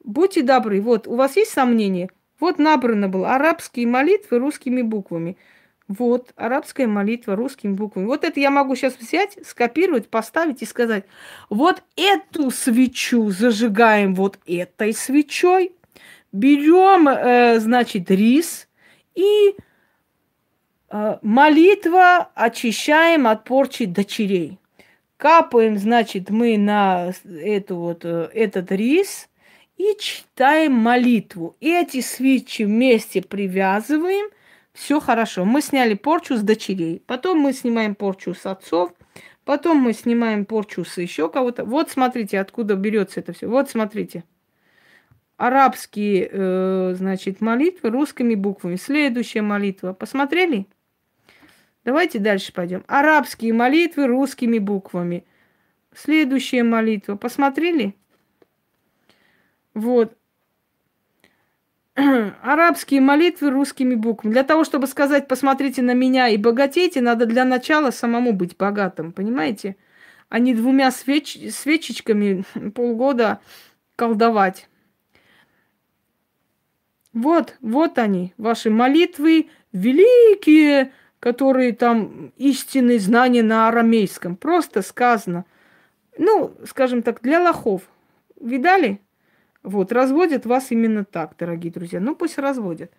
Будьте 0.02 0.42
добры, 0.42 0.80
вот, 0.80 1.06
у 1.06 1.14
вас 1.14 1.36
есть 1.36 1.52
сомнения? 1.52 2.10
Вот 2.40 2.58
набрано 2.58 3.08
было 3.08 3.34
арабские 3.34 3.86
молитвы 3.86 4.38
русскими 4.38 4.82
буквами– 4.82 5.36
вот, 5.88 6.32
арабская 6.36 6.86
молитва 6.86 7.36
русскими 7.36 7.72
буквами. 7.72 8.06
Вот 8.06 8.24
это 8.24 8.40
я 8.40 8.50
могу 8.50 8.74
сейчас 8.74 8.96
взять, 8.98 9.38
скопировать, 9.46 10.08
поставить 10.08 10.62
и 10.62 10.66
сказать, 10.66 11.04
вот 11.48 11.82
эту 11.96 12.50
свечу 12.50 13.30
зажигаем 13.30 14.14
вот 14.14 14.38
этой 14.46 14.92
свечой, 14.92 15.72
берем, 16.32 17.08
э, 17.08 17.60
значит, 17.60 18.10
рис 18.10 18.68
и 19.14 19.54
э, 20.90 21.18
молитва 21.22 22.30
очищаем 22.34 23.26
от 23.28 23.44
порчи 23.44 23.86
дочерей. 23.86 24.58
Капаем, 25.16 25.78
значит, 25.78 26.30
мы 26.30 26.58
на 26.58 27.12
эту 27.24 27.76
вот, 27.76 28.04
э, 28.04 28.28
этот 28.34 28.72
рис 28.72 29.28
и 29.78 29.96
читаем 30.00 30.72
молитву. 30.72 31.56
Эти 31.60 32.00
свечи 32.00 32.62
вместе 32.62 33.22
привязываем– 33.22 34.30
Все 34.76 35.00
хорошо. 35.00 35.46
Мы 35.46 35.62
сняли 35.62 35.94
порчу 35.94 36.36
с 36.36 36.42
дочерей. 36.42 37.02
Потом 37.06 37.38
мы 37.38 37.54
снимаем 37.54 37.94
порчу 37.94 38.34
с 38.34 38.44
отцов. 38.44 38.92
Потом 39.46 39.78
мы 39.78 39.94
снимаем 39.94 40.44
порчу 40.44 40.84
с 40.84 40.98
еще 40.98 41.30
кого-то. 41.30 41.64
Вот 41.64 41.90
смотрите, 41.90 42.38
откуда 42.38 42.74
берется 42.74 43.20
это 43.20 43.32
все. 43.32 43.46
Вот 43.46 43.70
смотрите. 43.70 44.24
Арабские, 45.38 46.28
э, 46.30 46.94
значит, 46.94 47.40
молитвы 47.40 47.88
русскими 47.88 48.34
буквами. 48.34 48.76
Следующая 48.76 49.40
молитва. 49.40 49.94
Посмотрели? 49.94 50.66
Давайте 51.86 52.18
дальше 52.18 52.52
пойдем. 52.52 52.84
Арабские 52.86 53.54
молитвы 53.54 54.06
русскими 54.06 54.58
буквами. 54.58 55.24
Следующая 55.94 56.64
молитва. 56.64 57.16
Посмотрели? 57.16 57.96
Вот. 59.72 60.18
Арабские 62.42 63.00
молитвы 63.00 63.50
русскими 63.50 63.94
буквами. 63.94 64.32
Для 64.32 64.42
того, 64.42 64.64
чтобы 64.64 64.86
сказать, 64.86 65.28
посмотрите 65.28 65.80
на 65.80 65.94
меня 65.94 66.28
и 66.28 66.36
богатейте, 66.36 67.00
надо 67.00 67.24
для 67.24 67.44
начала 67.44 67.90
самому 67.90 68.32
быть 68.32 68.56
богатым, 68.56 69.12
понимаете? 69.12 69.76
А 70.28 70.38
не 70.38 70.54
двумя 70.54 70.90
свеч... 70.90 71.38
свечечками 71.50 72.44
полгода 72.74 73.40
колдовать. 73.96 74.68
Вот, 77.14 77.56
вот 77.62 77.96
они, 77.96 78.34
ваши 78.36 78.68
молитвы 78.68 79.48
великие, 79.72 80.92
которые 81.18 81.72
там 81.72 82.34
истинные 82.36 82.98
знания 82.98 83.42
на 83.42 83.68
арамейском. 83.68 84.36
Просто 84.36 84.82
сказано. 84.82 85.46
Ну, 86.18 86.54
скажем 86.68 87.02
так, 87.02 87.22
для 87.22 87.42
лохов. 87.42 87.88
Видали? 88.38 89.00
Вот, 89.66 89.90
разводят 89.90 90.46
вас 90.46 90.70
именно 90.70 91.04
так, 91.04 91.34
дорогие 91.36 91.72
друзья. 91.72 91.98
Ну, 91.98 92.14
пусть 92.14 92.38
разводят, 92.38 92.92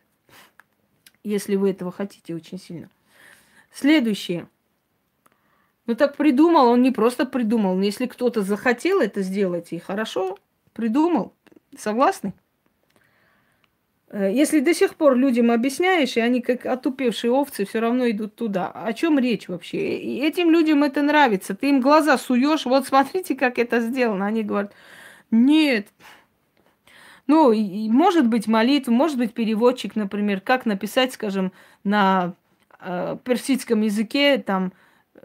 если 1.24 1.56
вы 1.56 1.70
этого 1.70 1.94
хотите 1.94 2.36
очень 2.36 2.60
сильно. 2.60 2.90
Следующее. 3.72 4.50
Ну, 5.86 5.96
так 5.96 6.18
придумал, 6.18 6.68
он 6.68 6.82
не 6.82 6.92
просто 6.92 7.26
придумал. 7.26 7.78
Но 7.78 7.86
если 7.86 8.06
кто-то 8.06 8.42
захотел 8.42 9.00
это 9.00 9.22
сделать, 9.22 9.72
и 9.72 9.80
хорошо, 9.80 10.38
придумал. 10.74 11.34
Согласны? 11.78 12.34
Э, 14.10 14.30
если 14.30 14.60
до 14.60 14.74
сих 14.74 14.96
пор 14.96 15.16
людям 15.16 15.52
объясняешь, 15.52 16.18
и 16.18 16.20
они 16.20 16.42
как 16.42 16.66
отупевшие 16.66 17.32
овцы 17.32 17.64
все 17.64 17.80
равно 17.80 18.10
идут 18.10 18.36
туда. 18.36 18.70
О 18.72 18.92
чем 18.92 19.20
речь 19.20 19.48
вообще? 19.48 20.00
И 20.00 20.20
этим 20.20 20.52
людям 20.52 20.84
это 20.84 21.02
нравится. 21.02 21.56
Ты 21.56 21.70
им 21.70 21.80
глаза 21.80 22.18
суешь, 22.18 22.66
вот 22.66 22.86
смотрите, 22.88 23.36
как 23.36 23.58
это 23.58 23.80
сделано. 23.80 24.26
Они 24.26 24.44
говорят, 24.44 24.74
нет. 25.32 25.88
Ну, 27.28 27.52
и, 27.52 27.90
может 27.90 28.28
быть 28.28 28.48
молитва, 28.48 28.92
может 28.92 29.18
быть 29.18 29.34
переводчик, 29.34 29.96
например, 29.96 30.40
как 30.40 30.66
написать, 30.66 31.14
скажем, 31.14 31.52
на 31.84 32.34
э, 32.80 33.18
персидском 33.24 33.82
языке, 33.82 34.38
там, 34.38 34.72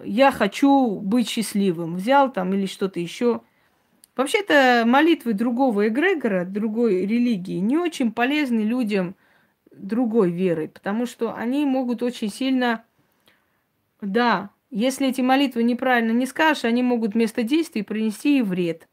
я 0.02 0.32
хочу 0.32 0.98
быть 1.00 1.28
счастливым, 1.28 1.94
взял 1.94 2.32
там 2.32 2.52
или 2.54 2.66
что-то 2.66 2.98
еще. 2.98 3.42
Вообще-то 4.16 4.82
молитвы 4.84 5.32
другого 5.32 5.88
эгрегора, 5.88 6.44
другой 6.44 7.06
религии 7.06 7.58
не 7.58 7.78
очень 7.78 8.12
полезны 8.12 8.60
людям 8.60 9.14
другой 9.70 10.30
веры, 10.30 10.68
потому 10.68 11.06
что 11.06 11.34
они 11.34 11.64
могут 11.64 12.02
очень 12.02 12.30
сильно, 12.30 12.84
да, 14.00 14.50
если 14.70 15.08
эти 15.08 15.20
молитвы 15.20 15.62
неправильно 15.62 16.12
не 16.12 16.26
скажешь, 16.26 16.64
они 16.64 16.82
могут 16.82 17.14
вместо 17.14 17.42
действий 17.42 17.82
принести 17.82 18.38
и 18.38 18.42
вред, 18.42 18.88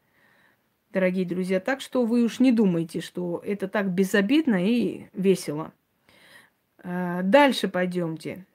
дорогие 0.91 1.26
друзья. 1.26 1.60
Так 1.60 1.82
что 1.82 2.06
вы 2.06 2.24
уж 2.24 2.40
не 2.40 2.52
думайте, 2.52 3.02
что 3.02 3.41
это 3.45 3.68
так 3.68 3.90
безобидно 3.91 4.66
и 4.66 5.07
весело. 5.14 5.72
А, 6.84 7.22
дальше 7.24 7.68
пойдемте. 7.68 8.45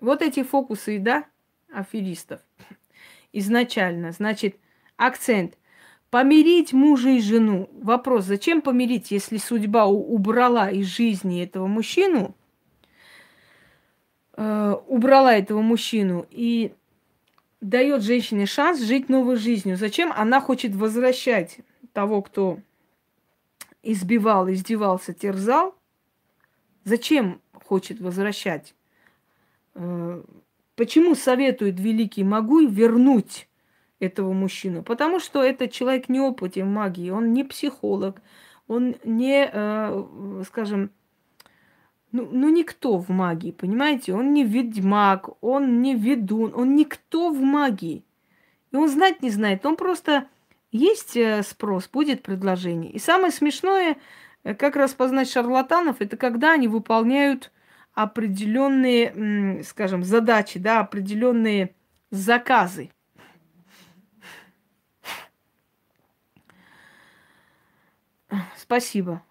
Вот 0.00 0.22
эти 0.22 0.42
фокусы, 0.42 0.98
да, 0.98 1.24
аферистов 1.72 2.40
изначально, 3.32 4.12
значит, 4.12 4.56
акцент. 4.96 5.58
Помирить 6.10 6.74
мужа 6.74 7.08
и 7.08 7.20
жену. 7.20 7.70
Вопрос, 7.72 8.26
зачем 8.26 8.60
помирить, 8.60 9.10
если 9.10 9.38
судьба 9.38 9.86
убрала 9.86 10.70
из 10.70 10.86
жизни 10.86 11.42
этого 11.42 11.66
мужчину, 11.66 12.36
э, 14.36 14.76
убрала 14.88 15.34
этого 15.34 15.62
мужчину 15.62 16.26
и 16.30 16.74
дает 17.62 18.02
женщине 18.02 18.44
шанс 18.44 18.80
жить 18.80 19.08
новой 19.08 19.36
жизнью. 19.36 19.78
Зачем 19.78 20.12
она 20.12 20.40
хочет 20.40 20.74
возвращать 20.74 21.60
того, 21.94 22.20
кто 22.20 22.58
избивал, 23.82 24.50
издевался, 24.50 25.14
терзал? 25.14 25.74
Зачем 26.84 27.40
хочет 27.52 28.00
возвращать? 28.00 28.74
Э, 29.74 30.22
почему 30.76 31.14
советует 31.14 31.80
великий 31.80 32.24
Могуй 32.24 32.66
вернуть 32.66 33.48
этого 34.02 34.32
мужчину. 34.32 34.82
Потому 34.82 35.20
что 35.20 35.42
этот 35.42 35.70
человек 35.70 36.08
не 36.08 36.20
опытен 36.20 36.66
в 36.66 36.70
магии, 36.70 37.10
он 37.10 37.32
не 37.32 37.44
психолог, 37.44 38.20
он 38.66 38.96
не, 39.04 39.48
э, 39.50 40.42
скажем, 40.46 40.90
ну, 42.12 42.28
ну 42.30 42.48
никто 42.50 42.98
в 42.98 43.08
магии, 43.08 43.50
понимаете? 43.50 44.14
Он 44.14 44.32
не 44.32 44.44
ведьмак, 44.44 45.30
он 45.42 45.80
не 45.80 45.94
ведун, 45.94 46.52
он 46.54 46.76
никто 46.76 47.30
в 47.30 47.40
магии. 47.40 48.04
И 48.70 48.76
он 48.76 48.88
знать 48.88 49.22
не 49.22 49.30
знает, 49.30 49.66
он 49.66 49.76
просто 49.76 50.28
есть 50.70 51.16
э, 51.16 51.42
спрос, 51.42 51.88
будет 51.88 52.22
предложение. 52.22 52.92
И 52.92 52.98
самое 52.98 53.32
смешное, 53.32 53.96
э, 54.44 54.54
как 54.54 54.76
распознать 54.76 55.30
шарлатанов, 55.30 55.96
это 56.00 56.16
когда 56.16 56.52
они 56.52 56.68
выполняют 56.68 57.50
определенные, 57.94 59.62
скажем, 59.64 60.02
задачи, 60.02 60.58
да, 60.58 60.80
определенные 60.80 61.74
заказы. 62.10 62.90
Спасибо. 68.56 69.22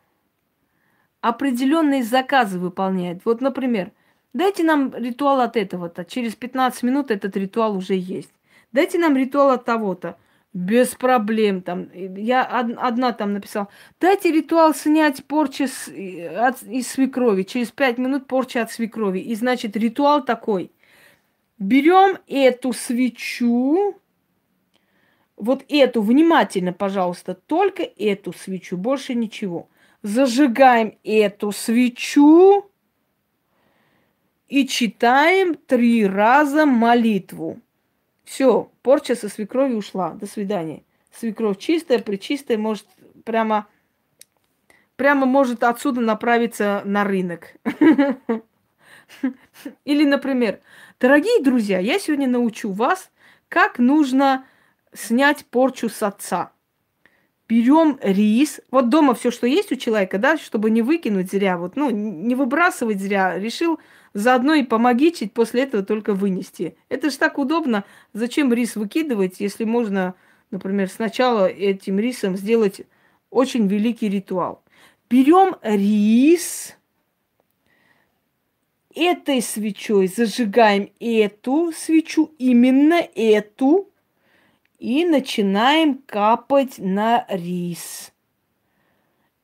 Определенные 1.22 2.04
заказы 2.04 2.58
выполняет. 2.60 3.22
Вот, 3.26 3.42
например, 3.42 3.92
дайте 4.34 4.64
нам 4.64 4.94
ритуал 4.96 5.42
от 5.42 5.56
этого-то. 5.56 6.04
Через 6.04 6.36
15 6.36 6.84
минут 6.84 7.12
этот 7.12 7.38
ритуал 7.38 7.78
уже 7.78 7.94
есть. 7.96 8.34
Дайте 8.72 8.98
нам 8.98 9.16
ритуал 9.16 9.52
от 9.52 9.66
того-то. 9.66 10.18
Без 10.54 10.90
проблем. 10.90 11.62
Там, 11.62 11.90
я 11.94 12.44
одна 12.44 13.14
там 13.14 13.34
написала. 13.34 13.68
Дайте 14.00 14.32
ритуал 14.32 14.74
снять 14.74 15.24
порчи 15.26 15.68
с, 15.68 15.88
от, 15.88 16.64
из 16.64 16.88
свекрови. 16.88 17.44
Через 17.44 17.72
5 17.72 18.00
минут 18.00 18.28
порча 18.28 18.64
от 18.64 18.72
свекрови. 18.72 19.20
И 19.20 19.36
значит, 19.36 19.78
ритуал 19.78 20.26
такой. 20.26 20.72
Берем 21.60 22.18
эту 22.28 22.74
свечу, 22.74 23.96
вот 25.38 25.64
эту, 25.70 26.02
внимательно, 26.02 26.74
пожалуйста, 26.74 27.36
только 27.36 27.84
эту 27.84 28.34
свечу, 28.34 28.78
больше 28.78 29.14
ничего. 29.14 29.70
Зажигаем 30.04 30.98
эту 31.04 31.52
свечу 31.52 32.72
и 34.48 34.68
читаем 34.68 35.56
три 35.56 36.08
раза 36.08 36.66
молитву. 36.66 37.60
Все, 38.24 38.72
порча 38.82 39.16
со 39.16 39.30
свекровью 39.30 39.78
ушла. 39.78 40.12
До 40.12 40.26
свидания. 40.26 40.84
Свекровь 41.12 41.58
чистая, 41.60 42.00
причистая, 42.00 42.58
может 42.58 42.88
прямо, 43.26 43.68
прямо 44.96 45.26
может 45.26 45.64
отсюда 45.64 46.02
направиться 46.02 46.82
на 46.86 47.04
рынок. 47.04 47.54
Или, 49.86 50.06
например, 50.06 50.62
дорогие 51.00 51.44
друзья, 51.44 51.80
я 51.80 52.00
сегодня 52.00 52.28
научу 52.28 52.72
вас, 52.72 53.12
как 53.50 53.78
нужно 53.78 54.46
снять 54.94 55.46
порчу 55.46 55.90
с 55.90 56.02
отца. 56.02 56.52
Берем 57.52 58.00
рис. 58.02 58.62
Вот 58.72 58.88
дома 58.88 59.14
все, 59.14 59.30
что 59.30 59.46
есть 59.46 59.74
у 59.74 59.76
человека, 59.76 60.18
да, 60.18 60.38
чтобы 60.38 60.70
не 60.70 60.82
выкинуть 60.82 61.30
зря, 61.30 61.58
вот, 61.58 61.76
ну, 61.76 61.90
не 61.90 62.34
выбрасывать 62.34 63.02
зря, 63.02 63.38
решил 63.38 63.78
заодно 64.14 64.54
и 64.54 64.64
помогичить, 64.64 65.34
после 65.34 65.64
этого 65.64 65.84
только 65.84 66.14
вынести. 66.14 66.78
Это 66.88 67.10
же 67.10 67.18
так 67.18 67.38
удобно. 67.38 67.84
Зачем 68.14 68.54
рис 68.54 68.78
выкидывать, 68.78 69.42
если 69.42 69.66
можно, 69.66 70.16
например, 70.50 70.90
сначала 70.90 71.46
этим 71.46 72.00
рисом 72.00 72.38
сделать 72.38 72.84
очень 73.32 73.68
великий 73.68 74.08
ритуал. 74.08 74.64
Берем 75.10 75.58
рис, 75.62 76.78
этой 78.96 79.42
свечой 79.42 80.08
зажигаем 80.08 80.90
эту 81.02 81.74
свечу, 81.74 82.32
именно 82.38 83.06
эту, 83.14 83.91
и 84.82 85.06
начинаем 85.06 86.02
капать 86.08 86.80
на 86.80 87.24
рис. 87.30 88.12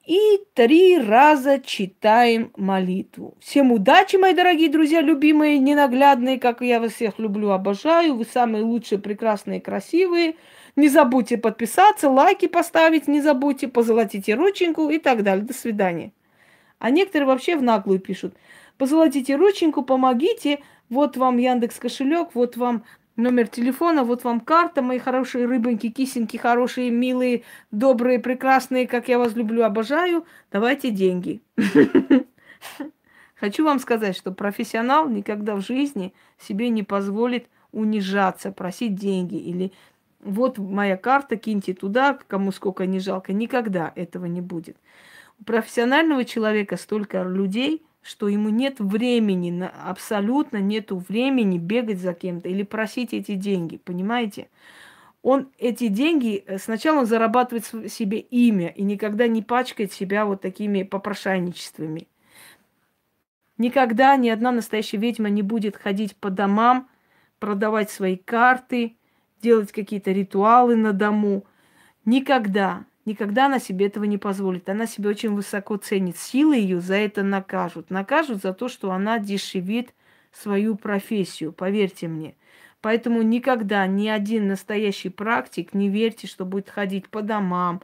И 0.04 0.40
три 0.56 0.98
раза 0.98 1.60
читаем 1.60 2.52
молитву. 2.58 3.38
Всем 3.40 3.72
удачи, 3.72 4.16
мои 4.16 4.34
дорогие 4.34 4.68
друзья, 4.68 5.00
любимые, 5.00 5.60
ненаглядные, 5.60 6.40
как 6.40 6.62
я 6.62 6.80
вас 6.80 6.94
всех 6.94 7.20
люблю, 7.20 7.52
обожаю. 7.52 8.16
Вы 8.16 8.26
самые 8.26 8.64
лучшие, 8.64 8.98
прекрасные, 8.98 9.62
красивые. 9.62 10.38
Не 10.76 10.90
забудьте 10.90 11.38
подписаться, 11.38 12.10
лайки 12.10 12.48
поставить, 12.48 13.08
не 13.08 13.22
забудьте, 13.22 13.68
позолотите 13.68 14.34
рученьку 14.34 14.90
и 14.90 14.98
так 14.98 15.22
далее. 15.22 15.46
До 15.46 15.54
свидания. 15.54 16.14
А 16.80 16.90
некоторые 16.90 17.28
вообще 17.28 17.56
в 17.58 17.62
наглую 17.62 18.00
пишут. 18.00 18.34
позолотите 18.80 19.36
рученьку, 19.36 19.84
помогите, 19.84 20.62
вот 20.90 21.16
вам 21.16 21.38
Яндекс 21.38 21.78
кошелек, 21.78 22.30
вот 22.34 22.58
вам 22.58 22.84
номер 23.18 23.48
телефона, 23.48 24.04
вот 24.04 24.24
вам 24.24 24.40
карта, 24.40 24.82
мои 24.82 25.00
хорошие 25.00 25.46
рыбоньки, 25.46 25.90
кисеньки, 25.90 26.38
хорошие, 26.38 26.90
милые, 26.92 27.44
добрые, 27.72 28.20
прекрасные, 28.20 28.88
как 28.88 29.10
я 29.10 29.18
вас 29.18 29.36
люблю, 29.36 29.64
обожаю, 29.64 30.26
давайте 30.52 30.92
деньги. 30.92 31.42
Хочу 33.36 33.66
вам 33.66 33.80
сказать, 33.80 34.16
что 34.16 34.32
профессионал 34.32 35.10
никогда 35.10 35.56
в 35.56 35.62
жизни 35.62 36.14
себе 36.40 36.70
не 36.70 36.84
позволит 36.84 37.48
унижаться, 37.72 38.52
просить 38.52 38.96
деньги 38.96 39.36
или 39.36 39.74
вот 40.22 40.58
моя 40.58 40.98
карта, 40.98 41.38
киньте 41.38 41.74
туда, 41.74 42.18
кому 42.28 42.52
сколько 42.52 42.86
не 42.86 43.00
жалко. 43.00 43.34
Никогда 43.34 43.92
этого 43.96 44.26
не 44.26 44.42
будет. 44.42 44.78
У 45.40 45.44
профессионального 45.44 46.26
человека 46.26 46.78
столько 46.78 47.22
людей, 47.24 47.84
что 48.08 48.30
ему 48.30 48.48
нет 48.48 48.80
времени, 48.80 49.70
абсолютно 49.84 50.58
нету 50.58 51.04
времени 51.10 51.58
бегать 51.58 52.00
за 52.00 52.14
кем-то 52.14 52.48
или 52.48 52.64
просить 52.64 53.14
эти 53.14 53.36
деньги, 53.36 53.78
понимаете? 53.78 54.48
Он 55.24 55.50
эти 55.58 55.90
деньги, 55.90 56.42
э, 56.48 56.58
сначала 56.58 57.00
он 57.00 57.06
зарабатывает 57.06 57.66
себе 57.92 58.20
имя 58.20 58.70
и 58.70 58.84
никогда 58.84 59.28
не 59.28 59.42
пачкает 59.42 59.92
себя 59.92 60.26
вот 60.26 60.42
такими 60.42 60.84
попрошайничествами. 60.84 62.08
Никогда 63.58 64.16
ни 64.16 64.30
одна 64.30 64.54
настоящая 64.54 64.98
ведьма 64.98 65.30
не 65.30 65.42
будет 65.42 65.76
ходить 65.76 66.16
по 66.16 66.30
домам, 66.30 66.88
продавать 67.40 67.90
свои 67.90 68.16
карты, 68.16 68.96
делать 69.42 69.74
какие-то 69.74 70.12
ритуалы 70.12 70.78
на 70.78 70.94
дому. 70.94 71.44
Никогда, 72.06 72.86
никогда 73.08 73.48
она 73.48 73.60
себе 73.60 73.88
этого 73.88 74.04
не 74.04 74.20
позволит. 74.20 74.70
Она 74.70 74.86
себя 74.86 75.10
очень 75.10 75.34
высоко 75.34 75.78
ценит. 75.78 76.18
Силы 76.18 76.58
ее 76.58 76.80
за 76.80 76.96
это 76.96 77.24
накажут. 77.24 77.90
Накажут 77.90 78.42
за 78.44 78.54
то, 78.54 78.68
что 78.68 78.92
она 78.92 79.18
дешевит 79.18 79.94
свою 80.32 80.76
профессию, 80.76 81.52
поверьте 81.52 82.08
мне. 82.08 82.36
Поэтому 82.82 83.24
никогда 83.24 83.88
ни 83.88 84.08
один 84.08 84.48
настоящий 84.48 85.10
практик 85.10 85.74
не 85.74 85.90
верьте, 85.90 86.28
что 86.28 86.46
будет 86.46 86.70
ходить 86.70 87.10
по 87.10 87.24
домам, 87.24 87.82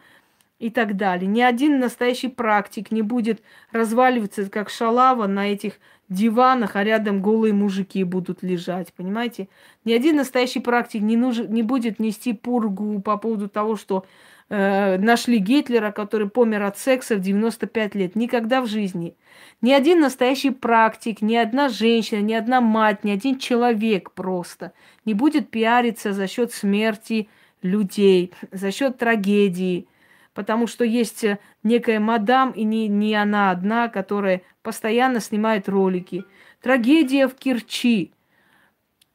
и 0.63 0.69
так 0.69 0.95
далее. 0.95 1.27
Ни 1.27 1.41
один 1.41 1.81
настоящий 1.81 2.29
практик 2.29 2.89
не 2.89 3.01
будет 3.01 3.41
разваливаться, 3.73 4.49
как 4.49 4.69
шалава, 4.69 5.27
на 5.27 5.51
этих 5.51 5.73
диванах, 6.07 6.77
а 6.77 6.85
рядом 6.85 7.21
голые 7.21 7.53
мужики 7.53 8.01
будут 8.05 8.43
лежать, 8.43 8.93
понимаете? 8.93 9.49
Ни 9.83 9.91
один 9.91 10.15
настоящий 10.15 10.61
практик 10.61 11.01
не, 11.01 11.17
нужен, 11.17 11.51
не 11.51 11.63
будет 11.63 11.99
нести 11.99 12.31
пургу 12.31 13.01
по 13.01 13.17
поводу 13.17 13.49
того, 13.49 13.75
что 13.75 14.05
э, 14.53 14.97
нашли 14.97 15.39
Гитлера, 15.39 15.91
который 15.91 16.29
помер 16.29 16.63
от 16.63 16.77
секса 16.77 17.15
в 17.15 17.19
95 17.19 17.95
лет. 17.95 18.15
Никогда 18.15 18.61
в 18.61 18.67
жизни. 18.67 19.15
Ни 19.61 19.71
один 19.71 19.99
настоящий 19.99 20.51
практик, 20.51 21.21
ни 21.21 21.35
одна 21.35 21.69
женщина, 21.69 22.21
ни 22.21 22.33
одна 22.33 22.61
мать, 22.61 23.03
ни 23.03 23.11
один 23.11 23.39
человек 23.39 24.11
просто 24.11 24.73
не 25.05 25.13
будет 25.13 25.49
пиариться 25.49 26.13
за 26.13 26.27
счет 26.27 26.53
смерти 26.53 27.29
людей, 27.61 28.31
за 28.51 28.71
счет 28.71 28.97
трагедии, 28.97 29.87
потому 30.33 30.67
что 30.67 30.83
есть 30.83 31.23
э, 31.23 31.39
некая 31.63 31.99
мадам, 31.99 32.51
и 32.51 32.63
не, 32.63 32.87
не 32.87 33.15
она 33.15 33.51
одна, 33.51 33.87
которая 33.87 34.41
постоянно 34.61 35.19
снимает 35.19 35.67
ролики. 35.67 36.25
Трагедия 36.61 37.27
в 37.27 37.35
Кирчи. 37.35 38.11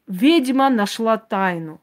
Ведьма 0.06 0.70
нашла 0.70 1.16
тайну. 1.16 1.80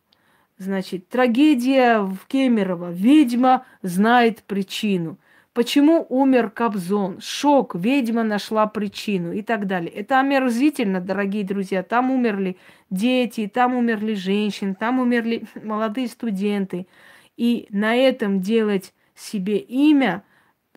Значит, 0.58 1.10
трагедия 1.10 2.00
в 2.00 2.20
Кемерово. 2.28 2.92
Ведьма 2.92 3.66
знает 3.82 4.44
причину. 4.44 5.18
Почему 5.54 6.06
умер 6.08 6.50
Кобзон? 6.50 7.20
Шок. 7.20 7.76
Ведьма 7.76 8.24
нашла 8.24 8.66
причину 8.66 9.34
и 9.34 9.42
так 9.42 9.68
далее. 9.68 9.92
Это 9.92 10.20
омерзительно, 10.20 11.02
дорогие 11.02 11.44
друзья. 11.44 11.84
Там 11.84 12.10
умерли 12.10 12.58
дети, 12.90 13.52
там 13.54 13.76
умерли 13.76 14.14
женщины, 14.14 14.76
там 14.76 15.00
умерли 15.00 15.46
молодые 15.64 16.08
студенты. 16.08 16.88
И 17.36 17.68
на 17.70 17.96
этом 17.96 18.40
делать 18.40 18.94
себе 19.14 19.58
имя, 19.58 20.24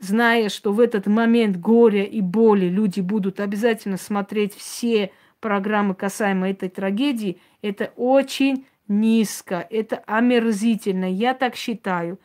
зная, 0.00 0.48
что 0.48 0.72
в 0.72 0.80
этот 0.80 1.06
момент 1.06 1.56
горя 1.56 2.02
и 2.02 2.20
боли 2.20 2.66
люди 2.66 3.00
будут 3.00 3.38
обязательно 3.38 3.96
смотреть 3.96 4.54
все 4.54 5.12
программы 5.40 5.94
касаемо 5.94 6.50
этой 6.50 6.68
трагедии, 6.68 7.40
это 7.62 7.92
очень 7.96 8.66
низко, 8.88 9.66
это 9.70 10.02
омерзительно, 10.06 11.10
я 11.10 11.34
так 11.34 11.54
считаю. 11.54 12.18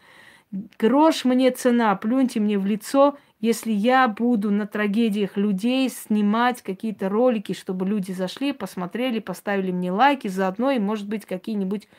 Грош 0.79 1.25
мне 1.25 1.51
цена, 1.51 1.95
плюньте 1.95 2.39
мне 2.39 2.57
в 2.57 2.65
лицо, 2.65 3.17
если 3.39 3.71
я 3.71 4.07
буду 4.07 4.51
на 4.51 4.65
трагедиях 4.65 5.35
людей 5.35 5.89
снимать 5.89 6.61
какие-то 6.61 7.09
ролики, 7.09 7.53
чтобы 7.53 7.85
люди 7.85 8.13
зашли, 8.13 8.53
посмотрели, 8.53 9.19
поставили 9.19 9.71
мне 9.71 9.91
лайки, 9.91 10.29
заодно 10.29 10.71
и, 10.71 10.79
может 10.79 11.09
быть, 11.09 11.25
какие-нибудь 11.25 11.89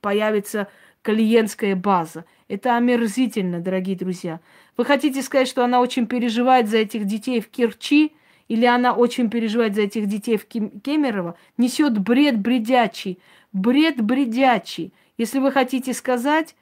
появится 0.00 0.66
клиентская 1.02 1.76
база. 1.76 2.24
Это 2.48 2.76
омерзительно, 2.76 3.60
дорогие 3.60 3.96
друзья. 3.96 4.40
Вы 4.76 4.84
хотите 4.84 5.22
сказать, 5.22 5.46
что 5.46 5.64
она 5.64 5.80
очень 5.80 6.06
переживает 6.06 6.68
за 6.68 6.78
этих 6.78 7.04
детей 7.04 7.40
в 7.40 7.48
Керчи, 7.48 8.12
или 8.48 8.64
она 8.64 8.94
очень 8.94 9.30
переживает 9.30 9.74
за 9.74 9.82
этих 9.82 10.06
детей 10.06 10.36
в 10.36 10.46
Кемерово, 10.46 11.36
несет 11.58 11.98
бред 11.98 12.40
бредячий. 12.40 13.18
Бред 13.52 14.00
бредячий. 14.02 14.92
Если 15.16 15.38
вы 15.38 15.52
хотите 15.52 15.92
сказать, 15.92 16.54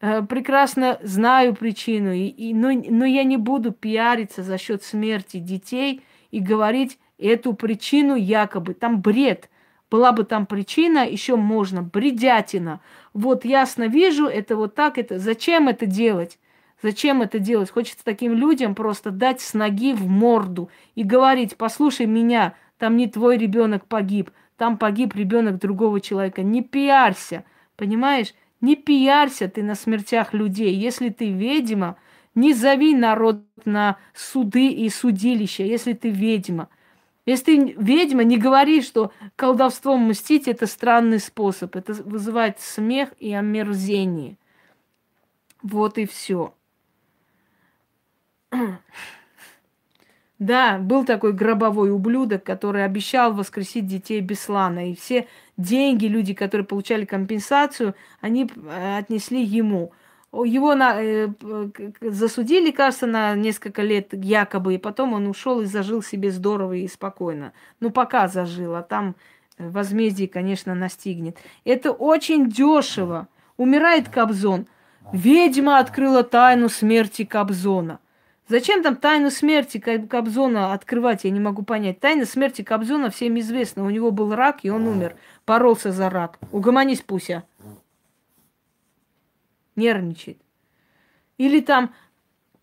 э, 0.00 0.22
прекрасно 0.22 0.98
знаю 1.02 1.54
причину, 1.54 2.12
и, 2.12 2.26
и, 2.26 2.54
но, 2.54 2.72
но 2.72 3.04
я 3.04 3.24
не 3.24 3.36
буду 3.36 3.72
пиариться 3.72 4.42
за 4.42 4.58
счет 4.58 4.82
смерти 4.82 5.38
детей 5.38 6.02
и 6.30 6.40
говорить 6.40 6.98
эту 7.18 7.54
причину 7.54 8.14
якобы. 8.14 8.74
Там 8.74 9.00
бред. 9.00 9.48
Была 9.90 10.12
бы 10.12 10.24
там 10.24 10.46
причина, 10.46 11.06
еще 11.06 11.36
можно. 11.36 11.82
Бредятина 11.82 12.80
вот 13.14 13.44
ясно 13.44 13.84
вижу, 13.84 14.26
это 14.26 14.56
вот 14.56 14.74
так, 14.74 14.98
это 14.98 15.18
зачем 15.18 15.68
это 15.68 15.86
делать? 15.86 16.38
Зачем 16.82 17.22
это 17.22 17.38
делать? 17.38 17.70
Хочется 17.70 18.04
таким 18.04 18.34
людям 18.34 18.74
просто 18.74 19.10
дать 19.10 19.40
с 19.40 19.54
ноги 19.54 19.94
в 19.94 20.06
морду 20.06 20.68
и 20.96 21.04
говорить, 21.04 21.56
послушай 21.56 22.06
меня, 22.06 22.54
там 22.76 22.96
не 22.96 23.06
твой 23.06 23.38
ребенок 23.38 23.86
погиб, 23.86 24.32
там 24.56 24.78
погиб 24.78 25.14
ребенок 25.14 25.58
другого 25.58 26.00
человека. 26.00 26.42
Не 26.42 26.62
пиарься, 26.62 27.44
понимаешь? 27.76 28.34
Не 28.60 28.76
пиарься 28.76 29.48
ты 29.48 29.62
на 29.62 29.74
смертях 29.74 30.32
людей. 30.32 30.74
Если 30.74 31.08
ты 31.08 31.30
ведьма, 31.30 31.96
не 32.34 32.54
зови 32.54 32.94
народ 32.94 33.42
на 33.64 33.98
суды 34.14 34.68
и 34.68 34.88
судилища, 34.88 35.62
если 35.62 35.92
ты 35.92 36.10
ведьма. 36.10 36.68
Если 37.26 37.44
ты 37.44 37.74
ведьма, 37.78 38.22
не 38.24 38.36
говори, 38.36 38.82
что 38.82 39.12
колдовством 39.36 40.08
мстить 40.08 40.46
это 40.46 40.66
странный 40.66 41.18
способ. 41.18 41.74
Это 41.74 41.92
вызывает 41.92 42.60
смех 42.60 43.10
и 43.18 43.32
омерзение. 43.32 44.36
Вот 45.62 45.98
и 45.98 46.06
все. 46.06 46.54
Да, 50.44 50.76
был 50.76 51.06
такой 51.06 51.32
гробовой 51.32 51.90
ублюдок, 51.90 52.44
который 52.44 52.84
обещал 52.84 53.32
воскресить 53.32 53.86
детей 53.86 54.20
Беслана. 54.20 54.90
И 54.90 54.94
все 54.94 55.26
деньги, 55.56 56.04
люди, 56.04 56.34
которые 56.34 56.66
получали 56.66 57.06
компенсацию, 57.06 57.94
они 58.20 58.50
э, 58.54 58.98
отнесли 58.98 59.42
ему. 59.42 59.92
Его 60.34 60.74
на, 60.74 61.02
э, 61.02 61.28
засудили, 62.02 62.72
кажется, 62.72 63.06
на 63.06 63.34
несколько 63.34 63.80
лет 63.80 64.08
якобы, 64.12 64.74
и 64.74 64.78
потом 64.78 65.14
он 65.14 65.28
ушел 65.28 65.62
и 65.62 65.64
зажил 65.64 66.02
себе 66.02 66.30
здорово 66.30 66.74
и 66.74 66.88
спокойно. 66.88 67.54
Ну, 67.80 67.88
пока 67.90 68.28
зажил, 68.28 68.74
а 68.74 68.82
там 68.82 69.14
возмездие, 69.56 70.28
конечно, 70.28 70.74
настигнет. 70.74 71.38
Это 71.64 71.90
очень 71.90 72.50
дешево. 72.50 73.28
Умирает 73.56 74.10
Кобзон. 74.10 74.66
Ведьма 75.10 75.78
открыла 75.78 76.22
тайну 76.22 76.68
смерти 76.68 77.24
Кобзона. 77.24 77.98
Зачем 78.46 78.82
там 78.82 78.96
тайну 78.96 79.30
смерти 79.30 79.78
Кобзона 79.78 80.74
открывать, 80.74 81.24
я 81.24 81.30
не 81.30 81.40
могу 81.40 81.62
понять. 81.62 82.00
Тайна 82.00 82.26
смерти 82.26 82.62
Кобзона 82.62 83.10
всем 83.10 83.38
известна. 83.38 83.84
У 83.84 83.90
него 83.90 84.10
был 84.10 84.34
рак, 84.34 84.60
и 84.64 84.70
он 84.70 84.86
умер. 84.86 85.16
Боролся 85.46 85.92
за 85.92 86.10
рак. 86.10 86.38
Угомонись, 86.52 87.00
Пуся 87.00 87.44
нервничает. 89.76 90.38
Или 91.38 91.60
там 91.60 91.94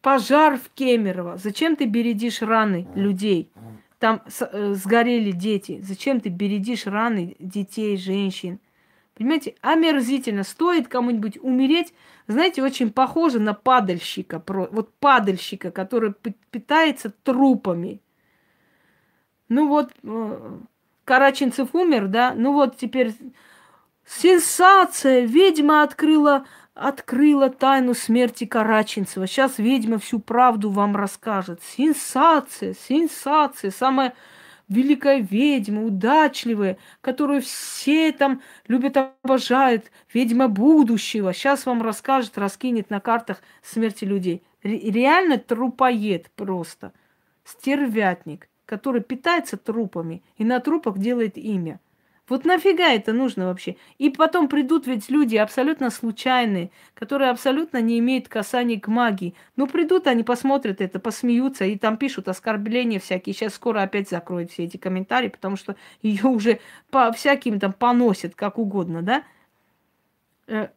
пожар 0.01 0.57
в 0.57 0.69
Кемерово. 0.69 1.37
Зачем 1.37 1.75
ты 1.75 1.85
бередишь 1.85 2.41
раны 2.41 2.87
людей? 2.95 3.51
Там 3.99 4.21
э, 4.39 4.73
сгорели 4.73 5.31
дети. 5.31 5.79
Зачем 5.83 6.21
ты 6.21 6.29
бередишь 6.29 6.87
раны 6.87 7.35
детей, 7.39 7.97
женщин? 7.97 8.59
Понимаете, 9.15 9.55
омерзительно. 9.61 10.43
Стоит 10.43 10.87
кому-нибудь 10.87 11.37
умереть, 11.41 11.93
знаете, 12.27 12.63
очень 12.63 12.91
похоже 12.91 13.39
на 13.39 13.53
падальщика. 13.53 14.41
Вот 14.47 14.93
падальщика, 14.95 15.71
который 15.71 16.13
питается 16.51 17.11
трупами. 17.23 18.01
Ну 19.49 19.67
вот, 19.67 19.91
э, 20.03 20.59
Караченцев 21.03 21.75
умер, 21.75 22.07
да? 22.07 22.33
Ну 22.35 22.53
вот 22.53 22.77
теперь 22.77 23.13
сенсация! 24.05 25.25
Ведьма 25.25 25.83
открыла 25.83 26.45
открыла 26.73 27.49
тайну 27.49 27.93
смерти 27.93 28.45
Караченцева. 28.45 29.27
Сейчас 29.27 29.57
ведьма 29.57 29.99
всю 29.99 30.19
правду 30.19 30.69
вам 30.69 30.95
расскажет. 30.95 31.61
Сенсация, 31.63 32.73
сенсация. 32.73 33.71
Самая 33.71 34.13
великая 34.71 35.19
ведьма, 35.19 35.83
удачливая, 35.83 36.77
которую 37.01 37.41
все 37.41 38.11
там 38.11 38.41
любят, 38.67 38.97
обожают, 38.97 39.91
ведьма 40.13 40.47
будущего. 40.47 41.33
Сейчас 41.33 41.65
вам 41.65 41.81
расскажет, 41.81 42.37
раскинет 42.37 42.89
на 42.89 42.99
картах 42.99 43.41
смерти 43.61 44.05
людей. 44.05 44.43
Реально 44.63 45.37
трупоед 45.37 46.31
просто. 46.35 46.93
Стервятник, 47.43 48.47
который 48.65 49.01
питается 49.01 49.57
трупами 49.57 50.23
и 50.37 50.45
на 50.45 50.59
трупах 50.59 50.97
делает 50.97 51.37
имя– 51.37 51.79
вот 52.29 52.45
нафига 52.45 52.93
это 52.93 53.13
нужно 53.13 53.47
вообще? 53.47 53.75
И 53.97 54.09
потом 54.09 54.47
придут 54.47 54.87
ведь 54.87 55.09
люди 55.09 55.35
абсолютно 55.35 55.89
случайные, 55.89 56.71
которые 56.93 57.29
абсолютно 57.29 57.81
не 57.81 57.99
имеют 57.99 58.29
касания 58.29 58.79
к 58.79 58.87
магии. 58.87 59.35
Ну, 59.55 59.67
придут, 59.67 60.07
они 60.07 60.23
посмотрят 60.23 60.81
это, 60.81 60.99
посмеются 60.99 61.65
и 61.65 61.77
там 61.77 61.97
пишут 61.97 62.27
оскорбления 62.27 62.99
всякие. 62.99 63.33
Сейчас 63.33 63.55
скоро 63.55 63.81
опять 63.81 64.09
закроют 64.09 64.51
все 64.51 64.63
эти 64.63 64.77
комментарии, 64.77 65.27
потому 65.27 65.57
что 65.57 65.75
ее 66.01 66.23
уже 66.25 66.59
по 66.89 67.11
всяким 67.11 67.59
там 67.59 67.73
поносят, 67.73 68.35
как 68.35 68.57
угодно, 68.57 69.01
да? 69.01 69.23
Э, 70.47 70.69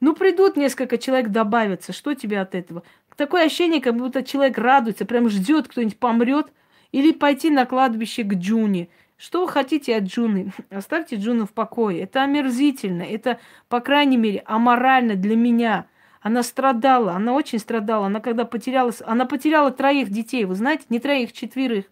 ну, 0.00 0.14
придут 0.14 0.56
несколько 0.56 0.96
человек, 0.96 1.28
добавятся. 1.30 1.92
Что 1.92 2.14
тебе 2.14 2.40
от 2.40 2.54
этого? 2.54 2.82
Такое 3.16 3.46
ощущение, 3.46 3.82
как 3.82 3.96
будто 3.96 4.22
человек 4.22 4.56
радуется, 4.58 5.04
прям 5.04 5.28
ждет, 5.28 5.68
кто-нибудь 5.68 5.98
помрет. 5.98 6.52
Или 6.92 7.12
пойти 7.12 7.50
на 7.50 7.66
кладбище 7.66 8.22
к 8.22 8.34
Джуни– 8.34 8.90
что 9.20 9.46
хотите 9.46 9.96
от 9.96 10.04
Джуны? 10.04 10.50
Оставьте 10.70 11.16
Джуну 11.16 11.44
в 11.44 11.52
покое. 11.52 12.00
Это 12.00 12.22
омерзительно. 12.22 13.02
Это, 13.02 13.38
по 13.68 13.80
крайней 13.80 14.16
мере, 14.16 14.42
аморально 14.46 15.14
для 15.14 15.36
меня. 15.36 15.86
Она 16.22 16.42
страдала, 16.42 17.12
она 17.12 17.34
очень 17.34 17.58
страдала. 17.58 18.06
Она 18.06 18.20
когда 18.20 18.46
потеряла... 18.46 18.92
Она 19.04 19.26
потеряла 19.26 19.72
троих 19.72 20.08
детей, 20.08 20.46
вы 20.46 20.54
знаете, 20.54 20.84
не 20.88 21.00
троих, 21.00 21.34
четверых. 21.34 21.84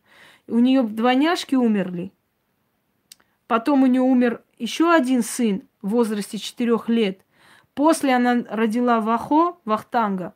У 0.46 0.58
нее 0.58 0.82
двойняшки 0.82 1.54
умерли. 1.54 2.12
Потом 3.46 3.82
у 3.82 3.86
нее 3.86 4.00
умер 4.00 4.42
еще 4.58 4.90
один 4.90 5.22
сын 5.22 5.62
в 5.82 5.90
возрасте 5.90 6.38
четырех 6.38 6.88
лет. 6.88 7.20
После 7.74 8.14
она 8.14 8.42
родила 8.48 9.00
Вахо, 9.00 9.58
Вахтанга, 9.66 10.32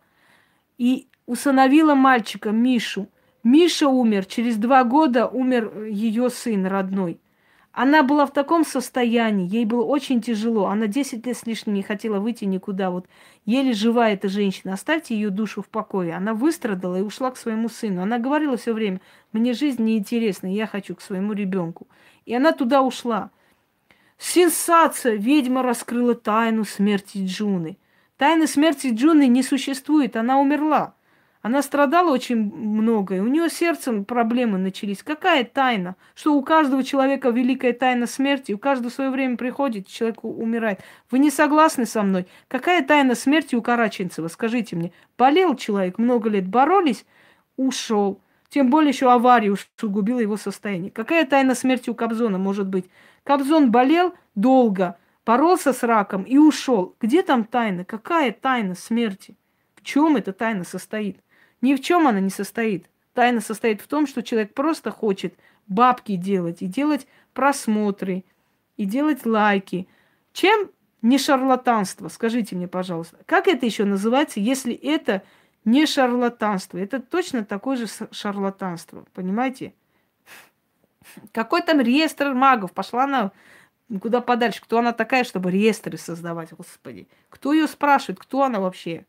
и 0.76 1.08
усыновила 1.24 1.94
мальчика 1.94 2.50
Мишу. 2.50 3.08
Миша 3.44 3.88
умер, 3.88 4.26
через 4.26 4.56
два 4.56 4.84
года 4.84 5.26
умер 5.26 5.84
ее 5.84 6.30
сын 6.30 6.66
родной. 6.66 7.18
Она 7.72 8.02
была 8.02 8.26
в 8.26 8.32
таком 8.32 8.66
состоянии, 8.66 9.48
ей 9.48 9.64
было 9.64 9.82
очень 9.82 10.20
тяжело. 10.20 10.66
Она 10.66 10.86
10 10.86 11.26
лет 11.26 11.36
с 11.36 11.46
лишним 11.46 11.74
не 11.74 11.82
хотела 11.82 12.20
выйти 12.20 12.44
никуда. 12.44 12.90
Вот 12.90 13.06
еле 13.46 13.72
жива 13.72 14.10
эта 14.10 14.28
женщина. 14.28 14.74
Оставьте 14.74 15.14
ее 15.14 15.30
душу 15.30 15.62
в 15.62 15.68
покое. 15.68 16.14
Она 16.14 16.34
выстрадала 16.34 16.96
и 16.96 17.02
ушла 17.02 17.30
к 17.30 17.38
своему 17.38 17.70
сыну. 17.70 18.02
Она 18.02 18.18
говорила 18.18 18.58
все 18.58 18.74
время, 18.74 19.00
мне 19.32 19.54
жизнь 19.54 19.82
неинтересна, 19.82 20.48
я 20.48 20.66
хочу 20.66 20.94
к 20.94 21.00
своему 21.00 21.32
ребенку. 21.32 21.88
И 22.26 22.34
она 22.34 22.52
туда 22.52 22.82
ушла. 22.82 23.30
Сенсация! 24.18 25.16
Ведьма 25.16 25.62
раскрыла 25.62 26.14
тайну 26.14 26.64
смерти 26.64 27.24
Джуны. 27.24 27.78
Тайны 28.18 28.46
смерти 28.46 28.88
Джуны 28.92 29.26
не 29.28 29.42
существует, 29.42 30.14
она 30.16 30.38
умерла. 30.38 30.94
Она 31.42 31.60
страдала 31.62 32.12
очень 32.12 32.36
много, 32.54 33.16
и 33.16 33.20
у 33.20 33.26
нее 33.26 33.50
сердцем 33.50 34.04
проблемы 34.04 34.58
начались. 34.58 35.02
Какая 35.02 35.42
тайна? 35.42 35.96
Что 36.14 36.34
у 36.34 36.42
каждого 36.42 36.84
человека 36.84 37.30
великая 37.30 37.72
тайна 37.72 38.06
смерти, 38.06 38.52
у 38.52 38.58
каждого 38.58 38.90
свое 38.90 39.10
время 39.10 39.36
приходит, 39.36 39.88
человек 39.88 40.22
умирает. 40.22 40.80
Вы 41.10 41.18
не 41.18 41.30
согласны 41.30 41.84
со 41.84 42.04
мной? 42.04 42.28
Какая 42.46 42.84
тайна 42.84 43.16
смерти 43.16 43.56
у 43.56 43.62
Караченцева? 43.62 44.28
Скажите 44.28 44.76
мне. 44.76 44.92
Болел 45.18 45.56
человек 45.56 45.98
много 45.98 46.30
лет, 46.30 46.46
боролись, 46.46 47.04
ушел. 47.56 48.20
Тем 48.48 48.70
более 48.70 48.90
еще 48.90 49.10
авария 49.10 49.50
усугубила 49.50 50.20
его 50.20 50.36
состояние. 50.36 50.92
Какая 50.92 51.26
тайна 51.26 51.56
смерти 51.56 51.90
у 51.90 51.94
Кобзона 51.94 52.38
может 52.38 52.68
быть? 52.68 52.84
Кобзон 53.24 53.72
болел 53.72 54.14
долго, 54.36 54.96
боролся 55.26 55.72
с 55.72 55.82
раком 55.82 56.22
и 56.22 56.36
ушел. 56.36 56.94
Где 57.00 57.22
там 57.22 57.42
тайна? 57.42 57.84
Какая 57.84 58.30
тайна 58.30 58.76
смерти? 58.76 59.36
В 59.74 59.82
чем 59.82 60.14
эта 60.14 60.32
тайна 60.32 60.62
состоит? 60.62 61.18
Ни 61.62 61.74
в 61.74 61.80
чем 61.80 62.06
она 62.06 62.20
не 62.20 62.28
состоит. 62.28 62.90
Тайна 63.14 63.40
состоит 63.40 63.80
в 63.80 63.86
том, 63.86 64.06
что 64.06 64.22
человек 64.22 64.52
просто 64.52 64.90
хочет 64.90 65.34
бабки 65.66 66.16
делать 66.16 66.60
и 66.60 66.66
делать 66.66 67.06
просмотры, 67.32 68.24
и 68.76 68.84
делать 68.84 69.24
лайки. 69.24 69.88
Чем 70.32 70.70
не 71.02 71.18
шарлатанство? 71.18 72.08
Скажите 72.08 72.56
мне, 72.56 72.68
пожалуйста. 72.68 73.18
Как 73.26 73.48
это 73.48 73.64
еще 73.64 73.84
называется, 73.84 74.40
если 74.40 74.74
это 74.74 75.22
не 75.64 75.86
шарлатанство? 75.86 76.78
Это 76.78 77.00
точно 77.00 77.44
такое 77.44 77.76
же 77.76 77.86
шарлатанство, 78.10 79.06
понимаете? 79.14 79.74
Какой 81.32 81.62
там 81.62 81.80
реестр 81.80 82.32
магов? 82.32 82.72
Пошла 82.72 83.04
она 83.04 83.32
куда 84.00 84.20
подальше. 84.20 84.62
Кто 84.62 84.78
она 84.78 84.92
такая, 84.92 85.24
чтобы 85.24 85.50
реестры 85.50 85.98
создавать, 85.98 86.52
господи? 86.52 87.08
Кто 87.28 87.52
ее 87.52 87.66
спрашивает? 87.66 88.18
Кто 88.18 88.42
она 88.42 88.60
вообще? 88.60 89.04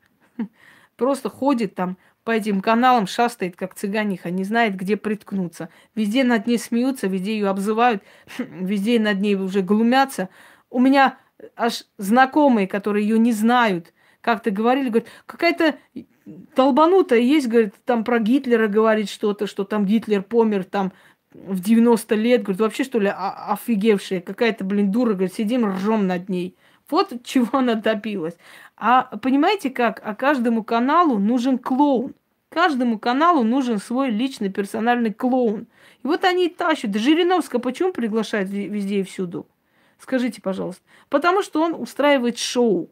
Просто 0.97 1.30
ходит 1.30 1.73
там, 1.73 1.97
по 2.23 2.31
этим 2.31 2.61
каналам 2.61 3.07
шастает, 3.07 3.55
как 3.55 3.75
цыганиха, 3.75 4.29
не 4.31 4.43
знает, 4.43 4.75
где 4.75 4.97
приткнуться. 4.97 5.69
Везде 5.95 6.23
над 6.23 6.47
ней 6.47 6.57
смеются, 6.57 7.07
везде 7.07 7.33
ее 7.33 7.49
обзывают, 7.49 8.01
везде 8.37 8.99
над 8.99 9.19
ней 9.19 9.35
уже 9.35 9.61
глумятся. 9.61 10.29
У 10.69 10.79
меня 10.79 11.17
аж 11.55 11.83
знакомые, 11.97 12.67
которые 12.67 13.07
ее 13.07 13.19
не 13.19 13.33
знают, 13.33 13.93
как-то 14.21 14.51
говорили, 14.51 14.89
говорят, 14.89 15.09
какая-то 15.25 15.75
долбанутая 16.25 17.19
есть, 17.19 17.47
говорит, 17.47 17.73
там 17.85 18.03
про 18.03 18.19
Гитлера 18.19 18.67
говорит 18.67 19.09
что-то, 19.09 19.47
что 19.47 19.65
там 19.65 19.85
Гитлер 19.85 20.23
помер 20.23 20.63
там 20.63 20.93
в 21.33 21.59
90 21.59 22.15
лет, 22.15 22.43
говорит, 22.43 22.61
вообще 22.61 22.83
что 22.83 22.99
ли 22.99 23.11
офигевшая, 23.13 24.21
какая-то, 24.21 24.63
блин, 24.63 24.91
дура, 24.91 25.13
говорит, 25.13 25.33
сидим 25.33 25.65
ржем 25.65 26.07
над 26.07 26.29
ней. 26.29 26.55
Вот 26.89 27.14
чего 27.23 27.49
она 27.60 27.76
добилась. 27.76 28.35
А 28.77 29.03
понимаете 29.18 29.69
как? 29.69 30.01
А 30.03 30.15
каждому 30.15 30.64
каналу 30.64 31.19
нужен 31.19 31.57
клоун. 31.57 32.14
Каждому 32.49 32.99
каналу 32.99 33.43
нужен 33.43 33.80
свой 33.80 34.11
личный 34.11 34.49
персональный 34.49 35.11
клоун. 35.11 35.68
И 36.03 36.07
вот 36.07 36.23
они 36.23 36.45
и 36.45 36.49
тащат. 36.49 36.95
Жириновска 36.95 37.60
почему 37.60 37.91
приглашают 37.91 38.49
везде 38.49 38.99
и 38.99 39.03
всюду? 39.03 39.47
Скажите, 39.97 40.41
пожалуйста. 40.41 40.84
Потому 41.10 41.41
что 41.41 41.61
он 41.64 41.73
устраивает 41.73 42.38
шоу. 42.38 42.89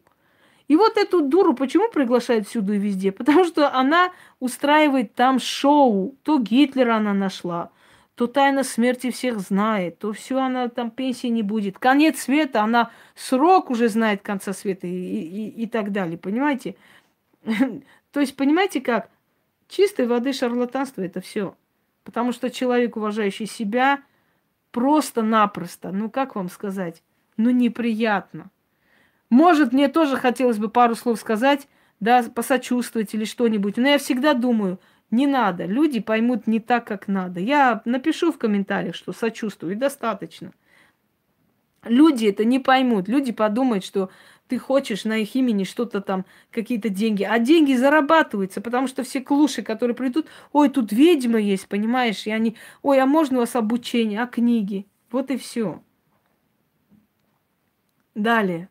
И 0.66 0.76
вот 0.76 0.96
эту 0.96 1.20
дуру 1.20 1.54
почему 1.54 1.90
приглашают 1.90 2.48
всюду 2.48 2.72
и 2.72 2.78
везде? 2.78 3.12
Потому 3.12 3.44
что 3.44 3.72
она 3.72 4.12
устраивает 4.40 5.14
там 5.14 5.38
шоу. 5.38 6.16
То 6.22 6.38
Гитлера 6.38 6.96
она 6.96 7.12
нашла, 7.12 7.70
то 8.14 8.26
тайна 8.26 8.62
смерти 8.62 9.10
всех 9.10 9.40
знает, 9.40 9.98
то 9.98 10.12
все 10.12 10.38
она 10.38 10.68
там 10.68 10.90
пенсии 10.90 11.28
не 11.28 11.42
будет. 11.42 11.78
Конец 11.78 12.20
света, 12.20 12.62
она 12.62 12.90
срок 13.14 13.70
уже 13.70 13.88
знает 13.88 14.22
конца 14.22 14.52
света 14.52 14.86
и, 14.86 14.90
и, 14.90 15.62
и 15.62 15.66
так 15.66 15.92
далее, 15.92 16.18
понимаете? 16.18 16.76
То 18.12 18.20
есть, 18.20 18.36
понимаете 18.36 18.80
как? 18.80 19.08
Чистой 19.68 20.06
воды 20.06 20.34
шарлатанство 20.34 21.00
это 21.00 21.20
все. 21.22 21.56
Потому 22.04 22.32
что 22.32 22.50
человек, 22.50 22.96
уважающий 22.96 23.46
себя, 23.46 24.02
просто-напросто, 24.72 25.90
ну 25.92 26.10
как 26.10 26.34
вам 26.34 26.50
сказать, 26.50 27.02
ну 27.36 27.50
неприятно. 27.50 28.50
Может, 29.30 29.72
мне 29.72 29.88
тоже 29.88 30.16
хотелось 30.16 30.58
бы 30.58 30.68
пару 30.68 30.94
слов 30.94 31.18
сказать, 31.18 31.68
да, 32.00 32.22
посочувствовать 32.22 33.14
или 33.14 33.24
что-нибудь. 33.24 33.78
Но 33.78 33.88
я 33.88 33.98
всегда 33.98 34.34
думаю– 34.34 34.78
не 35.12 35.26
надо. 35.26 35.66
Люди 35.66 36.00
поймут 36.00 36.46
не 36.46 36.58
так, 36.58 36.86
как 36.86 37.06
надо. 37.06 37.38
Я 37.38 37.82
напишу 37.84 38.32
в 38.32 38.38
комментариях, 38.38 38.94
что 38.96 39.12
сочувствую, 39.12 39.72
и 39.72 39.76
достаточно. 39.76 40.52
Люди 41.84 42.26
это 42.26 42.44
не 42.44 42.58
поймут. 42.58 43.08
Люди 43.08 43.30
подумают, 43.30 43.84
что 43.84 44.10
ты 44.48 44.58
хочешь 44.58 45.04
на 45.04 45.18
их 45.18 45.34
имени 45.34 45.64
что-то 45.64 46.00
там, 46.00 46.24
какие-то 46.50 46.88
деньги. 46.88 47.22
А 47.24 47.38
деньги 47.38 47.74
зарабатываются, 47.74 48.60
потому 48.60 48.86
что 48.86 49.02
все 49.02 49.20
клуши, 49.20 49.62
которые 49.62 49.94
придут, 49.94 50.26
ой, 50.52 50.68
тут 50.68 50.92
ведьма 50.92 51.38
есть, 51.38 51.68
понимаешь, 51.68 52.26
и 52.26 52.30
они, 52.30 52.56
ой, 52.82 53.00
а 53.00 53.06
можно 53.06 53.38
у 53.38 53.40
вас 53.40 53.56
обучение, 53.56 54.22
а 54.22 54.26
книги? 54.26 54.86
Вот 55.10 55.30
и 55.30 55.36
все. 55.36 55.82
Далее. 58.14 58.68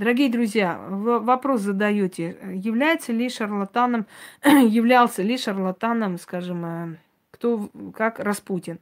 Дорогие 0.00 0.30
друзья, 0.30 0.80
вопрос 0.88 1.60
задаете, 1.60 2.38
является 2.54 3.12
ли 3.12 3.28
шарлатаном, 3.28 4.06
являлся 4.42 5.20
ли 5.20 5.36
шарлатаном, 5.36 6.16
скажем, 6.16 6.64
э, 6.64 6.96
кто, 7.30 7.68
как 7.94 8.18
Распутин? 8.18 8.78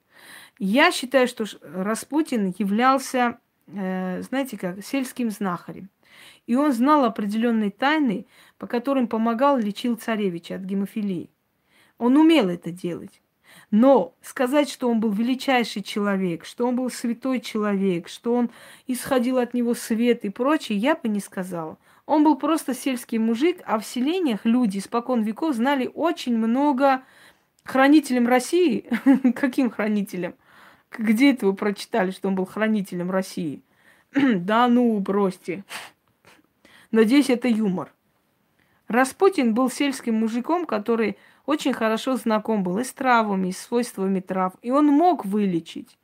Я 0.61 0.93
считаю, 0.93 1.27
что 1.27 1.45
Распутин 1.61 2.55
являлся, 2.57 3.41
э, 3.67 4.23
знаете 4.23 4.57
как, 4.57 4.85
сельским 4.85 5.33
знахарем. 5.33 5.89
И 6.47 6.55
он 6.55 6.73
знал 6.73 7.05
определенные 7.05 7.73
тайны, 7.73 8.25
по 8.57 8.69
которым 8.69 9.09
помогал, 9.09 9.59
лечил 9.59 9.97
царевича 9.97 10.55
от 10.55 10.61
гемофилии. 10.61 11.31
Он 11.99 12.17
умел 12.17 12.49
это 12.49 12.71
делать. 12.71 13.21
Но 13.71 14.15
сказать, 14.23 14.71
что 14.71 14.89
он 14.89 14.99
был 15.01 15.13
величайший 15.13 15.83
человек, 15.83 16.45
что 16.47 16.67
он 16.67 16.77
был 16.77 16.91
святой 16.91 17.41
человек, 17.41 18.09
что 18.09 18.35
он 18.35 18.51
исходил 18.87 19.39
от 19.39 19.53
него 19.53 19.75
свет 19.75 20.25
и 20.25 20.31
прочее, 20.31 20.79
я 20.79 20.95
бы 20.95 21.09
не 21.09 21.21
сказала. 21.21 21.77
Он 22.07 22.25
был 22.25 22.37
просто 22.37 22.75
сельский 22.75 23.19
мужик, 23.19 23.61
а 23.67 23.79
в 23.79 23.85
селениях 23.85 24.41
люди 24.45 24.79
испокон 24.79 25.23
веков 25.23 25.55
знали 25.55 25.91
очень 25.93 26.39
много 26.39 27.03
хранителем 27.65 28.27
России? 28.27 28.89
Каким 29.35 29.71
хранителем? 29.71 30.35
Где 30.91 31.33
это 31.33 31.45
вы 31.45 31.55
прочитали, 31.55 32.11
что 32.11 32.29
он 32.29 32.35
был 32.35 32.47
хранителем 32.47 33.11
России? 33.11 33.63
да 34.15 34.69
ну, 34.69 34.99
бросьте. 35.01 35.65
Надеюсь, 36.91 37.29
это 37.29 37.49
юмор. 37.49 37.93
Распутин 38.89 39.53
был 39.53 39.71
сельским 39.71 40.15
мужиком, 40.15 40.65
который 40.65 41.19
очень 41.49 41.73
хорошо 41.73 42.17
знаком 42.17 42.63
был 42.63 42.79
и 42.79 42.85
с 42.85 42.93
травами, 42.93 43.49
и 43.49 43.53
с 43.53 43.59
свойствами 43.63 44.21
трав. 44.21 44.53
И 44.61 44.71
он 44.71 44.89
мог 44.89 45.25
вылечить. 45.25 45.97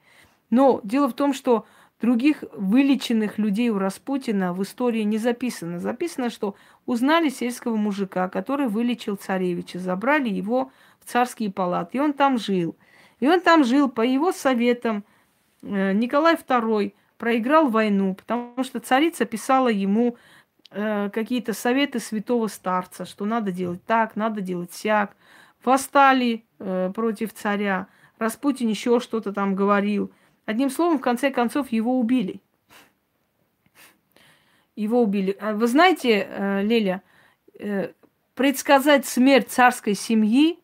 Но 0.49 0.81
дело 0.85 1.07
в 1.07 1.13
том, 1.13 1.35
что 1.35 1.67
других 2.01 2.45
вылеченных 2.55 3.37
людей 3.37 3.69
у 3.69 3.77
Распутина 3.77 4.55
в 4.55 4.63
истории 4.63 5.03
не 5.03 5.19
записано. 5.19 5.81
Записано, 5.81 6.31
что 6.31 6.55
узнали 6.87 7.29
сельского 7.29 7.77
мужика, 7.77 8.31
который 8.31 8.69
вылечил 8.69 9.17
царевича, 9.17 9.79
забрали 9.79 10.31
его 10.31 10.73
в 10.99 11.05
царские 11.05 11.53
палаты, 11.53 11.99
и 11.99 12.01
он 12.01 12.15
там 12.15 12.39
жил. 12.39 12.75
И 13.21 13.29
он 13.29 13.43
там 13.43 13.65
жил 13.65 13.91
по 13.91 14.01
его 14.01 14.33
советам. 14.33 15.05
Э, 15.61 15.93
Николай 15.93 16.37
II 16.37 16.95
проиграл 17.19 17.69
войну, 17.69 18.15
потому 18.15 18.65
что 18.65 18.81
царица 18.81 19.27
писала 19.27 19.69
ему 19.69 20.17
э, 20.71 21.11
какие-то 21.11 21.53
советы 21.53 22.01
святого 22.01 22.47
старца, 22.47 23.05
что 23.05 23.27
надо 23.27 23.53
делать 23.53 23.85
так, 23.85 24.17
надо 24.17 24.41
делать 24.41 24.73
сяк. 24.73 25.15
Восстали 25.65 26.45
э, 26.59 26.93
против 26.95 27.33
царя. 27.33 27.89
Распутин 28.19 28.69
еще 28.69 29.01
что-то 29.01 29.33
там 29.33 29.55
говорил. 29.55 30.13
Одним 30.47 30.71
словом, 30.71 30.99
в 30.99 31.01
конце 31.03 31.31
концов, 31.31 31.73
его 31.73 31.99
убили. 31.99 32.41
Его 34.77 35.03
убили. 35.03 35.37
А 35.41 35.55
вы 35.55 35.67
знаете, 35.67 36.27
э, 36.29 36.63
Леля, 36.63 37.03
э, 37.59 37.93
предсказать 38.35 39.07
смерть 39.07 39.49
царской 39.49 39.95
семьи 39.95 40.59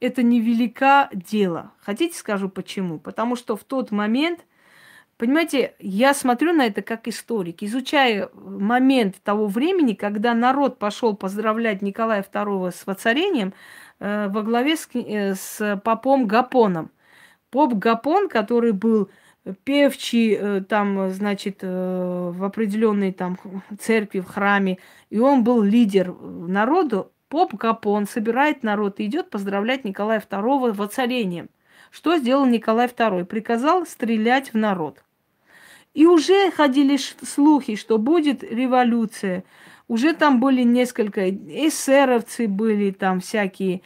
это 0.00 0.22
невелика 0.22 1.10
дело. 1.12 1.72
Хотите, 1.80 2.16
скажу 2.16 2.48
почему? 2.48 2.98
Потому 2.98 3.36
что 3.36 3.56
в 3.56 3.64
тот 3.64 3.90
момент 3.90 4.46
Понимаете, 5.20 5.74
я 5.80 6.14
смотрю 6.14 6.54
на 6.54 6.64
это 6.64 6.80
как 6.80 7.06
историк, 7.06 7.62
изучая 7.62 8.30
момент 8.32 9.16
того 9.22 9.48
времени, 9.48 9.92
когда 9.92 10.32
народ 10.32 10.78
пошел 10.78 11.14
поздравлять 11.14 11.82
Николая 11.82 12.22
II 12.22 12.74
с 12.74 12.86
воцарением 12.86 13.52
во 14.00 14.42
главе 14.42 14.76
с, 14.76 14.88
э, 14.94 15.34
с 15.34 15.80
попом 15.84 16.26
Гапоном. 16.26 16.90
Поп 17.50 17.74
Гапон, 17.74 18.28
который 18.28 18.72
был 18.72 19.10
певчий 19.64 20.34
э, 20.34 20.62
там, 20.62 21.10
значит, 21.10 21.58
э, 21.60 22.32
в 22.34 22.42
определенной 22.44 23.12
там 23.12 23.38
церкви, 23.78 24.20
в 24.20 24.26
храме, 24.26 24.78
и 25.10 25.18
он 25.18 25.44
был 25.44 25.62
лидер 25.62 26.14
народу, 26.14 27.12
поп 27.28 27.54
Гапон 27.54 28.06
собирает 28.06 28.62
народ 28.62 29.00
и 29.00 29.06
идет 29.06 29.30
поздравлять 29.30 29.84
Николая 29.84 30.20
II 30.20 30.72
воцарением. 30.72 31.48
Что 31.90 32.16
сделал 32.16 32.46
Николай 32.46 32.86
II? 32.86 33.24
Приказал 33.24 33.84
стрелять 33.86 34.52
в 34.52 34.56
народ– 34.56 35.02
и 35.94 36.06
уже 36.06 36.50
ходили 36.52 36.96
слухи, 36.96 37.76
что 37.76 37.98
будет 37.98 38.44
революция. 38.44 39.44
Уже 39.90 40.12
там 40.12 40.38
были 40.38 40.62
несколько 40.62 41.28
эсеровцы 41.30 42.46
были, 42.46 42.92
там 42.92 43.18
всякие 43.18 43.82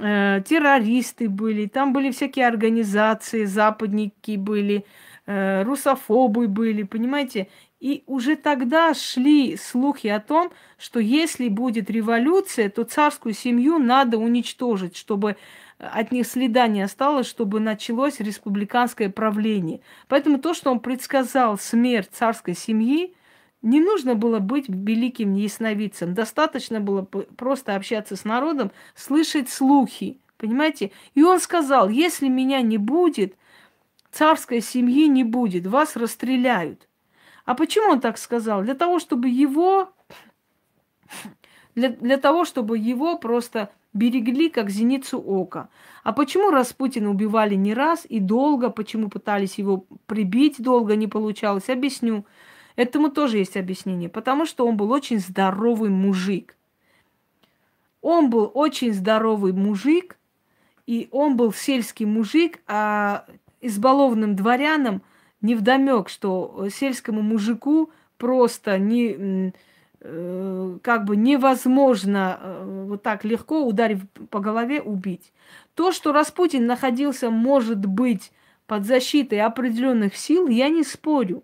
э, 0.00 0.42
террористы 0.44 1.28
были, 1.28 1.66
там 1.66 1.92
были 1.92 2.10
всякие 2.10 2.48
организации, 2.48 3.44
западники 3.44 4.36
были, 4.36 4.84
э, 5.26 5.62
русофобы 5.62 6.48
были, 6.48 6.82
понимаете? 6.82 7.46
И 7.78 8.02
уже 8.08 8.34
тогда 8.34 8.94
шли 8.94 9.56
слухи 9.56 10.08
о 10.08 10.18
том, 10.18 10.50
что 10.76 10.98
если 10.98 11.48
будет 11.48 11.88
революция, 11.88 12.68
то 12.68 12.82
царскую 12.82 13.32
семью 13.32 13.78
надо 13.78 14.18
уничтожить, 14.18 14.96
чтобы 14.96 15.36
от 15.78 16.10
них 16.10 16.26
следа 16.26 16.66
не 16.66 16.82
осталось, 16.82 17.28
чтобы 17.28 17.60
началось 17.60 18.18
республиканское 18.18 19.08
правление. 19.08 19.82
Поэтому 20.08 20.40
то, 20.40 20.52
что 20.52 20.72
он 20.72 20.80
предсказал 20.80 21.58
смерть 21.58 22.08
царской 22.10 22.56
семьи, 22.56 23.14
не 23.64 23.80
нужно 23.80 24.14
было 24.14 24.40
быть 24.40 24.66
великим 24.68 25.34
ясновидцем. 25.34 26.12
Достаточно 26.12 26.80
было 26.80 27.02
просто 27.02 27.74
общаться 27.74 28.14
с 28.14 28.24
народом, 28.24 28.70
слышать 28.94 29.48
слухи. 29.48 30.20
Понимаете? 30.36 30.92
И 31.14 31.22
он 31.22 31.40
сказал, 31.40 31.88
если 31.88 32.28
меня 32.28 32.60
не 32.60 32.76
будет, 32.76 33.34
царской 34.10 34.60
семьи 34.60 35.08
не 35.08 35.24
будет, 35.24 35.66
вас 35.66 35.96
расстреляют. 35.96 36.88
А 37.46 37.54
почему 37.54 37.92
он 37.92 38.00
так 38.00 38.18
сказал? 38.18 38.62
Для 38.62 38.74
того, 38.74 38.98
чтобы 38.98 39.28
его... 39.30 39.90
Для, 41.74 41.88
для 41.88 42.18
того, 42.18 42.44
чтобы 42.44 42.78
его 42.78 43.18
просто 43.18 43.70
берегли 43.94 44.50
как 44.50 44.70
зеницу 44.70 45.18
ока. 45.18 45.70
А 46.02 46.12
почему 46.12 46.50
Распутина 46.50 47.10
убивали 47.10 47.54
не 47.54 47.72
раз 47.72 48.06
и 48.08 48.20
долго, 48.20 48.68
почему 48.68 49.08
пытались 49.08 49.58
его 49.58 49.86
прибить 50.06 50.56
долго, 50.58 50.94
не 50.96 51.08
получалось, 51.08 51.68
объясню. 51.68 52.26
Этому 52.76 53.10
тоже 53.10 53.38
есть 53.38 53.56
объяснение. 53.56 54.08
Потому 54.08 54.46
что 54.46 54.66
он 54.66 54.76
был 54.76 54.90
очень 54.90 55.18
здоровый 55.18 55.90
мужик. 55.90 56.56
Он 58.00 58.28
был 58.30 58.50
очень 58.52 58.92
здоровый 58.92 59.52
мужик, 59.52 60.18
и 60.86 61.08
он 61.10 61.36
был 61.36 61.52
сельский 61.52 62.04
мужик, 62.04 62.60
а 62.66 63.24
избалованным 63.62 64.36
дворянам 64.36 65.00
невдомек, 65.40 66.10
что 66.10 66.68
сельскому 66.70 67.22
мужику 67.22 67.90
просто 68.18 68.78
не 68.78 69.52
Э, 70.06 70.78
как 70.82 71.06
бы 71.06 71.16
невозможно 71.16 72.38
э, 72.38 72.84
вот 72.88 73.02
так 73.02 73.24
легко, 73.24 73.64
ударив 73.64 74.06
по 74.28 74.38
голове, 74.38 74.82
убить. 74.82 75.32
То, 75.74 75.92
что 75.92 76.12
Распутин 76.12 76.66
находился, 76.66 77.30
может 77.30 77.86
быть, 77.86 78.30
под 78.66 78.84
защитой 78.84 79.40
определенных 79.40 80.14
сил, 80.14 80.48
я 80.48 80.68
не 80.68 80.84
спорю. 80.84 81.42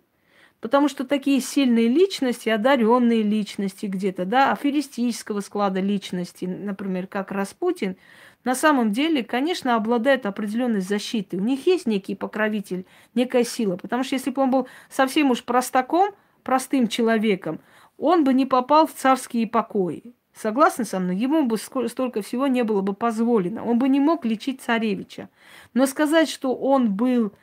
Потому 0.61 0.87
что 0.87 1.05
такие 1.05 1.41
сильные 1.41 1.87
личности, 1.87 2.47
одаренные 2.47 3.23
личности 3.23 3.87
где-то, 3.87 4.25
да, 4.25 4.51
аферистического 4.51 5.39
склада 5.41 5.79
личности, 5.79 6.45
например, 6.45 7.07
как 7.07 7.31
Распутин, 7.31 7.97
на 8.43 8.53
самом 8.53 8.91
деле, 8.91 9.23
конечно, 9.23 9.75
обладают 9.75 10.27
определенной 10.27 10.81
защитой. 10.81 11.37
У 11.37 11.43
них 11.43 11.65
есть 11.65 11.87
некий 11.87 12.15
покровитель, 12.15 12.85
некая 13.15 13.43
сила. 13.43 13.75
Потому 13.75 14.03
что 14.03 14.15
если 14.15 14.29
бы 14.29 14.41
он 14.43 14.51
был 14.51 14.67
совсем 14.89 15.31
уж 15.31 15.43
простаком, 15.43 16.11
простым 16.43 16.87
человеком, 16.87 17.59
он 17.97 18.23
бы 18.23 18.33
не 18.33 18.45
попал 18.45 18.85
в 18.85 18.93
царские 18.93 19.47
покои. 19.47 20.13
Согласны 20.33 20.85
со 20.85 20.99
мной? 20.99 21.17
Ему 21.17 21.45
бы 21.45 21.57
столько 21.57 22.21
всего 22.21 22.47
не 22.47 22.63
было 22.63 22.81
бы 22.81 22.93
позволено. 22.93 23.65
Он 23.65 23.79
бы 23.79 23.89
не 23.89 23.99
мог 23.99 24.25
лечить 24.25 24.61
царевича. 24.61 25.29
Но 25.73 25.85
сказать, 25.87 26.29
что 26.29 26.55
он 26.55 26.93
был 26.93 27.33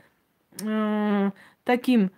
э, 0.63 1.31
таким 1.65 2.11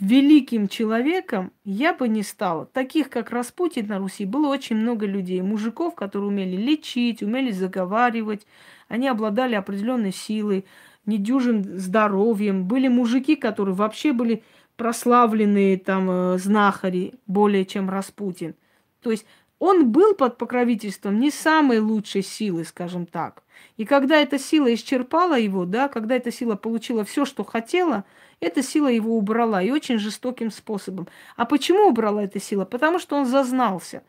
великим 0.00 0.68
человеком, 0.68 1.52
я 1.64 1.94
бы 1.94 2.08
не 2.08 2.22
стала. 2.22 2.66
Таких, 2.66 3.10
как 3.10 3.30
Распутин 3.30 3.86
на 3.86 3.98
Руси, 3.98 4.24
было 4.24 4.48
очень 4.48 4.76
много 4.76 5.06
людей. 5.06 5.40
Мужиков, 5.42 5.94
которые 5.94 6.28
умели 6.28 6.56
лечить, 6.56 7.22
умели 7.22 7.50
заговаривать. 7.50 8.46
Они 8.88 9.08
обладали 9.08 9.54
определенной 9.54 10.12
силой, 10.12 10.64
недюжим 11.06 11.64
здоровьем. 11.78 12.64
Были 12.64 12.88
мужики, 12.88 13.36
которые 13.36 13.74
вообще 13.74 14.12
были 14.12 14.42
прославленные 14.76 15.78
там 15.78 16.10
э, 16.10 16.38
знахари 16.38 17.14
более 17.26 17.64
чем 17.64 17.88
Распутин. 17.88 18.54
То 19.02 19.10
есть 19.10 19.26
он 19.58 19.90
был 19.90 20.14
под 20.14 20.36
покровительством 20.36 21.18
не 21.18 21.30
самой 21.30 21.78
лучшей 21.78 22.22
силы, 22.22 22.64
скажем 22.64 23.06
так. 23.06 23.42
И 23.76 23.84
когда 23.84 24.16
эта 24.20 24.38
сила 24.38 24.72
исчерпала 24.72 25.38
его, 25.38 25.64
да, 25.64 25.88
когда 25.88 26.16
эта 26.16 26.32
сила 26.32 26.56
получила 26.56 27.04
все, 27.04 27.24
что 27.24 27.44
хотела, 27.44 28.04
эта 28.40 28.62
сила 28.62 28.88
его 28.88 29.16
убрала 29.16 29.62
и 29.62 29.70
очень 29.70 29.98
жестоким 29.98 30.50
способом. 30.50 31.08
А 31.36 31.44
почему 31.44 31.88
убрала 31.88 32.24
эта 32.24 32.40
сила? 32.40 32.64
Потому 32.64 32.98
что 32.98 33.16
он 33.16 33.26
зазнался. 33.26 34.02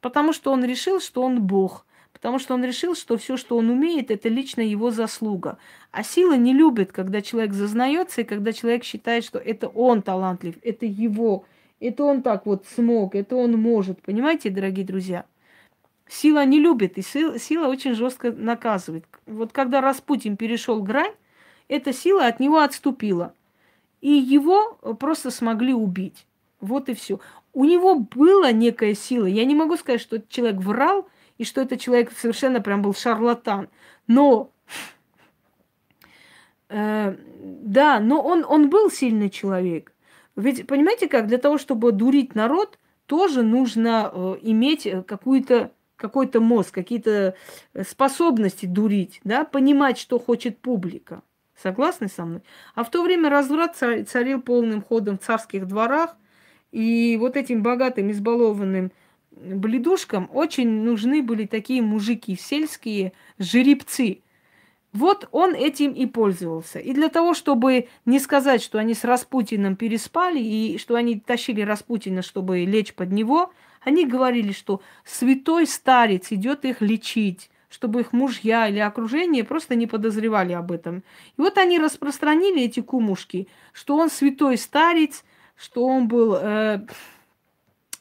Потому 0.00 0.32
что 0.32 0.52
он 0.52 0.64
решил, 0.64 1.00
что 1.00 1.22
он 1.22 1.42
Бог– 1.42 1.86
потому 2.24 2.38
что 2.38 2.54
он 2.54 2.64
решил, 2.64 2.94
что 2.94 3.18
все, 3.18 3.36
что 3.36 3.58
он 3.58 3.68
умеет, 3.68 4.10
это 4.10 4.30
лично 4.30 4.62
его 4.62 4.90
заслуга. 4.90 5.58
А 5.90 6.02
сила 6.02 6.38
не 6.38 6.54
любит, 6.54 6.90
когда 6.90 7.20
человек 7.20 7.52
зазнается, 7.52 8.22
и 8.22 8.24
когда 8.24 8.54
человек 8.54 8.82
считает, 8.82 9.24
что 9.24 9.38
это 9.38 9.68
он 9.68 10.00
талантлив, 10.00 10.54
это 10.62 10.86
его, 10.86 11.44
это 11.80 12.02
он 12.02 12.22
так 12.22 12.46
вот 12.46 12.64
смог, 12.74 13.14
это 13.14 13.36
он 13.36 13.60
может. 13.60 14.00
Понимаете, 14.00 14.48
дорогие 14.48 14.86
друзья? 14.86 15.26
Сила 16.06 16.44
не 16.44 16.60
любит, 16.60 16.98
и 16.98 17.02
сила, 17.02 17.38
сила 17.38 17.68
очень 17.68 17.94
жестко 17.94 18.30
наказывает. 18.30 19.06
Вот 19.26 19.52
когда 19.52 19.80
Распутин 19.80 20.36
перешел 20.36 20.82
грань, 20.82 21.14
эта 21.68 21.92
сила 21.92 22.26
от 22.26 22.40
него 22.40 22.58
отступила. 22.60 23.34
И 24.00 24.10
его 24.10 24.74
просто 24.98 25.30
смогли 25.30 25.72
убить. 25.72 26.26
Вот 26.60 26.88
и 26.90 26.94
все. 26.94 27.20
У 27.54 27.64
него 27.64 27.94
была 27.98 28.52
некая 28.52 28.94
сила. 28.94 29.24
Я 29.24 29.44
не 29.46 29.54
могу 29.54 29.76
сказать, 29.76 30.00
что 30.00 30.20
человек 30.28 30.60
врал, 30.60 31.08
и 31.38 31.44
что 31.44 31.62
этот 31.62 31.80
человек 31.80 32.12
совершенно 32.12 32.60
прям 32.60 32.82
был 32.82 32.94
шарлатан. 32.94 33.68
Но, 34.06 34.50
э, 36.68 37.16
да, 37.40 37.98
но 38.00 38.20
он, 38.22 38.44
он 38.46 38.68
был 38.68 38.90
сильный 38.90 39.30
человек. 39.30 39.92
Ведь, 40.36 40.66
понимаете 40.66 41.08
как, 41.08 41.26
для 41.26 41.38
того, 41.38 41.58
чтобы 41.58 41.92
дурить 41.92 42.34
народ, 42.34 42.78
тоже 43.06 43.42
нужно 43.42 44.10
э, 44.12 44.36
иметь 44.42 44.88
какую-то 45.06 45.72
какой-то 45.96 46.40
мозг, 46.40 46.74
какие-то 46.74 47.34
э, 47.74 47.84
способности 47.84 48.66
дурить, 48.66 49.20
да, 49.24 49.44
понимать, 49.44 49.98
что 49.98 50.18
хочет 50.18 50.58
публика. 50.58 51.22
Согласны 51.62 52.08
со 52.08 52.24
мной? 52.24 52.42
А 52.74 52.84
в 52.84 52.90
то 52.90 53.02
время 53.02 53.30
разврат 53.30 53.76
царил 53.76 54.42
полным 54.42 54.82
ходом 54.82 55.18
в 55.18 55.22
царских 55.22 55.66
дворах, 55.66 56.16
и 56.72 57.16
вот 57.20 57.36
этим 57.36 57.62
богатым, 57.62 58.10
избалованным 58.10 58.90
бледушкам 59.30 60.28
очень 60.32 60.68
нужны 60.82 61.22
были 61.22 61.46
такие 61.46 61.82
мужики 61.82 62.36
сельские, 62.36 63.12
жеребцы. 63.38 64.20
Вот 64.92 65.28
он 65.32 65.54
этим 65.54 65.92
и 65.92 66.06
пользовался. 66.06 66.78
И 66.78 66.92
для 66.92 67.08
того, 67.08 67.34
чтобы 67.34 67.88
не 68.06 68.20
сказать, 68.20 68.62
что 68.62 68.78
они 68.78 68.94
с 68.94 69.02
Распутиным 69.04 69.74
переспали, 69.74 70.38
и 70.40 70.78
что 70.78 70.94
они 70.94 71.18
тащили 71.18 71.62
Распутина, 71.62 72.22
чтобы 72.22 72.60
лечь 72.60 72.94
под 72.94 73.10
него, 73.10 73.52
они 73.84 74.06
говорили, 74.06 74.52
что 74.52 74.82
святой 75.04 75.66
старец 75.66 76.32
идет 76.32 76.64
их 76.64 76.80
лечить 76.80 77.50
чтобы 77.74 78.02
их 78.02 78.12
мужья 78.12 78.68
или 78.68 78.78
окружение 78.78 79.42
просто 79.42 79.74
не 79.74 79.88
подозревали 79.88 80.52
об 80.52 80.70
этом. 80.70 80.98
И 81.36 81.40
вот 81.40 81.58
они 81.58 81.80
распространили 81.80 82.62
эти 82.62 82.78
кумушки, 82.78 83.48
что 83.72 83.96
он 83.96 84.10
святой 84.10 84.58
старец, 84.58 85.24
что 85.56 85.84
он 85.84 86.06
был 86.06 86.36
э, 86.40 86.86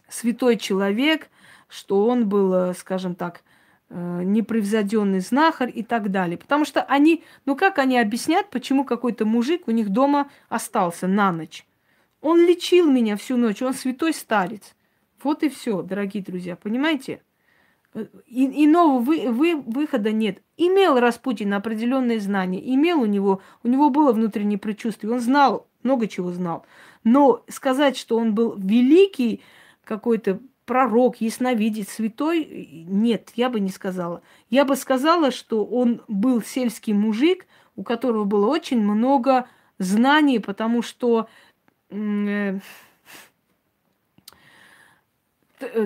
святой 0.08 0.58
человек, 0.58 1.28
что 1.68 2.06
он 2.06 2.30
был, 2.30 2.54
э, 2.54 2.74
скажем 2.76 3.16
так, 3.16 3.42
э, 3.90 4.22
непревзойденный 4.24 5.22
знахарь 5.22 5.72
и 5.74 5.82
так 5.82 6.12
далее. 6.12 6.38
Потому 6.38 6.66
что 6.66 6.84
они, 6.84 7.24
ну 7.48 7.56
как 7.56 7.80
они 7.80 7.98
объяснят, 7.98 8.48
почему 8.52 8.86
какой-то 8.86 9.26
мужик 9.26 9.64
у 9.68 9.72
них 9.72 9.90
дома 9.90 10.30
остался 10.50 11.08
на 11.08 11.32
ночь? 11.32 11.66
Он 12.22 12.46
лечил 12.46 12.92
меня 12.92 13.18
всю 13.18 13.38
ночь, 13.38 13.64
он 13.64 13.74
святой 13.74 14.14
старец. 14.14 14.76
Вот 15.24 15.44
и 15.44 15.50
все, 15.50 15.82
дорогие 15.82 16.24
друзья, 16.24 16.56
понимаете? 16.56 17.22
И, 18.26 18.66
иного 18.66 19.00
вы, 19.00 19.32
вы, 19.32 19.56
выхода 19.56 20.12
нет. 20.12 20.42
Имел 20.58 21.00
Распутин 21.00 21.54
определенные 21.54 22.20
знания, 22.20 22.60
имел 22.74 23.02
у 23.02 23.06
него, 23.06 23.42
у 23.62 23.68
него 23.68 23.90
было 23.90 24.14
внутреннее 24.14 24.58
предчувствие, 24.58 25.14
он 25.14 25.20
знал, 25.20 25.68
много 25.84 26.08
чего 26.08 26.32
знал. 26.32 26.66
Но 27.04 27.44
сказать, 27.50 27.96
что 27.98 28.18
он 28.18 28.34
был 28.34 28.56
великий 28.58 29.42
какой-то 29.84 30.40
пророк, 30.66 31.22
ясновидец, 31.22 31.90
святой, 31.90 32.86
нет, 32.88 33.32
я 33.36 33.50
бы 33.50 33.60
не 33.60 33.70
сказала. 33.70 34.24
Я 34.50 34.66
бы 34.66 34.76
сказала, 34.76 35.30
что 35.30 35.64
он 35.64 36.02
был 36.08 36.42
сельский 36.42 36.94
мужик, 36.94 37.46
у 37.76 37.84
которого 37.84 38.24
было 38.24 38.48
очень 38.48 38.82
много 38.82 39.48
знаний, 39.78 40.40
потому 40.40 40.82
что 40.82 41.28
э, 41.90 41.96
Э, 41.96 42.60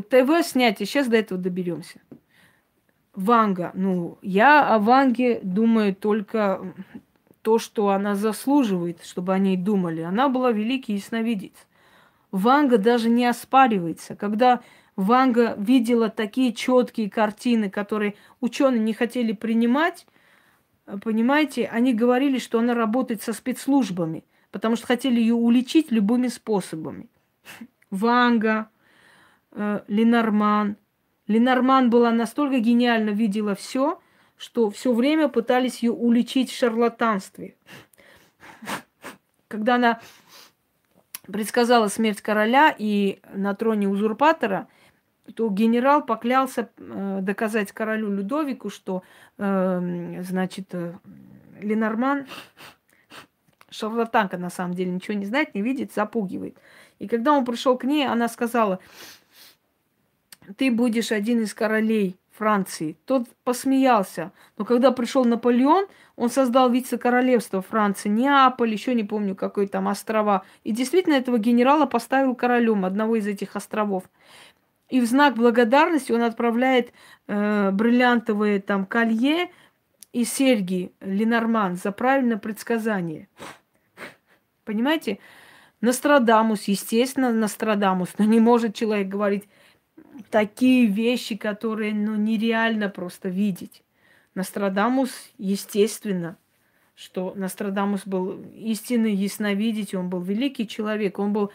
ТВ 0.09 0.45
снятие, 0.45 0.85
сейчас 0.85 1.07
до 1.07 1.17
этого 1.17 1.39
доберемся. 1.39 1.99
Ванга, 3.13 3.71
ну, 3.73 4.19
я 4.21 4.67
о 4.67 4.77
Ванге 4.77 5.39
думаю 5.41 5.95
только 5.95 6.73
то, 7.41 7.57
что 7.57 7.89
она 7.89 8.13
заслуживает, 8.15 9.03
чтобы 9.03 9.33
о 9.33 9.39
ней 9.39 9.57
думали. 9.57 10.01
Она 10.01 10.29
была 10.29 10.51
великий 10.51 10.93
ясновидец. 10.93 11.53
Ванга 12.31 12.77
даже 12.77 13.09
не 13.09 13.25
оспаривается. 13.25 14.15
Когда 14.15 14.61
Ванга 14.95 15.55
видела 15.57 16.09
такие 16.09 16.53
четкие 16.53 17.09
картины, 17.09 17.69
которые 17.69 18.15
ученые 18.41 18.81
не 18.81 18.93
хотели 18.93 19.31
принимать, 19.31 20.05
понимаете, 21.01 21.67
они 21.67 21.93
говорили, 21.93 22.37
что 22.37 22.59
она 22.59 22.73
работает 22.73 23.21
со 23.21 23.33
спецслужбами, 23.33 24.25
потому 24.51 24.75
что 24.75 24.87
хотели 24.87 25.19
ее 25.19 25.35
уличить 25.35 25.91
любыми 25.91 26.27
способами. 26.27 27.09
Ванга, 27.89 28.69
э, 29.51 29.81
Ленорман. 29.87 30.77
Ленорман 31.27 31.89
была 31.89 32.11
настолько 32.11 32.59
гениально, 32.59 33.09
видела 33.09 33.55
все, 33.55 33.99
что 34.37 34.69
все 34.69 34.93
время 34.93 35.27
пытались 35.27 35.83
ее 35.83 35.91
уличить 35.91 36.51
в 36.51 36.57
шарлатанстве. 36.57 37.55
Когда 39.47 39.75
она 39.75 39.99
предсказала 41.23 41.87
смерть 41.87 42.21
короля 42.21 42.73
и 42.77 43.19
на 43.33 43.53
троне 43.53 43.87
узурпатора, 43.87 44.67
то 45.35 45.49
генерал 45.49 46.05
поклялся 46.05 46.69
э, 46.77 47.19
доказать 47.21 47.71
королю 47.73 48.09
Людовику, 48.09 48.69
что, 48.69 49.03
э, 49.37 50.21
значит, 50.23 50.73
э, 50.73 50.93
Ленорман 51.61 52.27
шарлатанка 53.69 54.37
на 54.37 54.49
самом 54.49 54.73
деле 54.73 54.91
ничего 54.91 55.17
не 55.17 55.25
знает, 55.25 55.53
не 55.53 55.61
видит, 55.61 55.93
запугивает. 55.93 56.57
И 56.99 57.07
когда 57.07 57.33
он 57.33 57.45
пришел 57.45 57.77
к 57.77 57.83
ней, 57.83 58.07
она 58.07 58.27
сказала, 58.29 58.79
ты 60.55 60.71
будешь 60.71 61.11
один 61.11 61.41
из 61.41 61.53
королей 61.53 62.17
Франции. 62.37 62.97
Тот 63.05 63.27
посмеялся. 63.43 64.31
Но 64.57 64.65
когда 64.65 64.91
пришел 64.91 65.25
Наполеон, 65.25 65.87
он 66.15 66.29
создал 66.29 66.69
вице-королевство 66.69 67.61
Франции, 67.61 68.09
Неаполь, 68.09 68.71
еще 68.71 68.93
не 68.93 69.03
помню, 69.03 69.35
какой 69.35 69.67
там 69.67 69.87
острова. 69.87 70.43
И 70.63 70.71
действительно 70.71 71.15
этого 71.15 71.39
генерала 71.39 71.87
поставил 71.87 72.35
королем 72.35 72.85
одного 72.85 73.15
из 73.15 73.27
этих 73.27 73.55
островов. 73.55 74.03
И 74.89 75.01
в 75.01 75.05
знак 75.05 75.35
благодарности 75.35 76.11
он 76.11 76.21
отправляет 76.21 76.93
э, 77.27 77.71
бриллиантовые 77.71 78.61
там 78.61 78.85
колье 78.85 79.49
и 80.13 80.23
серьги 80.23 80.93
Ленорман 81.01 81.75
за 81.75 81.91
правильное 81.91 82.37
предсказание. 82.37 83.27
Понимаете? 84.63 85.19
Нострадамус, 85.81 86.63
естественно, 86.63 87.31
Нострадамус, 87.31 88.09
но 88.17 88.25
не 88.25 88.39
может 88.39 88.73
человек 88.73 89.07
говорить, 89.07 89.47
такие 90.29 90.87
вещи, 90.87 91.35
которые 91.35 91.93
ну, 91.93 92.15
нереально 92.15 92.89
просто 92.89 93.29
видеть. 93.29 93.83
Нострадамус, 94.35 95.11
естественно, 95.37 96.37
что 96.95 97.33
Нострадамус 97.35 98.05
был 98.05 98.41
истинный 98.55 99.13
ясновидитель, 99.13 99.97
он 99.97 100.09
был 100.09 100.21
великий 100.21 100.67
человек, 100.67 101.19
он 101.19 101.33
был 101.33 101.51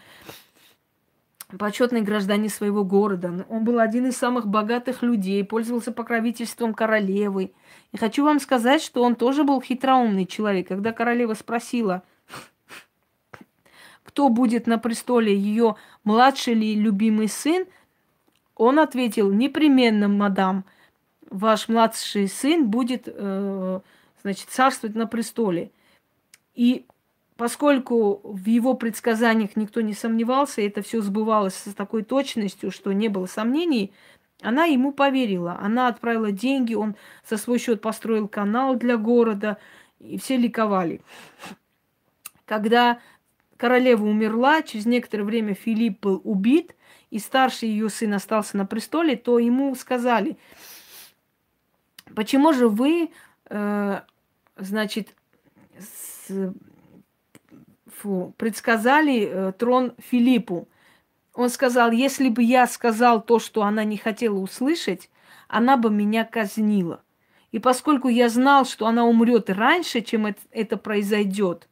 почетный 1.58 2.00
гражданин 2.00 2.48
своего 2.48 2.84
города, 2.84 3.44
он 3.48 3.64
был 3.64 3.78
один 3.78 4.06
из 4.06 4.16
самых 4.16 4.46
богатых 4.46 5.02
людей, 5.02 5.44
пользовался 5.44 5.92
покровительством 5.92 6.74
королевы. 6.74 7.52
И 7.92 7.96
хочу 7.98 8.24
вам 8.24 8.40
сказать, 8.40 8.82
что 8.82 9.02
он 9.02 9.14
тоже 9.16 9.44
был 9.44 9.60
хитроумный 9.60 10.26
человек. 10.26 10.68
Когда 10.68 10.92
королева 10.92 11.34
спросила, 11.34 12.02
кто 14.02 14.28
будет 14.28 14.66
на 14.66 14.78
престоле, 14.78 15.36
ее 15.36 15.76
младший 16.04 16.54
ли 16.54 16.74
любимый 16.74 17.28
сын– 17.28 17.66
он 18.62 18.78
ответил, 18.78 19.32
непременно, 19.32 20.06
мадам, 20.06 20.64
ваш 21.30 21.68
младший 21.68 22.28
сын 22.28 22.68
будет, 22.68 23.04
э, 23.06 23.80
значит, 24.22 24.48
царствовать 24.50 24.94
на 24.94 25.08
престоле. 25.08 25.72
И 26.54 26.86
поскольку 27.36 28.20
в 28.22 28.46
его 28.46 28.74
предсказаниях 28.74 29.56
никто 29.56 29.80
не 29.80 29.94
сомневался, 29.94 30.62
это 30.62 30.80
все 30.82 31.00
сбывалось 31.00 31.54
с 31.54 31.74
такой 31.74 32.04
точностью, 32.04 32.70
что 32.70 32.92
не 32.92 33.08
было 33.08 33.26
сомнений, 33.26 33.92
она 34.40 34.64
ему 34.66 34.92
поверила. 34.92 35.58
Она 35.60 35.88
отправила 35.88 36.30
деньги, 36.30 36.74
он 36.74 36.94
со 37.28 37.38
свой 37.38 37.58
счет 37.58 37.80
построил 37.80 38.28
канал 38.28 38.76
для 38.76 38.96
города, 38.96 39.58
и 39.98 40.18
все 40.18 40.36
ликовали. 40.36 41.00
Когда 42.44 43.00
королева 43.62 44.04
умерла, 44.04 44.62
через 44.62 44.86
некоторое 44.86 45.22
время 45.22 45.54
Филипп 45.54 46.00
был 46.00 46.20
убит– 46.24 46.74
и 47.12 47.18
старший 47.18 47.68
ее 47.68 47.90
сын 47.90 48.14
остался 48.14 48.56
на 48.56 48.64
престоле, 48.64 49.16
то 49.16 49.38
ему 49.38 49.74
сказали, 49.74 50.38
почему 52.16 52.54
же 52.54 52.68
вы, 52.68 53.10
э, 53.50 54.00
значит, 54.56 55.14
с, 55.78 56.54
фу, 57.98 58.34
предсказали 58.38 59.28
э, 59.30 59.52
трон 59.52 59.92
Филиппу? 59.98 60.70
Он 61.34 61.50
сказал, 61.50 61.90
если 61.90 62.30
бы 62.30 62.42
я 62.42 62.66
сказал 62.66 63.20
то, 63.20 63.38
что 63.38 63.62
она 63.62 63.84
не 63.84 63.98
хотела 63.98 64.38
услышать, 64.38 65.10
она 65.48 65.76
бы 65.76 65.90
меня 65.90 66.24
казнила. 66.24 67.04
И 67.50 67.58
поскольку 67.58 68.08
я 68.08 68.30
знал, 68.30 68.64
что 68.64 68.86
она 68.86 69.04
умрет 69.04 69.50
раньше, 69.50 70.00
чем 70.00 70.24
это, 70.24 70.40
это 70.50 70.78
произойдет, 70.78 71.68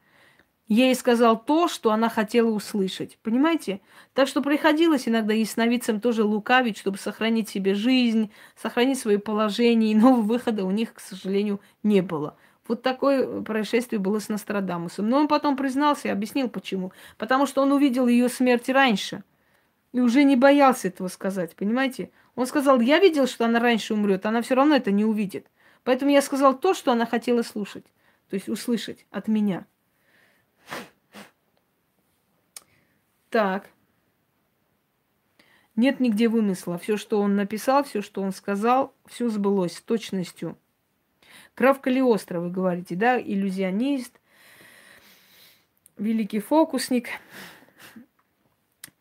ей 0.74 0.94
сказал 0.94 1.36
то, 1.36 1.66
что 1.66 1.90
она 1.90 2.08
хотела 2.08 2.48
услышать. 2.48 3.18
Понимаете? 3.22 3.80
Так 4.14 4.28
что 4.28 4.40
приходилось 4.40 5.08
иногда 5.08 5.34
ясновидцам 5.34 6.00
тоже 6.00 6.22
лукавить, 6.22 6.78
чтобы 6.78 6.96
сохранить 6.96 7.48
себе 7.48 7.74
жизнь, 7.74 8.30
сохранить 8.54 8.98
свое 8.98 9.18
положение. 9.18 9.90
И 9.90 9.96
нового 9.96 10.22
выхода 10.22 10.64
у 10.64 10.70
них, 10.70 10.94
к 10.94 11.00
сожалению, 11.00 11.60
не 11.82 12.02
было. 12.02 12.36
Вот 12.68 12.82
такое 12.82 13.42
происшествие 13.42 13.98
было 13.98 14.20
с 14.20 14.28
Нострадамусом. 14.28 15.08
Но 15.08 15.18
он 15.18 15.26
потом 15.26 15.56
признался 15.56 16.06
и 16.06 16.12
объяснил, 16.12 16.48
почему. 16.48 16.92
Потому 17.18 17.46
что 17.46 17.62
он 17.62 17.72
увидел 17.72 18.06
ее 18.06 18.28
смерть 18.28 18.68
раньше. 18.68 19.24
И 19.92 19.98
уже 19.98 20.22
не 20.22 20.36
боялся 20.36 20.86
этого 20.86 21.08
сказать, 21.08 21.56
понимаете? 21.56 22.12
Он 22.36 22.46
сказал, 22.46 22.78
я 22.78 23.00
видел, 23.00 23.26
что 23.26 23.44
она 23.44 23.58
раньше 23.58 23.94
умрет, 23.94 24.24
она 24.24 24.40
все 24.40 24.54
равно 24.54 24.76
это 24.76 24.92
не 24.92 25.04
увидит. 25.04 25.48
Поэтому 25.82 26.12
я 26.12 26.22
сказал 26.22 26.56
то, 26.56 26.74
что 26.74 26.92
она 26.92 27.06
хотела 27.06 27.42
слушать, 27.42 27.84
то 28.28 28.34
есть 28.34 28.48
услышать 28.48 29.04
от 29.10 29.26
меня. 29.26 29.66
Так. 33.30 33.70
Нет 35.76 36.00
нигде 36.00 36.28
вымысла. 36.28 36.78
Все, 36.78 36.96
что 36.96 37.20
он 37.20 37.36
написал, 37.36 37.84
все, 37.84 38.02
что 38.02 38.22
он 38.22 38.32
сказал, 38.32 38.92
все 39.06 39.28
сбылось 39.28 39.76
с 39.76 39.80
точностью. 39.80 40.58
Граф 41.56 41.80
Калиостро, 41.80 42.40
вы 42.40 42.50
говорите, 42.50 42.96
да, 42.96 43.20
иллюзионист, 43.20 44.20
великий 45.96 46.40
фокусник. 46.40 47.08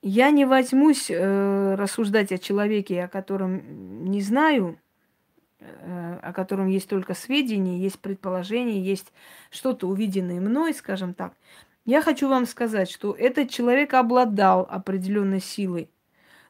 Я 0.01 0.29
не 0.29 0.45
возьмусь 0.45 1.09
э, 1.09 1.75
рассуждать 1.75 2.31
о 2.31 2.37
человеке, 2.37 3.03
о 3.03 3.07
котором 3.07 4.05
не 4.05 4.21
знаю, 4.21 4.79
о 5.59 6.31
котором 6.33 6.67
есть 6.67 6.87
только 6.87 7.13
сведения, 7.13 7.79
есть 7.79 7.99
предположения, 7.99 8.81
есть 8.81 9.11
что-то 9.49 9.87
увиденное 9.87 10.39
мной, 10.39 10.73
скажем 10.73 11.13
так. 11.13 11.33
Я 11.85 12.01
хочу 12.01 12.27
вам 12.29 12.45
сказать, 12.45 12.89
что 12.89 13.13
этот 13.13 13.49
человек 13.49 13.93
обладал 13.93 14.67
определенной 14.69 15.41
силой, 15.41 15.89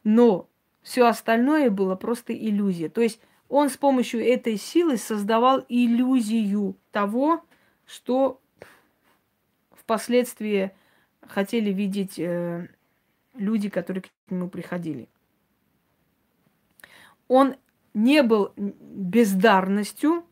но 0.04 0.50
все 0.82 1.06
остальное 1.08 1.70
было 1.70 1.96
просто 1.96 2.34
иллюзия. 2.34 2.90
То 2.90 3.02
есть 3.02 3.20
он 3.48 3.70
с 3.70 3.78
помощью 3.78 4.26
этой 4.26 4.58
силы 4.58 4.98
создавал 4.98 5.66
иллюзию 5.70 6.76
того, 6.92 7.44
что 7.86 8.42
впоследствии 9.72 10.72
хотели 11.22 11.72
видеть 11.72 12.20
э, 12.20 12.68
люди, 13.34 13.70
которые 13.70 14.04
к 14.04 14.10
нему 14.30 14.50
приходили. 14.50 15.10
Он 17.28 17.56
не 17.94 18.24
был 18.24 18.54
бездарностью, 18.56 20.24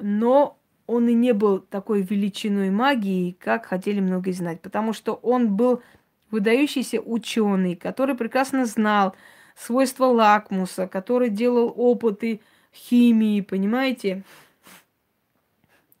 но 0.00 0.58
он 0.86 1.08
и 1.08 1.14
не 1.14 1.32
был 1.32 1.60
такой 1.60 2.02
величиной 2.02 2.70
магии, 2.70 3.32
как 3.32 3.66
хотели 3.66 4.00
многие 4.00 4.32
знать, 4.32 4.60
потому 4.60 4.92
что 4.92 5.14
он 5.14 5.56
был 5.56 5.82
выдающийся 6.30 7.00
ученый, 7.00 7.76
который 7.76 8.14
прекрасно 8.14 8.66
знал 8.66 9.14
свойства 9.56 10.06
лакмуса, 10.06 10.86
который 10.86 11.30
делал 11.30 11.72
опыты 11.76 12.40
химии, 12.74 13.40
понимаете? 13.40 14.22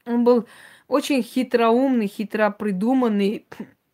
Он 0.04 0.24
был 0.24 0.46
очень 0.88 1.22
хитроумный, 1.22 2.06
хитро 2.06 2.50
придуманный 2.50 3.46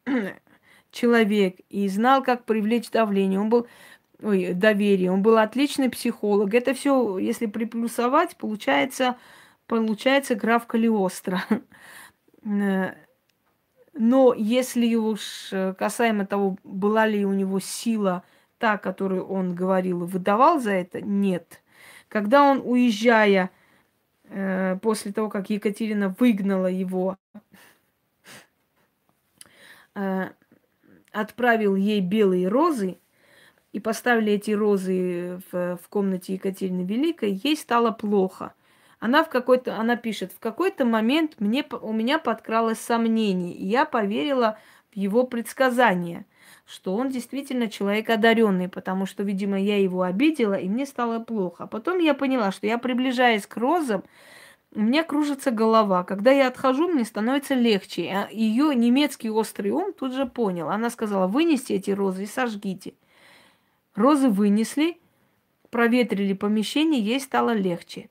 человек 0.90 1.56
и 1.70 1.88
знал, 1.88 2.22
как 2.22 2.44
привлечь 2.44 2.90
давление. 2.90 3.40
Он 3.40 3.48
был 3.48 3.66
ой, 4.22 4.54
доверие, 4.54 5.10
он 5.10 5.22
был 5.22 5.38
отличный 5.38 5.90
психолог. 5.90 6.54
Это 6.54 6.74
все, 6.74 7.18
если 7.18 7.46
приплюсовать, 7.46 8.36
получается, 8.36 9.16
получается 9.66 10.34
граф 10.34 10.66
Калиостро. 10.66 11.44
Но 13.94 14.32
если 14.34 14.94
уж 14.94 15.50
касаемо 15.78 16.26
того, 16.26 16.56
была 16.64 17.06
ли 17.06 17.26
у 17.26 17.32
него 17.32 17.60
сила 17.60 18.24
та, 18.58 18.78
которую 18.78 19.26
он 19.26 19.54
говорил 19.54 20.04
и 20.04 20.06
выдавал 20.06 20.60
за 20.60 20.70
это, 20.70 21.00
нет. 21.00 21.60
Когда 22.08 22.42
он, 22.42 22.62
уезжая, 22.64 23.50
э, 24.28 24.78
после 24.80 25.12
того, 25.12 25.28
как 25.28 25.50
Екатерина 25.50 26.14
выгнала 26.18 26.68
его, 26.68 27.16
э, 29.94 30.30
отправил 31.10 31.74
ей 31.74 32.00
белые 32.00 32.48
розы 32.48 32.98
и 33.72 33.80
поставили 33.80 34.32
эти 34.32 34.50
розы 34.50 35.40
в, 35.50 35.76
в 35.76 35.88
комнате 35.88 36.34
Екатерины 36.34 36.82
Великой, 36.82 37.40
ей 37.42 37.56
стало 37.56 37.90
плохо. 37.90 38.54
Она 39.00 39.24
в 39.24 39.30
какой-то, 39.30 39.76
она 39.78 39.96
пишет, 39.96 40.32
в 40.32 40.38
какой-то 40.38 40.84
момент 40.84 41.36
мне, 41.40 41.64
у 41.80 41.92
меня 41.92 42.18
подкралось 42.18 42.78
сомнение, 42.78 43.52
и 43.54 43.66
я 43.66 43.84
поверила 43.84 44.58
в 44.92 44.96
его 44.96 45.24
предсказания, 45.24 46.26
что 46.66 46.94
он 46.94 47.08
действительно 47.08 47.68
человек 47.68 48.10
одаренный, 48.10 48.68
потому 48.68 49.06
что, 49.06 49.22
видимо, 49.22 49.60
я 49.60 49.78
его 49.78 50.02
обидела, 50.02 50.54
и 50.54 50.68
мне 50.68 50.86
стало 50.86 51.18
плохо. 51.18 51.66
Потом 51.66 51.98
я 51.98 52.14
поняла, 52.14 52.52
что 52.52 52.66
я 52.66 52.78
приближаясь 52.78 53.46
к 53.46 53.56
розам, 53.56 54.04
у 54.74 54.80
меня 54.80 55.04
кружится 55.04 55.50
голова. 55.50 56.02
Когда 56.02 56.30
я 56.30 56.46
отхожу, 56.48 56.88
мне 56.88 57.04
становится 57.04 57.54
легче. 57.54 58.10
А 58.10 58.28
ее 58.30 58.74
немецкий 58.74 59.28
острый 59.30 59.70
ум 59.70 59.92
тут 59.92 60.14
же 60.14 60.24
понял. 60.24 60.70
Она 60.70 60.88
сказала, 60.88 61.26
вынести 61.26 61.74
эти 61.74 61.90
розы 61.90 62.22
и 62.22 62.26
сожгите. 62.26 62.94
Розы 63.94 64.28
вынесли, 64.28 64.98
проветрили 65.70 66.32
помещение, 66.32 67.00
ей 67.00 67.20
стало 67.20 67.52
легче. 67.54 68.08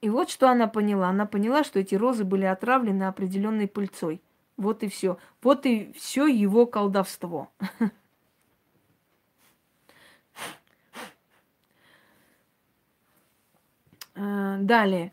И 0.00 0.10
вот 0.10 0.30
что 0.30 0.48
она 0.48 0.68
поняла. 0.68 1.08
Она 1.08 1.26
поняла, 1.26 1.64
что 1.64 1.80
эти 1.80 1.94
розы 1.94 2.24
были 2.24 2.44
отравлены 2.44 3.04
определенной 3.04 3.66
пыльцой. 3.66 4.22
Вот 4.56 4.82
и 4.82 4.88
все. 4.88 5.18
Вот 5.42 5.66
и 5.66 5.92
все 5.96 6.26
его 6.26 6.66
колдовство. 6.66 7.50
А, 14.14 14.58
далее. 14.60 15.12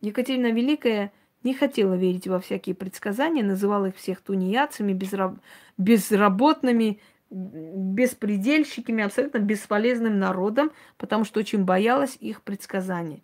Екатерина 0.00 0.52
Великая 0.52 1.12
не 1.42 1.54
хотела 1.54 1.94
верить 1.94 2.28
во 2.28 2.40
всякие 2.40 2.74
предсказания, 2.74 3.42
называла 3.42 3.86
их 3.86 3.96
всех 3.96 4.20
тунеядцами, 4.20 4.92
безраб... 4.92 5.38
безработными, 5.78 7.00
беспредельщиками, 7.30 9.04
абсолютно 9.04 9.38
бесполезным 9.38 10.18
народом, 10.18 10.72
потому 10.96 11.24
что 11.24 11.40
очень 11.40 11.64
боялась 11.64 12.16
их 12.20 12.42
предсказаний. 12.42 13.22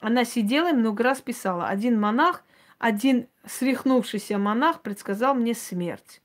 Она 0.00 0.24
сидела 0.24 0.70
и 0.70 0.74
много 0.74 1.02
раз 1.02 1.20
писала. 1.20 1.68
Один 1.68 1.98
монах, 1.98 2.44
один 2.78 3.28
свихнувшийся 3.46 4.38
монах 4.38 4.82
предсказал 4.82 5.34
мне 5.34 5.54
смерть. 5.54 6.22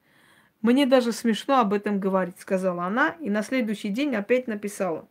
Мне 0.61 0.85
даже 0.85 1.11
смешно 1.11 1.59
об 1.59 1.73
этом 1.73 1.99
говорить, 1.99 2.39
сказала 2.39 2.85
она, 2.85 3.09
и 3.19 3.29
на 3.29 3.43
следующий 3.43 3.89
день 3.89 4.15
опять 4.15 4.47
написала. 4.47 5.07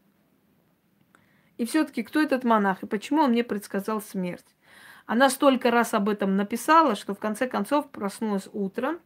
И 1.58 1.64
все-таки 1.64 2.02
кто 2.02 2.20
этот 2.20 2.42
монах 2.42 2.82
и 2.82 2.86
почему 2.86 3.22
он 3.22 3.30
мне 3.30 3.44
предсказал 3.44 4.00
смерть? 4.00 4.44
Она 5.06 5.30
столько 5.30 5.70
раз 5.70 5.94
об 5.94 6.08
этом 6.08 6.36
написала, 6.36 6.96
что 6.96 7.14
в 7.14 7.18
конце 7.18 7.46
концов 7.46 7.90
проснулась 7.90 8.48
утром. 8.52 8.98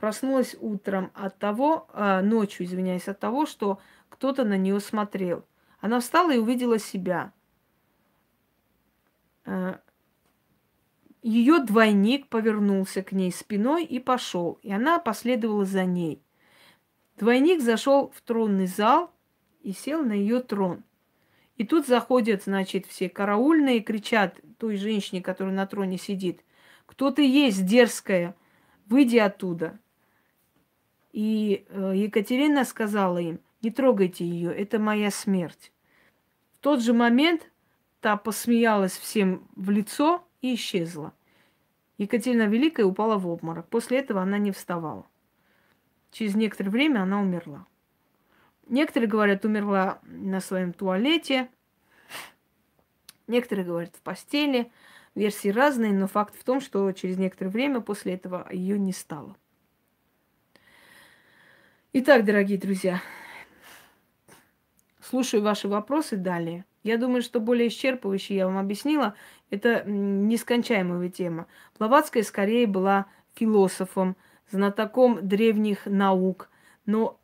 Проснулась 0.00 0.56
утром 0.58 1.10
от 1.14 1.38
того, 1.38 1.86
э, 1.92 2.22
ночью, 2.22 2.64
извиняюсь, 2.64 3.06
от 3.06 3.20
того, 3.20 3.44
что 3.44 3.80
кто-то 4.08 4.44
на 4.44 4.56
нее 4.56 4.80
смотрел. 4.80 5.44
Она 5.80 6.00
встала 6.00 6.32
и 6.32 6.38
увидела 6.38 6.78
себя. 6.78 7.34
Э, 9.44 9.76
ее 11.22 11.58
двойник 11.58 12.28
повернулся 12.28 13.02
к 13.02 13.12
ней 13.12 13.30
спиной 13.30 13.84
и 13.84 13.98
пошел, 13.98 14.58
и 14.62 14.72
она 14.72 14.98
последовала 14.98 15.66
за 15.66 15.84
ней. 15.84 16.22
Двойник 17.16 17.60
зашел 17.60 18.10
в 18.16 18.22
тронный 18.22 18.66
зал 18.66 19.12
и 19.60 19.72
сел 19.72 20.02
на 20.02 20.14
ее 20.14 20.40
трон. 20.40 20.82
И 21.58 21.66
тут 21.66 21.86
заходят, 21.86 22.44
значит, 22.44 22.86
все 22.86 23.10
караульные 23.10 23.76
и 23.76 23.82
кричат 23.82 24.40
той 24.56 24.76
женщине, 24.76 25.20
которая 25.20 25.54
на 25.54 25.66
троне 25.66 25.98
сидит, 25.98 26.42
кто 26.86 27.10
ты 27.10 27.28
есть, 27.28 27.66
дерзкая, 27.66 28.34
выйди 28.86 29.18
оттуда. 29.18 29.78
И 31.12 31.66
э, 31.68 31.92
Екатерина 31.96 32.64
сказала 32.64 33.18
им, 33.18 33.40
не 33.62 33.70
трогайте 33.70 34.24
ее, 34.24 34.54
это 34.54 34.78
моя 34.78 35.10
смерть. 35.10 35.72
В 36.54 36.58
тот 36.58 36.82
же 36.82 36.92
момент 36.92 37.50
та 38.00 38.16
посмеялась 38.16 38.92
всем 38.92 39.48
в 39.56 39.70
лицо 39.70 40.24
и 40.40 40.54
исчезла. 40.54 41.12
Екатерина 41.98 42.46
Великая 42.46 42.84
упала 42.84 43.18
в 43.18 43.28
обморок. 43.28 43.68
После 43.68 43.98
этого 43.98 44.22
она 44.22 44.38
не 44.38 44.52
вставала. 44.52 45.06
Через 46.10 46.34
некоторое 46.34 46.70
время 46.70 47.00
она 47.02 47.20
умерла. 47.20 47.66
Некоторые 48.68 49.08
говорят, 49.08 49.44
умерла 49.44 49.98
на 50.04 50.40
своем 50.40 50.72
туалете. 50.72 51.50
Некоторые 53.26 53.66
говорят, 53.66 53.94
в 53.96 54.00
постели. 54.00 54.72
Версии 55.14 55.48
разные, 55.48 55.92
но 55.92 56.06
факт 56.06 56.36
в 56.36 56.44
том, 56.44 56.60
что 56.60 56.90
через 56.92 57.18
некоторое 57.18 57.50
время 57.50 57.80
после 57.80 58.14
этого 58.14 58.46
ее 58.50 58.78
не 58.78 58.92
стало. 58.92 59.36
Итак, 61.92 62.24
дорогие 62.24 62.56
друзья, 62.56 63.02
слушаю 65.02 65.42
ваши 65.42 65.66
вопросы 65.66 66.16
далее. 66.16 66.64
Я 66.84 66.98
думаю, 66.98 67.20
что 67.20 67.40
более 67.40 67.66
исчерпывающе 67.66 68.36
я 68.36 68.46
вам 68.46 68.58
объяснила. 68.58 69.16
Это 69.50 69.82
нескончаемая 69.84 71.08
тема. 71.08 71.48
Блаватская 71.80 72.22
скорее 72.22 72.68
была 72.68 73.06
философом, 73.34 74.16
знатоком 74.52 75.26
древних 75.26 75.84
наук, 75.86 76.48
но 76.86 77.18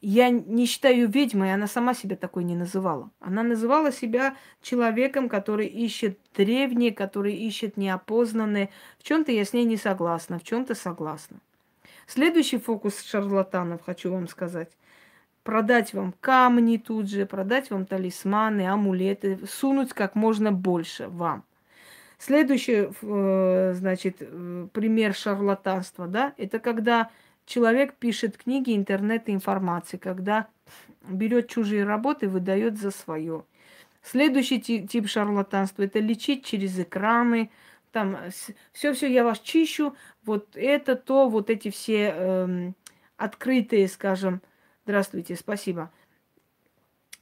я 0.00 0.30
не 0.30 0.66
считаю 0.66 1.08
ведьмой, 1.08 1.54
она 1.54 1.68
сама 1.68 1.94
себя 1.94 2.16
такой 2.16 2.42
не 2.42 2.56
называла. 2.56 3.12
Она 3.20 3.44
называла 3.44 3.92
себя 3.92 4.34
человеком, 4.62 5.28
который 5.28 5.68
ищет 5.68 6.18
древние, 6.36 6.90
который 6.90 7.36
ищет 7.36 7.76
неопознанные. 7.76 8.70
В 8.98 9.04
чем-то 9.04 9.30
я 9.30 9.44
с 9.44 9.52
ней 9.52 9.64
не 9.64 9.76
согласна, 9.76 10.40
в 10.40 10.42
чем-то 10.42 10.74
согласна. 10.74 11.38
Следующий 12.12 12.58
фокус 12.58 13.02
шарлатанов, 13.02 13.82
хочу 13.84 14.10
вам 14.10 14.26
сказать. 14.26 14.76
Продать 15.44 15.94
вам 15.94 16.12
камни 16.20 16.76
тут 16.76 17.08
же, 17.08 17.24
продать 17.24 17.70
вам 17.70 17.86
талисманы, 17.86 18.66
амулеты, 18.68 19.38
сунуть 19.48 19.92
как 19.92 20.16
можно 20.16 20.50
больше 20.50 21.06
вам. 21.06 21.44
Следующий, 22.18 22.88
э, 23.00 23.74
значит, 23.76 24.16
э, 24.18 24.66
пример 24.72 25.14
шарлатанства, 25.14 26.08
да, 26.08 26.34
это 26.36 26.58
когда 26.58 27.10
человек 27.46 27.94
пишет 27.94 28.36
книги, 28.36 28.74
интернет 28.74 29.28
и 29.28 29.32
информации, 29.32 29.96
когда 29.96 30.48
берет 31.08 31.48
чужие 31.48 31.84
работы 31.84 32.26
и 32.26 32.28
выдает 32.28 32.76
за 32.76 32.90
свое. 32.90 33.44
Следующий 34.02 34.60
тип 34.60 35.06
шарлатанства– 35.06 35.82
это 35.84 36.00
лечить 36.00 36.44
через 36.44 36.76
экраны, 36.76 37.50
там 37.92 38.16
все-все 38.72 39.12
я 39.12 39.24
вас 39.24 39.40
чищу, 39.40 39.94
вот 40.24 40.48
это, 40.54 40.96
то, 40.96 41.28
вот 41.28 41.50
эти 41.50 41.70
все 41.70 42.14
эм, 42.16 42.74
открытые, 43.16 43.88
скажем, 43.88 44.42
здравствуйте, 44.84 45.36
спасибо, 45.36 45.90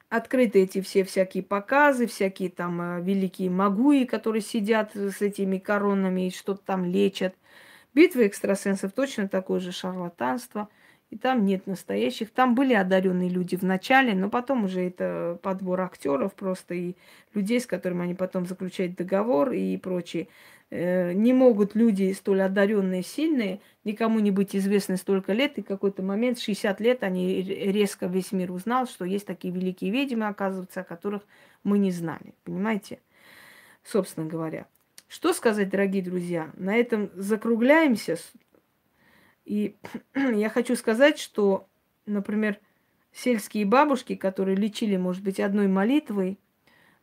открыты 0.08 0.62
эти 0.62 0.80
все 0.80 1.04
всякие 1.04 1.42
показы, 1.42 2.06
всякие 2.06 2.50
там 2.50 2.80
э, 2.80 3.02
великие 3.02 3.50
магуи, 3.50 4.04
которые 4.04 4.42
сидят 4.42 4.94
с 4.94 5.20
этими 5.20 5.58
коронами 5.58 6.28
и 6.28 6.30
что-то 6.30 6.62
там 6.64 6.84
лечат. 6.84 7.34
Битва 7.94 8.26
экстрасенсов 8.26 8.92
точно 8.92 9.28
такое 9.28 9.60
же 9.60 9.72
шарлатанство. 9.72 10.68
И 11.10 11.16
там 11.16 11.46
нет 11.46 11.66
настоящих. 11.66 12.30
Там 12.30 12.54
были 12.54 12.74
одаренные 12.74 13.30
люди 13.30 13.56
в 13.56 13.62
начале, 13.62 14.14
но 14.14 14.28
потом 14.28 14.64
уже 14.64 14.82
это 14.82 15.38
подбор 15.42 15.80
актеров 15.80 16.34
просто 16.34 16.74
и 16.74 16.96
людей, 17.32 17.60
с 17.60 17.66
которыми 17.66 18.04
они 18.04 18.14
потом 18.14 18.44
заключают 18.44 18.94
договор 18.94 19.52
и 19.52 19.78
прочее. 19.78 20.28
Э, 20.70 21.12
не 21.14 21.32
могут 21.32 21.74
люди 21.74 22.12
столь 22.12 22.42
одаренные, 22.42 23.02
сильные, 23.02 23.60
никому 23.84 24.18
не 24.18 24.30
быть 24.30 24.54
известны 24.54 24.98
столько 24.98 25.32
лет, 25.32 25.56
и 25.56 25.62
какой-то 25.62 26.02
момент, 26.02 26.38
60 26.38 26.80
лет, 26.80 27.02
они 27.02 27.40
резко 27.40 28.06
весь 28.06 28.32
мир 28.32 28.52
узнал, 28.52 28.86
что 28.86 29.06
есть 29.06 29.26
такие 29.26 29.52
великие 29.52 29.90
ведьмы, 29.90 30.26
оказывается, 30.26 30.80
о 30.80 30.84
которых 30.84 31.22
мы 31.64 31.78
не 31.78 31.90
знали. 31.90 32.34
Понимаете? 32.44 33.00
Собственно 33.82 34.26
говоря. 34.26 34.66
Что 35.08 35.32
сказать, 35.32 35.70
дорогие 35.70 36.02
друзья? 36.02 36.50
На 36.54 36.76
этом 36.76 37.10
закругляемся. 37.14 38.16
И 39.46 39.74
я 40.14 40.50
хочу 40.50 40.76
сказать, 40.76 41.18
что, 41.18 41.66
например, 42.04 42.58
сельские 43.10 43.64
бабушки, 43.64 44.16
которые 44.16 44.54
лечили, 44.54 44.98
может 44.98 45.22
быть, 45.22 45.40
одной 45.40 45.66
молитвой, 45.66 46.38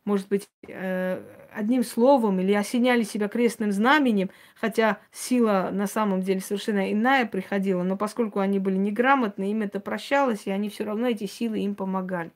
может 0.06 0.30
быть, 0.30 0.48
э, 0.68 1.22
одним 1.52 1.84
словом 1.84 2.40
или 2.40 2.54
осеняли 2.54 3.04
себя 3.04 3.28
крестным 3.28 3.72
знаменем, 3.72 4.30
хотя 4.56 5.00
сила 5.12 5.70
на 5.74 5.88
самом 5.88 6.22
деле 6.22 6.40
совершенно 6.40 6.92
иная 6.92 7.26
приходила, 7.26 7.84
но 7.84 7.98
поскольку 7.98 8.40
они 8.40 8.60
были 8.60 8.78
неграмотны, 8.78 9.52
им 9.52 9.64
это 9.64 9.80
прощалось, 9.80 10.46
и 10.46 10.52
они 10.52 10.70
все 10.70 10.84
равно 10.84 11.08
эти 11.08 11.26
силы 11.26 11.60
им 11.60 11.76
помогали. 11.76 12.32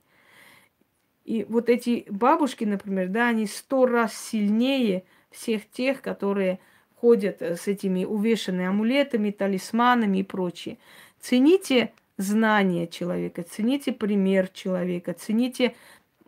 И 1.26 1.46
вот 1.48 1.70
эти 1.70 2.08
бабушки, 2.10 2.64
например, 2.64 3.10
да, 3.10 3.28
они 3.28 3.46
сто 3.46 3.86
раз 3.86 4.18
сильнее 4.18 5.04
всех 5.30 5.70
тех, 5.70 6.02
которые 6.02 6.60
ходят 6.96 7.42
с 7.42 7.68
этими 7.68 8.04
увешанными 8.04 8.66
амулетами, 8.66 9.30
талисманами 9.30 10.18
и 10.18 10.24
прочее. 10.24 10.80
Цените 11.20 11.94
знания 12.18 12.88
человека, 12.88 13.44
цените 13.44 13.94
пример 13.94 14.50
человека, 14.50 15.14
цените 15.14 15.76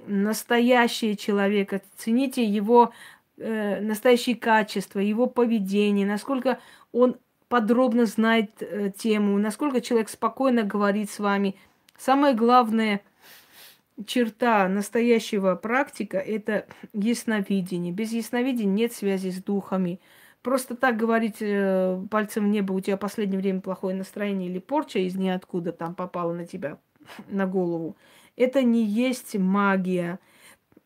настоящее 0.07 1.15
человека, 1.15 1.81
цените 1.97 2.43
его 2.43 2.93
э, 3.37 3.79
настоящие 3.81 4.35
качества, 4.35 4.99
его 4.99 5.27
поведение, 5.27 6.05
насколько 6.05 6.59
он 6.91 7.17
подробно 7.47 8.05
знает 8.05 8.51
э, 8.61 8.91
тему, 8.97 9.37
насколько 9.37 9.81
человек 9.81 10.09
спокойно 10.09 10.63
говорит 10.63 11.09
с 11.11 11.19
вами. 11.19 11.55
Самое 11.97 12.33
главное 12.33 13.01
черта 14.05 14.67
настоящего 14.67 15.55
практика– 15.55 16.17
это 16.19 16.65
ясновидение. 16.93 17.93
Без 17.93 18.11
ясновидения 18.11 18.73
нет 18.73 18.93
связи 18.93 19.29
с 19.29 19.43
духами. 19.43 19.99
Просто 20.41 20.75
так 20.75 20.97
говорить 20.97 21.37
э, 21.41 22.01
пальцем 22.09 22.45
в 22.45 22.47
небо, 22.47 22.73
у 22.73 22.79
тебя 22.79 22.97
в 22.97 23.01
последнее 23.01 23.39
время 23.39 23.61
плохое 23.61 23.95
настроение 23.95 24.49
или 24.49 24.59
порча 24.59 24.99
из 24.99 25.15
ниоткуда 25.15 25.71
там 25.71 25.93
попала 25.93 26.33
на 26.33 26.47
тебя, 26.47 26.77
на 27.27 27.45
голову– 27.45 27.95
это 28.35 28.63
не 28.63 28.83
есть 28.83 29.37
магия. 29.37 30.19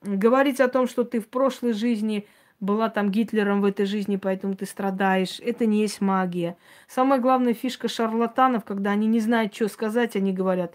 Говорить 0.01 0.59
о 0.59 0.67
том, 0.67 0.87
что 0.87 1.03
ты 1.03 1.19
в 1.19 1.27
прошлой 1.27 1.73
жизни 1.73 2.27
была 2.59 2.89
там 2.89 3.11
Гитлером 3.11 3.61
в 3.61 3.65
этой 3.65 3.85
жизни, 3.85 4.17
поэтому 4.17 4.55
ты 4.55 4.65
страдаешь, 4.65 5.39
это 5.39 5.65
не 5.65 5.81
есть 5.81 6.01
магия. 6.01 6.57
Самая 6.87 7.19
главная 7.19 7.53
фишка 7.53 7.87
шарлатанов, 7.87 8.63
когда 8.63 8.91
они 8.91 9.07
не 9.07 9.19
знают, 9.19 9.53
что 9.53 9.67
сказать, 9.67 10.15
они 10.15 10.31
говорят, 10.31 10.73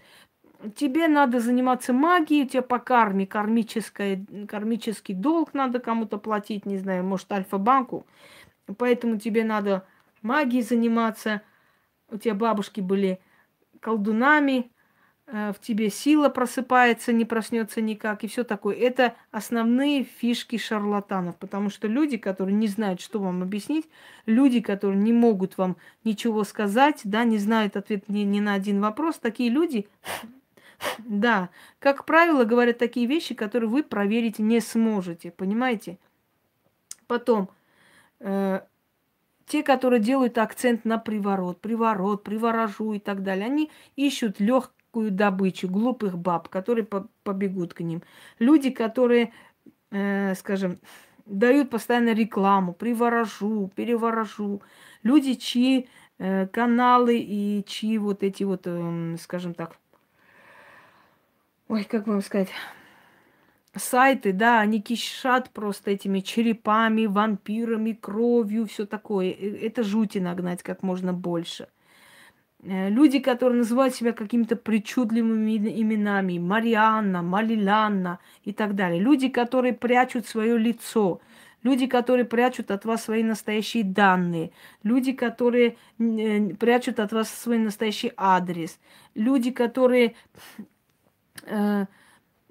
тебе 0.75 1.07
надо 1.07 1.39
заниматься 1.39 1.93
магией, 1.93 2.45
у 2.45 2.47
тебя 2.47 2.61
по 2.61 2.79
карме 2.79 3.25
кармическое, 3.25 4.23
кармический 4.47 5.15
долг 5.15 5.53
надо 5.53 5.79
кому-то 5.79 6.17
платить, 6.17 6.65
не 6.65 6.77
знаю, 6.77 7.03
может, 7.03 7.31
Альфа-банку, 7.31 8.05
поэтому 8.77 9.17
тебе 9.17 9.43
надо 9.43 9.85
магией 10.21 10.63
заниматься. 10.63 11.41
У 12.09 12.17
тебя 12.17 12.35
бабушки 12.35 12.81
были 12.81 13.19
колдунами, 13.79 14.70
в 15.31 15.55
тебе 15.61 15.89
сила 15.89 16.27
просыпается, 16.27 17.13
не 17.13 17.23
проснется 17.23 17.79
никак, 17.79 18.23
и 18.23 18.27
все 18.27 18.43
такое. 18.43 18.75
Это 18.75 19.15
основные 19.31 20.03
фишки 20.03 20.57
шарлатанов, 20.57 21.37
потому 21.37 21.69
что 21.69 21.87
люди, 21.87 22.17
которые 22.17 22.53
не 22.53 22.67
знают, 22.67 22.99
что 22.99 23.19
вам 23.19 23.41
объяснить, 23.41 23.87
люди, 24.25 24.59
которые 24.59 24.99
не 24.99 25.13
могут 25.13 25.57
вам 25.57 25.77
ничего 26.03 26.43
сказать, 26.43 26.99
да, 27.05 27.23
не 27.23 27.37
знают 27.37 27.77
ответ 27.77 28.09
ни, 28.09 28.19
ни 28.23 28.41
на 28.41 28.55
один 28.55 28.81
вопрос, 28.81 29.19
такие 29.19 29.49
люди, 29.49 29.87
да, 30.97 31.49
как 31.79 32.05
правило, 32.05 32.43
говорят 32.43 32.77
такие 32.77 33.05
вещи, 33.05 33.33
которые 33.33 33.69
вы 33.69 33.83
проверить 33.83 34.39
не 34.39 34.59
сможете, 34.59 35.31
понимаете? 35.31 35.97
Потом, 37.07 37.49
э, 38.19 38.61
те, 39.45 39.63
которые 39.63 40.01
делают 40.01 40.37
акцент 40.37 40.83
на 40.83 40.97
приворот, 40.97 41.61
приворот, 41.61 42.23
приворожу 42.23 42.93
и 42.93 42.99
так 42.99 43.23
далее, 43.23 43.45
они 43.45 43.71
ищут 43.95 44.41
лег, 44.41 44.71
легкую 44.91 45.11
добычу, 45.11 45.69
глупых 45.69 46.17
баб, 46.17 46.49
которые 46.49 46.85
по 46.85 47.07
побегут 47.23 47.73
к 47.73 47.81
ним. 47.81 48.01
Люди, 48.39 48.71
которые, 48.71 49.31
э, 49.91 50.35
скажем, 50.35 50.79
дают 51.25 51.69
постоянно 51.69 52.13
рекламу, 52.13 52.73
приворожу, 52.73 53.71
переворожу. 53.75 54.61
Люди, 55.03 55.35
чьи 55.35 55.87
э, 56.19 56.47
каналы 56.47 57.17
и 57.17 57.63
чьи 57.67 57.97
вот 57.97 58.23
эти 58.23 58.43
вот, 58.43 58.61
э, 58.65 59.17
скажем 59.19 59.53
так, 59.53 59.77
ой, 61.69 61.83
как 61.83 62.07
вам 62.07 62.21
сказать, 62.21 62.49
сайты, 63.75 64.33
да, 64.33 64.59
они 64.59 64.81
кишат 64.81 65.49
просто 65.51 65.91
этими 65.91 66.19
черепами, 66.19 67.05
вампирами, 67.05 67.93
кровью, 67.93 68.65
все 68.65 68.85
такое. 68.85 69.31
Э, 69.31 69.67
это 69.67 69.83
жути 69.83 70.19
нагнать 70.19 70.63
как 70.63 70.83
можно 70.83 71.13
больше– 71.13 71.67
люди, 72.63 73.19
которые 73.19 73.59
называют 73.59 73.95
себя 73.95 74.13
какими-то 74.13 74.55
причудливыми 74.55 75.57
именами, 75.57 76.37
Марианна, 76.37 77.21
Малиланна 77.21 78.19
и 78.43 78.53
так 78.53 78.75
далее. 78.75 79.01
Люди, 79.01 79.29
которые 79.29 79.73
прячут 79.73 80.27
свое 80.27 80.57
лицо. 80.57 81.21
Люди, 81.63 81.85
которые 81.85 82.25
прячут 82.25 82.71
от 82.71 82.85
вас 82.85 83.03
свои 83.03 83.23
настоящие 83.23 83.83
данные. 83.83 84.51
Люди, 84.83 85.11
которые 85.11 85.77
э, 85.99 86.49
прячут 86.55 86.99
от 86.99 87.11
вас 87.11 87.29
свой 87.29 87.59
настоящий 87.59 88.13
адрес. 88.17 88.79
Люди, 89.13 89.51
которые, 89.51 90.15
э, 91.45 91.85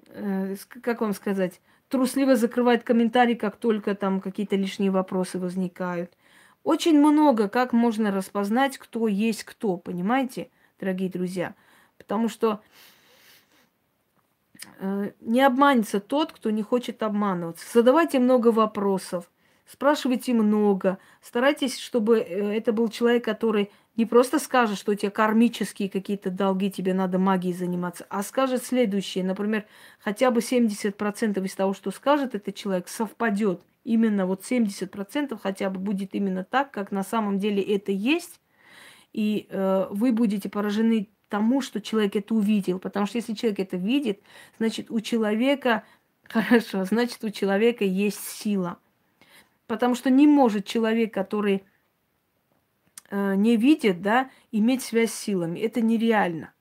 э, 0.07 0.55
как 0.81 1.01
вам 1.01 1.13
сказать, 1.13 1.59
трусливо 1.89 2.35
закрывают 2.37 2.83
комментарии, 2.83 3.35
как 3.35 3.57
только 3.57 3.95
там 3.95 4.21
какие-то 4.21 4.55
лишние 4.55 4.91
вопросы 4.91 5.39
возникают. 5.39 6.13
Очень 6.63 6.99
много, 6.99 7.49
как 7.49 7.73
можно 7.73 8.11
распознать, 8.11 8.77
кто 8.77 9.07
есть 9.07 9.43
кто, 9.43 9.77
понимаете, 9.77 10.49
дорогие 10.79 11.09
друзья? 11.09 11.55
Потому 11.97 12.29
что 12.29 12.61
э, 14.79 15.11
не 15.21 15.41
обманется 15.41 15.99
тот, 15.99 16.31
кто 16.31 16.51
не 16.51 16.61
хочет 16.61 17.01
обманываться. 17.01 17.65
Задавайте 17.73 18.19
много 18.19 18.51
вопросов, 18.51 19.29
спрашивайте 19.65 20.33
много, 20.33 20.99
старайтесь, 21.21 21.79
чтобы 21.79 22.19
э, 22.19 22.55
это 22.55 22.73
был 22.73 22.89
человек, 22.89 23.25
который 23.25 23.71
не 23.97 24.05
просто 24.05 24.37
скажет, 24.37 24.77
что 24.77 24.91
у 24.91 24.95
тебя 24.95 25.09
кармические 25.09 25.89
какие-то 25.89 26.29
долги, 26.29 26.71
тебе 26.71 26.93
надо 26.93 27.17
магией 27.17 27.55
заниматься, 27.55 28.05
а 28.09 28.21
скажет 28.21 28.63
следующее. 28.63 29.23
Например, 29.23 29.65
хотя 29.99 30.29
бы 30.29 30.41
70% 30.41 31.43
из 31.43 31.55
того, 31.55 31.73
что 31.73 31.89
скажет 31.89 32.35
этот 32.35 32.53
человек, 32.53 32.87
совпадет 32.87 33.61
именно 33.83 34.25
вот 34.25 34.43
70% 34.43 35.39
хотя 35.41 35.69
бы 35.69 35.79
будет 35.79 36.13
именно 36.13 36.43
так, 36.43 36.71
как 36.71 36.91
на 36.91 37.03
самом 37.03 37.39
деле 37.39 37.61
это 37.61 37.91
есть, 37.91 38.39
и 39.13 39.47
э, 39.49 39.87
вы 39.91 40.11
будете 40.11 40.49
поражены 40.49 41.09
тому, 41.31 41.61
что 41.61 41.81
человек 41.81 42.15
это 42.15 42.35
увидел. 42.35 42.79
Потому 42.79 43.05
что 43.05 43.17
если 43.17 43.33
человек 43.33 43.59
это 43.59 43.77
видит, 43.77 44.21
значит 44.57 44.91
у 44.91 44.99
человека, 44.99 45.83
хорошо, 46.23 46.85
значит 46.85 47.23
у 47.23 47.29
человека 47.29 47.83
есть 47.83 48.23
сила. 48.23 48.77
Потому 49.67 49.95
что 49.95 50.09
не 50.09 50.27
может 50.27 50.65
человек, 50.65 51.13
который 51.13 51.63
э, 53.09 53.35
не 53.35 53.55
видит, 53.55 54.01
да, 54.01 54.29
иметь 54.51 54.83
связь 54.83 55.11
с 55.11 55.19
силами. 55.19 55.59
Это 55.59 55.81
нереально. 55.81 56.53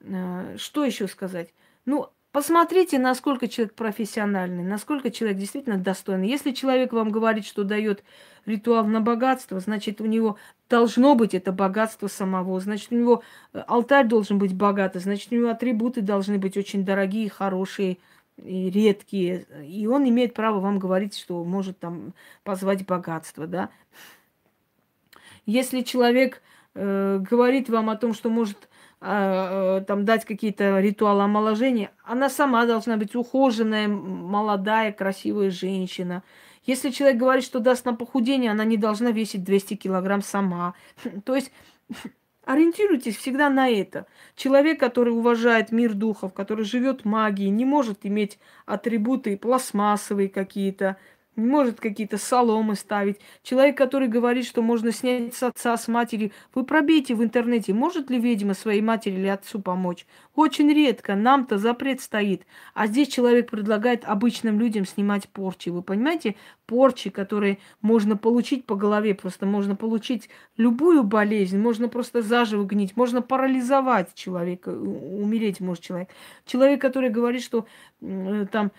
Э, 0.00 0.56
что 0.58 0.84
еще 0.84 1.06
сказать? 1.06 1.52
Ну, 1.84 2.08
Посмотрите, 2.30 2.98
насколько 2.98 3.48
человек 3.48 3.74
профессиональный, 3.74 4.62
насколько 4.62 5.10
человек 5.10 5.38
действительно 5.38 5.78
достойный. 5.78 6.28
Если 6.28 6.50
человек 6.50 6.92
вам 6.92 7.10
говорит, 7.10 7.46
что 7.46 7.64
дает 7.64 8.04
ритуал 8.44 8.84
на 8.84 9.00
богатство, 9.00 9.60
значит, 9.60 10.02
у 10.02 10.04
него 10.04 10.36
должно 10.68 11.14
быть 11.14 11.32
это 11.32 11.52
богатство 11.52 12.06
самого, 12.06 12.60
значит, 12.60 12.92
у 12.92 12.96
него 12.96 13.22
э, 13.54 13.60
алтарь 13.66 14.06
должен 14.06 14.38
быть 14.38 14.54
богатый, 14.54 14.98
значит, 14.98 15.32
у 15.32 15.36
него 15.36 15.48
атрибуты 15.48 16.02
должны 16.02 16.38
быть 16.38 16.58
очень 16.58 16.84
дорогие, 16.84 17.30
хорошие 17.30 17.96
и 18.36 18.70
редкие. 18.70 19.46
И 19.66 19.86
он 19.86 20.06
имеет 20.06 20.34
право 20.34 20.60
вам 20.60 20.78
говорить, 20.78 21.16
что 21.16 21.42
может 21.44 21.78
там 21.78 22.12
позвать 22.44 22.84
богатство, 22.84 23.46
да. 23.46 23.70
Если 25.46 25.80
человек 25.80 26.42
э, 26.74 27.18
говорит 27.20 27.70
вам 27.70 27.88
о 27.88 27.96
том, 27.96 28.12
что 28.12 28.28
может 28.28 28.67
там 29.00 30.04
дать 30.04 30.24
какие-то 30.24 30.80
ритуалы 30.80 31.22
омоложения, 31.22 31.92
она 32.02 32.28
сама 32.28 32.66
должна 32.66 32.96
быть 32.96 33.14
ухоженная, 33.14 33.86
молодая, 33.86 34.92
красивая 34.92 35.50
женщина. 35.50 36.24
Если 36.64 36.90
человек 36.90 37.18
говорит, 37.18 37.44
что 37.44 37.60
даст 37.60 37.84
на 37.84 37.94
похудение, 37.94 38.50
она 38.50 38.64
не 38.64 38.76
должна 38.76 39.10
весить 39.10 39.44
200 39.44 39.76
килограмм 39.76 40.20
сама. 40.20 40.74
То 41.24 41.36
есть 41.36 41.52
ориентируйтесь 42.44 43.16
всегда 43.16 43.48
на 43.50 43.68
это. 43.70 44.06
Человек, 44.34 44.80
который 44.80 45.12
уважает 45.12 45.70
мир 45.70 45.94
духов, 45.94 46.34
который 46.34 46.64
живет 46.64 47.04
магией, 47.04 47.50
не 47.50 47.64
может 47.64 48.00
иметь 48.02 48.38
атрибуты 48.66 49.36
пластмассовые 49.36 50.28
какие-то, 50.28 50.96
может 51.38 51.80
какие-то 51.80 52.18
соломы 52.18 52.74
ставить. 52.74 53.18
Человек, 53.42 53.76
который 53.76 54.08
говорит, 54.08 54.46
что 54.46 54.62
можно 54.62 54.92
снять 54.92 55.34
с 55.34 55.42
отца, 55.42 55.76
с 55.76 55.88
матери. 55.88 56.32
Вы 56.54 56.64
пробейте 56.64 57.14
в 57.14 57.22
интернете, 57.22 57.72
может 57.72 58.10
ли 58.10 58.18
ведьма 58.18 58.54
своей 58.54 58.80
матери 58.80 59.14
или 59.14 59.26
отцу 59.26 59.60
помочь. 59.60 60.06
Очень 60.34 60.72
редко, 60.72 61.14
нам-то 61.14 61.58
запрет 61.58 62.00
стоит. 62.00 62.46
А 62.74 62.86
здесь 62.86 63.08
человек 63.08 63.50
предлагает 63.50 64.04
обычным 64.04 64.58
людям 64.58 64.84
снимать 64.86 65.28
порчи. 65.28 65.70
Вы 65.70 65.82
понимаете? 65.82 66.36
Порчи, 66.68 67.08
которые 67.08 67.56
можно 67.80 68.14
получить 68.18 68.66
по 68.66 68.74
голове, 68.74 69.14
просто 69.14 69.46
можно 69.46 69.74
получить 69.74 70.28
любую 70.58 71.02
болезнь, 71.02 71.58
можно 71.58 71.88
просто 71.88 72.20
заживо 72.20 72.64
гнить, 72.64 72.94
можно 72.94 73.22
парализовать 73.22 74.14
человека, 74.14 74.68
умереть 74.68 75.60
может 75.60 75.82
человек. 75.82 76.10
Человек, 76.44 76.82
который 76.82 77.08
говорит, 77.08 77.42
что 77.42 77.66
э, 78.02 78.46
там 78.52 78.70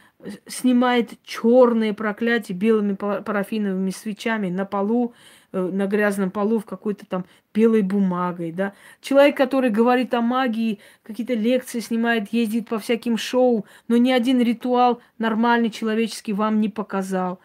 снимает 0.46 1.14
черные 1.24 1.96
проклятия 1.96 2.54
белыми 2.54 2.94
парафиновыми 2.94 3.90
свечами 3.90 4.50
на 4.50 4.66
полу, 4.66 5.16
э, 5.52 5.60
на 5.60 5.88
грязном 5.88 6.30
полу 6.30 6.60
в 6.60 6.66
какой-то 6.66 7.08
там 7.08 7.26
белой 7.56 7.82
бумагой, 7.82 8.52
да. 8.52 8.74
Человек, 9.02 9.36
который 9.36 9.72
говорит 9.72 10.14
о 10.14 10.22
магии, 10.22 10.78
какие-то 11.02 11.34
лекции 11.34 11.80
снимает, 11.80 12.32
ездит 12.32 12.70
по 12.70 12.78
всяким 12.78 13.18
шоу, 13.18 13.66
но 13.88 13.98
ни 13.98 14.12
один 14.12 14.40
ритуал 14.42 15.02
нормальный, 15.18 15.72
человеческий 15.72 16.34
вам 16.34 16.62
не 16.62 16.70
показал. 16.70 17.40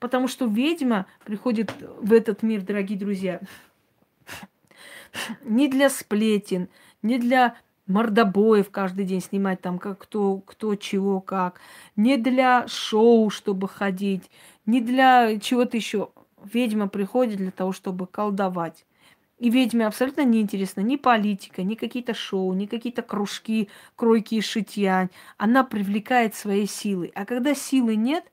Потому 0.00 0.28
что 0.28 0.46
ведьма 0.46 1.06
приходит 1.24 1.72
в 2.00 2.12
этот 2.12 2.42
мир, 2.42 2.62
дорогие 2.62 2.98
друзья, 2.98 3.40
не 5.44 5.68
для 5.68 5.90
сплетен, 5.90 6.68
не 7.02 7.18
для 7.18 7.54
мордобоев 7.86 8.70
каждый 8.70 9.04
день 9.04 9.20
снимать, 9.20 9.60
там, 9.60 9.78
как 9.78 9.98
кто, 9.98 10.38
кто 10.38 10.74
чего, 10.74 11.20
как. 11.20 11.60
Не 11.96 12.16
для 12.16 12.66
шоу, 12.66 13.28
чтобы 13.28 13.68
ходить, 13.68 14.30
не 14.64 14.80
для 14.80 15.38
чего-то 15.38 15.76
еще. 15.76 16.08
Ведьма 16.42 16.88
приходит 16.88 17.36
для 17.36 17.50
того, 17.50 17.72
чтобы 17.72 18.06
колдовать. 18.06 18.86
И 19.38 19.50
ведьме 19.50 19.86
абсолютно 19.86 20.22
не 20.22 20.40
интересна 20.40 20.80
ни 20.80 20.96
политика, 20.96 21.62
ни 21.62 21.74
какие-то 21.74 22.14
шоу, 22.14 22.52
ни 22.54 22.66
какие-то 22.66 23.02
кружки, 23.02 23.68
кройки 23.96 24.36
и 24.36 24.40
шитья. 24.40 25.10
Она 25.36 25.64
привлекает 25.64 26.34
своей 26.34 26.66
силой. 26.66 27.10
А 27.14 27.26
когда 27.26 27.54
силы 27.54 27.96
нет, 27.96 28.24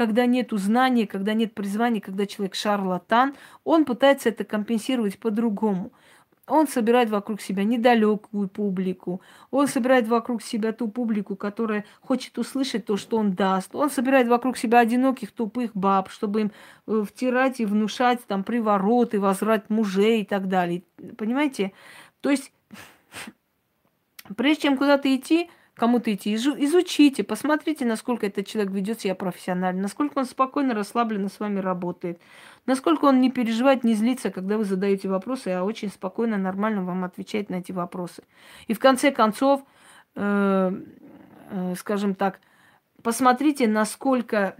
когда 0.00 0.24
нет 0.24 0.48
знания, 0.52 1.06
когда 1.06 1.34
нет 1.34 1.52
призвания, 1.52 2.00
когда 2.00 2.24
человек 2.24 2.54
шарлатан, 2.54 3.34
он 3.64 3.84
пытается 3.84 4.30
это 4.30 4.44
компенсировать 4.44 5.18
по-другому. 5.18 5.92
Он 6.46 6.66
собирает 6.66 7.10
вокруг 7.10 7.42
себя 7.42 7.64
недалекую 7.64 8.48
публику. 8.48 9.20
Он 9.50 9.68
собирает 9.68 10.08
вокруг 10.08 10.40
себя 10.42 10.72
ту 10.72 10.88
публику, 10.88 11.36
которая 11.36 11.84
хочет 12.00 12.38
услышать 12.38 12.86
то, 12.86 12.96
что 12.96 13.18
он 13.18 13.34
даст. 13.34 13.74
Он 13.74 13.90
собирает 13.90 14.26
вокруг 14.26 14.56
себя 14.56 14.78
одиноких 14.78 15.32
тупых 15.32 15.72
баб, 15.74 16.08
чтобы 16.08 16.40
им 16.40 16.52
э, 16.86 17.04
втирать 17.06 17.60
и 17.60 17.66
внушать 17.66 18.24
там 18.26 18.42
привороты, 18.42 19.20
возврат 19.20 19.68
мужей 19.68 20.22
и 20.22 20.24
так 20.24 20.48
далее. 20.48 20.82
Понимаете? 21.18 21.72
То 22.22 22.30
есть, 22.30 22.54
прежде 24.34 24.62
чем 24.62 24.78
куда-то 24.78 25.14
идти, 25.14 25.50
кому-то 25.80 26.12
идти, 26.12 26.34
изучите, 26.34 27.24
посмотрите, 27.24 27.86
насколько 27.86 28.26
этот 28.26 28.46
человек 28.46 28.70
ведет 28.70 29.00
себя 29.00 29.14
профессионально, 29.14 29.80
насколько 29.80 30.18
он 30.18 30.26
спокойно, 30.26 30.74
расслабленно 30.74 31.30
с 31.30 31.40
вами 31.40 31.58
работает, 31.58 32.20
насколько 32.66 33.06
он 33.06 33.22
не 33.22 33.30
переживает, 33.30 33.82
не 33.82 33.94
злится, 33.94 34.30
когда 34.30 34.58
вы 34.58 34.64
задаете 34.64 35.08
вопросы, 35.08 35.48
а 35.48 35.64
очень 35.64 35.88
спокойно, 35.88 36.36
нормально 36.36 36.84
вам 36.84 37.02
отвечает 37.02 37.48
на 37.48 37.56
эти 37.56 37.72
вопросы. 37.72 38.22
И 38.66 38.74
в 38.74 38.78
конце 38.78 39.10
концов, 39.10 39.62
э, 40.16 40.72
э, 41.50 41.74
скажем 41.76 42.14
так, 42.14 42.40
посмотрите, 43.02 43.66
насколько 43.66 44.56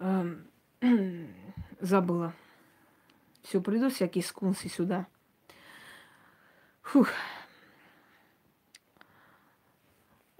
э, 0.00 0.34
забыла. 1.80 2.32
Все, 3.44 3.60
приду 3.60 3.88
всякие 3.88 4.24
скунсы 4.24 4.68
сюда. 4.68 5.06
Фух. 6.82 7.08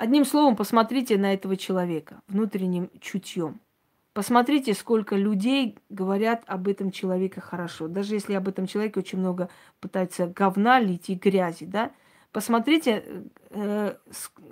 Одним 0.04 0.26
словом, 0.26 0.54
посмотрите 0.54 1.16
на 1.16 1.32
этого 1.32 1.56
человека 1.56 2.20
внутренним 2.28 2.90
чутьем. 3.00 3.58
Посмотрите, 4.12 4.74
сколько 4.74 5.16
людей 5.16 5.78
говорят 5.88 6.42
об 6.46 6.68
этом 6.68 6.90
человеке 6.90 7.40
хорошо. 7.40 7.88
Даже 7.88 8.12
если 8.12 8.34
об 8.34 8.46
этом 8.46 8.66
человеке 8.66 9.00
очень 9.00 9.18
много 9.18 9.48
пытаются 9.80 10.26
говна 10.26 10.78
лить 10.78 11.08
и 11.08 11.14
грязи, 11.14 11.64
да? 11.64 11.90
Посмотрите, 12.32 13.02
э, 13.48 13.94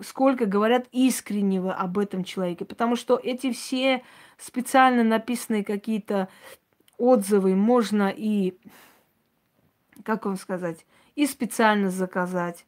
сколько 0.00 0.46
говорят 0.46 0.86
искреннего 0.90 1.74
об 1.74 1.98
этом 1.98 2.24
человеке. 2.24 2.64
Потому 2.64 2.96
что 2.96 3.20
эти 3.22 3.52
все 3.52 4.02
специально 4.38 5.04
написанные 5.04 5.64
какие-то 5.64 6.30
отзывы 6.96 7.54
можно 7.56 8.08
и, 8.08 8.54
как 10.02 10.24
вам 10.24 10.38
сказать, 10.38 10.86
и 11.14 11.26
специально 11.26 11.90
заказать 11.90 12.64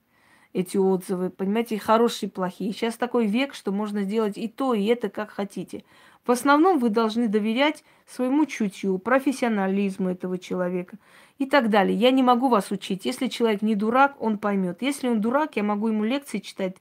эти 0.54 0.76
отзывы, 0.76 1.30
понимаете, 1.30 1.78
хорошие, 1.78 2.30
плохие. 2.30 2.72
Сейчас 2.72 2.96
такой 2.96 3.26
век, 3.26 3.54
что 3.54 3.72
можно 3.72 4.04
сделать 4.04 4.38
и 4.38 4.48
то, 4.48 4.72
и 4.72 4.86
это, 4.86 5.10
как 5.10 5.30
хотите. 5.30 5.84
В 6.24 6.30
основном 6.30 6.78
вы 6.78 6.88
должны 6.88 7.28
доверять 7.28 7.84
своему 8.06 8.46
чутью, 8.46 8.98
профессионализму 8.98 10.08
этого 10.10 10.38
человека 10.38 10.96
и 11.38 11.44
так 11.44 11.68
далее. 11.70 11.98
Я 11.98 12.12
не 12.12 12.22
могу 12.22 12.48
вас 12.48 12.70
учить. 12.70 13.04
Если 13.04 13.26
человек 13.26 13.62
не 13.62 13.74
дурак, 13.74 14.14
он 14.20 14.38
поймет. 14.38 14.80
Если 14.80 15.08
он 15.08 15.20
дурак, 15.20 15.56
я 15.56 15.64
могу 15.64 15.88
ему 15.88 16.04
лекции 16.04 16.38
читать, 16.38 16.76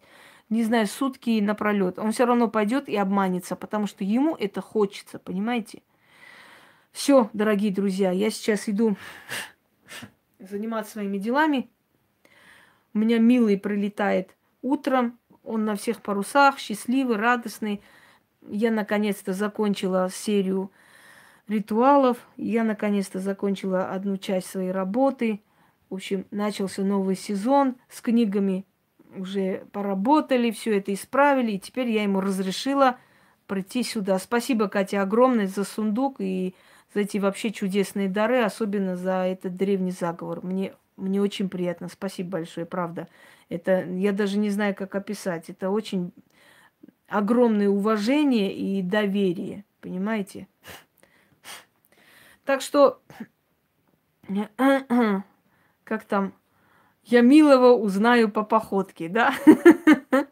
не 0.49 0.63
знаю, 0.63 0.85
сутки 0.85 1.41
напролет. 1.41 1.97
Он 1.97 2.11
все 2.11 2.25
равно 2.25 2.47
пойдет 2.47 2.87
и 2.87 2.95
обманется, 2.95 3.55
потому 3.55 3.87
что 3.87 4.03
ему 4.03 4.35
это 4.35 4.61
хочется, 4.61 5.17
понимаете? 5.17 5.81
Все, 6.91 7.31
дорогие 7.33 7.73
друзья, 7.73 8.11
я 8.11 8.29
сейчас 8.29 8.69
иду 8.69 8.97
заниматься 10.39 10.91
своими 10.91 11.17
делами. 11.17 11.69
У 12.93 12.99
меня 12.99 13.19
милый 13.19 13.57
прилетает 13.57 14.35
утром, 14.61 15.19
он 15.43 15.65
на 15.65 15.75
всех 15.75 16.01
парусах, 16.01 16.59
счастливый, 16.59 17.17
радостный. 17.17 17.81
Я 18.47 18.71
наконец-то 18.71 19.33
закончила 19.33 20.09
серию 20.11 20.71
ритуалов, 21.47 22.17
я 22.37 22.63
наконец-то 22.63 23.19
закончила 23.19 23.91
одну 23.91 24.17
часть 24.17 24.47
своей 24.47 24.71
работы. 24.71 25.41
В 25.89 25.95
общем, 25.95 26.25
начался 26.31 26.83
новый 26.83 27.15
сезон 27.15 27.75
с 27.89 28.01
книгами. 28.01 28.65
Уже 29.15 29.65
поработали, 29.71 30.51
все 30.51 30.77
это 30.77 30.93
исправили, 30.93 31.51
и 31.51 31.59
теперь 31.59 31.89
я 31.89 32.03
ему 32.03 32.19
разрешила 32.19 32.97
прийти 33.47 33.83
сюда. 33.83 34.17
Спасибо, 34.17 34.67
Катя, 34.67 35.01
огромное 35.01 35.47
за 35.47 35.63
сундук 35.63 36.15
и 36.19 36.55
за 36.93 37.01
эти 37.01 37.17
вообще 37.17 37.51
чудесные 37.51 38.09
дары, 38.09 38.41
особенно 38.41 38.95
за 38.95 39.25
этот 39.25 39.55
древний 39.55 39.91
заговор. 39.91 40.43
Мне 40.43 40.73
мне 40.95 41.21
очень 41.21 41.49
приятно. 41.49 41.87
Спасибо 41.87 42.31
большое, 42.31 42.65
правда. 42.65 43.07
Это 43.49 43.85
я 43.85 44.11
даже 44.11 44.37
не 44.37 44.49
знаю, 44.49 44.75
как 44.75 44.95
описать. 44.95 45.49
Это 45.49 45.69
очень 45.69 46.13
огромное 47.07 47.69
уважение 47.69 48.53
и 48.53 48.81
доверие, 48.81 49.65
понимаете? 49.81 50.47
Так 52.45 52.61
что, 52.61 53.01
как 55.83 56.03
там, 56.05 56.33
я 57.05 57.21
милого 57.21 57.73
узнаю 57.73 58.29
по 58.29 58.43
походке, 58.43 59.09
да? 59.09 59.33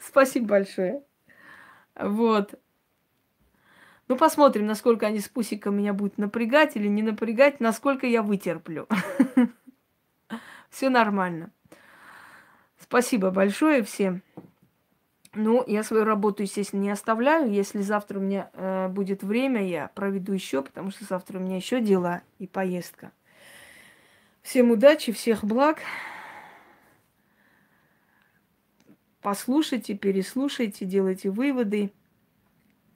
Спасибо 0.00 0.46
большое. 0.46 1.02
Вот. 1.96 2.54
Ну, 4.06 4.16
посмотрим, 4.16 4.66
насколько 4.66 5.06
они 5.06 5.20
с 5.20 5.28
Пусиком 5.28 5.76
меня 5.76 5.94
будут 5.94 6.18
напрягать 6.18 6.76
или 6.76 6.88
не 6.88 7.02
напрягать, 7.02 7.60
насколько 7.60 8.06
я 8.06 8.22
вытерплю. 8.22 8.86
Все 10.70 10.90
нормально. 10.90 11.50
Спасибо 12.78 13.30
большое 13.30 13.82
всем. 13.82 14.22
Ну, 15.32 15.64
я 15.66 15.82
свою 15.82 16.04
работу, 16.04 16.42
естественно, 16.42 16.80
не 16.80 16.90
оставляю. 16.90 17.50
Если 17.50 17.80
завтра 17.80 18.18
у 18.18 18.22
меня 18.22 18.50
э, 18.52 18.88
будет 18.88 19.22
время, 19.22 19.66
я 19.66 19.88
проведу 19.94 20.32
еще, 20.32 20.62
потому 20.62 20.90
что 20.90 21.04
завтра 21.04 21.38
у 21.38 21.42
меня 21.42 21.56
еще 21.56 21.80
дела 21.80 22.22
и 22.38 22.46
поездка. 22.46 23.10
Всем 24.42 24.70
удачи, 24.70 25.12
всех 25.12 25.42
благ. 25.42 25.78
Послушайте, 29.22 29.94
переслушайте, 29.94 30.84
делайте 30.84 31.30
выводы. 31.30 31.90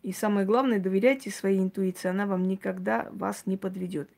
И 0.03 0.13
самое 0.13 0.47
главное, 0.47 0.79
доверяйте 0.79 1.31
своей 1.31 1.61
интуиции. 1.61 2.09
Она 2.09 2.27
вам 2.27 2.45
никогда 2.45 3.09
вас 3.11 3.43
не 3.47 3.57
подведет 3.57 4.09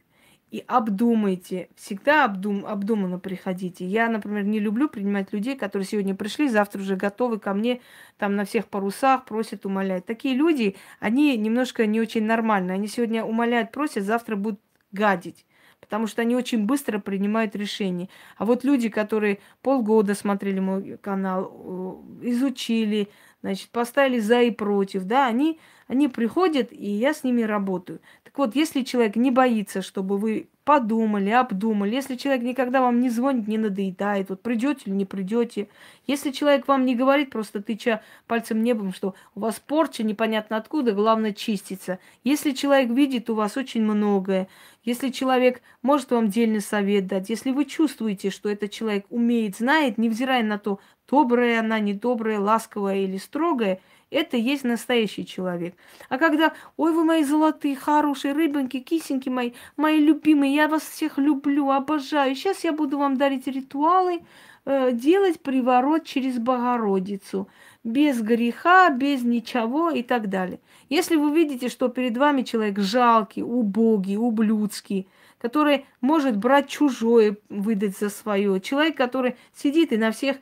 и 0.51 0.65
обдумайте. 0.66 1.69
Всегда 1.77 2.24
обдум, 2.24 2.66
обдуманно 2.66 3.19
приходите. 3.19 3.86
Я, 3.86 4.09
например, 4.09 4.44
не 4.44 4.59
люблю 4.59 4.89
принимать 4.89 5.32
людей, 5.32 5.57
которые 5.57 5.86
сегодня 5.86 6.15
пришли, 6.15 6.48
завтра 6.48 6.81
уже 6.81 6.97
готовы 6.97 7.39
ко 7.39 7.55
мне 7.55 7.81
там 8.19 8.35
на 8.35 8.44
всех 8.44 8.66
парусах, 8.66 9.24
просят, 9.24 9.65
умоляют. 9.65 10.07
Такие 10.07 10.35
люди, 10.35 10.77
они 10.98 11.36
немножко 11.36 11.86
не 11.86 12.01
очень 12.01 12.24
нормальные. 12.24 12.74
Они 12.74 12.89
сегодня 12.89 13.24
умоляют, 13.24 13.70
просят, 13.70 14.05
завтра 14.05 14.36
будут 14.36 14.61
гадить. 14.93 15.47
Потому 15.91 16.07
что 16.07 16.23
они 16.23 16.37
очень 16.37 16.67
быстро 16.67 17.01
принимают 17.01 17.57
решения. 17.57 18.09
А 18.37 18.45
вот 18.45 18.62
люди, 18.62 18.89
которые 18.89 19.41
полгода 19.61 20.15
смотрели 20.15 20.61
мой 20.61 20.97
канал, 20.99 22.01
изучили, 22.23 23.09
значит, 23.43 23.71
поставили 23.71 24.21
за 24.21 24.43
и 24.43 24.53
против, 24.53 25.03
да, 25.03 25.27
они, 25.27 25.59
они 25.89 26.07
приходят, 26.07 26.69
и 26.71 26.87
я 26.87 27.12
с 27.12 27.25
ними 27.25 27.43
работаю. 27.43 28.01
Так 28.23 28.39
вот, 28.39 28.55
если 28.55 28.83
человек 28.83 29.17
не 29.17 29.33
боится, 29.33 29.83
чтобы 29.83 30.17
вы 30.17 30.49
подумали, 30.70 31.30
обдумали, 31.30 31.97
если 31.97 32.14
человек 32.14 32.44
никогда 32.44 32.80
вам 32.80 33.01
не 33.01 33.10
звонит, 33.10 33.48
не 33.48 33.59
надоедает, 33.59 34.28
вот 34.28 34.40
придете 34.40 34.82
или 34.86 34.94
не 34.94 35.05
придете, 35.05 35.66
если 36.06 36.30
человек 36.30 36.68
вам 36.68 36.84
не 36.84 36.94
говорит, 36.94 37.30
просто 37.30 37.60
тыча 37.60 38.02
пальцем 38.28 38.62
небом, 38.62 38.94
что 38.94 39.16
у 39.34 39.40
вас 39.40 39.59
порча 39.59 40.05
непонятно 40.05 40.56
откуда, 40.56 40.92
главное 40.92 41.32
чиститься. 41.32 41.98
Если 42.22 42.52
человек 42.52 42.90
видит 42.90 43.28
у 43.30 43.34
вас 43.34 43.56
очень 43.56 43.82
многое, 43.82 44.47
если 44.84 45.09
человек 45.09 45.60
может 45.82 46.12
вам 46.12 46.28
дельный 46.28 46.60
совет 46.60 47.09
дать, 47.09 47.30
если 47.30 47.51
вы 47.51 47.64
чувствуете, 47.64 48.30
что 48.30 48.48
этот 48.48 48.70
человек 48.70 49.06
умеет, 49.10 49.56
знает, 49.56 49.98
невзирая 49.98 50.44
на 50.44 50.56
то, 50.56 50.78
добрая 51.10 51.59
она, 51.59 51.80
недобрая, 51.80 52.38
ласковая 52.38 52.98
или 52.98 53.16
строгая, 53.16 53.80
это 54.11 54.37
есть 54.37 54.65
настоящий 54.65 55.24
человек. 55.24 55.74
А 56.09 56.19
когда, 56.19 56.53
ой, 56.77 56.93
вы 56.93 57.05
мои 57.05 57.23
золотые, 57.23 57.77
хорошие 57.77 58.35
рыбоньки, 58.35 58.81
кисеньки 58.81 59.28
мои, 59.28 59.53
мои 59.77 60.01
любимые, 60.01 60.55
я 60.55 60.69
вас 60.69 60.82
всех 60.82 61.19
люблю, 61.19 61.70
обожаю. 61.70 62.35
Сейчас 62.35 62.65
я 62.65 62.73
буду 62.73 62.99
вам 62.99 63.16
дарить 63.16 63.47
ритуалы, 63.47 64.23
э, 64.66 64.93
делать 64.93 65.41
приворот 65.41 66.05
через 66.05 66.39
Богородицу. 66.39 67.49
Без 67.85 68.20
греха, 68.20 68.91
без 68.91 69.23
ничего 69.23 69.91
и 69.91 70.03
так 70.03 70.28
далее. 70.28 70.61
Если 70.89 71.16
вы 71.16 71.35
видите, 71.35 71.69
что 71.69 71.89
перед 71.89 72.16
вами 72.16 72.43
человек 72.43 72.78
жалкий, 72.78 73.43
убогий, 73.43 74.16
ублюдский, 74.16 75.09
который 75.39 75.87
может 76.01 76.37
брать 76.37 76.69
чужое, 76.69 77.39
выдать 77.49 77.97
за 77.97 78.11
свое, 78.11 78.61
человек, 78.61 78.97
который 78.97 79.37
сидит 79.55 79.93
и 79.93 79.97
на 79.97 80.11
всех 80.11 80.37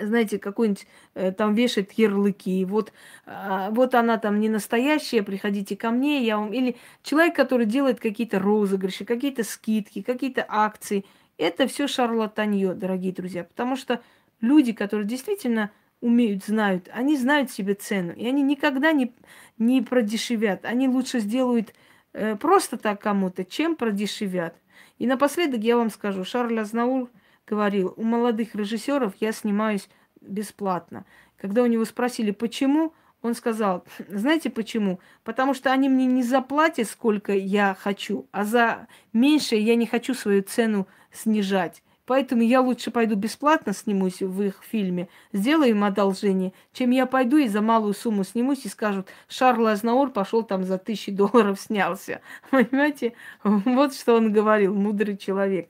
знаете, 0.00 0.38
какой-нибудь 0.38 0.86
э, 1.14 1.32
там 1.32 1.54
вешает 1.54 1.92
ярлыки, 1.92 2.64
вот, 2.64 2.92
э, 3.26 3.68
вот 3.70 3.94
она 3.94 4.18
там 4.18 4.40
не 4.40 4.48
настоящая, 4.48 5.22
приходите 5.22 5.76
ко 5.76 5.90
мне, 5.90 6.24
я 6.24 6.38
вам... 6.38 6.52
Или 6.52 6.76
человек, 7.02 7.36
который 7.36 7.66
делает 7.66 8.00
какие-то 8.00 8.38
розыгрыши, 8.38 9.04
какие-то 9.04 9.44
скидки, 9.44 10.02
какие-то 10.02 10.44
акции. 10.48 11.04
Это 11.38 11.66
все 11.66 11.86
шарлатанье, 11.86 12.74
дорогие 12.74 13.12
друзья, 13.12 13.44
потому 13.44 13.76
что 13.76 14.02
люди, 14.40 14.72
которые 14.72 15.06
действительно 15.06 15.70
умеют, 16.00 16.44
знают, 16.44 16.88
они 16.92 17.16
знают 17.16 17.50
себе 17.50 17.74
цену, 17.74 18.12
и 18.12 18.26
они 18.26 18.42
никогда 18.42 18.92
не, 18.92 19.14
не 19.58 19.82
продешевят. 19.82 20.64
Они 20.64 20.88
лучше 20.88 21.20
сделают 21.20 21.74
э, 22.12 22.36
просто 22.36 22.76
так 22.76 23.00
кому-то, 23.00 23.44
чем 23.44 23.76
продешевят. 23.76 24.56
И 24.98 25.06
напоследок 25.06 25.60
я 25.60 25.76
вам 25.76 25.90
скажу, 25.90 26.24
Шарль 26.24 26.58
Азнаур– 26.58 27.10
говорил, 27.52 27.92
у 27.98 28.02
молодых 28.02 28.54
режиссеров 28.54 29.12
я 29.20 29.30
снимаюсь 29.32 29.90
бесплатно. 30.22 31.04
Когда 31.38 31.62
у 31.62 31.66
него 31.66 31.84
спросили, 31.84 32.30
почему, 32.30 32.94
он 33.20 33.34
сказал, 33.34 33.84
знаете 34.08 34.48
почему? 34.48 35.00
Потому 35.22 35.52
что 35.52 35.70
они 35.70 35.90
мне 35.90 36.06
не 36.06 36.22
заплатят, 36.22 36.88
сколько 36.88 37.34
я 37.34 37.76
хочу, 37.78 38.26
а 38.32 38.44
за 38.44 38.86
меньше 39.12 39.56
я 39.56 39.76
не 39.76 39.84
хочу 39.86 40.14
свою 40.14 40.42
цену 40.42 40.88
снижать. 41.12 41.82
Поэтому 42.06 42.42
я 42.42 42.62
лучше 42.62 42.90
пойду 42.90 43.16
бесплатно 43.16 43.74
снимусь 43.74 44.22
в 44.22 44.42
их 44.42 44.62
фильме, 44.66 45.08
сделаю 45.34 45.70
им 45.70 45.84
одолжение, 45.84 46.54
чем 46.72 46.90
я 46.90 47.04
пойду 47.04 47.36
и 47.36 47.48
за 47.48 47.60
малую 47.60 47.92
сумму 47.92 48.24
снимусь 48.24 48.64
и 48.64 48.68
скажут, 48.68 49.08
Шарл 49.28 49.66
Азнаур 49.66 50.10
пошел 50.10 50.42
там 50.42 50.64
за 50.64 50.78
тысячи 50.78 51.12
долларов 51.12 51.60
снялся. 51.60 52.22
Понимаете? 52.50 53.12
Вот 53.44 53.94
что 53.94 54.16
он 54.16 54.32
говорил, 54.32 54.74
мудрый 54.74 55.18
человек 55.18 55.68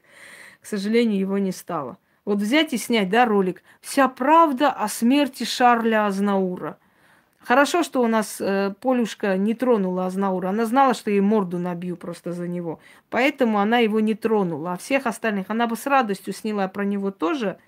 к 0.62 0.66
сожалению, 0.66 1.18
его 1.18 1.38
не 1.38 1.50
стало. 1.50 1.98
Вот 2.24 2.38
взять 2.38 2.72
и 2.72 2.78
снять, 2.78 3.10
да, 3.10 3.26
ролик. 3.26 3.62
Вся 3.80 4.08
правда 4.08 4.70
о 4.70 4.86
смерти 4.88 5.42
Шарля 5.42 6.06
Азнаура. 6.06 6.78
Хорошо, 7.40 7.82
что 7.82 8.00
у 8.00 8.06
нас 8.06 8.40
э, 8.40 8.72
Полюшка 8.80 9.36
не 9.36 9.54
тронула 9.54 10.06
Азнаура. 10.06 10.50
Она 10.50 10.64
знала, 10.64 10.94
что 10.94 11.10
ей 11.10 11.20
морду 11.20 11.58
набью 11.58 11.96
просто 11.96 12.32
за 12.32 12.46
него. 12.46 12.78
Поэтому 13.10 13.58
она 13.58 13.78
его 13.78 13.98
не 13.98 14.14
тронула. 14.14 14.74
А 14.74 14.76
всех 14.76 15.06
остальных 15.06 15.50
она 15.50 15.66
бы 15.66 15.74
с 15.74 15.84
радостью 15.86 16.32
сняла 16.32 16.68
про 16.68 16.84
него 16.84 17.10
тоже. 17.10 17.58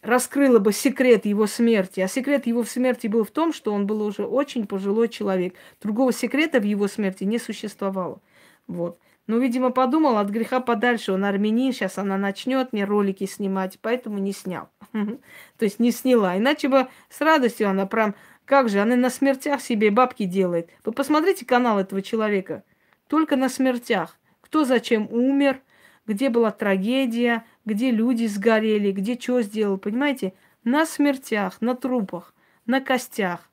Раскрыла 0.00 0.60
бы 0.60 0.72
секрет 0.72 1.26
его 1.26 1.48
смерти. 1.48 1.98
А 1.98 2.06
секрет 2.06 2.46
его 2.46 2.62
смерти 2.62 3.08
был 3.08 3.24
в 3.24 3.32
том, 3.32 3.52
что 3.52 3.74
он 3.74 3.88
был 3.88 4.00
уже 4.00 4.24
очень 4.24 4.68
пожилой 4.68 5.08
человек. 5.08 5.56
Другого 5.82 6.12
секрета 6.12 6.60
в 6.60 6.64
его 6.64 6.86
смерти 6.86 7.24
не 7.24 7.40
существовало. 7.40 8.20
Вот. 8.68 9.00
Ну, 9.26 9.38
видимо, 9.38 9.70
подумал, 9.70 10.18
от 10.18 10.28
греха 10.28 10.60
подальше, 10.60 11.12
он 11.12 11.24
армянин, 11.24 11.72
сейчас 11.72 11.96
она 11.96 12.18
начнет 12.18 12.72
мне 12.72 12.84
ролики 12.84 13.24
снимать, 13.24 13.78
поэтому 13.80 14.18
не 14.18 14.32
снял. 14.32 14.68
То 14.92 15.64
есть 15.64 15.78
не 15.78 15.92
сняла. 15.92 16.36
Иначе 16.36 16.68
бы 16.68 16.88
с 17.08 17.20
радостью 17.22 17.70
она 17.70 17.86
прям, 17.86 18.14
как 18.44 18.68
же, 18.68 18.80
она 18.80 18.96
на 18.96 19.08
смертях 19.08 19.62
себе 19.62 19.90
бабки 19.90 20.24
делает. 20.24 20.68
Вы 20.84 20.92
посмотрите 20.92 21.46
канал 21.46 21.78
этого 21.78 22.02
человека. 22.02 22.64
Только 23.08 23.36
на 23.36 23.48
смертях. 23.48 24.18
Кто 24.42 24.64
зачем 24.64 25.08
умер, 25.10 25.60
где 26.06 26.28
была 26.28 26.50
трагедия, 26.50 27.44
где 27.64 27.90
люди 27.90 28.26
сгорели, 28.26 28.92
где 28.92 29.18
что 29.18 29.40
сделал, 29.40 29.78
понимаете? 29.78 30.34
На 30.64 30.84
смертях, 30.84 31.62
на 31.62 31.74
трупах, 31.74 32.34
на 32.66 32.82
костях 32.82 33.48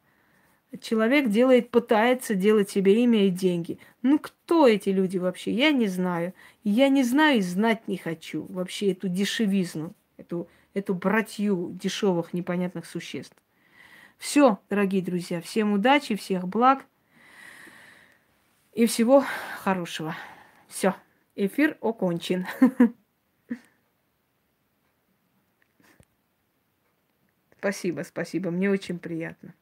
человек 0.80 1.30
делает, 1.30 1.70
пытается 1.70 2.36
делать 2.36 2.70
себе 2.70 3.04
имя 3.04 3.28
и 3.28 3.30
деньги. 3.30 3.80
Ну, 4.02 4.20
кто 4.20 4.68
эти 4.68 4.90
люди 4.90 5.18
вообще? 5.18 5.52
Я 5.52 5.72
не 5.72 5.88
знаю. 5.88 6.34
Я 6.64 6.90
не 6.90 7.04
знаю 7.04 7.40
и 7.40 7.42
знать 7.42 7.88
не 7.88 7.98
хочу 7.98 8.46
вообще 8.50 8.92
эту 8.92 9.10
дешевизну, 9.10 9.94
эту, 10.18 10.48
эту 10.74 10.94
братью 10.94 11.72
дешевых 11.74 12.34
непонятных 12.34 12.86
существ. 12.86 13.36
Все, 14.18 14.60
дорогие 14.70 15.02
друзья, 15.02 15.42
всем 15.42 15.74
удачи, 15.74 16.16
всех 16.16 16.48
благ 16.48 16.86
и 18.72 18.86
всего 18.86 19.26
хорошего. 19.64 20.16
Все, 20.68 20.96
эфир 21.36 21.78
окончен. 21.82 22.46
Спасибо, 27.58 28.02
спасибо, 28.02 28.50
мне 28.50 28.72
очень 28.72 28.98
приятно. 28.98 29.54